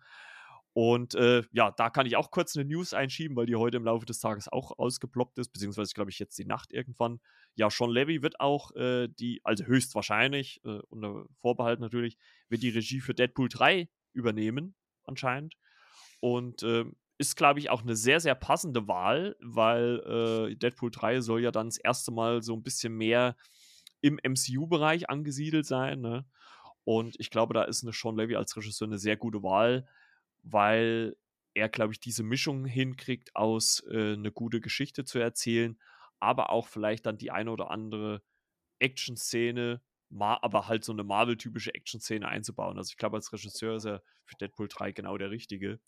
Und 0.72 1.16
äh, 1.16 1.42
ja, 1.50 1.72
da 1.72 1.90
kann 1.90 2.06
ich 2.06 2.16
auch 2.16 2.30
kurz 2.30 2.56
eine 2.56 2.64
News 2.64 2.94
einschieben, 2.94 3.36
weil 3.36 3.46
die 3.46 3.56
heute 3.56 3.76
im 3.76 3.84
Laufe 3.84 4.06
des 4.06 4.20
Tages 4.20 4.46
auch 4.46 4.78
ausgeploppt 4.78 5.38
ist, 5.38 5.52
beziehungsweise 5.52 5.92
glaube 5.94 6.10
ich 6.10 6.18
jetzt 6.20 6.38
die 6.38 6.44
Nacht 6.44 6.72
irgendwann. 6.72 7.20
Ja, 7.56 7.70
Sean 7.70 7.90
Levy 7.90 8.22
wird 8.22 8.38
auch 8.38 8.70
äh, 8.76 9.08
die, 9.08 9.40
also 9.42 9.64
höchstwahrscheinlich, 9.64 10.60
äh, 10.64 10.78
unter 10.88 11.24
Vorbehalt 11.40 11.80
natürlich, 11.80 12.18
wird 12.48 12.62
die 12.62 12.68
Regie 12.68 13.00
für 13.00 13.14
Deadpool 13.14 13.48
3 13.48 13.88
übernehmen, 14.12 14.76
anscheinend. 15.04 15.56
Und 16.20 16.62
ähm, 16.62 16.94
ist, 17.18 17.36
glaube 17.36 17.58
ich, 17.58 17.68
auch 17.68 17.82
eine 17.82 17.96
sehr, 17.96 18.18
sehr 18.20 18.34
passende 18.34 18.88
Wahl, 18.88 19.36
weil 19.40 20.50
äh, 20.50 20.56
Deadpool 20.56 20.90
3 20.90 21.20
soll 21.20 21.42
ja 21.42 21.50
dann 21.50 21.66
das 21.66 21.76
erste 21.76 22.12
Mal 22.12 22.42
so 22.42 22.54
ein 22.54 22.62
bisschen 22.62 22.94
mehr 22.94 23.36
im 24.00 24.18
MCU-Bereich 24.22 25.10
angesiedelt 25.10 25.66
sein. 25.66 26.00
Ne? 26.00 26.24
Und 26.84 27.16
ich 27.18 27.30
glaube, 27.30 27.54
da 27.54 27.62
ist 27.64 27.82
eine 27.82 27.92
Sean 27.92 28.16
Levy 28.16 28.36
als 28.36 28.56
Regisseur 28.56 28.88
eine 28.88 28.98
sehr 28.98 29.16
gute 29.16 29.42
Wahl, 29.42 29.86
weil 30.42 31.16
er, 31.54 31.68
glaube 31.68 31.92
ich, 31.92 32.00
diese 32.00 32.22
Mischung 32.22 32.64
hinkriegt, 32.64 33.34
aus 33.34 33.84
äh, 33.90 34.14
eine 34.14 34.32
gute 34.32 34.60
Geschichte 34.60 35.04
zu 35.04 35.18
erzählen, 35.18 35.78
aber 36.20 36.50
auch 36.50 36.68
vielleicht 36.68 37.06
dann 37.06 37.18
die 37.18 37.30
eine 37.30 37.50
oder 37.50 37.70
andere 37.70 38.22
Action-Szene, 38.78 39.82
aber 40.18 40.68
halt 40.68 40.84
so 40.84 40.92
eine 40.92 41.04
Marvel-typische 41.04 41.74
Action-Szene 41.74 42.26
einzubauen. 42.26 42.78
Also 42.78 42.90
ich 42.90 42.96
glaube, 42.96 43.16
als 43.16 43.32
Regisseur 43.32 43.76
ist 43.76 43.86
er 43.86 44.02
für 44.24 44.36
Deadpool 44.36 44.68
3 44.68 44.92
genau 44.92 45.18
der 45.18 45.30
Richtige. 45.30 45.80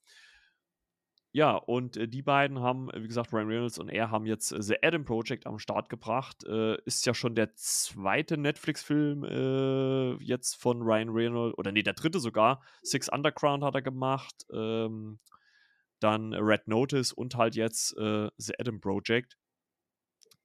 Ja, 1.34 1.56
und 1.56 1.96
äh, 1.96 2.06
die 2.06 2.20
beiden 2.20 2.60
haben, 2.60 2.90
wie 2.94 3.08
gesagt, 3.08 3.32
Ryan 3.32 3.48
Reynolds 3.48 3.78
und 3.78 3.88
er 3.88 4.10
haben 4.10 4.26
jetzt 4.26 4.52
äh, 4.52 4.62
The 4.62 4.76
Adam 4.82 5.06
Project 5.06 5.46
am 5.46 5.58
Start 5.58 5.88
gebracht. 5.88 6.44
Äh, 6.44 6.76
ist 6.84 7.06
ja 7.06 7.14
schon 7.14 7.34
der 7.34 7.54
zweite 7.54 8.36
Netflix-Film 8.36 9.24
äh, 9.24 10.22
jetzt 10.22 10.56
von 10.56 10.82
Ryan 10.82 11.08
Reynolds, 11.08 11.56
oder 11.56 11.72
nee, 11.72 11.82
der 11.82 11.94
dritte 11.94 12.20
sogar. 12.20 12.62
Six 12.82 13.08
Underground 13.08 13.64
hat 13.64 13.74
er 13.74 13.80
gemacht. 13.80 14.46
Ähm, 14.52 15.20
dann 16.00 16.34
Red 16.34 16.68
Notice 16.68 17.14
und 17.14 17.34
halt 17.36 17.54
jetzt 17.54 17.96
äh, 17.96 18.28
The 18.36 18.52
Adam 18.58 18.80
Project. 18.80 19.38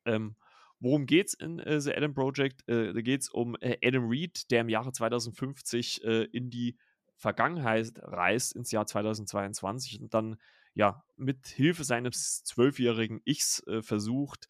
Ähm, 0.06 0.38
worum 0.80 1.06
geht's 1.06 1.34
in 1.34 1.60
äh, 1.60 1.82
The 1.82 1.96
Adam 1.96 2.14
Project? 2.14 2.64
da 2.66 2.94
geht 3.02 3.22
es 3.24 3.30
um 3.30 3.58
Adam 3.62 4.08
Reed, 4.08 4.50
der 4.52 4.62
im 4.62 4.70
Jahre 4.70 4.94
2050 4.94 6.04
in 6.04 6.50
die 6.50 6.78
Vergangenheit 7.18 7.92
reist, 7.96 8.56
ins 8.56 8.72
Jahr 8.72 8.86
2022 8.86 10.02
und 10.02 10.14
dann 10.14 10.38
ja, 10.78 11.04
mit 11.16 11.48
Hilfe 11.48 11.84
seines 11.84 12.44
zwölfjährigen 12.44 13.20
Ichs 13.26 13.66
äh, 13.66 13.82
versucht, 13.82 14.48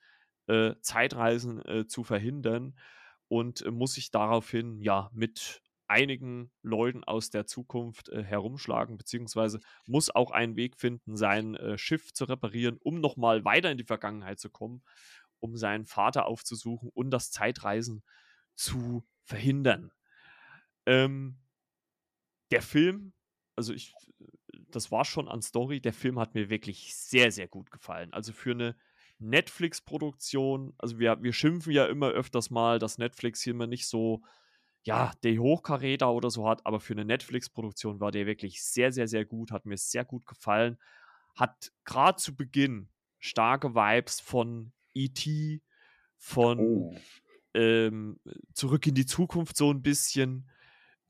äh, 0.48 0.74
Zeitreisen 0.82 1.66
äh, 1.66 1.88
zu 1.88 2.04
verhindern 2.04 2.78
und 3.30 3.62
äh, 3.62 3.72
muss 3.72 3.94
sich 3.94 4.12
daraufhin 4.12 4.82
ja 4.82 5.10
mit 5.14 5.62
einigen 5.88 6.52
Leuten 6.64 7.06
aus 7.06 7.30
der 7.30 7.46
Zukunft 7.46 8.10
äh, 8.10 8.24
herumschlagen, 8.24 8.98
beziehungsweise 8.98 9.62
muss 9.86 10.10
auch 10.14 10.32
einen 10.32 10.58
Weg 10.58 10.76
finden, 10.76 11.16
sein 11.16 11.56
äh, 11.56 11.78
Schiff 11.78 12.12
zu 12.12 12.26
reparieren, 12.26 12.78
um 12.82 13.00
nochmal 13.00 13.46
weiter 13.46 13.72
in 13.72 13.78
die 13.78 13.86
Vergangenheit 13.86 14.42
zu 14.42 14.50
kommen, 14.50 14.84
um 15.40 15.56
seinen 15.56 15.86
Vater 15.86 16.26
aufzusuchen 16.26 16.90
und 16.94 17.10
das 17.10 17.32
Zeitreisen 17.32 18.04
zu 18.54 19.08
verhindern. 19.24 19.94
Ähm, 20.86 21.38
der 22.52 22.62
Film, 22.62 23.14
also 23.56 23.72
ich 23.72 23.94
das 24.72 24.92
war 24.92 25.06
schon 25.06 25.28
an 25.28 25.42
Story. 25.42 25.80
Der 25.82 25.94
Film 25.94 26.20
hat 26.20 26.36
mir 26.36 26.50
wirklich 26.50 26.96
sehr, 26.96 27.32
sehr 27.32 27.48
gut 27.48 27.72
gefallen. 27.72 28.14
Also 28.14 28.34
für 28.34 28.52
eine 28.52 28.76
Netflix-Produktion, 29.20 30.74
also 30.78 31.00
wir, 31.00 31.22
wir 31.22 31.34
schimpfen 31.34 31.74
ja 31.74 31.86
immer 31.86 32.10
öfters 32.10 32.50
mal, 32.50 32.80
dass 32.80 32.98
Netflix 32.98 33.42
hier 33.42 33.52
immer 33.52 33.68
nicht 33.68 33.88
so, 33.88 34.22
ja, 34.84 35.12
der 35.24 35.38
Hochkaräter 35.38 36.12
oder 36.12 36.30
so 36.30 36.48
hat, 36.48 36.66
aber 36.66 36.80
für 36.80 36.94
eine 36.94 37.06
Netflix-Produktion 37.06 38.00
war 38.00 38.12
der 38.12 38.26
wirklich 38.26 38.64
sehr, 38.64 38.92
sehr, 38.92 39.08
sehr 39.08 39.26
gut, 39.26 39.52
hat 39.52 39.66
mir 39.66 39.78
sehr 39.78 40.06
gut 40.06 40.26
gefallen. 40.26 40.78
Hat 41.36 41.72
gerade 41.84 42.18
zu 42.18 42.36
Beginn 42.36 42.90
starke 43.20 43.74
Vibes 43.76 44.20
von 44.20 44.72
E.T., 44.94 45.62
von 46.20 46.60
oh. 46.60 46.96
ähm, 47.54 48.20
Zurück 48.54 48.88
in 48.88 48.96
die 48.96 49.06
Zukunft 49.06 49.56
so 49.56 49.72
ein 49.72 49.84
bisschen. 49.84 50.50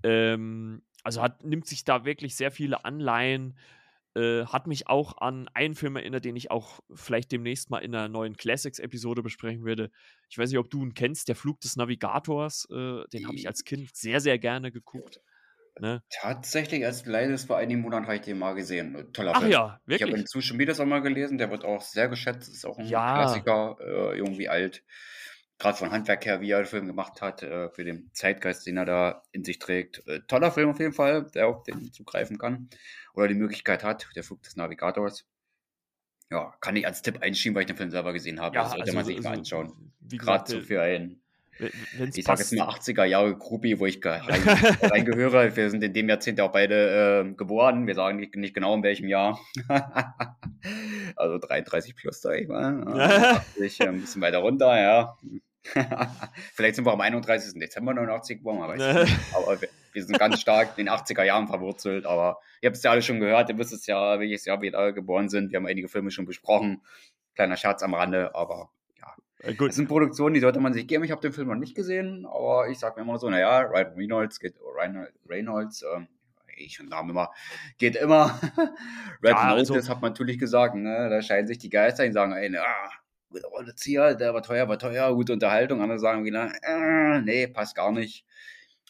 Ähm, 0.03 0.83
also 1.07 1.21
hat, 1.21 1.41
nimmt 1.45 1.65
sich 1.65 1.85
da 1.85 2.03
wirklich 2.03 2.35
sehr 2.35 2.51
viele 2.51 2.83
Anleihen. 2.83 3.57
Äh, 4.13 4.45
hat 4.45 4.67
mich 4.67 4.87
auch 4.87 5.17
an 5.19 5.49
einen 5.53 5.73
Film 5.73 5.95
erinnert, 5.95 6.25
den 6.25 6.35
ich 6.35 6.51
auch 6.51 6.81
vielleicht 6.93 7.31
demnächst 7.31 7.69
mal 7.69 7.79
in 7.79 7.95
einer 7.95 8.09
neuen 8.09 8.35
Classics-Episode 8.35 9.23
besprechen 9.23 9.63
werde. 9.63 9.89
Ich 10.29 10.37
weiß 10.37 10.49
nicht, 10.49 10.59
ob 10.59 10.69
du 10.69 10.83
ihn 10.83 10.93
kennst, 10.93 11.29
der 11.29 11.37
Flug 11.37 11.61
des 11.61 11.77
Navigators. 11.77 12.67
Äh, 12.69 13.07
den 13.13 13.25
habe 13.25 13.35
ich 13.35 13.47
als 13.47 13.63
Kind 13.63 13.95
sehr, 13.95 14.19
sehr 14.19 14.37
gerne 14.37 14.69
geguckt. 14.69 15.21
Ne? 15.79 16.03
Tatsächlich, 16.09 16.83
als 16.83 17.05
leider 17.05 17.37
vor 17.37 17.55
einigen 17.55 17.79
Monaten 17.79 18.07
habe 18.07 18.15
ich 18.15 18.21
den 18.21 18.37
mal 18.37 18.53
gesehen. 18.53 19.07
Toller 19.13 19.31
Ach 19.33 19.39
Film. 19.39 19.51
ja, 19.53 19.79
wirklich. 19.85 20.01
Ich 20.01 20.13
habe 20.13 20.19
inzwischen 20.19 20.47
schon 20.49 20.59
wieder 20.59 20.85
mal 20.85 21.01
gelesen, 21.01 21.37
der 21.37 21.51
wird 21.51 21.63
auch 21.63 21.81
sehr 21.83 22.09
geschätzt, 22.09 22.49
ist 22.49 22.65
auch 22.65 22.77
ein 22.79 22.87
ja. 22.87 23.13
Klassiker, 23.15 23.77
äh, 23.79 24.17
irgendwie 24.17 24.49
alt 24.49 24.83
gerade 25.59 25.77
von 25.77 25.91
Handwerk 25.91 26.25
her, 26.25 26.41
wie 26.41 26.51
er 26.51 26.61
den 26.61 26.67
Film 26.67 26.87
gemacht 26.87 27.21
hat, 27.21 27.43
äh, 27.43 27.69
für 27.69 27.83
den 27.83 28.09
Zeitgeist, 28.13 28.65
den 28.67 28.77
er 28.77 28.85
da 28.85 29.23
in 29.31 29.43
sich 29.43 29.59
trägt. 29.59 30.07
Äh, 30.07 30.21
toller 30.27 30.51
Film 30.51 30.69
auf 30.69 30.79
jeden 30.79 30.93
Fall, 30.93 31.29
der 31.33 31.47
auf 31.47 31.63
den 31.63 31.91
zugreifen 31.91 32.37
kann 32.37 32.69
oder 33.13 33.27
die 33.27 33.35
Möglichkeit 33.35 33.83
hat, 33.83 34.07
der 34.15 34.23
Flug 34.23 34.43
des 34.43 34.55
Navigators. 34.55 35.25
Ja, 36.29 36.53
kann 36.59 36.75
ich 36.75 36.85
als 36.85 37.01
Tipp 37.01 37.21
einschieben, 37.21 37.55
weil 37.55 37.61
ich 37.61 37.67
den 37.67 37.77
Film 37.77 37.89
selber 37.89 38.13
gesehen 38.13 38.41
habe. 38.41 38.55
Ja, 38.55 38.63
das 38.63 38.71
sollte 38.71 38.83
also, 38.85 38.95
man 38.95 39.05
sich 39.05 39.17
also, 39.17 39.29
mal 39.29 39.37
anschauen. 39.37 39.93
Gerade 40.01 40.51
so 40.51 40.61
für 40.61 40.81
einen 40.81 41.21
ich 41.59 42.25
sage 42.25 42.39
jetzt 42.41 42.53
mal 42.53 42.67
80er 42.69 43.05
Jahre 43.05 43.35
Groupie, 43.35 43.79
wo 43.79 43.85
ich 43.85 44.03
rein, 44.05 44.21
reingehöre. 44.81 45.55
Wir 45.55 45.69
sind 45.69 45.83
in 45.83 45.93
dem 45.93 46.09
Jahrzehnt 46.09 46.39
auch 46.41 46.51
beide 46.51 47.25
äh, 47.25 47.33
geboren. 47.33 47.87
Wir 47.87 47.95
sagen 47.95 48.19
nicht, 48.19 48.35
nicht, 48.35 48.53
genau 48.53 48.75
in 48.75 48.83
welchem 48.83 49.07
Jahr. 49.07 49.39
also 51.15 51.37
33 51.39 51.95
plus, 51.95 52.21
sag 52.21 52.39
ich 52.39 52.47
mal. 52.47 52.83
80, 53.57 53.81
ein 53.81 54.01
bisschen 54.01 54.21
weiter 54.21 54.39
runter, 54.39 54.79
ja. 54.79 55.17
Vielleicht 56.53 56.75
sind 56.75 56.85
wir 56.85 56.93
am 56.93 57.01
31. 57.01 57.59
Dezember 57.59 57.93
89 57.93 58.37
geboren, 58.37 58.61
aber, 58.61 58.73
aber 58.73 59.61
wir, 59.61 59.69
wir, 59.91 60.03
sind 60.03 60.17
ganz 60.17 60.39
stark 60.39 60.77
in 60.77 60.85
den 60.85 60.93
80er 60.93 61.23
Jahren 61.23 61.47
verwurzelt. 61.47 62.05
Aber 62.05 62.39
ihr 62.61 62.67
habt 62.67 62.77
es 62.77 62.83
ja 62.83 62.91
alle 62.91 63.01
schon 63.01 63.19
gehört, 63.19 63.49
ihr 63.49 63.57
wisst 63.57 63.73
es 63.73 63.85
ja, 63.85 64.19
welches 64.19 64.45
Jahr 64.45 64.61
wir 64.61 64.71
da 64.71 64.91
geboren 64.91 65.27
sind. 65.27 65.51
Wir 65.51 65.57
haben 65.57 65.67
einige 65.67 65.89
Filme 65.89 66.11
schon 66.11 66.25
besprochen. 66.25 66.83
Kleiner 67.35 67.57
Scherz 67.57 67.83
am 67.83 67.93
Rande, 67.93 68.33
aber 68.33 68.55
ja. 68.55 68.63
Äh, 68.63 68.76
gut. 69.57 69.69
Das 69.69 69.75
sind 69.75 69.87
Produktionen, 69.87 70.33
die 70.33 70.39
sollte 70.39 70.59
man 70.59 70.73
sich 70.73 70.87
geben. 70.87 71.03
Ich 71.03 71.11
habe 71.11 71.21
den 71.21 71.33
Film 71.33 71.47
noch 71.47 71.55
nicht 71.55 71.75
gesehen, 71.75 72.25
aber 72.25 72.69
ich 72.69 72.79
sage 72.79 72.95
mir 72.99 73.07
immer 73.07 73.19
so, 73.19 73.29
naja, 73.29 73.61
Ryan 73.61 73.93
Reynolds 73.95 74.39
geht, 74.39 74.55
Ryan 74.59 75.07
Reynolds, 75.29 75.83
ähm, 75.95 76.07
ich 76.55 76.79
und 76.79 76.89
Namen 76.89 77.11
immer, 77.11 77.31
geht 77.77 77.95
immer. 77.95 78.39
Red 79.23 79.31
ja, 79.31 79.49
Notice 79.49 79.71
also, 79.71 79.89
hat 79.89 80.01
man 80.01 80.11
natürlich 80.11 80.39
gesagt, 80.39 80.75
ne? 80.75 81.09
da 81.09 81.21
scheiden 81.21 81.47
sich 81.47 81.59
die 81.59 81.69
Geister, 81.69 82.05
die 82.05 82.11
sagen, 82.11 82.33
ey, 82.33 82.55
ah, 82.57 82.89
guter 83.29 83.49
Produzier, 83.49 84.15
der 84.15 84.33
war 84.33 84.41
teuer, 84.41 84.67
war 84.67 84.79
teuer, 84.79 85.13
gute 85.13 85.33
Unterhaltung. 85.33 85.81
Andere 85.81 85.99
sagen 85.99 86.25
wieder, 86.25 86.51
äh, 86.63 87.21
nee, 87.21 87.47
passt 87.47 87.75
gar 87.75 87.91
nicht. 87.91 88.25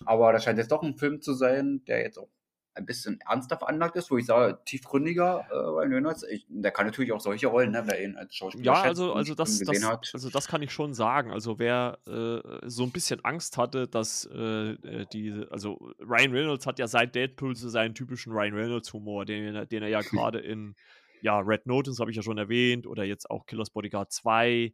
Aber 0.06 0.32
das 0.32 0.44
scheint 0.44 0.60
jetzt 0.60 0.72
doch 0.72 0.84
ein 0.84 0.98
Film 0.98 1.22
zu 1.22 1.34
sein, 1.34 1.82
der 1.88 2.02
jetzt 2.02 2.18
auch 2.18 2.30
ein 2.78 2.86
bisschen 2.86 3.20
ernster 3.28 3.58
veranlagt 3.58 3.96
ist, 3.96 4.10
wo 4.12 4.18
ich 4.18 4.26
sage, 4.26 4.60
tiefgründiger 4.66 5.46
äh, 5.50 5.56
Ryan 5.56 5.94
Reynolds. 5.94 6.24
Ich, 6.24 6.46
der 6.48 6.72
kann 6.72 6.86
natürlich 6.86 7.12
auch 7.12 7.20
solche 7.20 7.48
Rollen, 7.48 7.72
ne, 7.72 7.84
wer 7.86 8.04
ihn 8.04 8.16
als 8.16 8.36
Schauspieler 8.36 8.64
Ja, 8.64 8.82
also, 8.82 9.14
also, 9.14 9.36
das, 9.36 9.60
das, 9.60 9.84
hat. 9.84 10.10
also 10.14 10.30
das 10.30 10.48
kann 10.48 10.62
ich 10.62 10.72
schon 10.72 10.94
sagen. 10.94 11.32
Also 11.32 11.60
wer 11.60 11.98
äh, 12.08 12.70
so 12.70 12.84
ein 12.84 12.92
bisschen 12.92 13.24
Angst 13.26 13.58
hatte, 13.58 13.88
dass 13.88 14.30
äh, 14.32 14.72
äh 14.72 15.06
die, 15.12 15.46
also 15.50 15.94
Ryan 16.00 16.32
Reynolds 16.32 16.66
hat 16.68 16.80
ja 16.80 16.88
seit 16.88 17.16
Deadpool 17.16 17.56
so 17.56 17.70
seinen 17.70 17.96
typischen 17.96 18.32
Ryan 18.32 18.54
Reynolds-Humor, 18.54 19.26
den, 19.26 19.68
den 19.68 19.84
er 19.84 19.90
ja 19.90 20.02
gerade 20.02 20.40
in 20.40 20.76
ja, 21.22 21.40
Red 21.40 21.66
Notice 21.66 22.00
habe 22.00 22.12
ich 22.12 22.18
ja 22.18 22.24
schon 22.24 22.38
erwähnt 22.38 22.86
oder 22.86 23.04
jetzt 23.04 23.30
auch 23.30 23.46
Killers 23.48 23.72
Bodyguard 23.72 24.12
2. 24.12 24.74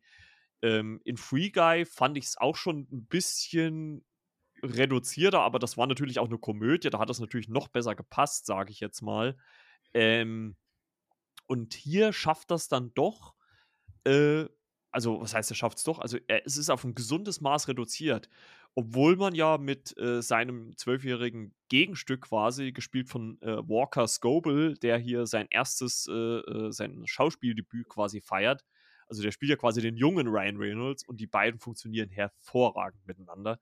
Ähm, 0.61 1.01
in 1.03 1.17
Free 1.17 1.49
Guy 1.49 1.85
fand 1.85 2.17
ich 2.17 2.25
es 2.25 2.37
auch 2.37 2.55
schon 2.55 2.87
ein 2.91 3.05
bisschen 3.05 4.03
reduzierter, 4.63 5.41
aber 5.41 5.59
das 5.59 5.77
war 5.77 5.87
natürlich 5.87 6.19
auch 6.19 6.27
eine 6.27 6.39
Komödie, 6.39 6.89
da 6.89 6.99
hat 6.99 7.09
es 7.09 7.19
natürlich 7.19 7.49
noch 7.49 7.67
besser 7.67 7.95
gepasst, 7.95 8.45
sage 8.45 8.71
ich 8.71 8.79
jetzt 8.79 9.01
mal. 9.01 9.37
Ähm, 9.93 10.55
und 11.47 11.73
hier 11.73 12.13
schafft 12.13 12.51
das 12.51 12.67
dann 12.69 12.93
doch, 12.95 13.35
äh, 14.05 14.45
also 14.91 15.21
was 15.21 15.33
heißt, 15.33 15.51
er 15.51 15.55
schafft 15.55 15.79
es 15.79 15.83
doch? 15.83 15.99
Also 15.99 16.17
er, 16.27 16.45
es 16.45 16.57
ist 16.57 16.69
auf 16.69 16.83
ein 16.83 16.95
gesundes 16.95 17.41
Maß 17.41 17.67
reduziert 17.67 18.29
obwohl 18.75 19.15
man 19.15 19.35
ja 19.35 19.57
mit 19.57 19.95
äh, 19.97 20.21
seinem 20.21 20.75
zwölfjährigen 20.77 21.53
Gegenstück 21.69 22.21
quasi, 22.21 22.71
gespielt 22.71 23.07
von 23.07 23.39
äh, 23.41 23.57
Walker 23.67 24.07
Scoble, 24.07 24.73
der 24.75 24.97
hier 24.97 25.27
sein 25.27 25.47
erstes, 25.49 26.07
äh, 26.09 26.13
äh, 26.13 26.71
sein 26.71 27.03
Schauspieldebüt 27.05 27.87
quasi 27.87 28.21
feiert. 28.21 28.65
Also 29.07 29.21
der 29.21 29.31
spielt 29.31 29.51
ja 29.51 29.57
quasi 29.57 29.81
den 29.81 29.95
jungen 29.95 30.27
Ryan 30.27 30.57
Reynolds 30.57 31.03
und 31.07 31.19
die 31.19 31.27
beiden 31.27 31.59
funktionieren 31.59 32.09
hervorragend 32.09 33.05
miteinander. 33.05 33.59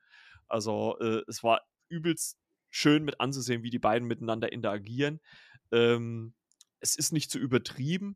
Also 0.52 0.98
äh, 1.00 1.22
es 1.28 1.44
war 1.44 1.62
übelst 1.90 2.38
schön 2.70 3.04
mit 3.04 3.20
anzusehen, 3.20 3.64
wie 3.64 3.70
die 3.70 3.80
beiden 3.80 4.08
miteinander 4.08 4.52
interagieren. 4.52 5.20
Ähm, 5.72 6.34
es 6.80 6.96
ist 6.96 7.12
nicht 7.12 7.30
zu 7.30 7.40
übertrieben 7.40 8.16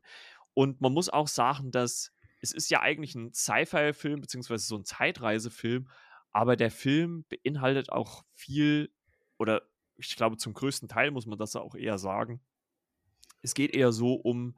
und 0.54 0.80
man 0.80 0.92
muss 0.92 1.08
auch 1.08 1.28
sagen, 1.28 1.70
dass 1.70 2.12
es 2.40 2.52
ist 2.52 2.70
ja 2.70 2.80
eigentlich 2.80 3.14
ein 3.14 3.32
Sci-Fi-Film, 3.32 4.20
beziehungsweise 4.20 4.66
so 4.66 4.76
ein 4.76 4.84
Zeitreisefilm, 4.84 5.88
aber 6.32 6.56
der 6.56 6.70
Film 6.70 7.24
beinhaltet 7.28 7.90
auch 7.90 8.24
viel, 8.32 8.92
oder 9.38 9.62
ich 9.96 10.16
glaube, 10.16 10.36
zum 10.36 10.52
größten 10.52 10.88
Teil 10.88 11.10
muss 11.10 11.26
man 11.26 11.38
das 11.38 11.56
auch 11.56 11.74
eher 11.74 11.98
sagen. 11.98 12.40
Es 13.42 13.54
geht 13.54 13.74
eher 13.74 13.92
so 13.92 14.14
um 14.14 14.56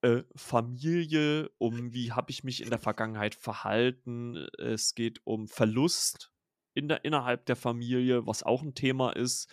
äh, 0.00 0.22
Familie, 0.34 1.50
um 1.58 1.92
wie 1.92 2.12
habe 2.12 2.30
ich 2.30 2.44
mich 2.44 2.62
in 2.62 2.70
der 2.70 2.78
Vergangenheit 2.78 3.34
verhalten. 3.34 4.48
Es 4.58 4.94
geht 4.94 5.20
um 5.24 5.48
Verlust 5.48 6.32
in 6.74 6.88
der, 6.88 7.04
innerhalb 7.04 7.46
der 7.46 7.56
Familie, 7.56 8.26
was 8.26 8.42
auch 8.42 8.62
ein 8.62 8.74
Thema 8.74 9.10
ist. 9.10 9.50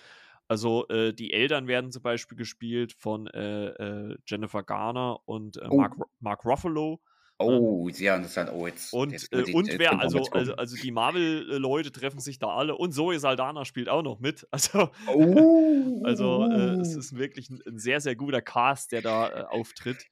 Also 0.48 0.88
äh, 0.88 1.14
die 1.14 1.32
Eltern 1.32 1.68
werden 1.68 1.91
zum 1.91 2.02
Beispiel 2.02 2.38
gespielt 2.38 2.94
von 2.94 3.28
äh, 3.28 3.68
äh 3.68 4.18
Jennifer 4.26 4.64
Garner 4.64 5.20
und 5.26 5.58
äh, 5.58 5.68
oh. 5.70 5.78
Mark, 5.78 5.96
Mark 6.20 6.46
Ruffalo. 6.46 7.00
Ne? 7.40 7.46
Oh, 7.46 7.90
sehr 7.90 8.16
interessant. 8.18 8.52
Oh, 8.54 8.68
jetzt, 8.68 8.91
und 8.91 9.12
jetzt 9.12 9.32
äh, 9.32 9.54
und 9.54 9.70
wer, 9.80 9.98
also, 9.98 10.22
also, 10.32 10.56
also 10.56 10.76
die 10.76 10.91
Marvel-Leute 10.91 11.91
treffen 11.91 12.20
sich 12.20 12.38
da 12.38 12.48
alle 12.48 12.76
und 12.76 12.91
Zoe 12.91 13.18
Saldana 13.18 13.64
spielt 13.64 13.88
auch 13.88 14.04
noch 14.04 14.20
mit. 14.20 14.46
Also, 14.52 14.90
oh. 15.08 16.02
also 16.04 16.44
äh, 16.44 16.82
es 16.82 16.96
ist 16.96 17.16
wirklich 17.16 17.50
ein, 17.50 17.62
ein, 17.66 17.80
sehr, 17.80 18.02
sehr 18.02 18.16
guter 18.16 18.41
Cast, 18.41 18.91
der 18.91 19.02
da 19.02 19.30
äh, 19.30 19.44
auftritt. 19.44 20.06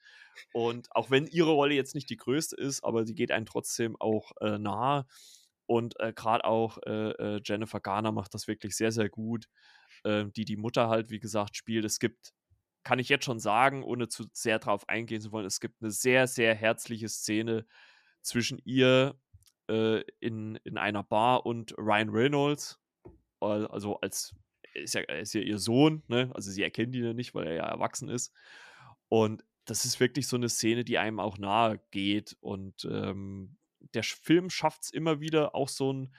Und 0.54 0.88
auch 0.96 1.10
wenn 1.12 1.28
ihre 1.28 1.52
Rolle 1.52 1.74
jetzt 1.74 1.96
nicht 1.96 2.10
die 2.10 2.16
größte 2.16 2.56
ist, 2.56 2.84
aber 2.84 3.06
sie 3.06 3.16
geht 3.16 3.32
einem 3.32 3.46
trotzdem 3.46 3.98
auch 4.00 4.32
äh, 4.40 4.58
nahe. 4.58 5.06
Und 5.68 6.00
äh, 6.00 6.14
gerade 6.14 6.46
auch 6.46 6.80
äh, 6.86 7.40
Jennifer 7.44 7.80
Garner 7.80 8.12
macht 8.12 8.34
das 8.34 8.48
wirklich 8.48 8.76
sehr, 8.76 8.92
sehr 8.92 9.10
gut, 9.10 9.48
ähm, 10.04 10.34
die 10.34 10.46
die 10.46 10.58
Mutter 10.58 10.90
halt, 10.90 11.12
wie 11.12 11.20
gesagt, 11.20 11.56
spielt. 11.56 11.86
Es 11.86 12.00
gibt 12.00 12.34
kann 12.88 13.00
ich 13.00 13.10
jetzt 13.10 13.26
schon 13.26 13.40
sagen, 13.40 13.84
ohne 13.84 14.08
zu 14.08 14.28
sehr 14.32 14.60
darauf 14.60 14.88
eingehen 14.88 15.20
zu 15.20 15.34
wollen, 15.34 15.46
es 15.46 15.60
gibt 15.60 15.82
eine 15.82 15.92
sehr, 15.92 16.26
sehr 16.26 16.56
herzliche 16.56 17.10
Szene 17.10 17.66
zwischen 18.22 18.62
ihr 18.64 19.20
äh, 19.70 20.04
in, 20.22 20.56
in 20.64 20.78
einer 20.78 21.04
Bar 21.04 21.46
und 21.46 21.78
Ryan 21.78 22.10
Reynolds. 22.10 22.80
Also 23.42 24.00
als 24.00 24.34
ist 24.74 24.94
ja, 24.96 25.02
ist 25.02 25.34
ja 25.34 25.42
ihr 25.42 25.58
Sohn, 25.58 26.04
ne? 26.08 26.32
Also 26.34 26.50
sie 26.50 26.64
erkennt 26.64 26.96
ihn 26.96 27.04
ja 27.04 27.14
nicht, 27.14 27.36
weil 27.36 27.48
er 27.48 27.56
ja 27.56 27.66
erwachsen 27.66 28.08
ist. 28.08 28.32
Und 29.10 29.44
das 29.66 29.84
ist 29.84 30.00
wirklich 30.00 30.28
so 30.28 30.38
eine 30.38 30.48
Szene, 30.48 30.86
die 30.86 30.98
einem 30.98 31.20
auch 31.20 31.38
nahe 31.38 31.82
geht. 31.92 32.38
Und 32.40 32.86
ähm, 32.90 33.58
der 33.94 34.04
Film 34.04 34.50
schafft 34.50 34.84
es 34.84 34.90
immer 34.92 35.20
wieder 35.20 35.56
auch 35.56 35.70
so 35.70 35.94
ein, 35.94 36.14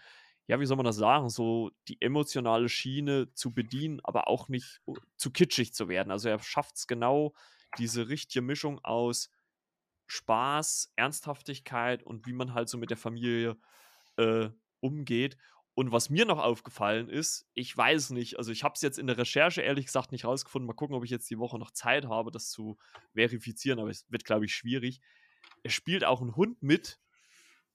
ja, 0.46 0.58
wie 0.60 0.66
soll 0.66 0.76
man 0.76 0.86
das 0.86 0.96
sagen, 0.96 1.28
so 1.28 1.70
die 1.88 2.00
emotionale 2.00 2.68
Schiene 2.68 3.32
zu 3.34 3.52
bedienen, 3.52 4.00
aber 4.02 4.28
auch 4.28 4.48
nicht 4.48 4.80
zu 5.16 5.30
kitschig 5.30 5.74
zu 5.74 5.88
werden. 5.88 6.10
Also 6.10 6.28
er 6.28 6.38
schafft 6.38 6.76
es 6.76 6.86
genau, 6.86 7.34
diese 7.76 8.08
richtige 8.08 8.40
Mischung 8.40 8.82
aus 8.82 9.30
Spaß, 10.06 10.92
Ernsthaftigkeit 10.96 12.02
und 12.02 12.26
wie 12.26 12.32
man 12.32 12.54
halt 12.54 12.70
so 12.70 12.78
mit 12.78 12.88
der 12.88 12.96
Familie 12.96 13.58
äh, 14.16 14.48
umgeht. 14.80 15.36
Und 15.74 15.92
was 15.92 16.10
mir 16.10 16.24
noch 16.24 16.38
aufgefallen 16.38 17.08
ist, 17.08 17.46
ich 17.54 17.76
weiß 17.76 18.10
nicht, 18.10 18.36
also 18.36 18.50
ich 18.50 18.64
habe 18.64 18.72
es 18.74 18.82
jetzt 18.82 18.98
in 18.98 19.06
der 19.06 19.16
Recherche 19.18 19.60
ehrlich 19.60 19.86
gesagt 19.86 20.10
nicht 20.10 20.24
rausgefunden. 20.24 20.66
Mal 20.66 20.72
gucken, 20.72 20.96
ob 20.96 21.04
ich 21.04 21.10
jetzt 21.10 21.30
die 21.30 21.38
Woche 21.38 21.58
noch 21.58 21.70
Zeit 21.70 22.06
habe, 22.06 22.32
das 22.32 22.50
zu 22.50 22.78
verifizieren, 23.14 23.78
aber 23.78 23.90
es 23.90 24.10
wird, 24.10 24.24
glaube 24.24 24.46
ich, 24.46 24.54
schwierig. 24.54 25.00
Es 25.62 25.74
spielt 25.74 26.04
auch 26.04 26.20
ein 26.20 26.34
Hund 26.34 26.62
mit, 26.62 26.98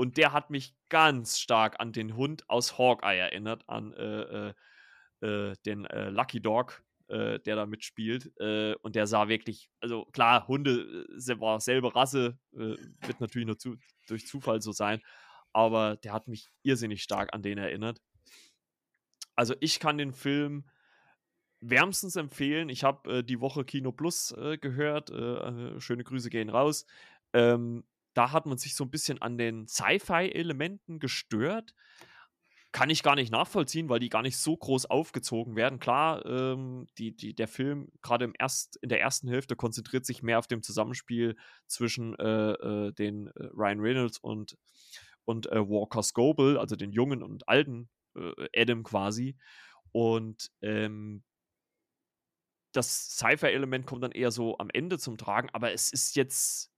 und 0.04 0.18
der 0.18 0.34
hat 0.34 0.50
mich 0.50 0.76
ganz 0.90 1.40
stark 1.40 1.80
an 1.80 1.94
den 1.94 2.18
Hund 2.18 2.44
aus 2.50 2.78
Hawkeye 2.78 3.20
erinnert, 3.20 3.64
an 3.70 3.94
äh, 3.94 4.50
äh, 4.50 4.54
äh 5.22 5.56
den 5.66 5.86
äh, 5.86 6.10
Lucky 6.10 6.42
Dog, 6.42 6.84
äh, 7.08 7.40
der 7.40 7.56
da 7.56 7.66
mitspielt. 7.66 8.38
Äh, 8.38 8.76
und 8.82 8.98
der 8.98 9.08
sah 9.08 9.30
wirklich, 9.30 9.70
also 9.80 10.04
klar, 10.12 10.46
Hunde 10.50 11.06
war 11.40 11.62
selbe 11.62 11.96
Rasse, 11.96 12.38
wird 12.52 13.22
natürlich 13.22 13.48
nur 13.48 13.58
zu, 13.58 13.78
durch 14.10 14.28
Zufall 14.28 14.62
so 14.62 14.74
sein, 14.74 15.02
aber 15.54 15.96
der 15.96 16.12
hat 16.12 16.28
mich 16.28 16.52
irrsinnig 16.64 17.02
stark 17.02 17.34
an 17.34 17.42
den 17.42 17.58
erinnert. 17.58 18.02
Also 19.38 19.56
ich 19.62 19.80
kann 19.80 19.98
den 19.98 20.12
Film 20.12 20.66
wärmstens 21.62 22.18
empfehlen. 22.18 22.68
Ich 22.68 22.84
habe 22.84 23.24
die 23.24 23.40
Woche 23.40 23.64
Kino 23.64 23.94
Plus 23.94 24.36
gehört. 24.60 25.12
schöne 25.82 26.04
Grüße 26.04 26.30
gehen 26.30 26.50
raus. 26.50 26.86
Ähm, 27.32 27.86
da 28.14 28.32
hat 28.32 28.46
man 28.46 28.58
sich 28.58 28.76
so 28.76 28.84
ein 28.84 28.92
bisschen 28.92 29.22
an 29.22 29.38
den 29.38 29.68
Sci-Fi-Elementen 29.68 31.00
gestört. 31.00 31.74
Kann 32.72 32.90
ich 32.90 33.04
gar 33.04 33.16
nicht 33.16 33.32
nachvollziehen, 33.32 33.88
weil 33.90 34.00
die 34.00 34.10
gar 34.10 34.24
nicht 34.24 34.38
so 34.38 34.58
groß 34.58 34.88
aufgezogen 34.88 35.56
werden. 35.56 35.80
Klar, 35.80 36.26
ähm, 36.26 36.88
die, 36.98 37.16
die, 37.16 37.36
der 37.36 37.48
Film, 37.48 37.92
gerade 38.02 38.32
Erst, 38.40 38.78
in 38.78 38.90
der 38.90 39.00
ersten 39.00 39.28
Hälfte, 39.28 39.56
konzentriert 39.56 40.06
sich 40.06 40.24
mehr 40.24 40.40
auf 40.40 40.48
dem 40.48 40.64
Zusammenspiel 40.64 41.36
zwischen 41.68 42.16
äh, 42.18 42.54
äh, 42.54 42.92
den 42.94 43.28
äh, 43.28 43.50
Ryan 43.54 43.80
Reynolds 43.80 44.18
und, 44.18 44.58
und 45.24 45.52
äh, 45.52 45.60
Walker 45.60 46.02
Scoble, 46.02 46.60
also 46.60 46.76
den 46.76 46.92
jungen 46.92 47.22
und 47.22 47.48
alten 47.48 47.90
äh, 48.16 48.48
Adam 48.56 48.84
quasi. 48.84 49.38
Und 49.92 50.50
ähm, 50.62 51.24
das 52.72 53.12
Sci-Fi-Element 53.12 53.86
kommt 53.86 54.04
dann 54.04 54.12
eher 54.12 54.32
so 54.32 54.58
am 54.58 54.70
Ende 54.74 54.98
zum 54.98 55.18
Tragen, 55.18 55.50
aber 55.54 55.74
es 55.74 55.94
ist 55.94 56.16
jetzt 56.16 56.73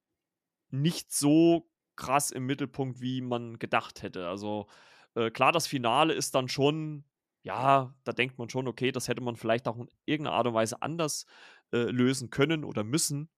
nicht 0.82 1.12
so 1.14 1.70
krass 1.96 2.32
im 2.32 2.46
Mittelpunkt, 2.46 3.02
wie 3.02 3.22
man 3.22 3.60
gedacht 3.60 4.04
hätte. 4.04 4.28
Also 4.28 4.68
äh, 5.16 5.32
klar, 5.32 5.52
das 5.52 5.68
Finale 5.68 6.14
ist 6.14 6.36
dann 6.36 6.48
schon, 6.48 7.06
ja, 7.44 7.96
da 8.04 8.12
denkt 8.14 8.38
man 8.38 8.50
schon, 8.50 8.68
okay, 8.68 8.92
das 8.92 9.08
hätte 9.08 9.22
man 9.22 9.36
vielleicht 9.36 9.68
auch 9.68 9.78
in 9.78 9.90
irgendeiner 10.06 10.38
Art 10.38 10.48
und 10.48 10.54
Weise 10.54 10.82
anders 10.82 11.26
äh, 11.72 11.78
lösen 11.78 12.30
können 12.30 12.64
oder 12.64 12.84
müssen. 12.84 13.30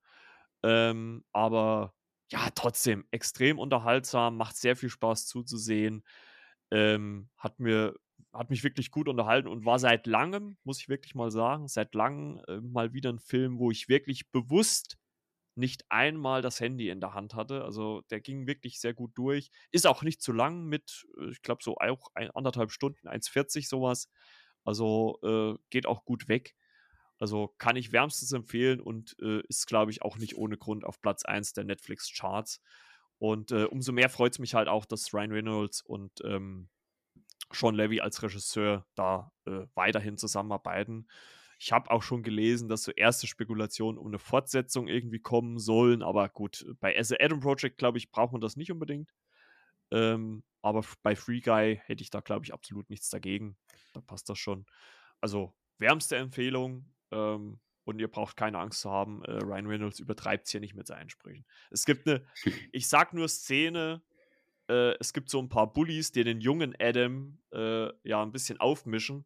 Ähm, 0.64 1.23
aber 1.34 1.93
ja, 2.31 2.49
trotzdem 2.55 3.05
extrem 3.11 3.59
unterhaltsam, 3.59 4.38
macht 4.38 4.57
sehr 4.57 4.76
viel 4.76 4.89
Spaß 4.89 5.27
zuzusehen. 5.27 6.03
Ähm, 6.72 7.30
hat 7.38 7.59
mir 7.59 7.95
hat 8.34 8.49
mich 8.49 8.64
wirklich 8.64 8.91
gut 8.91 9.07
unterhalten 9.07 9.47
und 9.47 9.65
war 9.65 9.80
seit 9.80 10.05
langem, 10.07 10.57
muss 10.64 10.80
ich 10.80 10.89
wirklich 10.89 11.15
mal 11.15 11.31
sagen, 11.31 11.68
seit 11.68 11.95
langem 11.95 12.41
äh, 12.47 12.59
mal 12.61 12.93
wieder 12.93 13.11
ein 13.11 13.19
Film, 13.19 13.57
wo 13.59 13.72
ich 13.72 13.89
wirklich 13.89 14.30
bewusst 14.31 14.97
nicht 15.58 15.86
einmal 15.90 16.42
das 16.42 16.60
Handy 16.60 16.90
in 16.90 17.02
der 17.02 17.14
Hand 17.14 17.34
hatte. 17.34 17.64
Also 17.64 18.02
der 18.10 18.22
ging 18.22 18.48
wirklich 18.48 18.80
sehr 18.80 18.94
gut 18.94 19.12
durch. 19.16 19.50
Ist 19.72 19.88
auch 19.88 20.04
nicht 20.04 20.22
zu 20.22 20.32
lang 20.32 20.66
mit, 20.66 21.06
äh, 21.20 21.32
ich 21.32 21.42
glaube, 21.42 21.64
so 21.64 21.78
auch 21.78 22.10
ein, 22.14 22.32
anderthalb 22.32 22.72
Stunden, 22.72 23.08
1,40 23.08 23.68
sowas. 23.68 24.10
Also 24.64 25.20
äh, 25.24 25.58
geht 25.70 25.88
auch 25.88 26.06
gut 26.06 26.28
weg. 26.28 26.56
Also 27.20 27.54
kann 27.58 27.76
ich 27.76 27.92
wärmstens 27.92 28.32
empfehlen 28.32 28.80
und 28.80 29.16
äh, 29.22 29.42
ist, 29.48 29.66
glaube 29.66 29.92
ich, 29.92 30.04
auch 30.04 30.18
nicht 30.18 30.38
ohne 30.38 30.58
Grund 30.58 30.86
auf 30.86 31.02
Platz 31.02 31.26
1 31.26 31.54
der 31.54 31.64
Netflix-Charts. 31.64 32.62
Und 33.18 33.52
äh, 33.52 33.64
umso 33.64 33.92
mehr 33.92 34.10
freut 34.10 34.34
es 34.34 34.40
mich 34.40 34.54
halt 34.54 34.68
auch, 34.68 34.86
dass 34.86 35.14
Ryan 35.14 35.32
Reynolds 35.32 35.82
und 35.82 36.12
ähm, 36.24 36.70
Sean 37.52 37.76
Levy 37.76 38.02
als 38.02 38.22
Regisseur 38.22 38.86
da 38.96 39.32
äh, 39.46 39.66
weiterhin 39.74 40.18
zusammenarbeiten. 40.18 41.08
Ich 41.58 41.72
habe 41.72 41.90
auch 41.90 42.04
schon 42.04 42.24
gelesen, 42.24 42.70
dass 42.70 42.84
so 42.84 42.92
erste 42.92 43.28
Spekulationen 43.28 43.98
um 43.98 44.08
eine 44.08 44.20
Fortsetzung 44.20 44.88
irgendwie 44.88 45.20
kommen 45.20 45.58
sollen, 45.58 46.04
aber 46.04 46.30
gut, 46.30 46.66
bei 46.80 46.98
As 46.98 47.12
a 47.12 47.16
Adam 47.20 47.40
Project, 47.40 47.78
glaube 47.78 47.98
ich, 47.98 48.12
braucht 48.12 48.32
man 48.32 48.42
das 48.42 48.56
nicht 48.56 48.72
unbedingt. 48.72 49.12
Ähm, 49.92 50.44
aber 50.62 50.84
bei 51.02 51.16
Free 51.16 51.40
Guy 51.40 51.82
hätte 51.86 52.04
ich 52.04 52.10
da, 52.10 52.20
glaube 52.20 52.46
ich, 52.46 52.54
absolut 52.54 52.90
nichts 52.90 53.10
dagegen. 53.10 53.58
Da 53.94 54.02
passt 54.02 54.30
das 54.30 54.38
schon. 54.38 54.66
Also, 55.22 55.54
wärmste 55.78 56.18
Empfehlung. 56.18 56.94
Ähm, 57.12 57.60
und 57.86 58.00
ihr 58.00 58.10
braucht 58.10 58.36
keine 58.36 58.60
Angst 58.60 58.82
zu 58.82 58.92
haben, 58.92 59.24
äh, 59.24 59.32
Ryan 59.32 59.66
Reynolds 59.66 60.00
übertreibt 60.00 60.46
es 60.46 60.52
hier 60.52 60.60
nicht 60.60 60.76
mit 60.76 60.88
seinen 60.88 61.10
Sprüchen. 61.10 61.46
Es 61.72 61.86
gibt 61.86 62.06
eine, 62.06 62.26
ich 62.74 62.90
sag 62.90 63.14
nur 63.14 63.30
Szene, 63.30 64.04
äh, 64.68 64.94
es 65.00 65.14
gibt 65.14 65.30
so 65.30 65.40
ein 65.40 65.48
paar 65.48 65.72
Bullies, 65.72 66.12
die 66.12 66.26
den 66.26 66.42
jungen 66.42 66.76
Adam 66.80 67.40
äh, 67.54 67.88
ja 68.04 68.22
ein 68.22 68.34
bisschen 68.34 68.60
aufmischen. 68.60 69.26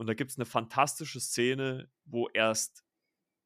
Und 0.00 0.06
da 0.06 0.14
gibt 0.14 0.30
es 0.30 0.38
eine 0.38 0.46
fantastische 0.46 1.20
Szene, 1.20 1.90
wo 2.06 2.26
erst 2.30 2.86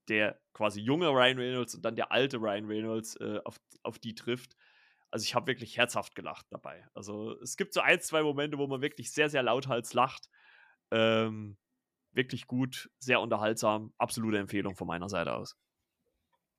der 0.06 0.40
quasi 0.52 0.80
junge 0.80 1.08
Ryan 1.08 1.36
Reynolds 1.36 1.74
und 1.74 1.84
dann 1.84 1.96
der 1.96 2.12
alte 2.12 2.36
Ryan 2.36 2.66
Reynolds 2.66 3.16
äh, 3.16 3.40
auf, 3.44 3.56
auf 3.82 3.98
die 3.98 4.14
trifft. 4.14 4.56
Also 5.10 5.24
ich 5.24 5.34
habe 5.34 5.48
wirklich 5.48 5.76
herzhaft 5.76 6.14
gelacht 6.14 6.46
dabei. 6.50 6.86
Also 6.94 7.36
es 7.40 7.56
gibt 7.56 7.74
so 7.74 7.80
ein, 7.80 8.00
zwei 8.00 8.22
Momente, 8.22 8.56
wo 8.56 8.68
man 8.68 8.82
wirklich 8.82 9.10
sehr, 9.10 9.28
sehr 9.28 9.42
lauthals 9.42 9.94
lacht. 9.94 10.30
Ähm, 10.92 11.56
wirklich 12.12 12.46
gut, 12.46 12.88
sehr 13.00 13.20
unterhaltsam. 13.20 13.92
Absolute 13.98 14.38
Empfehlung 14.38 14.76
von 14.76 14.86
meiner 14.86 15.08
Seite 15.08 15.34
aus. 15.34 15.56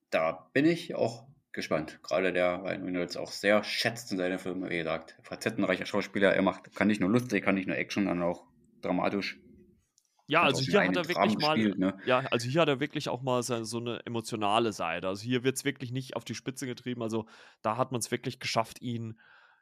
Da 0.09 0.49
bin 0.51 0.65
ich 0.65 0.93
auch 0.93 1.25
gespannt. 1.53 2.01
Gerade 2.03 2.33
der 2.33 2.61
Ryan 2.63 2.83
Reynolds 2.83 3.15
auch 3.15 3.31
sehr 3.31 3.63
schätzt 3.63 4.11
in 4.11 4.17
seine 4.17 4.39
Filme, 4.39 4.69
wie 4.69 4.79
gesagt. 4.79 5.17
Facettenreicher 5.23 5.85
Schauspieler. 5.85 6.33
Er 6.33 6.41
macht, 6.41 6.75
kann 6.75 6.89
nicht 6.89 6.99
nur 6.99 7.09
lustig, 7.09 7.45
kann 7.45 7.55
nicht 7.55 7.67
nur 7.67 7.77
Action, 7.77 8.03
sondern 8.03 8.27
auch 8.27 8.43
dramatisch. 8.81 9.39
Ja, 10.27 10.41
also 10.41 10.61
hier 10.61 10.81
hat 10.81 10.95
er 10.95 11.07
wirklich 11.07 11.37
mal, 11.37 11.57
spielt, 11.57 11.77
ne? 11.77 11.97
ja, 12.05 12.19
also 12.31 12.47
hier 12.47 12.61
hat 12.61 12.67
er 12.67 12.79
wirklich 12.79 13.09
auch 13.09 13.21
mal 13.21 13.43
so, 13.43 13.63
so 13.63 13.77
eine 13.77 14.03
emotionale 14.05 14.73
Seite. 14.73 15.07
Also 15.07 15.23
hier 15.23 15.43
wird 15.43 15.57
es 15.57 15.65
wirklich 15.65 15.91
nicht 15.91 16.15
auf 16.15 16.25
die 16.25 16.33
Spitze 16.33 16.65
getrieben. 16.65 17.03
Also 17.03 17.25
da 17.61 17.77
hat 17.77 17.91
man 17.91 17.99
es 17.99 18.09
wirklich 18.09 18.39
geschafft, 18.39 18.81
ihn 18.81 19.19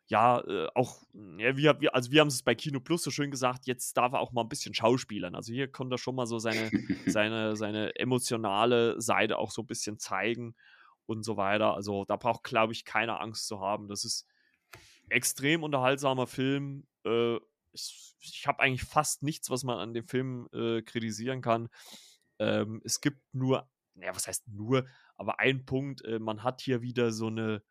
ja 0.08 0.40
äh, 0.40 0.68
auch, 0.76 1.04
ja, 1.38 1.58
wir, 1.58 1.96
also 1.96 2.12
wir 2.12 2.22
haben 2.22 2.28
es 2.28 2.44
bei 2.44 2.56
Kino 2.56 2.80
Plus 2.80 3.04
so 3.04 3.12
schön 3.12 3.32
gesagt, 3.32 3.66
jetzt 3.66 3.96
darf 3.98 4.14
er 4.14 4.20
auch 4.20 4.32
mal 4.32 4.42
ein 4.42 4.50
bisschen 4.50 4.74
schauspielern. 4.74 5.36
Also 5.36 5.54
hier 5.54 5.72
konnte 5.72 5.96
er 5.96 5.98
schon 5.98 6.16
mal 6.16 6.28
so 6.28 6.40
seine, 6.40 6.70
seine, 7.08 7.56
seine 7.56 7.96
emotionale 7.96 9.00
Seite 9.02 9.38
auch 9.38 9.52
so 9.52 9.64
ein 9.64 9.68
bisschen 9.68 10.00
zeigen 10.00 10.56
und 11.06 11.24
so 11.24 11.38
weiter. 11.38 11.74
Also 11.74 12.06
da 12.06 12.16
braucht, 12.16 12.44
glaube 12.44 12.74
ich, 12.74 12.86
keine 12.86 13.20
Angst 13.20 13.48
zu 13.48 13.60
haben. 13.60 13.88
Das 13.88 14.04
ist 14.04 14.28
extrem 15.10 15.64
unterhaltsamer 15.64 16.28
Film. 16.28 16.86
Äh, 17.06 17.38
ich, 17.74 18.16
ich 18.20 18.48
habe 18.48 18.62
eigentlich 18.62 18.84
fast 18.84 19.24
nichts, 19.24 19.50
was 19.50 19.64
man 19.64 19.80
an 19.80 19.94
dem 19.94 20.08
Film 20.08 20.48
äh, 20.54 20.82
kritisieren 20.82 21.42
kann. 21.42 21.70
Ähm, 22.40 22.82
es 22.84 23.02
gibt 23.02 23.22
nur, 23.34 23.70
naja, 23.96 24.16
was 24.16 24.28
heißt 24.28 24.48
nur, 24.48 24.88
aber 25.16 25.40
ein 25.40 25.66
Punkt, 25.66 26.04
äh, 26.06 26.20
man 26.20 26.44
hat 26.44 26.62
hier 26.62 26.82
wieder 26.82 27.12
so 27.12 27.28
eine, 27.28 27.64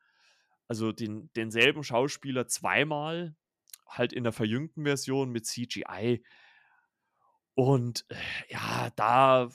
also 0.69 0.93
den, 0.93 1.31
denselben 1.35 1.85
Schauspieler 1.85 2.47
zweimal, 2.47 3.37
halt 3.87 4.13
in 4.13 4.25
der 4.25 4.33
verjüngten 4.33 4.85
Version 4.85 5.31
mit 5.31 5.47
CGI. 5.47 6.25
Und 7.55 8.05
äh, 8.09 8.17
ja, 8.49 8.91
da, 8.97 9.51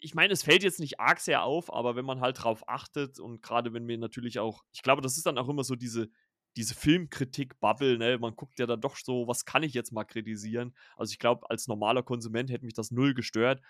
ich 0.00 0.14
meine, 0.14 0.32
es 0.32 0.42
fällt 0.42 0.62
jetzt 0.62 0.80
nicht 0.80 1.00
arg 1.00 1.20
sehr 1.20 1.42
auf, 1.44 1.72
aber 1.72 1.96
wenn 1.96 2.04
man 2.04 2.20
halt 2.20 2.42
drauf 2.42 2.68
achtet 2.68 3.18
und 3.18 3.42
gerade 3.42 3.72
wenn 3.72 3.86
wir 3.86 3.98
natürlich 3.98 4.38
auch, 4.38 4.64
ich 4.72 4.82
glaube, 4.82 5.02
das 5.02 5.16
ist 5.16 5.26
dann 5.26 5.38
auch 5.38 5.48
immer 5.48 5.64
so 5.64 5.76
diese, 5.76 6.10
diese 6.56 6.74
Filmkritik-Bubble, 6.74 7.98
ne, 7.98 8.18
man 8.18 8.36
guckt 8.36 8.58
ja 8.58 8.66
dann 8.66 8.80
doch 8.80 8.96
so, 8.96 9.26
was 9.26 9.44
kann 9.44 9.62
ich 9.62 9.74
jetzt 9.74 9.92
mal 9.92 10.04
kritisieren? 10.04 10.74
Also 10.96 11.12
ich 11.12 11.18
glaube, 11.18 11.48
als 11.50 11.66
normaler 11.66 12.02
Konsument 12.02 12.50
hätte 12.50 12.64
mich 12.64 12.74
das 12.74 12.90
null 12.90 13.14
gestört. 13.14 13.60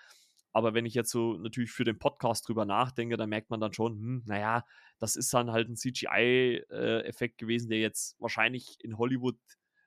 Aber 0.53 0.73
wenn 0.73 0.87
ich 0.87 0.95
jetzt 0.95 1.11
so 1.11 1.35
natürlich 1.35 1.73
für 1.73 1.83
den 1.83 1.99
Podcast 1.99 2.47
drüber 2.47 2.65
nachdenke, 2.65 3.17
dann 3.17 3.29
merkt 3.29 3.51
man 3.51 3.61
dann 3.61 3.73
schon, 3.73 3.95
hm, 3.95 4.23
naja, 4.25 4.65
das 5.01 5.17
ist 5.17 5.35
dann 5.35 5.51
halt 5.51 5.69
ein 5.69 5.77
CGI-Effekt 5.77 7.35
äh, 7.35 7.45
gewesen, 7.45 7.69
der 7.71 7.81
jetzt 7.81 8.15
wahrscheinlich 8.21 8.77
in 8.81 8.97
Hollywood 8.97 9.37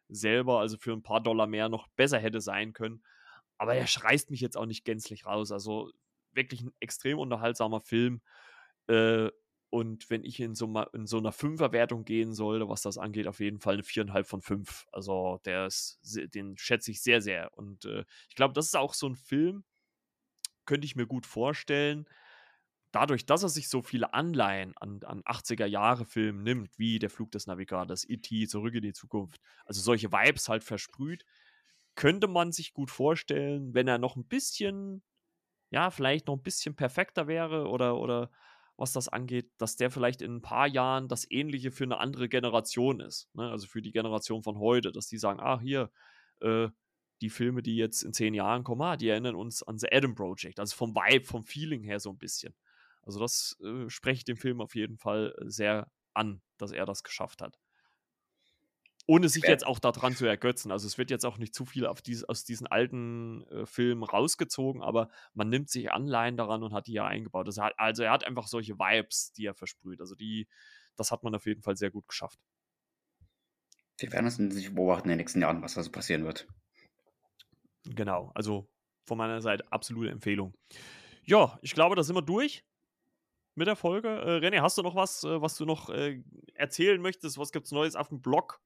selber, 0.09 0.59
also 0.59 0.77
für 0.77 0.91
ein 0.91 1.03
paar 1.03 1.23
Dollar 1.23 1.47
mehr, 1.47 1.69
noch 1.69 1.87
besser 1.95 2.19
hätte 2.19 2.41
sein 2.41 2.73
können. 2.73 3.01
Aber 3.57 3.75
er 3.75 3.85
reißt 3.85 4.29
mich 4.29 4.41
jetzt 4.41 4.57
auch 4.57 4.65
nicht 4.65 4.83
gänzlich 4.83 5.25
raus. 5.25 5.53
Also 5.53 5.91
wirklich 6.33 6.61
ein 6.61 6.73
extrem 6.81 7.17
unterhaltsamer 7.17 7.79
Film. 7.79 8.21
Äh, 8.87 9.29
und 9.69 10.09
wenn 10.09 10.23
ich 10.23 10.39
in 10.39 10.55
so, 10.55 10.65
in 10.93 11.07
so 11.07 11.17
einer 11.17 11.31
Fünferwertung 11.31 12.05
gehen 12.05 12.33
sollte, 12.33 12.69
was 12.69 12.81
das 12.81 12.97
angeht, 12.97 13.27
auf 13.27 13.39
jeden 13.39 13.59
Fall 13.59 13.73
eine 13.73 13.83
viereinhalb 13.83 14.25
von 14.27 14.41
fünf. 14.41 14.85
Also 14.93 15.41
der 15.43 15.67
ist, 15.67 15.99
den 16.33 16.57
schätze 16.57 16.91
ich 16.91 17.01
sehr, 17.01 17.21
sehr. 17.21 17.51
Und 17.57 17.85
äh, 17.85 18.05
ich 18.29 18.35
glaube, 18.35 18.53
das 18.53 18.67
ist 18.67 18.77
auch 18.77 18.93
so 18.93 19.07
ein 19.07 19.15
Film, 19.15 19.65
könnte 20.65 20.85
ich 20.85 20.95
mir 20.95 21.05
gut 21.05 21.25
vorstellen. 21.25 22.07
Dadurch, 22.93 23.25
dass 23.25 23.43
er 23.43 23.49
sich 23.49 23.67
so 23.67 23.81
viele 23.81 24.13
Anleihen 24.13 24.73
an, 24.77 25.01
an 25.03 25.21
80er-Jahre-Filmen 25.23 26.43
nimmt, 26.43 26.79
wie 26.79 26.99
Der 26.99 27.09
Flug 27.09 27.31
des 27.31 27.45
Navigators, 27.45 28.07
E.T., 28.07 28.47
Zurück 28.47 28.73
in 28.73 28.83
die 28.83 28.93
Zukunft, 28.93 29.41
also 29.65 29.81
solche 29.81 30.13
Vibes 30.13 30.47
halt 30.47 30.63
versprüht, 30.63 31.25
könnte 31.95 32.27
man 32.27 32.53
sich 32.53 32.73
gut 32.73 32.89
vorstellen, 32.89 33.73
wenn 33.73 33.89
er 33.89 33.97
noch 33.97 34.15
ein 34.15 34.25
bisschen, 34.25 35.03
ja, 35.71 35.91
vielleicht 35.91 36.27
noch 36.27 36.35
ein 36.35 36.43
bisschen 36.43 36.75
perfekter 36.75 37.27
wäre 37.27 37.67
oder, 37.67 37.97
oder 37.97 38.31
was 38.77 38.93
das 38.93 39.09
angeht, 39.09 39.51
dass 39.57 39.75
der 39.75 39.91
vielleicht 39.91 40.21
in 40.21 40.35
ein 40.35 40.41
paar 40.41 40.67
Jahren 40.67 41.07
das 41.07 41.29
Ähnliche 41.29 41.71
für 41.71 41.83
eine 41.83 41.97
andere 41.97 42.29
Generation 42.29 42.99
ist. 42.99 43.27
Ne? 43.33 43.49
Also 43.49 43.67
für 43.67 43.81
die 43.81 43.91
Generation 43.91 44.43
von 44.43 44.59
heute, 44.59 44.91
dass 44.91 45.07
die 45.07 45.17
sagen, 45.17 45.39
ah, 45.39 45.59
hier, 45.59 45.91
äh, 46.41 46.69
die 47.21 47.29
Filme, 47.31 47.63
die 47.63 47.75
jetzt 47.75 48.03
in 48.03 48.13
zehn 48.13 48.35
Jahren 48.35 48.63
kommen, 48.63 48.81
ah, 48.81 48.95
die 48.95 49.09
erinnern 49.09 49.35
uns 49.35 49.63
an 49.63 49.79
The 49.79 49.91
Adam 49.91 50.13
Project. 50.13 50.59
Also 50.59 50.75
vom 50.75 50.93
Vibe, 50.93 51.25
vom 51.25 51.43
Feeling 51.43 51.83
her 51.83 51.99
so 51.99 52.11
ein 52.11 52.17
bisschen. 52.17 52.53
Also 53.01 53.19
das 53.19 53.57
äh, 53.63 53.89
spreche 53.89 54.19
ich 54.19 54.25
dem 54.25 54.37
Film 54.37 54.61
auf 54.61 54.75
jeden 54.75 54.97
Fall 54.97 55.33
sehr 55.45 55.91
an, 56.13 56.41
dass 56.57 56.71
er 56.71 56.85
das 56.85 57.03
geschafft 57.03 57.41
hat 57.41 57.57
ohne 59.07 59.29
sich 59.29 59.43
jetzt 59.43 59.65
auch 59.65 59.79
daran 59.79 60.15
zu 60.15 60.25
ergötzen. 60.25 60.71
Also 60.71 60.85
es 60.85 60.97
wird 60.97 61.09
jetzt 61.09 61.25
auch 61.25 61.37
nicht 61.37 61.55
zu 61.55 61.65
viel 61.65 61.89
dies, 62.05 62.25
aus 62.25 62.43
diesen 62.43 62.67
alten 62.67 63.43
äh, 63.47 63.65
Filmen 63.65 64.03
rausgezogen, 64.03 64.83
aber 64.83 65.09
man 65.33 65.49
nimmt 65.49 65.69
sich 65.69 65.91
Anleihen 65.91 66.35
daran 66.35 66.61
und 66.61 66.73
hat 66.73 66.87
die 66.87 66.93
ja 66.93 67.07
eingebaut. 67.07 67.47
Also, 67.47 67.61
also 67.77 68.03
er 68.03 68.11
hat 68.11 68.25
einfach 68.25 68.47
solche 68.47 68.77
Vibes, 68.77 69.31
die 69.31 69.45
er 69.45 69.55
versprüht. 69.55 70.01
Also 70.01 70.13
die, 70.13 70.47
das 70.97 71.11
hat 71.11 71.23
man 71.23 71.33
auf 71.33 71.45
jeden 71.45 71.61
Fall 71.61 71.77
sehr 71.77 71.89
gut 71.89 72.07
geschafft. 72.07 72.39
Wir 73.97 74.11
werden 74.11 74.27
es 74.27 74.35
sich 74.35 74.75
beobachten 74.75 75.07
in 75.07 75.11
den 75.11 75.17
nächsten 75.19 75.41
Jahren, 75.41 75.61
was 75.61 75.73
da 75.73 75.83
so 75.83 75.91
passieren 75.91 76.25
wird. 76.25 76.45
Genau, 77.85 78.31
also 78.35 78.69
von 79.05 79.17
meiner 79.17 79.41
Seite 79.41 79.71
absolute 79.71 80.11
Empfehlung. 80.11 80.53
Ja, 81.23 81.57
ich 81.61 81.73
glaube, 81.73 81.95
da 81.95 82.03
sind 82.03 82.15
wir 82.15 82.21
durch 82.21 82.65
mit 83.55 83.67
der 83.67 83.77
Folge. 83.77 84.09
Äh, 84.09 84.45
René, 84.45 84.61
hast 84.61 84.77
du 84.77 84.81
noch 84.81 84.95
was, 84.95 85.23
äh, 85.23 85.41
was 85.41 85.55
du 85.55 85.65
noch 85.65 85.89
äh, 85.89 86.21
erzählen 86.53 87.01
möchtest? 87.01 87.37
Was 87.37 87.51
gibt 87.51 87.65
es 87.65 87.71
Neues 87.71 87.95
auf 87.95 88.09
dem 88.09 88.21
Blog? 88.21 88.61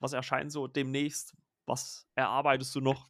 Was 0.00 0.12
erscheint 0.12 0.52
so 0.52 0.66
demnächst? 0.66 1.34
Was 1.66 2.06
erarbeitest 2.14 2.74
du 2.74 2.80
noch? 2.80 3.08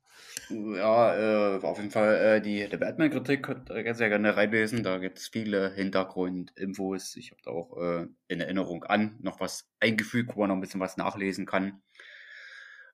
Ja, 0.48 1.56
äh, 1.56 1.62
auf 1.62 1.76
jeden 1.76 1.90
Fall 1.90 2.16
äh, 2.16 2.40
die, 2.40 2.66
die 2.68 2.76
Batman-Kritik 2.76 3.42
könnt 3.42 3.68
ihr 3.68 3.94
sehr 3.94 4.08
gerne 4.08 4.36
reinlesen. 4.36 4.82
Da 4.82 4.98
gibt 4.98 5.18
es 5.18 5.28
viele 5.28 5.74
Hintergrundinfos. 5.74 7.16
Ich 7.16 7.32
habe 7.32 7.42
da 7.44 7.50
auch 7.50 7.76
äh, 7.76 8.06
in 8.28 8.40
Erinnerung 8.40 8.84
an 8.84 9.18
noch 9.20 9.40
was 9.40 9.68
eingefügt, 9.78 10.34
wo 10.34 10.40
man 10.40 10.48
noch 10.48 10.56
ein 10.56 10.60
bisschen 10.60 10.80
was 10.80 10.96
nachlesen 10.96 11.44
kann. 11.44 11.82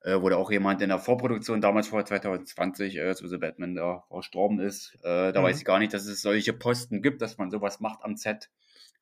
Äh, 0.05 0.21
wo 0.21 0.29
da 0.29 0.37
auch 0.37 0.51
jemand 0.51 0.83
in 0.83 0.89
der 0.89 0.99
Vorproduktion 0.99 1.61
damals 1.61 1.89
vor 1.89 2.05
2020 2.05 2.97
äh, 2.97 3.15
zu 3.15 3.29
The 3.29 3.39
Batman 3.39 3.77
da 3.77 4.03
verstorben 4.09 4.59
ist. 4.59 4.99
Äh, 5.05 5.33
da 5.33 5.41
mhm. 5.41 5.45
weiß 5.45 5.59
ich 5.59 5.65
gar 5.65 5.79
nicht, 5.79 5.95
dass 5.95 6.07
es 6.07 6.23
solche 6.23 6.53
Posten 6.53 7.03
gibt, 7.03 7.23
dass 7.23 7.39
man 7.39 7.53
sowas 7.53 7.79
macht 7.79 8.03
am 8.03 8.17
Set. 8.17 8.51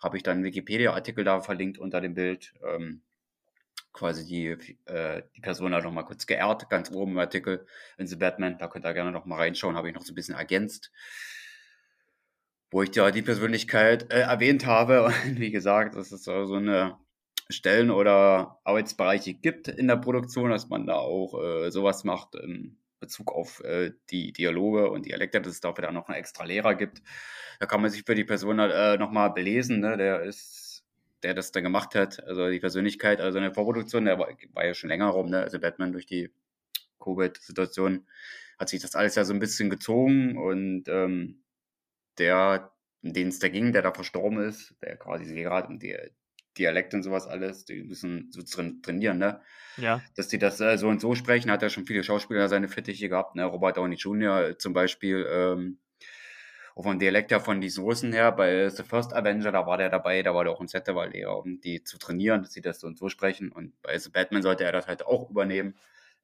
Habe 0.02 0.18
ich 0.18 0.22
dann 0.22 0.38
einen 0.38 0.44
Wikipedia-Artikel 0.44 1.24
da 1.24 1.40
verlinkt 1.40 1.78
unter 1.78 2.02
dem 2.02 2.14
Bild. 2.14 2.52
Ähm, 2.66 3.00
quasi 3.92 4.26
die, 4.26 4.68
äh, 4.86 5.22
die 5.36 5.40
Person 5.40 5.74
hat 5.74 5.84
nochmal 5.84 6.04
kurz 6.04 6.26
geehrt, 6.26 6.68
ganz 6.70 6.90
oben 6.90 7.12
im 7.12 7.18
Artikel 7.18 7.66
in 7.98 8.06
The 8.06 8.16
Batman. 8.16 8.58
Da 8.58 8.68
könnt 8.68 8.86
ihr 8.86 8.94
gerne 8.94 9.12
nochmal 9.12 9.40
reinschauen, 9.40 9.76
habe 9.76 9.88
ich 9.88 9.94
noch 9.94 10.02
so 10.02 10.12
ein 10.12 10.16
bisschen 10.16 10.34
ergänzt. 10.34 10.92
Wo 12.70 12.82
ich 12.82 12.94
ja 12.94 13.10
die 13.10 13.22
Persönlichkeit 13.22 14.12
äh, 14.12 14.20
erwähnt 14.20 14.66
habe. 14.66 15.04
Und 15.26 15.40
wie 15.40 15.50
gesagt, 15.50 15.96
dass 15.96 16.12
es 16.12 16.24
so 16.24 16.54
eine 16.54 16.98
Stellen 17.48 17.90
oder 17.90 18.60
Arbeitsbereiche 18.64 19.34
gibt 19.34 19.68
in 19.68 19.88
der 19.88 19.96
Produktion, 19.96 20.50
dass 20.50 20.68
man 20.68 20.86
da 20.86 20.94
auch 20.94 21.34
äh, 21.42 21.70
sowas 21.70 22.04
macht 22.04 22.36
in 22.36 22.78
Bezug 23.00 23.32
auf 23.32 23.64
äh, 23.64 23.92
die 24.10 24.32
Dialoge 24.32 24.90
und 24.90 25.06
Dialekte, 25.06 25.40
dass 25.40 25.54
es 25.54 25.60
dafür 25.60 25.82
dann 25.86 25.94
noch 25.94 26.08
einen 26.08 26.18
extra 26.18 26.44
Lehrer 26.44 26.74
gibt. 26.74 27.02
Da 27.58 27.66
kann 27.66 27.80
man 27.80 27.90
sich 27.90 28.04
für 28.04 28.14
die 28.14 28.24
Person 28.24 28.60
halt, 28.60 28.72
äh, 28.72 28.98
nochmal 28.98 29.32
belesen. 29.32 29.80
Ne? 29.80 29.96
Der 29.96 30.22
ist 30.22 30.69
der 31.22 31.34
das 31.34 31.52
dann 31.52 31.62
gemacht 31.62 31.94
hat, 31.94 32.22
also 32.24 32.48
die 32.48 32.60
Persönlichkeit, 32.60 33.20
also 33.20 33.38
eine 33.38 33.52
Vorproduktion, 33.52 34.04
der 34.04 34.18
war, 34.18 34.28
war 34.52 34.66
ja 34.66 34.74
schon 34.74 34.88
länger 34.88 35.08
rum, 35.08 35.28
ne? 35.30 35.40
also 35.40 35.58
Batman 35.58 35.92
durch 35.92 36.06
die 36.06 36.30
Covid-Situation 37.00 38.06
hat 38.58 38.68
sich 38.68 38.80
das 38.80 38.94
alles 38.94 39.14
ja 39.14 39.24
so 39.24 39.32
ein 39.32 39.40
bisschen 39.40 39.70
gezogen 39.70 40.36
und 40.36 40.84
ähm, 40.88 41.42
der, 42.18 42.72
in 43.02 43.14
den 43.14 43.28
es 43.28 43.38
da 43.38 43.48
ging, 43.48 43.72
der 43.72 43.82
da 43.82 43.92
verstorben 43.92 44.38
ist, 44.40 44.74
der 44.82 44.96
quasi 44.96 45.34
gerade 45.34 45.68
um 45.68 45.78
die 45.78 45.96
Dialekt 46.58 46.92
und 46.94 47.02
sowas 47.02 47.26
alles, 47.26 47.64
die 47.64 47.82
müssen 47.82 48.30
so 48.32 48.42
trainieren, 48.82 49.18
ne? 49.18 49.40
Ja. 49.76 50.02
Dass 50.16 50.28
die 50.28 50.38
das 50.38 50.60
äh, 50.60 50.76
so 50.76 50.88
und 50.88 51.00
so 51.00 51.14
sprechen, 51.14 51.50
hat 51.50 51.62
ja 51.62 51.70
schon 51.70 51.86
viele 51.86 52.02
Schauspieler 52.02 52.48
seine 52.48 52.68
Fittiche 52.68 53.08
gehabt, 53.08 53.36
ne? 53.36 53.44
Robert 53.44 53.76
Downey 53.76 53.94
Jr. 53.94 54.58
zum 54.58 54.72
Beispiel, 54.72 55.26
ähm, 55.30 55.78
auch 56.74 56.84
vom 56.84 56.98
Dialekt 56.98 57.30
her 57.30 57.40
von 57.40 57.60
diesen 57.60 57.84
Russen 57.84 58.12
her, 58.12 58.32
bei 58.32 58.68
The 58.68 58.82
First 58.82 59.14
Avenger, 59.14 59.52
da 59.52 59.66
war 59.66 59.78
der 59.78 59.88
dabei, 59.90 60.22
da 60.22 60.34
war 60.34 60.44
der 60.44 60.52
auch 60.52 60.60
im 60.60 60.68
Set, 60.68 60.86
der 60.86 60.94
war 60.94 61.08
um 61.38 61.60
die 61.60 61.82
zu 61.84 61.98
trainieren, 61.98 62.42
dass 62.42 62.52
sie 62.52 62.60
das 62.60 62.80
so 62.80 62.86
und 62.86 62.98
so 62.98 63.08
sprechen. 63.08 63.50
Und 63.52 63.80
bei 63.82 63.98
The 63.98 64.10
Batman 64.10 64.42
sollte 64.42 64.64
er 64.64 64.72
das 64.72 64.86
halt 64.86 65.06
auch 65.06 65.30
übernehmen. 65.30 65.74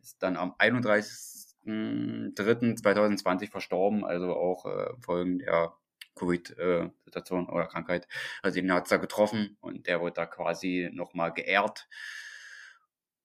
Ist 0.01 0.23
dann 0.23 0.37
am 0.37 0.53
31.03.2020 0.59 3.51
verstorben, 3.51 4.05
also 4.05 4.35
auch 4.35 4.67
äh, 4.67 4.91
Folgen 5.01 5.39
der 5.39 5.73
Covid-Situation 6.17 7.49
oder 7.49 7.67
Krankheit. 7.67 8.09
Also 8.43 8.59
ihn 8.59 8.73
hat 8.73 8.85
es 8.85 8.91
da 8.91 8.97
getroffen 8.97 9.57
und 9.61 9.87
der 9.87 10.01
wurde 10.01 10.15
da 10.15 10.27
quasi 10.27 10.91
nochmal 10.93 11.33
geehrt 11.33 11.89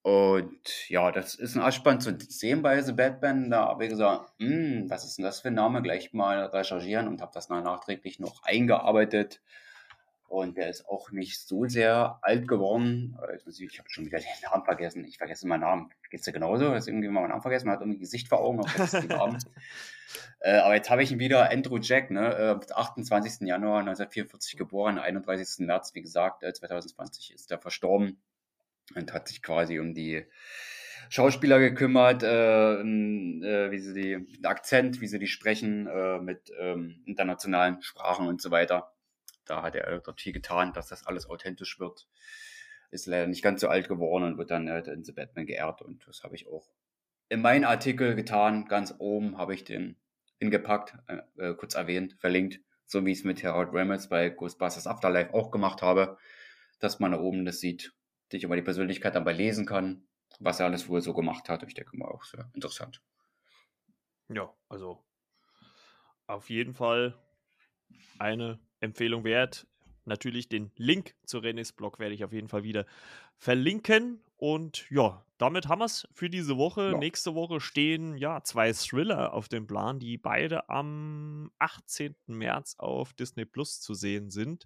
und 0.03 0.89
ja, 0.89 1.11
das 1.11 1.35
ist 1.35 1.55
ein 1.55 1.61
Arschband 1.61 2.01
zu 2.01 2.17
sehen 2.17 2.63
bei 2.63 2.81
The 2.81 2.93
Batman. 2.93 3.51
Da 3.51 3.67
habe 3.67 3.83
ich 3.83 3.91
gesagt, 3.91 4.31
hm, 4.39 4.89
was 4.89 5.05
ist 5.05 5.17
denn 5.17 5.25
das 5.25 5.41
für 5.41 5.49
ein 5.49 5.53
Name? 5.53 5.83
Gleich 5.83 6.11
mal 6.11 6.45
recherchieren 6.45 7.07
und 7.07 7.21
habe 7.21 7.31
das 7.33 7.49
nachträglich 7.49 8.19
noch 8.19 8.41
eingearbeitet. 8.43 9.41
Und 10.27 10.57
der 10.57 10.69
ist 10.69 10.87
auch 10.87 11.11
nicht 11.11 11.45
so 11.45 11.67
sehr 11.67 12.17
alt 12.21 12.47
geworden. 12.47 13.15
Ich 13.45 13.77
habe 13.77 13.89
schon 13.89 14.05
wieder 14.05 14.17
den 14.17 14.27
Namen 14.49 14.63
vergessen. 14.63 15.05
Ich 15.05 15.17
vergesse 15.17 15.45
meinen 15.45 15.59
Namen. 15.59 15.89
Geht 16.09 16.21
es 16.21 16.25
dir 16.25 16.31
genauso? 16.31 16.71
Dass 16.71 16.87
irgendwie 16.87 17.09
mal 17.09 17.19
meinen 17.19 17.31
Namen 17.31 17.41
vergessen? 17.41 17.67
Man 17.67 17.75
hat 17.75 17.81
irgendwie 17.81 17.99
Gesicht 17.99 18.29
vor 18.29 18.39
Augen. 18.39 18.61
äh, 20.39 20.57
aber 20.57 20.75
jetzt 20.75 20.89
habe 20.89 21.03
ich 21.03 21.11
ihn 21.11 21.19
wieder. 21.19 21.51
Andrew 21.51 21.77
Jack, 21.79 22.09
ne? 22.09 22.59
Äh, 22.63 22.73
28. 22.73 23.45
Januar 23.45 23.81
1944 23.81 24.57
geboren, 24.57 24.97
31. 24.97 25.67
März, 25.67 25.93
wie 25.93 26.01
gesagt, 26.01 26.43
äh, 26.43 26.53
2020 26.53 27.33
ist 27.33 27.51
er 27.51 27.59
verstorben 27.59 28.17
und 28.95 29.13
hat 29.13 29.27
sich 29.27 29.41
quasi 29.41 29.79
um 29.79 29.93
die 29.93 30.25
Schauspieler 31.09 31.59
gekümmert, 31.59 32.23
äh, 32.23 32.73
äh, 32.79 33.71
wie 33.71 33.79
sie 33.79 33.93
die, 33.93 34.37
den 34.37 34.45
Akzent, 34.45 35.01
wie 35.01 35.07
sie 35.07 35.19
die 35.19 35.27
sprechen, 35.27 35.87
äh, 35.87 36.19
mit 36.19 36.53
ähm, 36.57 37.03
internationalen 37.05 37.81
Sprachen 37.81 38.27
und 38.27 38.41
so 38.41 38.49
weiter. 38.49 38.93
Da 39.45 39.61
hat 39.61 39.75
er 39.75 39.99
dort 39.99 40.21
viel 40.21 40.31
getan, 40.31 40.71
dass 40.71 40.87
das 40.87 41.05
alles 41.05 41.29
authentisch 41.29 41.81
wird. 41.81 42.07
Ist 42.91 43.07
leider 43.07 43.27
nicht 43.27 43.41
ganz 43.41 43.59
so 43.59 43.67
alt 43.67 43.89
geworden 43.89 44.23
und 44.23 44.37
wird 44.37 44.51
dann 44.51 44.69
äh, 44.69 44.79
in 44.89 45.03
The 45.03 45.11
Batman 45.11 45.45
geehrt. 45.45 45.81
Und 45.81 46.07
das 46.07 46.23
habe 46.23 46.35
ich 46.35 46.47
auch 46.47 46.71
in 47.27 47.41
meinen 47.41 47.65
Artikel 47.65 48.15
getan. 48.15 48.67
Ganz 48.69 48.95
oben 48.97 49.37
habe 49.37 49.53
ich 49.53 49.65
den 49.65 49.97
hingepackt, 50.39 50.95
äh, 51.07 51.49
äh, 51.49 51.55
kurz 51.55 51.75
erwähnt, 51.75 52.15
verlinkt. 52.19 52.61
So 52.85 53.05
wie 53.05 53.11
ich 53.11 53.19
es 53.19 53.23
mit 53.25 53.43
Harold 53.43 53.69
Ramis 53.73 54.07
bei 54.07 54.29
Ghostbusters 54.29 54.87
Afterlife 54.87 55.33
auch 55.33 55.51
gemacht 55.51 55.81
habe, 55.81 56.17
dass 56.79 56.99
man 56.99 57.11
da 57.11 57.19
oben 57.19 57.43
das 57.43 57.59
sieht 57.59 57.93
sich 58.31 58.43
über 58.43 58.55
die 58.55 58.61
Persönlichkeit 58.61 59.15
dabei 59.15 59.33
lesen 59.33 59.65
kann, 59.65 60.07
was 60.39 60.59
er 60.59 60.65
alles 60.65 60.87
wohl 60.87 61.01
so 61.01 61.13
gemacht 61.13 61.49
hat. 61.49 61.63
Ich 61.63 61.73
denke 61.73 61.97
mal 61.97 62.07
auch 62.07 62.23
sehr 62.23 62.49
interessant. 62.53 63.01
Ja, 64.29 64.53
also 64.69 65.03
auf 66.27 66.49
jeden 66.49 66.73
Fall 66.73 67.17
eine 68.17 68.59
Empfehlung 68.79 69.23
wert. 69.23 69.67
Natürlich 70.05 70.49
den 70.49 70.71
Link 70.77 71.15
zu 71.25 71.39
Renés 71.39 71.75
Blog 71.75 71.99
werde 71.99 72.15
ich 72.15 72.23
auf 72.23 72.33
jeden 72.33 72.47
Fall 72.47 72.63
wieder 72.63 72.85
verlinken. 73.37 74.23
Und 74.37 74.89
ja, 74.89 75.23
damit 75.37 75.67
haben 75.67 75.79
wir 75.79 75.85
es 75.85 76.07
für 76.13 76.29
diese 76.29 76.57
Woche. 76.57 76.91
Ja. 76.91 76.97
Nächste 76.97 77.35
Woche 77.35 77.59
stehen 77.59 78.17
ja 78.17 78.41
zwei 78.43 78.73
Thriller 78.73 79.33
auf 79.33 79.49
dem 79.49 79.67
Plan, 79.67 79.99
die 79.99 80.17
beide 80.17 80.69
am 80.69 81.51
18. 81.59 82.15
März 82.27 82.75
auf 82.79 83.13
Disney 83.13 83.45
Plus 83.45 83.81
zu 83.81 83.93
sehen 83.93 84.31
sind. 84.31 84.65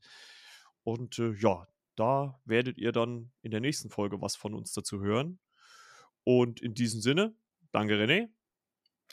Und 0.83 1.19
äh, 1.19 1.33
ja, 1.33 1.67
da 1.95 2.39
werdet 2.45 2.77
ihr 2.77 2.91
dann 2.91 3.31
in 3.41 3.51
der 3.51 3.61
nächsten 3.61 3.89
Folge 3.89 4.21
was 4.21 4.35
von 4.35 4.53
uns 4.53 4.73
dazu 4.73 5.01
hören. 5.01 5.39
Und 6.23 6.61
in 6.61 6.73
diesem 6.73 7.01
Sinne, 7.01 7.35
danke 7.71 7.95
René. 7.95 8.29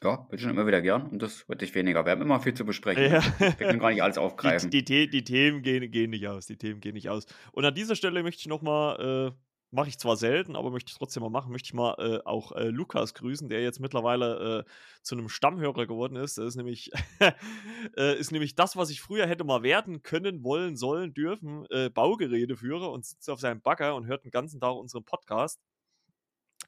Ja, 0.03 0.17
bitte 0.17 0.43
schon 0.43 0.51
immer 0.51 0.67
wieder 0.67 0.83
gern 0.83 1.07
und 1.07 1.23
das 1.23 1.49
wird 1.49 1.61
nicht 1.61 1.75
weniger. 1.75 2.05
Wir 2.05 2.13
haben 2.13 2.23
immer 2.23 2.41
viel 2.41 2.55
zu 2.55 2.65
besprechen. 2.65 3.05
Ja. 3.05 3.23
Wir 3.39 3.53
können 3.53 3.79
gar 3.79 3.91
nicht 3.91 4.03
alles 4.03 4.19
aufgreifen. 4.19 4.71
Die, 4.71 4.85
die, 4.85 5.09
die 5.09 5.23
Themen 5.23 5.63
gehen, 5.63 5.91
gehen, 5.93 6.11
nicht 6.11 6.27
aus. 6.27 6.47
Die 6.47 6.57
Themen 6.57 6.81
gehen 6.81 6.95
nicht 6.95 7.09
aus. 7.09 7.27
Und 7.53 7.65
an 7.65 7.75
dieser 7.75 7.95
Stelle 7.95 8.23
möchte 8.23 8.41
ich 8.41 8.49
nochmal 8.49 9.33
mache 9.73 9.89
ich 9.89 9.99
zwar 9.99 10.17
selten, 10.17 10.55
aber 10.55 10.71
möchte 10.71 10.91
ich 10.91 10.99
trotzdem 10.99 11.23
mal 11.23 11.31
machen. 11.31 11.51
Möchte 11.51 11.69
ich 11.69 11.75
mal 11.75 11.95
äh, 11.99 12.21
auch 12.27 12.53
äh, 12.53 12.69
Lukas 12.69 13.15
grüßen, 13.15 13.49
der 13.49 13.63
jetzt 13.63 13.81
mittlerweile 13.81 14.65
äh, 14.67 14.71
zu 15.03 15.17
einem 15.17 15.29
Stammhörer 15.29 15.87
geworden 15.87 16.17
ist. 16.17 16.39
Das 16.39 16.47
ist 16.47 16.57
nämlich, 16.57 16.91
äh, 17.97 18.19
ist 18.19 18.33
nämlich 18.33 18.55
das, 18.55 18.77
was 18.77 18.91
ich 18.91 19.01
früher 19.01 19.27
hätte 19.27 19.45
mal 19.45 19.63
werden 19.63 20.03
können, 20.03 20.45
wollen, 20.45 20.77
sollen, 20.77 21.15
dürfen, 21.15 21.67
äh, 21.71 21.89
Baugeräteführer 21.89 22.93
und 22.93 23.07
sitzt 23.07 23.31
auf 23.31 23.41
seinem 23.41 23.63
Bagger 23.63 23.95
und 23.97 24.07
hört 24.07 24.25
den 24.25 24.31
ganzen 24.31 24.61
Tag 24.61 24.75
unseren 24.75 25.05
Podcast. 25.05 25.59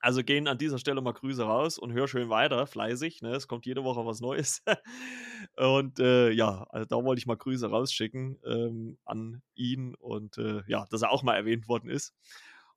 Also 0.00 0.22
gehen 0.22 0.48
an 0.48 0.58
dieser 0.58 0.78
Stelle 0.78 1.00
mal 1.00 1.12
Grüße 1.12 1.42
raus 1.42 1.78
und 1.78 1.92
hör 1.92 2.08
schön 2.08 2.28
weiter, 2.28 2.66
fleißig. 2.66 3.22
Ne? 3.22 3.30
Es 3.34 3.48
kommt 3.48 3.64
jede 3.66 3.84
Woche 3.84 4.04
was 4.04 4.20
Neues. 4.20 4.62
und 5.56 5.98
äh, 5.98 6.30
ja, 6.30 6.66
also 6.70 6.86
da 6.86 7.04
wollte 7.04 7.20
ich 7.20 7.26
mal 7.26 7.36
Grüße 7.36 7.68
rausschicken 7.68 8.38
ähm, 8.44 8.98
an 9.04 9.42
ihn 9.54 9.94
und 9.94 10.38
äh, 10.38 10.62
ja, 10.66 10.86
dass 10.90 11.02
er 11.02 11.10
auch 11.10 11.22
mal 11.22 11.36
erwähnt 11.36 11.68
worden 11.68 11.90
ist. 11.90 12.14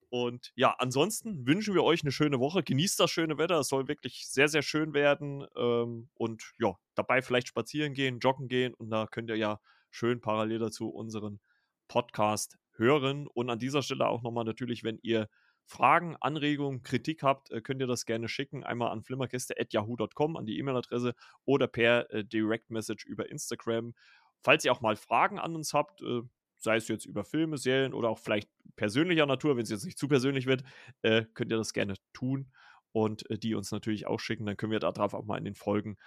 Und 0.09 0.51
ja, 0.55 0.75
ansonsten 0.77 1.45
wünschen 1.45 1.73
wir 1.73 1.84
euch 1.84 2.01
eine 2.01 2.11
schöne 2.11 2.39
Woche. 2.39 2.63
Genießt 2.63 2.99
das 2.99 3.11
schöne 3.11 3.38
Wetter. 3.38 3.59
Es 3.59 3.67
soll 3.67 3.88
wirklich 3.88 4.27
sehr, 4.27 4.47
sehr 4.47 4.61
schön 4.61 4.93
werden. 4.93 5.45
Ähm, 5.55 6.09
und 6.13 6.53
ja, 6.59 6.75
dabei 6.95 7.21
vielleicht 7.21 7.49
spazieren 7.49 7.93
gehen, 7.93 8.19
joggen 8.19 8.47
gehen. 8.47 8.73
Und 8.73 8.89
da 8.89 9.07
könnt 9.07 9.29
ihr 9.29 9.35
ja 9.35 9.59
schön 9.91 10.21
parallel 10.21 10.59
dazu 10.59 10.89
unseren 10.89 11.39
Podcast 11.88 12.57
hören. 12.73 13.27
Und 13.27 13.49
an 13.49 13.59
dieser 13.59 13.81
Stelle 13.81 14.07
auch 14.07 14.21
nochmal 14.21 14.45
natürlich, 14.45 14.84
wenn 14.84 14.99
ihr 15.01 15.27
Fragen, 15.65 16.15
Anregungen, 16.21 16.81
Kritik 16.81 17.23
habt, 17.23 17.51
äh, 17.51 17.61
könnt 17.61 17.81
ihr 17.81 17.88
das 17.88 18.05
gerne 18.05 18.29
schicken. 18.29 18.63
Einmal 18.63 18.91
an 18.91 19.03
flimmerkiste.yahoo.com, 19.03 20.38
an 20.38 20.45
die 20.45 20.57
E-Mail-Adresse 20.59 21.13
oder 21.43 21.67
per 21.67 22.09
äh, 22.11 22.23
Direct 22.23 22.69
Message 22.69 23.05
über 23.05 23.29
Instagram. 23.29 23.93
Falls 24.41 24.63
ihr 24.63 24.71
auch 24.71 24.81
mal 24.81 24.95
Fragen 24.95 25.39
an 25.39 25.55
uns 25.55 25.73
habt, 25.73 26.01
äh, 26.01 26.21
sei 26.57 26.77
es 26.77 26.88
jetzt 26.88 27.05
über 27.05 27.23
Filme, 27.23 27.57
Serien 27.57 27.93
oder 27.93 28.09
auch 28.09 28.19
vielleicht 28.19 28.49
persönlicher 28.75 29.25
Natur, 29.25 29.55
wenn 29.55 29.63
es 29.63 29.69
jetzt 29.69 29.85
nicht 29.85 29.97
zu 29.97 30.07
persönlich 30.07 30.45
wird, 30.45 30.63
äh, 31.01 31.25
könnt 31.34 31.51
ihr 31.51 31.57
das 31.57 31.73
gerne 31.73 31.95
tun 32.13 32.51
und 32.91 33.29
äh, 33.29 33.38
die 33.38 33.55
uns 33.55 33.71
natürlich 33.71 34.07
auch 34.07 34.19
schicken. 34.19 34.45
Dann 34.45 34.57
können 34.57 34.71
wir 34.71 34.79
darauf 34.79 35.13
auch 35.13 35.25
mal 35.25 35.38
in 35.38 35.45
den 35.45 35.55
Folgen 35.55 35.97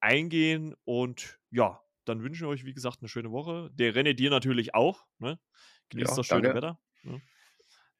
eingehen. 0.00 0.74
Und 0.84 1.38
ja, 1.50 1.80
dann 2.04 2.22
wünschen 2.22 2.46
wir 2.46 2.48
euch, 2.48 2.64
wie 2.64 2.74
gesagt, 2.74 2.98
eine 3.00 3.08
schöne 3.08 3.30
Woche. 3.30 3.70
Der 3.72 3.94
René 3.94 4.14
dir 4.14 4.30
natürlich 4.30 4.74
auch. 4.74 5.04
Ne? 5.18 5.38
Genießt 5.90 6.10
ja, 6.10 6.16
das 6.16 6.26
schöne 6.26 6.42
danke. 6.42 6.56
Wetter. 6.56 6.80
Ne? 7.02 7.22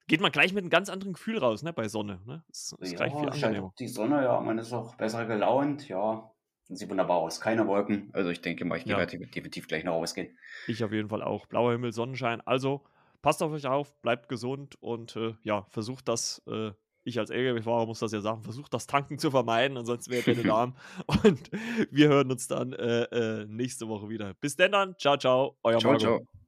geht 0.07 0.21
man 0.21 0.33
gleich 0.33 0.53
mit 0.53 0.63
einem 0.63 0.71
ganz 0.71 0.89
anderen 0.89 1.15
Gefühl 1.15 1.39
raus, 1.39 1.63
ne, 1.63 1.73
bei 1.73 1.89
Sonne. 1.89 2.21
Ne? 2.27 2.45
Ist, 2.51 2.77
ist 2.81 2.93
ja, 2.93 2.97
gleich 2.97 3.15
viel 3.15 3.29
angenehmer. 3.29 3.73
Die 3.79 3.89
Sonne, 3.89 4.23
ja, 4.23 4.41
man 4.41 4.59
ist 4.59 4.73
auch 4.73 4.95
besser 4.97 5.25
gelaunt, 5.27 5.89
ja. 5.89 6.31
Sieht 6.69 6.89
wunderbar 6.89 7.19
aus. 7.19 7.41
Keine 7.41 7.67
Wolken. 7.67 8.11
Also 8.13 8.31
ich 8.31 8.41
denke 8.41 8.65
mal, 8.65 8.79
ich 8.79 8.85
ja. 8.85 8.97
werde 8.97 9.19
definitiv 9.19 9.69
gleich 9.69 9.85
noch 9.85 9.95
rausgehen. 9.95 10.37
Ich 10.67 10.83
auf 10.83 10.93
jeden 10.93 11.09
Fall 11.09 11.23
auch. 11.23 11.47
Blauer 11.47 11.73
Himmel, 11.73 11.93
Sonnenschein. 11.93 12.41
Also 12.43 12.83
passt 13.21 13.43
auf 13.43 13.53
euch 13.53 13.67
auf, 13.67 13.95
bleibt 14.03 14.29
gesund 14.29 14.77
und 14.81 15.17
äh, 15.17 15.35
ja, 15.43 15.67
versucht 15.71 16.09
das. 16.09 16.43
Äh, 16.47 16.73
ich 17.05 17.19
als 17.19 17.31
LKW-Fahrer 17.31 17.87
muss 17.87 17.99
das 17.99 18.13
ja 18.13 18.21
sagen, 18.21 18.43
versucht 18.43 18.73
das 18.73 18.87
Tanken 18.87 19.19
zu 19.19 19.31
vermeiden, 19.33 19.77
ansonsten 19.77 20.13
wäre 20.13 20.31
ihr 20.31 20.45
Darm. 20.45 20.77
und 21.25 21.51
wir 21.91 22.09
hören 22.09 22.31
uns 22.31 22.47
dann 22.47 22.73
äh, 22.73 23.03
äh, 23.05 23.47
nächste 23.47 23.89
Woche 23.89 24.09
wieder. 24.09 24.35
Bis 24.35 24.55
denn 24.55 24.73
dann, 24.73 24.97
ciao, 24.99 25.17
ciao, 25.17 25.57
euer 25.65 25.79
ciao, 25.79 25.93
Marco. 25.93 26.19
Ciao. 26.19 26.42